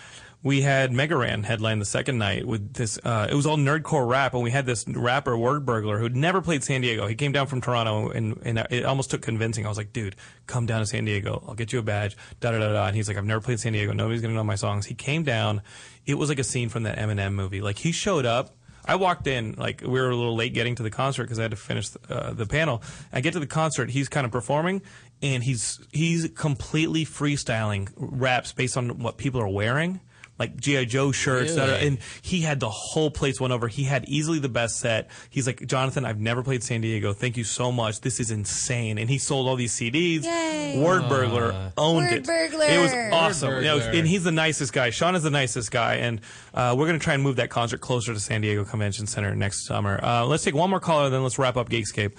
we 0.42 0.62
had 0.62 0.92
Mega 0.92 1.16
Ran 1.16 1.42
headline 1.42 1.80
the 1.80 1.84
second 1.84 2.18
night 2.18 2.46
with 2.46 2.74
this. 2.74 2.98
Uh, 3.02 3.26
it 3.30 3.34
was 3.34 3.44
all 3.44 3.56
nerdcore 3.56 4.08
rap, 4.08 4.34
and 4.34 4.42
we 4.42 4.50
had 4.50 4.66
this 4.66 4.86
rapper 4.86 5.36
Word 5.36 5.66
Burglar 5.66 5.98
who'd 5.98 6.14
never 6.14 6.40
played 6.40 6.62
San 6.62 6.80
Diego. 6.80 7.06
He 7.08 7.16
came 7.16 7.32
down 7.32 7.48
from 7.48 7.60
Toronto, 7.60 8.10
and, 8.10 8.40
and 8.44 8.58
it 8.70 8.84
almost 8.84 9.10
took 9.10 9.20
convincing. 9.20 9.66
I 9.66 9.68
was 9.68 9.78
like, 9.78 9.92
dude, 9.92 10.14
come 10.46 10.64
down 10.64 10.80
to 10.80 10.86
San 10.86 11.04
Diego. 11.04 11.42
I'll 11.48 11.54
get 11.54 11.72
you 11.72 11.80
a 11.80 11.82
badge. 11.82 12.16
Da 12.38 12.52
da 12.52 12.58
da 12.58 12.72
da. 12.72 12.86
And 12.86 12.96
he's 12.96 13.08
like, 13.08 13.16
I've 13.16 13.24
never 13.24 13.40
played 13.40 13.58
San 13.58 13.72
Diego. 13.72 13.92
Nobody's 13.92 14.22
gonna 14.22 14.34
know 14.34 14.44
my 14.44 14.54
songs. 14.54 14.86
He 14.86 14.94
came 14.94 15.24
down. 15.24 15.60
It 16.06 16.14
was 16.14 16.28
like 16.28 16.38
a 16.38 16.44
scene 16.44 16.68
from 16.68 16.84
that 16.84 16.98
Eminem 16.98 17.32
movie. 17.32 17.60
Like 17.60 17.78
he 17.78 17.90
showed 17.92 18.24
up. 18.24 18.54
I 18.84 18.94
walked 18.94 19.26
in 19.26 19.52
like 19.58 19.82
we 19.82 20.00
were 20.00 20.08
a 20.08 20.16
little 20.16 20.34
late 20.34 20.54
getting 20.54 20.74
to 20.76 20.82
the 20.82 20.90
concert 20.90 21.24
because 21.24 21.38
I 21.38 21.42
had 21.42 21.50
to 21.50 21.58
finish 21.58 21.90
uh, 22.08 22.32
the 22.32 22.46
panel. 22.46 22.82
I 23.12 23.20
get 23.20 23.34
to 23.34 23.40
the 23.40 23.46
concert, 23.46 23.90
he's 23.90 24.08
kind 24.08 24.24
of 24.24 24.32
performing, 24.32 24.80
and 25.20 25.42
he's 25.42 25.78
he's 25.92 26.30
completely 26.30 27.04
freestyling 27.04 27.90
raps 27.96 28.52
based 28.52 28.78
on 28.78 29.00
what 29.00 29.18
people 29.18 29.42
are 29.42 29.48
wearing, 29.48 30.00
like 30.38 30.56
GI 30.56 30.86
Joe 30.86 31.12
shirts. 31.12 31.54
That 31.56 31.68
are, 31.68 31.72
Really? 31.72 31.86
and 31.88 31.98
he 32.22 32.42
had 32.42 32.60
the 32.60 32.70
whole 32.70 33.10
place 33.10 33.40
won 33.40 33.52
over. 33.52 33.68
He 33.68 33.84
had 33.84 34.04
easily 34.08 34.38
the 34.38 34.48
best 34.48 34.76
set. 34.78 35.10
He's 35.30 35.46
like, 35.46 35.66
Jonathan, 35.66 36.04
I've 36.04 36.20
never 36.20 36.42
played 36.42 36.62
San 36.62 36.80
Diego. 36.80 37.12
Thank 37.12 37.36
you 37.36 37.44
so 37.44 37.72
much. 37.72 38.00
This 38.02 38.20
is 38.20 38.30
insane. 38.30 38.98
And 38.98 39.10
he 39.10 39.18
sold 39.18 39.48
all 39.48 39.56
these 39.56 39.72
CDs. 39.74 40.24
Yay. 40.24 40.80
Word 40.82 41.08
Burglar 41.08 41.72
owned 41.76 42.06
Word 42.06 42.12
it. 42.12 42.26
Burglar. 42.26 42.66
It 42.66 42.80
was 42.80 42.92
awesome. 43.12 43.54
You 43.56 43.60
know, 43.62 43.78
Burglar. 43.78 43.98
and 43.98 44.06
he's 44.08 44.24
the 44.24 44.32
nicest 44.32 44.72
guy. 44.72 44.90
Sean 44.90 45.14
is 45.14 45.22
the 45.22 45.30
nicest 45.30 45.70
guy, 45.70 45.94
and 45.96 46.20
uh, 46.54 46.74
we're 46.78 46.86
going 46.86 46.98
to 46.98 47.02
try 47.04 47.14
and 47.14 47.22
move 47.22 47.36
that 47.36 47.50
concert 47.50 47.80
closer 47.80 48.12
to 48.14 48.20
San 48.20 48.40
Diego 48.42 48.64
Convention 48.64 49.06
Center 49.06 49.34
next 49.34 49.66
summer. 49.66 49.98
Uh, 50.02 50.24
let's 50.26 50.44
take 50.44 50.54
one 50.54 50.70
more 50.70 50.80
caller, 50.80 51.10
then 51.10 51.22
let's 51.22 51.38
wrap 51.38 51.56
up 51.56 51.68
Geekscape. 51.68 52.12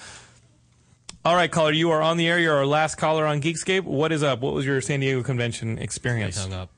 All 1.26 1.36
right, 1.36 1.52
caller, 1.52 1.74
you 1.74 1.92
are 1.92 2.02
on 2.02 2.18
the 2.18 2.28
air. 2.28 2.40
You're 2.40 2.56
our 2.56 2.66
last 2.66 2.96
caller 2.96 3.26
on 3.26 3.42
Geekscape. 3.42 3.84
What 3.84 4.12
is 4.12 4.24
up? 4.24 4.40
What 4.40 4.54
was 4.54 4.66
your 4.66 4.80
San 4.82 5.02
Diego 5.02 5.22
Convention 5.22 5.76
They 5.76 5.82
experience? 5.84 6.38
hung 6.42 6.54
up. 6.54 6.70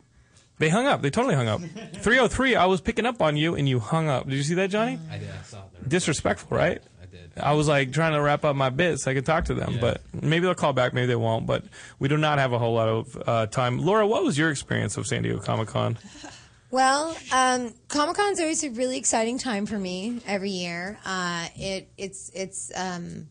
They 0.62 0.70
hung 0.70 0.86
up. 0.86 1.02
They 1.02 1.10
totally 1.10 1.36
hung 1.36 1.48
up. 1.50 1.60
303, 1.94 2.56
I 2.56 2.66
was 2.68 2.80
picking 2.80 3.06
up 3.06 3.22
on 3.22 3.36
you, 3.36 3.56
and 3.56 3.68
you 3.68 3.80
hung 3.80 4.08
up. 4.08 4.26
Did 4.30 4.36
you 4.36 4.44
see 4.44 4.54
that, 4.56 4.70
Johnny? 4.70 4.98
I 5.12 5.18
did. 5.18 5.28
I 5.30 5.42
saw 5.44 5.58
it. 5.82 5.90
Disrespectful, 5.90 6.56
right? 6.56 6.82
I 7.02 7.06
did. 7.08 7.32
I 7.36 7.54
was 7.54 7.68
like 7.68 7.92
trying 7.92 8.14
to 8.14 8.22
wrap 8.22 8.46
up 8.46 8.56
my 8.56 8.70
bits 8.70 9.04
so 9.04 9.12
I 9.12 9.14
could 9.16 9.26
talk 9.26 9.46
to 9.46 9.54
them, 9.56 9.74
Yeah. 9.74 9.82
but 9.82 10.02
maybe 10.14 10.46
they'll 10.46 10.54
call 10.56 10.72
back, 10.74 10.94
maybe 10.94 11.08
they 11.08 11.16
won't. 11.16 11.46
But 11.48 11.64
we 12.00 12.08
do 12.08 12.16
not 12.18 12.38
have 12.40 12.54
a 12.54 12.60
whole 12.60 12.74
lot 12.76 12.88
of 12.88 13.24
uh, 13.28 13.48
time. 13.48 13.80
Laura, 13.80 14.06
what 14.08 14.24
was 14.24 14.38
your 14.38 14.50
experience 14.52 14.96
of 14.98 15.08
San 15.08 15.24
Diego 15.24 15.40
Comic 15.40 15.68
Con? 15.68 15.98
Well, 16.74 17.18
um, 17.34 17.74
Comic 17.90 18.16
Con's 18.16 18.40
always 18.40 18.64
a 18.64 18.70
really 18.70 18.98
exciting 18.98 19.38
time 19.38 19.66
for 19.66 19.78
me 19.78 20.22
every 20.26 20.52
year. 20.52 20.98
Uh, 21.06 21.48
it 21.58 21.90
it's 21.98 22.32
it's 22.34 22.72
um, 22.74 23.28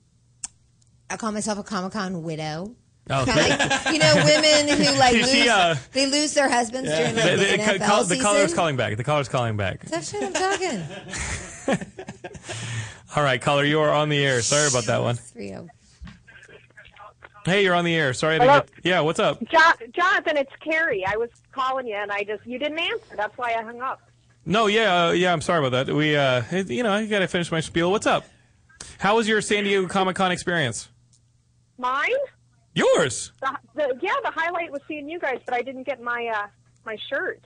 I 1.09 1.17
call 1.17 1.33
myself 1.33 1.59
a 1.59 1.63
Comic 1.63 1.93
Con 1.93 2.23
widow. 2.23 2.75
Oh, 3.13 3.25
Kinda 3.25 3.43
like, 3.43 3.93
you 3.93 3.99
know, 3.99 4.15
women 4.25 4.69
who 4.69 4.93
like 4.99 5.15
lose, 5.15 5.31
see, 5.31 5.49
uh, 5.49 5.75
they 5.93 6.07
lose 6.07 6.33
their 6.35 6.49
husbands 6.49 6.89
during 6.91 7.17
like, 7.17 7.25
the, 7.25 7.31
the, 7.31 7.37
the, 7.37 7.59
NFL 7.59 7.79
the, 7.79 7.85
call- 7.85 7.99
the 8.05 8.09
season. 8.11 8.25
caller's 8.25 8.55
calling 8.55 8.77
back. 8.77 8.97
The 8.97 9.05
caller's 9.05 9.29
calling 9.29 9.57
back. 9.57 9.85
Tough 9.89 10.09
shit, 10.09 10.23
I'm 10.23 10.33
talking. 10.33 10.83
All 13.17 13.23
right, 13.25 13.41
caller, 13.41 13.65
you 13.65 13.81
are 13.81 13.91
on 13.91 14.09
the 14.09 14.25
air. 14.25 14.41
Sorry 14.43 14.69
about 14.69 14.85
that 14.85 15.03
one. 15.03 15.17
Three 15.17 15.53
oh. 15.55 15.69
Hey, 17.45 17.65
you're 17.65 17.75
on 17.75 17.85
the 17.85 17.95
air. 17.95 18.13
Sorry, 18.13 18.37
I 18.37 18.39
didn't 18.39 18.75
get, 18.77 18.85
yeah. 18.85 19.01
What's 19.01 19.19
up? 19.19 19.41
Jo- 19.49 19.87
Jonathan, 19.93 20.37
it's 20.37 20.53
Kerry. 20.61 21.05
I 21.07 21.17
was 21.17 21.31
calling 21.53 21.87
you, 21.87 21.95
and 21.97 22.13
I 22.13 22.23
just 22.23 22.47
you 22.47 22.59
didn't 22.59 22.79
answer. 22.79 23.17
That's 23.17 23.37
why 23.37 23.55
I 23.55 23.63
hung 23.63 23.81
up. 23.81 24.01
No, 24.47 24.67
yeah, 24.67 25.07
uh, 25.07 25.11
yeah. 25.13 25.33
I'm 25.33 25.41
sorry 25.41 25.67
about 25.67 25.87
that. 25.87 25.95
We, 25.95 26.17
uh, 26.17 26.43
you 26.67 26.83
know, 26.83 26.93
I 26.93 27.07
got 27.07 27.21
to 27.21 27.29
finish 27.29 27.51
my 27.51 27.61
spiel. 27.61 27.91
What's 27.91 28.07
up? 28.07 28.25
How 28.99 29.17
was 29.17 29.27
your 29.27 29.41
San 29.41 29.65
Diego 29.65 29.89
Comic 29.89 30.17
Con 30.17 30.31
experience? 30.33 30.89
Mine? 31.79 32.11
Yours. 32.75 33.33
The, 33.41 33.57
the, 33.75 33.99
yeah, 34.01 34.15
the 34.23 34.31
highlight 34.31 34.71
was 34.71 34.81
seeing 34.87 35.09
you 35.09 35.19
guys, 35.19 35.41
but 35.45 35.55
I 35.55 35.63
didn't 35.63 35.85
get 35.85 36.01
my 36.01 36.31
uh, 36.35 36.47
my 36.87 36.97
shirt. 37.09 37.43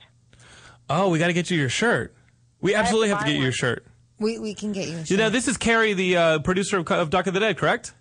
Oh, 0.89 1.09
we 1.09 1.19
got 1.19 1.27
to 1.27 1.33
get 1.33 1.49
you 1.49 1.57
your 1.57 1.69
shirt. 1.69 2.15
We 2.61 2.75
absolutely 2.75 3.09
have 3.09 3.19
to 3.19 3.25
to 3.25 3.31
get 3.31 3.37
you 3.37 3.43
your 3.43 3.51
shirt. 3.51 3.85
We 4.19 4.39
we 4.39 4.53
can 4.53 4.71
get 4.71 4.87
you. 4.87 4.97
A 4.97 5.01
You 5.03 5.17
know, 5.17 5.29
this 5.29 5.47
is 5.47 5.57
Kerry, 5.57 5.93
the 5.93 6.17
uh, 6.17 6.39
producer 6.39 6.77
of, 6.77 6.91
of 6.91 7.09
Doc 7.09 7.27
of 7.27 7.33
the 7.33 7.39
Dead, 7.39 7.57
correct? 7.57 7.93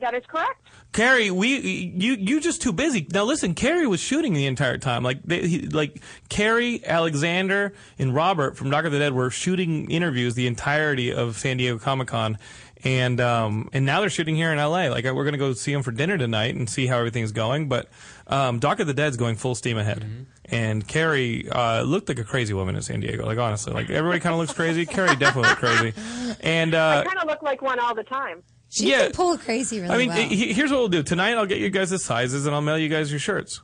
That 0.00 0.14
is 0.14 0.24
correct. 0.26 0.60
Kerry, 0.92 1.30
we 1.30 1.56
you 1.96 2.14
you 2.14 2.40
just 2.40 2.60
too 2.60 2.72
busy. 2.72 3.06
Now 3.12 3.24
listen, 3.24 3.54
Kerry 3.54 3.86
was 3.86 4.00
shooting 4.00 4.34
the 4.34 4.46
entire 4.46 4.76
time. 4.76 5.02
Like 5.02 5.22
they, 5.22 5.46
he, 5.46 5.60
like 5.68 6.02
Kerry, 6.28 6.84
Alexander, 6.84 7.72
and 7.98 8.14
Robert 8.14 8.56
from 8.56 8.68
Doc 8.68 8.84
of 8.84 8.92
the 8.92 8.98
Dead 8.98 9.14
were 9.14 9.30
shooting 9.30 9.90
interviews 9.90 10.34
the 10.34 10.46
entirety 10.48 11.12
of 11.12 11.38
San 11.38 11.56
Diego 11.56 11.78
Comic 11.78 12.08
Con, 12.08 12.36
and 12.84 13.20
um 13.20 13.68
and 13.72 13.86
now 13.86 14.00
they're 14.00 14.10
shooting 14.10 14.34
here 14.36 14.52
in 14.52 14.58
L.A. 14.58 14.88
Like 14.90 15.04
we're 15.04 15.24
gonna 15.24 15.38
go 15.38 15.52
see 15.52 15.72
them 15.72 15.82
for 15.82 15.92
dinner 15.92 16.18
tonight 16.18 16.54
and 16.54 16.68
see 16.68 16.86
how 16.86 16.98
everything's 16.98 17.32
going. 17.32 17.68
But 17.68 17.88
um, 18.26 18.58
Doc 18.58 18.80
of 18.80 18.86
the 18.86 18.94
Dead's 18.94 19.16
going 19.16 19.36
full 19.36 19.54
steam 19.54 19.78
ahead. 19.78 20.26
And 20.44 20.86
Kerry 20.86 21.48
uh, 21.48 21.82
looked 21.82 22.08
like 22.08 22.18
a 22.18 22.24
crazy 22.24 22.52
woman 22.54 22.76
in 22.76 22.82
San 22.82 23.00
Diego. 23.00 23.24
Like 23.24 23.38
honestly, 23.38 23.72
like 23.72 23.88
everybody 23.90 24.20
kind 24.20 24.32
of 24.34 24.40
looks 24.40 24.52
crazy. 24.52 24.84
Kerry 24.86 25.14
definitely 25.16 25.48
looked 25.50 25.60
crazy. 25.60 25.92
And 26.40 26.74
uh, 26.74 27.02
I 27.04 27.08
kind 27.08 27.18
of 27.18 27.28
look 27.28 27.42
like 27.42 27.62
one 27.62 27.78
all 27.78 27.94
the 27.94 28.04
time. 28.04 28.42
She 28.68 28.90
Yeah. 28.90 29.02
can 29.04 29.12
pull 29.12 29.36
crazy 29.38 29.80
really 29.80 29.94
I 29.94 29.98
mean, 29.98 30.08
well. 30.08 30.28
he- 30.28 30.52
here's 30.54 30.70
what 30.70 30.78
we'll 30.78 30.88
do 30.88 31.02
tonight. 31.02 31.34
I'll 31.34 31.46
get 31.46 31.58
you 31.58 31.68
guys 31.70 31.90
the 31.90 31.98
sizes, 31.98 32.46
and 32.46 32.54
I'll 32.54 32.62
mail 32.62 32.78
you 32.78 32.88
guys 32.88 33.10
your 33.10 33.20
shirts. 33.20 33.60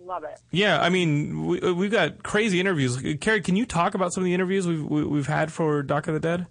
Love 0.00 0.24
it. 0.24 0.40
Yeah, 0.50 0.80
I 0.80 0.88
mean, 0.88 1.46
we, 1.46 1.72
we've 1.72 1.90
got 1.92 2.22
crazy 2.22 2.58
interviews. 2.58 2.96
Kerry, 3.20 3.40
can 3.40 3.56
you 3.56 3.64
talk 3.66 3.94
about 3.94 4.12
some 4.12 4.22
of 4.22 4.24
the 4.24 4.34
interviews 4.34 4.66
we've 4.66 4.82
we, 4.84 5.04
we've 5.04 5.26
had 5.26 5.52
for 5.52 5.82
Doc 5.82 6.08
of 6.08 6.14
the 6.14 6.20
Dead? 6.20 6.46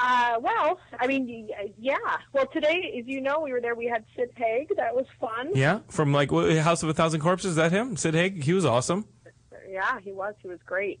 Uh, 0.00 0.36
well, 0.40 0.78
I 1.00 1.06
mean, 1.06 1.48
yeah. 1.78 1.96
Well, 2.32 2.46
today, 2.46 2.94
as 3.00 3.06
you 3.08 3.20
know, 3.20 3.40
we 3.40 3.52
were 3.52 3.60
there. 3.60 3.74
We 3.74 3.86
had 3.86 4.04
Sid 4.16 4.30
Haig. 4.36 4.68
That 4.76 4.94
was 4.94 5.06
fun. 5.20 5.50
Yeah, 5.54 5.80
from 5.88 6.12
like 6.12 6.30
what, 6.30 6.54
House 6.58 6.82
of 6.82 6.88
a 6.88 6.94
Thousand 6.94 7.20
Corpses. 7.20 7.50
Is 7.50 7.56
that 7.56 7.72
him? 7.72 7.96
Sid 7.96 8.14
Haig. 8.14 8.42
He 8.44 8.52
was 8.52 8.64
awesome. 8.64 9.06
Yeah, 9.68 9.98
he 10.00 10.12
was. 10.12 10.34
He 10.40 10.48
was 10.48 10.60
great. 10.64 11.00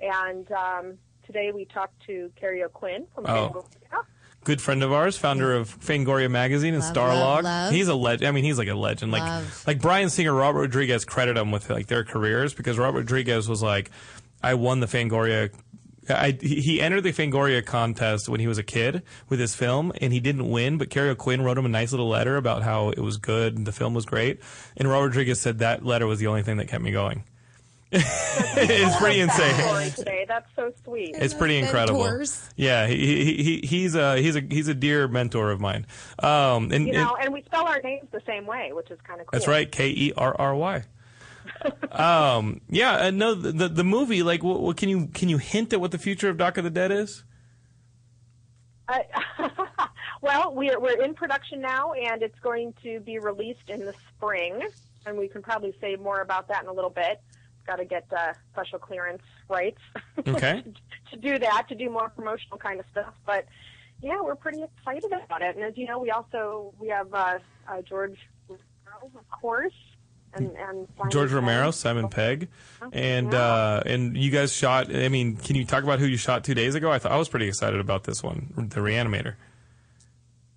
And 0.00 0.50
um, 0.52 0.94
today 1.26 1.52
we 1.54 1.64
talked 1.64 1.94
to 2.06 2.30
Kerry 2.36 2.62
O'Quinn 2.62 3.06
from 3.14 3.24
Oh. 3.26 3.64
Fangoria. 3.92 4.02
good 4.44 4.60
friend 4.60 4.82
of 4.82 4.92
ours, 4.92 5.16
founder 5.16 5.54
of 5.54 5.68
Fangoria 5.80 6.30
magazine 6.30 6.74
and 6.74 6.82
Love, 6.82 6.94
Starlog. 6.94 7.14
love, 7.20 7.44
love. 7.44 7.72
He's 7.72 7.88
a 7.88 7.94
legend. 7.94 8.28
I 8.28 8.32
mean, 8.32 8.44
he's 8.44 8.58
like 8.58 8.68
a 8.68 8.74
legend. 8.74 9.10
Like 9.10 9.22
Love. 9.22 9.64
like 9.66 9.80
Bryan 9.80 10.10
Singer, 10.10 10.34
Robert 10.34 10.60
Rodriguez 10.60 11.04
credit 11.06 11.36
him 11.38 11.50
with 11.50 11.70
like 11.70 11.86
their 11.86 12.04
careers 12.04 12.52
because 12.52 12.76
Robert 12.76 12.98
Rodriguez 12.98 13.48
was 13.48 13.62
like, 13.62 13.90
I 14.42 14.52
won 14.54 14.80
the 14.80 14.86
Fangoria. 14.86 15.50
I, 16.08 16.36
he 16.40 16.60
he 16.60 16.80
entered 16.80 17.02
the 17.02 17.12
Fangoria 17.12 17.64
contest 17.64 18.28
when 18.28 18.40
he 18.40 18.46
was 18.46 18.58
a 18.58 18.62
kid 18.62 19.02
with 19.28 19.40
his 19.40 19.54
film, 19.54 19.92
and 20.00 20.12
he 20.12 20.20
didn't 20.20 20.48
win. 20.50 20.78
But 20.78 20.90
Kerry 20.90 21.10
O'Quinn 21.10 21.42
wrote 21.42 21.56
him 21.58 21.66
a 21.66 21.70
nice 21.70 21.92
little 21.92 22.08
letter 22.08 22.36
about 22.36 22.62
how 22.62 22.90
it 22.90 23.00
was 23.00 23.16
good 23.16 23.56
and 23.56 23.66
the 23.66 23.72
film 23.72 23.94
was 23.94 24.04
great. 24.06 24.40
And 24.76 24.88
Robert 24.88 25.06
Rodriguez 25.06 25.40
said 25.40 25.58
that 25.60 25.84
letter 25.84 26.06
was 26.06 26.18
the 26.18 26.26
only 26.26 26.42
thing 26.42 26.56
that 26.58 26.68
kept 26.68 26.82
me 26.82 26.90
going. 26.90 27.24
it's 27.96 28.96
pretty 28.96 29.20
insane. 29.20 29.54
Story 29.54 29.90
today. 29.90 30.24
That's 30.26 30.48
so 30.56 30.72
sweet. 30.82 31.14
It's 31.14 31.32
pretty 31.32 31.58
incredible. 31.58 32.24
Yeah, 32.56 32.88
he, 32.88 32.96
he, 32.96 33.42
he 33.42 33.60
he's 33.64 33.94
a 33.94 34.16
he's 34.20 34.34
a 34.34 34.40
he's 34.40 34.66
a 34.66 34.74
dear 34.74 35.06
mentor 35.06 35.52
of 35.52 35.60
mine. 35.60 35.86
Um, 36.18 36.72
and, 36.72 36.88
you 36.88 36.94
and- 36.94 37.04
know, 37.04 37.16
and 37.20 37.32
we 37.32 37.42
spell 37.42 37.66
our 37.66 37.80
names 37.82 38.08
the 38.10 38.22
same 38.26 38.46
way, 38.46 38.72
which 38.72 38.90
is 38.90 38.98
kind 39.06 39.20
of 39.20 39.28
cool. 39.28 39.38
that's 39.38 39.46
right, 39.46 39.70
K 39.70 39.90
E 39.90 40.12
R 40.16 40.34
R 40.36 40.56
Y. 40.56 40.82
Um, 41.92 42.60
yeah, 42.68 42.92
uh, 43.06 43.10
no, 43.10 43.34
the, 43.34 43.52
the 43.52 43.68
the 43.68 43.84
movie. 43.84 44.22
Like, 44.22 44.42
what, 44.42 44.60
what 44.60 44.76
can 44.76 44.88
you 44.88 45.06
can 45.08 45.28
you 45.28 45.38
hint 45.38 45.72
at 45.72 45.80
what 45.80 45.90
the 45.90 45.98
future 45.98 46.28
of 46.28 46.36
Doc 46.36 46.58
of 46.58 46.64
the 46.64 46.70
Dead 46.70 46.90
is? 46.90 47.24
Uh, 48.88 48.98
well, 50.20 50.54
we're 50.54 50.78
we're 50.80 51.02
in 51.02 51.14
production 51.14 51.60
now, 51.60 51.92
and 51.92 52.22
it's 52.22 52.38
going 52.40 52.74
to 52.82 53.00
be 53.00 53.18
released 53.18 53.68
in 53.68 53.80
the 53.80 53.94
spring, 54.16 54.60
and 55.06 55.16
we 55.16 55.28
can 55.28 55.42
probably 55.42 55.74
say 55.80 55.96
more 55.96 56.20
about 56.20 56.48
that 56.48 56.62
in 56.62 56.68
a 56.68 56.72
little 56.72 56.90
bit. 56.90 57.22
Got 57.66 57.76
to 57.76 57.84
get 57.86 58.06
uh, 58.14 58.34
special 58.52 58.78
clearance 58.78 59.22
rights 59.48 59.80
Okay. 60.28 60.62
to 61.10 61.16
do 61.16 61.38
that, 61.38 61.66
to 61.68 61.74
do 61.74 61.88
more 61.88 62.10
promotional 62.10 62.58
kind 62.58 62.78
of 62.78 62.84
stuff. 62.90 63.14
But 63.24 63.46
yeah, 64.02 64.20
we're 64.20 64.34
pretty 64.34 64.62
excited 64.62 65.10
about 65.12 65.40
it. 65.40 65.56
And 65.56 65.64
as 65.64 65.76
you 65.78 65.86
know, 65.86 65.98
we 65.98 66.10
also 66.10 66.74
we 66.78 66.88
have 66.88 67.14
uh, 67.14 67.38
uh, 67.66 67.80
George, 67.80 68.18
of 68.50 69.30
course, 69.30 69.72
and 70.36 70.56
and 70.56 70.88
Simon 70.96 71.10
George 71.10 71.28
Pegg. 71.28 71.34
Romero, 71.36 71.70
Simon 71.70 72.08
Pegg, 72.08 72.48
and 72.92 73.34
uh, 73.34 73.82
and 73.86 74.16
you 74.16 74.30
guys 74.30 74.52
shot. 74.52 74.94
I 74.94 75.08
mean, 75.08 75.36
can 75.36 75.56
you 75.56 75.64
talk 75.64 75.84
about 75.84 75.98
who 75.98 76.06
you 76.06 76.16
shot 76.16 76.44
two 76.44 76.54
days 76.54 76.74
ago? 76.74 76.90
I 76.90 76.98
thought 76.98 77.12
I 77.12 77.16
was 77.16 77.28
pretty 77.28 77.48
excited 77.48 77.80
about 77.80 78.04
this 78.04 78.22
one, 78.22 78.52
the 78.56 78.80
Reanimator. 78.80 79.34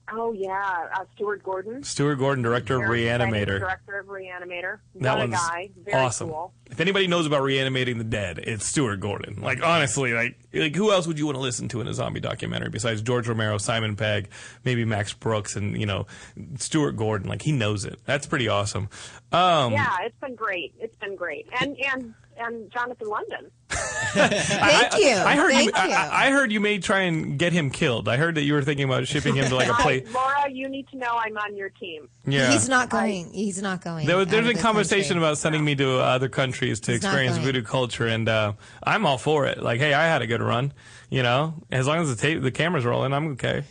Oh 0.10 0.32
yeah, 0.32 0.88
uh, 0.96 1.04
Stuart 1.16 1.44
Gordon. 1.44 1.84
Stuart 1.84 2.16
Gordon, 2.16 2.44
director 2.44 2.76
of 2.76 2.88
Very 2.88 3.08
exciting 3.08 3.34
Reanimator. 3.34 3.60
Director 3.60 4.00
of 4.00 4.06
Reanimator. 4.08 4.80
That 4.96 5.18
one's 5.18 5.34
guy. 5.34 5.70
Very 5.84 5.98
awesome. 5.98 6.30
cool. 6.30 6.54
If 6.70 6.80
anybody 6.80 7.08
knows 7.08 7.26
about 7.26 7.44
reanimating 7.44 7.98
the 7.98 8.04
dead, 8.04 8.40
it's 8.40 8.66
Stuart 8.66 8.98
Gordon. 8.98 9.42
Like 9.42 9.62
honestly, 9.64 10.14
like 10.14 10.38
like 10.54 10.76
who 10.76 10.92
else 10.92 11.08
would 11.08 11.20
you 11.20 11.26
want 11.26 11.36
to 11.36 11.42
listen 11.42 11.68
to 11.70 11.82
in 11.82 11.88
a 11.88 11.94
zombie 11.94 12.20
documentary 12.22 12.70
besides 12.70 13.02
George 13.02 13.28
Romero, 13.28 13.58
Simon 13.58 13.96
Pegg, 13.96 14.30
maybe 14.64 14.86
Max 14.86 15.12
Brooks, 15.14 15.56
and 15.56 15.78
you 15.78 15.86
know 15.86 16.08
Stuart 16.56 16.94
Gordon? 16.94 17.28
Like 17.28 17.42
he 17.42 17.52
knows 17.52 17.84
it. 17.84 18.00
That's 18.06 18.26
pretty 18.26 18.48
awesome. 18.48 18.90
Um, 19.32 19.74
yeah, 19.74 19.98
it's 20.04 20.20
been 20.20 20.36
great. 20.36 20.74
It's 20.80 20.96
been 20.98 21.16
great. 21.16 21.48
And 21.60 21.78
and 21.94 22.14
and 22.40 22.72
Jonathan 22.72 23.08
London. 23.08 23.52
Thank 23.70 24.98
you. 24.98 25.16
I 25.16 25.36
heard 25.36 25.52
Thank 25.52 25.68
you. 25.68 25.74
I, 25.76 26.28
I 26.28 26.32
heard 26.32 26.52
you 26.52 26.60
may 26.60 26.80
try 26.80 27.02
and 27.02 27.38
get 27.38 27.54
him 27.54 27.70
killed. 27.70 28.08
I 28.08 28.18
heard 28.18 28.36
that 28.36 28.44
you 28.44 28.54
were 28.54 28.64
thinking 28.64 28.86
about 28.86 29.08
shipping 29.08 29.36
him 29.36 29.46
to 29.50 29.56
like 29.56 29.70
a 29.70 29.74
place. 29.74 30.12
Laura, 30.14 30.50
you 30.50 30.70
need 30.70 30.88
to 30.90 30.98
know 30.98 31.12
I'm 31.20 31.38
on 31.38 31.56
your 31.56 31.70
team. 31.70 32.10
Yeah. 32.26 32.52
He's 32.52 32.70
not 32.70 32.90
going. 32.90 33.32
He's 33.34 33.62
not 33.62 33.82
going. 33.84 34.08
There, 34.08 34.18
was- 34.18 34.28
out 34.28 34.32
there's 34.32 34.48
of 34.48 34.54
been 34.54 34.62
conversation 34.62 35.16
country. 35.16 35.24
about 35.24 35.38
sending 35.38 35.64
me 35.64 35.76
to 35.76 36.00
other 36.00 36.30
countries 36.30 36.80
to 36.82 36.92
He's 36.92 37.04
experience 37.04 37.38
voodoo 37.38 37.64
culture, 37.64 38.08
and 38.08 38.28
uh, 38.28 38.54
I'm 38.84 39.06
all 39.06 39.18
for 39.18 39.46
it. 39.46 39.62
Like, 39.62 39.80
hey, 39.80 39.94
I 39.94 40.06
had 40.06 40.22
a 40.22 40.28
good 40.28 40.42
run. 40.42 40.74
You 41.10 41.24
know, 41.24 41.54
as 41.72 41.88
long 41.88 42.00
as 42.00 42.10
the 42.14 42.20
tape, 42.22 42.42
the 42.42 42.52
camera's 42.52 42.86
rolling, 42.86 43.14
I'm 43.14 43.28
okay. 43.34 43.64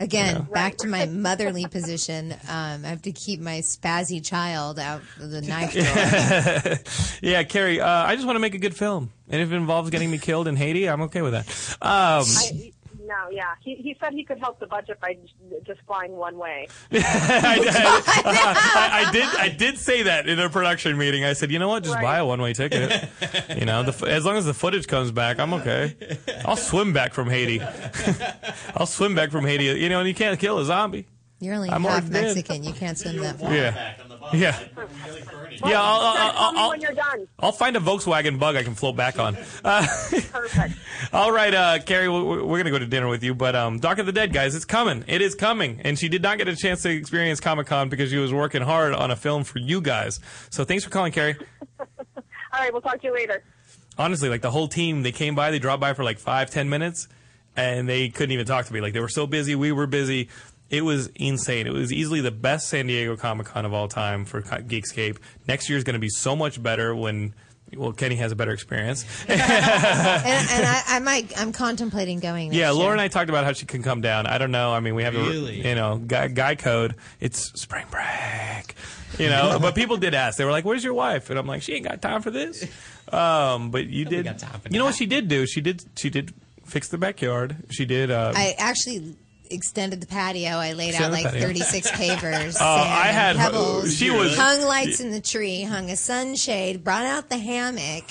Again, 0.00 0.48
back 0.50 0.78
to 0.78 0.88
my 0.88 1.04
motherly 1.04 1.66
position. 1.66 2.32
Um, 2.32 2.84
I 2.84 2.88
have 2.88 3.02
to 3.02 3.12
keep 3.12 3.38
my 3.38 3.58
spazzy 3.58 4.24
child 4.24 4.78
out 4.78 5.02
of 5.20 5.30
the 5.30 5.42
knife 5.42 5.74
drawer. 5.74 6.78
yeah, 7.22 7.42
Kerry, 7.42 7.82
uh, 7.82 7.86
I 7.86 8.14
just 8.14 8.26
want 8.26 8.36
to 8.36 8.40
make 8.40 8.54
a 8.54 8.58
good 8.58 8.74
film, 8.74 9.12
and 9.28 9.42
if 9.42 9.52
it 9.52 9.54
involves 9.54 9.90
getting 9.90 10.10
me 10.10 10.16
killed 10.16 10.48
in 10.48 10.56
Haiti, 10.56 10.88
I'm 10.88 11.02
okay 11.02 11.20
with 11.20 11.32
that. 11.32 11.46
Um, 11.82 12.24
I, 12.26 12.72
no, 13.10 13.28
yeah. 13.28 13.56
He, 13.60 13.74
he 13.74 13.96
said 13.98 14.12
he 14.12 14.24
could 14.24 14.38
help 14.38 14.60
the 14.60 14.66
budget 14.66 15.00
by 15.00 15.18
just, 15.66 15.80
flying 15.84 16.12
one 16.12 16.38
way. 16.38 16.68
I, 16.92 17.58
I 19.04 19.12
did. 19.12 19.24
I 19.24 19.48
did 19.48 19.78
say 19.78 20.04
that 20.04 20.28
in 20.28 20.38
a 20.38 20.48
production 20.48 20.96
meeting. 20.96 21.24
I 21.24 21.32
said, 21.32 21.50
you 21.50 21.58
know 21.58 21.66
what? 21.66 21.82
Just 21.82 22.00
buy 22.00 22.18
a 22.18 22.24
one-way 22.24 22.52
ticket. 22.52 23.08
You 23.56 23.64
know, 23.64 23.82
the, 23.82 24.06
as 24.06 24.24
long 24.24 24.36
as 24.36 24.44
the 24.44 24.54
footage 24.54 24.86
comes 24.86 25.10
back, 25.10 25.40
I'm 25.40 25.52
okay. 25.54 25.96
I'll 26.44 26.56
swim 26.56 26.92
back 26.92 27.12
from 27.12 27.28
Haiti. 27.28 27.60
I'll 28.76 28.86
swim 28.86 29.16
back 29.16 29.32
from 29.32 29.44
Haiti. 29.44 29.64
You 29.64 29.88
know, 29.88 29.98
and 29.98 30.06
you 30.08 30.14
can't 30.14 30.38
kill 30.38 30.58
a 30.58 30.64
zombie. 30.64 31.06
You're 31.40 31.54
only 31.54 31.70
I'm 31.70 31.82
half 31.84 31.90
already 32.02 32.10
dead. 32.10 32.22
Mexican. 32.36 32.64
You 32.64 32.72
can't 32.74 32.98
swim 32.98 33.16
that 33.18 33.40
far. 33.40 33.54
Yeah. 33.54 33.94
Yeah. 34.34 34.58
Yeah, 35.64 35.80
I'll, 35.82 36.00
I'll, 36.00 36.32
I'll, 36.36 36.52
me 36.52 36.58
I'll, 36.60 36.68
when 36.70 36.80
you're 36.80 36.92
done. 36.92 37.26
I'll 37.38 37.52
find 37.52 37.76
a 37.76 37.80
Volkswagen 37.80 38.38
Bug 38.38 38.56
I 38.56 38.62
can 38.62 38.74
float 38.74 38.96
back 38.96 39.18
on. 39.18 39.36
Uh, 39.64 39.86
Perfect. 40.30 40.74
all 41.12 41.32
right, 41.32 41.52
uh, 41.52 41.78
Kerry, 41.84 42.08
we- 42.08 42.22
we- 42.22 42.42
we're 42.42 42.62
going 42.62 42.64
to 42.66 42.70
go 42.70 42.78
to 42.78 42.86
dinner 42.86 43.08
with 43.08 43.22
you, 43.22 43.34
but 43.34 43.54
um, 43.56 43.78
Doc 43.78 43.98
of 43.98 44.06
the 44.06 44.12
Dead, 44.12 44.32
guys, 44.32 44.54
it's 44.54 44.64
coming. 44.64 45.04
It 45.06 45.20
is 45.22 45.34
coming. 45.34 45.80
And 45.84 45.98
she 45.98 46.08
did 46.08 46.22
not 46.22 46.38
get 46.38 46.48
a 46.48 46.56
chance 46.56 46.82
to 46.82 46.90
experience 46.90 47.40
Comic 47.40 47.66
Con 47.66 47.88
because 47.88 48.10
she 48.10 48.16
was 48.18 48.32
working 48.32 48.62
hard 48.62 48.92
on 48.94 49.10
a 49.10 49.16
film 49.16 49.44
for 49.44 49.58
you 49.58 49.80
guys. 49.80 50.20
So 50.50 50.64
thanks 50.64 50.84
for 50.84 50.90
calling, 50.90 51.12
Kerry. 51.12 51.36
All 51.78 52.22
right, 52.54 52.72
we'll 52.72 52.82
talk 52.82 53.00
to 53.00 53.06
you 53.06 53.14
later. 53.14 53.42
Honestly, 53.98 54.28
like 54.28 54.42
the 54.42 54.50
whole 54.50 54.68
team, 54.68 55.02
they 55.02 55.12
came 55.12 55.34
by, 55.34 55.50
they 55.50 55.58
dropped 55.58 55.80
by 55.80 55.92
for 55.94 56.04
like 56.04 56.18
five, 56.18 56.50
ten 56.50 56.68
minutes, 56.70 57.06
and 57.56 57.88
they 57.88 58.08
couldn't 58.08 58.32
even 58.32 58.46
talk 58.46 58.64
to 58.66 58.72
me. 58.72 58.80
Like 58.80 58.92
they 58.94 59.00
were 59.00 59.08
so 59.08 59.26
busy, 59.26 59.54
we 59.54 59.72
were 59.72 59.86
busy. 59.86 60.28
It 60.70 60.82
was 60.84 61.08
insane. 61.16 61.66
It 61.66 61.72
was 61.72 61.92
easily 61.92 62.20
the 62.20 62.30
best 62.30 62.68
San 62.68 62.86
Diego 62.86 63.16
Comic 63.16 63.48
Con 63.48 63.66
of 63.66 63.74
all 63.74 63.88
time 63.88 64.24
for 64.24 64.40
Geekscape. 64.40 65.16
Next 65.48 65.68
year 65.68 65.76
is 65.76 65.84
going 65.84 65.94
to 65.94 66.00
be 66.00 66.08
so 66.08 66.36
much 66.36 66.62
better 66.62 66.94
when, 66.94 67.34
well, 67.76 67.92
Kenny 67.92 68.14
has 68.16 68.30
a 68.30 68.36
better 68.36 68.52
experience. 68.52 69.04
and, 69.28 69.40
and 69.40 70.66
I, 70.66 70.82
I 70.86 70.98
might. 71.00 71.38
I'm 71.40 71.52
contemplating 71.52 72.20
going. 72.20 72.48
Next 72.50 72.56
Yeah, 72.58 72.70
Laura 72.70 72.84
year. 72.84 72.92
and 72.92 73.00
I 73.00 73.08
talked 73.08 73.28
about 73.30 73.44
how 73.44 73.52
she 73.52 73.66
can 73.66 73.82
come 73.82 74.00
down. 74.00 74.26
I 74.26 74.38
don't 74.38 74.52
know. 74.52 74.72
I 74.72 74.80
mean, 74.80 74.94
we 74.94 75.02
have 75.02 75.14
Really? 75.14 75.60
a 75.60 75.68
you 75.70 75.74
know 75.74 75.98
guy, 75.98 76.28
guy 76.28 76.54
code. 76.54 76.94
It's 77.18 77.60
spring 77.60 77.86
break, 77.90 78.74
you 79.18 79.28
know. 79.28 79.58
but 79.62 79.74
people 79.74 79.96
did 79.96 80.14
ask. 80.14 80.38
They 80.38 80.44
were 80.44 80.52
like, 80.52 80.64
"Where's 80.64 80.84
your 80.84 80.94
wife?" 80.94 81.30
And 81.30 81.38
I'm 81.38 81.46
like, 81.46 81.62
"She 81.62 81.74
ain't 81.74 81.86
got 81.86 82.00
time 82.00 82.22
for 82.22 82.30
this." 82.30 82.64
Um, 83.12 83.70
but 83.72 83.86
you 83.86 84.04
did. 84.06 84.26
you 84.70 84.78
know 84.78 84.84
what 84.84 84.94
she 84.94 85.06
did 85.06 85.26
do? 85.28 85.46
She 85.46 85.60
did. 85.60 85.82
She 85.96 86.10
did 86.10 86.32
fix 86.64 86.88
the 86.88 86.98
backyard. 86.98 87.56
She 87.70 87.84
did. 87.84 88.10
Uh, 88.12 88.32
I 88.36 88.54
actually 88.58 89.16
extended 89.50 90.00
the 90.00 90.06
patio. 90.06 90.50
I 90.52 90.72
laid 90.72 90.94
out 90.94 91.10
like 91.12 91.24
patio. 91.24 91.40
36 91.42 91.90
pavers. 91.92 92.56
Uh, 92.56 92.58
Sand, 92.58 92.60
I 92.60 93.06
had- 93.08 93.36
pebbles. 93.36 93.94
she 93.96 94.10
was- 94.10 94.36
hung 94.36 94.62
lights 94.62 95.00
in 95.00 95.10
the 95.10 95.20
tree, 95.20 95.62
hung 95.62 95.90
a 95.90 95.96
sunshade, 95.96 96.82
brought 96.84 97.04
out 97.06 97.28
the 97.28 97.38
hammock. 97.38 98.04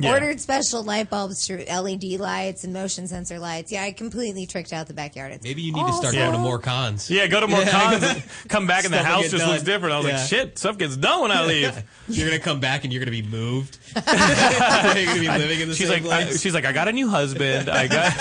Yeah. 0.00 0.12
Ordered 0.12 0.40
special 0.40 0.82
light 0.82 1.10
bulbs, 1.10 1.46
through 1.46 1.64
LED 1.64 2.04
lights 2.20 2.64
and 2.64 2.72
motion 2.72 3.06
sensor 3.06 3.38
lights. 3.38 3.70
Yeah, 3.70 3.82
I 3.84 3.92
completely 3.92 4.46
tricked 4.46 4.72
out 4.72 4.86
the 4.86 4.94
backyard. 4.94 5.32
It's 5.32 5.44
Maybe 5.44 5.62
you 5.62 5.72
need 5.72 5.86
to 5.86 5.92
start 5.92 6.14
awesome. 6.14 6.18
going 6.20 6.32
to 6.32 6.38
more 6.38 6.58
cons. 6.58 7.10
yeah, 7.10 7.26
go 7.26 7.40
to 7.40 7.46
more 7.48 7.60
Yeah. 7.60 7.98
cons. 7.98 8.22
come 8.48 8.66
back 8.66 8.84
and 8.84 8.92
the 8.94 8.98
Stuff 8.98 9.08
will 9.08 9.14
house 9.14 9.22
get 9.24 9.30
just 9.32 9.40
done. 9.42 9.50
looks 9.52 9.62
different. 9.62 9.94
I 9.94 9.98
was 9.98 10.06
Yeah. 10.06 10.16
like, 10.18 10.28
shit, 10.28 10.58
stuff 10.58 10.78
gets 10.78 10.96
done 10.96 11.22
when 11.22 11.30
I 11.30 11.44
leave. 11.44 11.82
You're 12.08 12.28
gonna 12.28 12.40
come 12.40 12.60
back 12.60 12.84
and 12.84 12.92
you're 12.92 13.00
gonna 13.04 13.10
be 13.12 13.22
moved. 13.22 13.78
you're 13.94 14.02
gonna 14.04 14.94
be 15.20 15.28
living 15.28 15.60
in 15.60 15.68
the 15.68 15.74
she's 15.74 15.88
same 15.88 16.04
like, 16.04 16.12
I, 16.12 16.24
place. 16.24 16.40
she's 16.40 16.54
like, 16.54 16.64
I 16.64 16.72
got 16.72 16.88
a 16.88 16.92
new 16.92 17.08
husband. 17.08 17.68
I 17.68 17.86
got. 17.86 18.12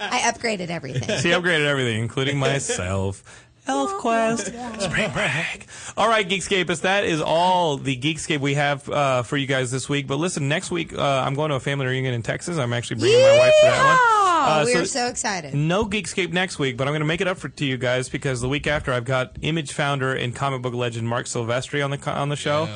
I 0.00 0.20
upgraded 0.32 0.70
everything. 0.70 1.20
She 1.20 1.28
upgraded 1.28 1.66
everything, 1.66 2.00
including 2.02 2.38
myself. 2.38 3.22
Elf 3.70 3.92
Quest, 3.98 4.46
Spring 4.80 5.12
Break. 5.12 5.66
All 5.96 6.08
right, 6.08 6.28
Geekscapists, 6.28 6.80
that 6.82 7.04
is 7.04 7.20
all 7.20 7.76
the 7.76 7.96
Geekscape 7.96 8.40
we 8.40 8.54
have 8.54 8.88
uh, 8.88 9.22
for 9.22 9.36
you 9.36 9.46
guys 9.46 9.70
this 9.70 9.88
week. 9.88 10.06
But 10.08 10.16
listen, 10.16 10.48
next 10.48 10.70
week 10.72 10.92
uh, 10.92 11.00
I'm 11.24 11.34
going 11.34 11.50
to 11.50 11.54
a 11.56 11.60
family 11.60 11.86
reunion 11.86 12.12
in 12.14 12.22
Texas. 12.22 12.58
I'm 12.58 12.72
actually 12.72 13.00
bringing 13.00 13.20
my 13.22 13.38
wife 13.38 13.52
to 13.60 13.66
that 13.66 13.84
one. 13.84 13.96
Oh, 14.00 14.26
Uh, 14.40 14.62
we 14.66 14.72
so- 14.72 14.80
are 14.80 14.84
so 14.86 15.06
excited. 15.06 15.54
No 15.54 15.84
Geekscape 15.84 16.32
next 16.32 16.58
week, 16.58 16.76
but 16.76 16.88
I'm 16.88 16.92
going 16.92 17.00
to 17.02 17.06
make 17.06 17.20
it 17.20 17.28
up 17.28 17.36
for 17.38 17.48
to 17.48 17.64
you 17.64 17.76
guys 17.76 18.08
because 18.08 18.40
the 18.40 18.48
week 18.48 18.66
after 18.66 18.92
I've 18.92 19.04
got 19.04 19.36
Image 19.42 19.72
founder 19.72 20.14
and 20.14 20.34
comic 20.34 20.62
book 20.62 20.74
legend 20.74 21.08
Marc 21.08 21.26
Silvestri 21.26 21.84
on 21.84 21.90
the 21.90 22.10
on 22.10 22.28
the 22.28 22.36
show. 22.36 22.68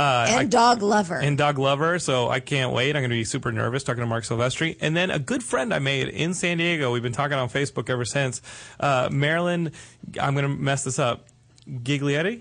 Uh, 0.00 0.26
and 0.28 0.40
I- 0.40 0.44
dog 0.44 0.82
lover. 0.82 1.16
and 1.16 1.36
Dog 1.36 1.58
Lover, 1.58 1.98
so 1.98 2.30
I 2.30 2.40
can't 2.40 2.72
wait. 2.72 2.96
I'm 2.96 3.02
going 3.02 3.10
to 3.10 3.16
be 3.16 3.24
super 3.24 3.52
nervous 3.52 3.84
talking 3.84 4.00
to 4.00 4.06
Marc 4.06 4.24
Silvestri. 4.24 4.78
And 4.80 4.96
then 4.96 5.10
a 5.10 5.18
good 5.18 5.42
friend 5.42 5.74
I 5.74 5.78
made 5.78 6.08
in 6.08 6.32
San 6.32 6.56
Diego, 6.56 6.90
we've 6.90 7.02
been 7.02 7.12
talking 7.12 7.36
on 7.36 7.50
Facebook 7.50 7.90
ever 7.90 8.06
since, 8.06 8.40
uh, 8.78 9.10
Marilyn, 9.12 9.72
I'm 10.18 10.34
going 10.34 10.44
to 10.44 10.48
mess 10.48 10.84
this 10.84 10.98
up, 10.98 11.26
Ghigliotti? 11.68 12.40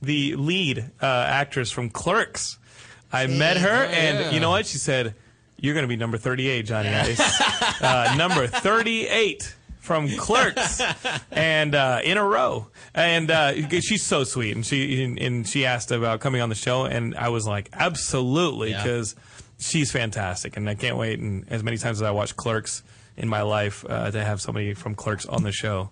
The 0.00 0.36
lead 0.36 0.90
uh, 1.02 1.26
actress 1.28 1.70
from 1.70 1.90
Clerks. 1.90 2.58
I 3.12 3.26
met 3.26 3.58
her, 3.58 3.68
and 3.68 4.18
yeah. 4.18 4.30
you 4.30 4.40
know 4.40 4.50
what? 4.50 4.66
She 4.66 4.78
said, 4.78 5.14
You're 5.60 5.74
going 5.74 5.84
to 5.84 5.88
be 5.88 5.96
number 5.96 6.16
38, 6.16 6.62
Johnny 6.62 6.88
Ice. 6.88 7.20
uh, 7.82 8.14
number 8.16 8.46
38 8.46 9.54
from 9.84 10.08
Clerks, 10.16 10.80
and 11.30 11.74
uh, 11.74 12.00
in 12.02 12.16
a 12.16 12.24
row. 12.24 12.66
And 12.94 13.30
uh, 13.30 13.80
she's 13.80 14.02
so 14.02 14.24
sweet, 14.24 14.54
and 14.56 14.64
she 14.64 15.04
and, 15.04 15.46
she 15.46 15.66
asked 15.66 15.90
about 15.92 16.20
coming 16.20 16.40
on 16.40 16.48
the 16.48 16.54
show, 16.54 16.84
and 16.84 17.14
I 17.14 17.28
was 17.28 17.46
like, 17.46 17.68
absolutely, 17.72 18.70
Yeah. 18.70 18.82
because 18.82 19.14
she's 19.58 19.92
fantastic, 19.92 20.56
and 20.56 20.68
I 20.68 20.74
can't 20.74 20.96
wait. 20.96 21.20
And 21.20 21.46
as 21.50 21.62
many 21.62 21.76
times 21.76 21.98
as 21.98 22.02
I 22.02 22.10
watch 22.10 22.36
Clerks, 22.36 22.82
in 23.16 23.28
my 23.28 23.42
life 23.42 23.84
uh, 23.88 24.10
to 24.10 24.24
have 24.24 24.40
somebody 24.40 24.74
from 24.74 24.94
Clerks 24.94 25.26
on 25.26 25.42
the 25.42 25.52
show. 25.52 25.90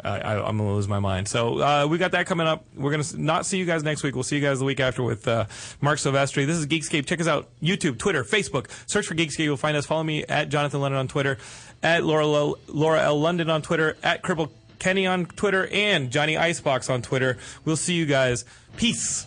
I, 0.00 0.36
I'm 0.36 0.58
gonna 0.58 0.74
lose 0.76 0.86
my 0.86 1.00
mind. 1.00 1.26
So 1.26 1.58
uh, 1.60 1.86
we 1.90 1.98
got 1.98 2.12
that 2.12 2.26
coming 2.26 2.46
up. 2.46 2.64
We're 2.76 2.92
gonna 2.92 3.02
not 3.16 3.46
see 3.46 3.58
you 3.58 3.64
guys 3.64 3.82
next 3.82 4.04
week. 4.04 4.14
We'll 4.14 4.22
see 4.22 4.36
you 4.36 4.42
guys 4.42 4.60
the 4.60 4.64
week 4.64 4.78
after 4.78 5.02
with 5.02 5.26
uh, 5.26 5.46
Marc 5.80 5.98
Silvestri. 5.98 6.46
This 6.46 6.56
is 6.56 6.68
Geekscape. 6.68 7.04
Check 7.04 7.20
us 7.20 7.26
out: 7.26 7.48
YouTube, 7.60 7.98
Twitter, 7.98 8.22
Facebook. 8.22 8.68
Search 8.88 9.06
for 9.08 9.16
Geekscape. 9.16 9.42
You'll 9.42 9.56
find 9.56 9.76
us. 9.76 9.86
Follow 9.86 10.04
me 10.04 10.22
at 10.24 10.50
Jonathan 10.50 10.80
London 10.80 11.00
on 11.00 11.08
Twitter, 11.08 11.38
at 11.82 12.04
Laura 12.04 12.54
Laura 12.68 13.02
L 13.02 13.20
London 13.20 13.50
on 13.50 13.62
Twitter, 13.62 13.96
at 14.02 14.22
Cripple 14.22 14.50
Kenny 14.78 15.06
on 15.06 15.26
Twitter, 15.26 15.68
and 15.72 16.10
Johnny 16.10 16.36
Icebox 16.36 16.90
on 16.90 17.02
Twitter. 17.02 17.38
We'll 17.64 17.76
see 17.76 17.94
you 17.94 18.06
guys. 18.06 18.44
Peace. 18.76 19.26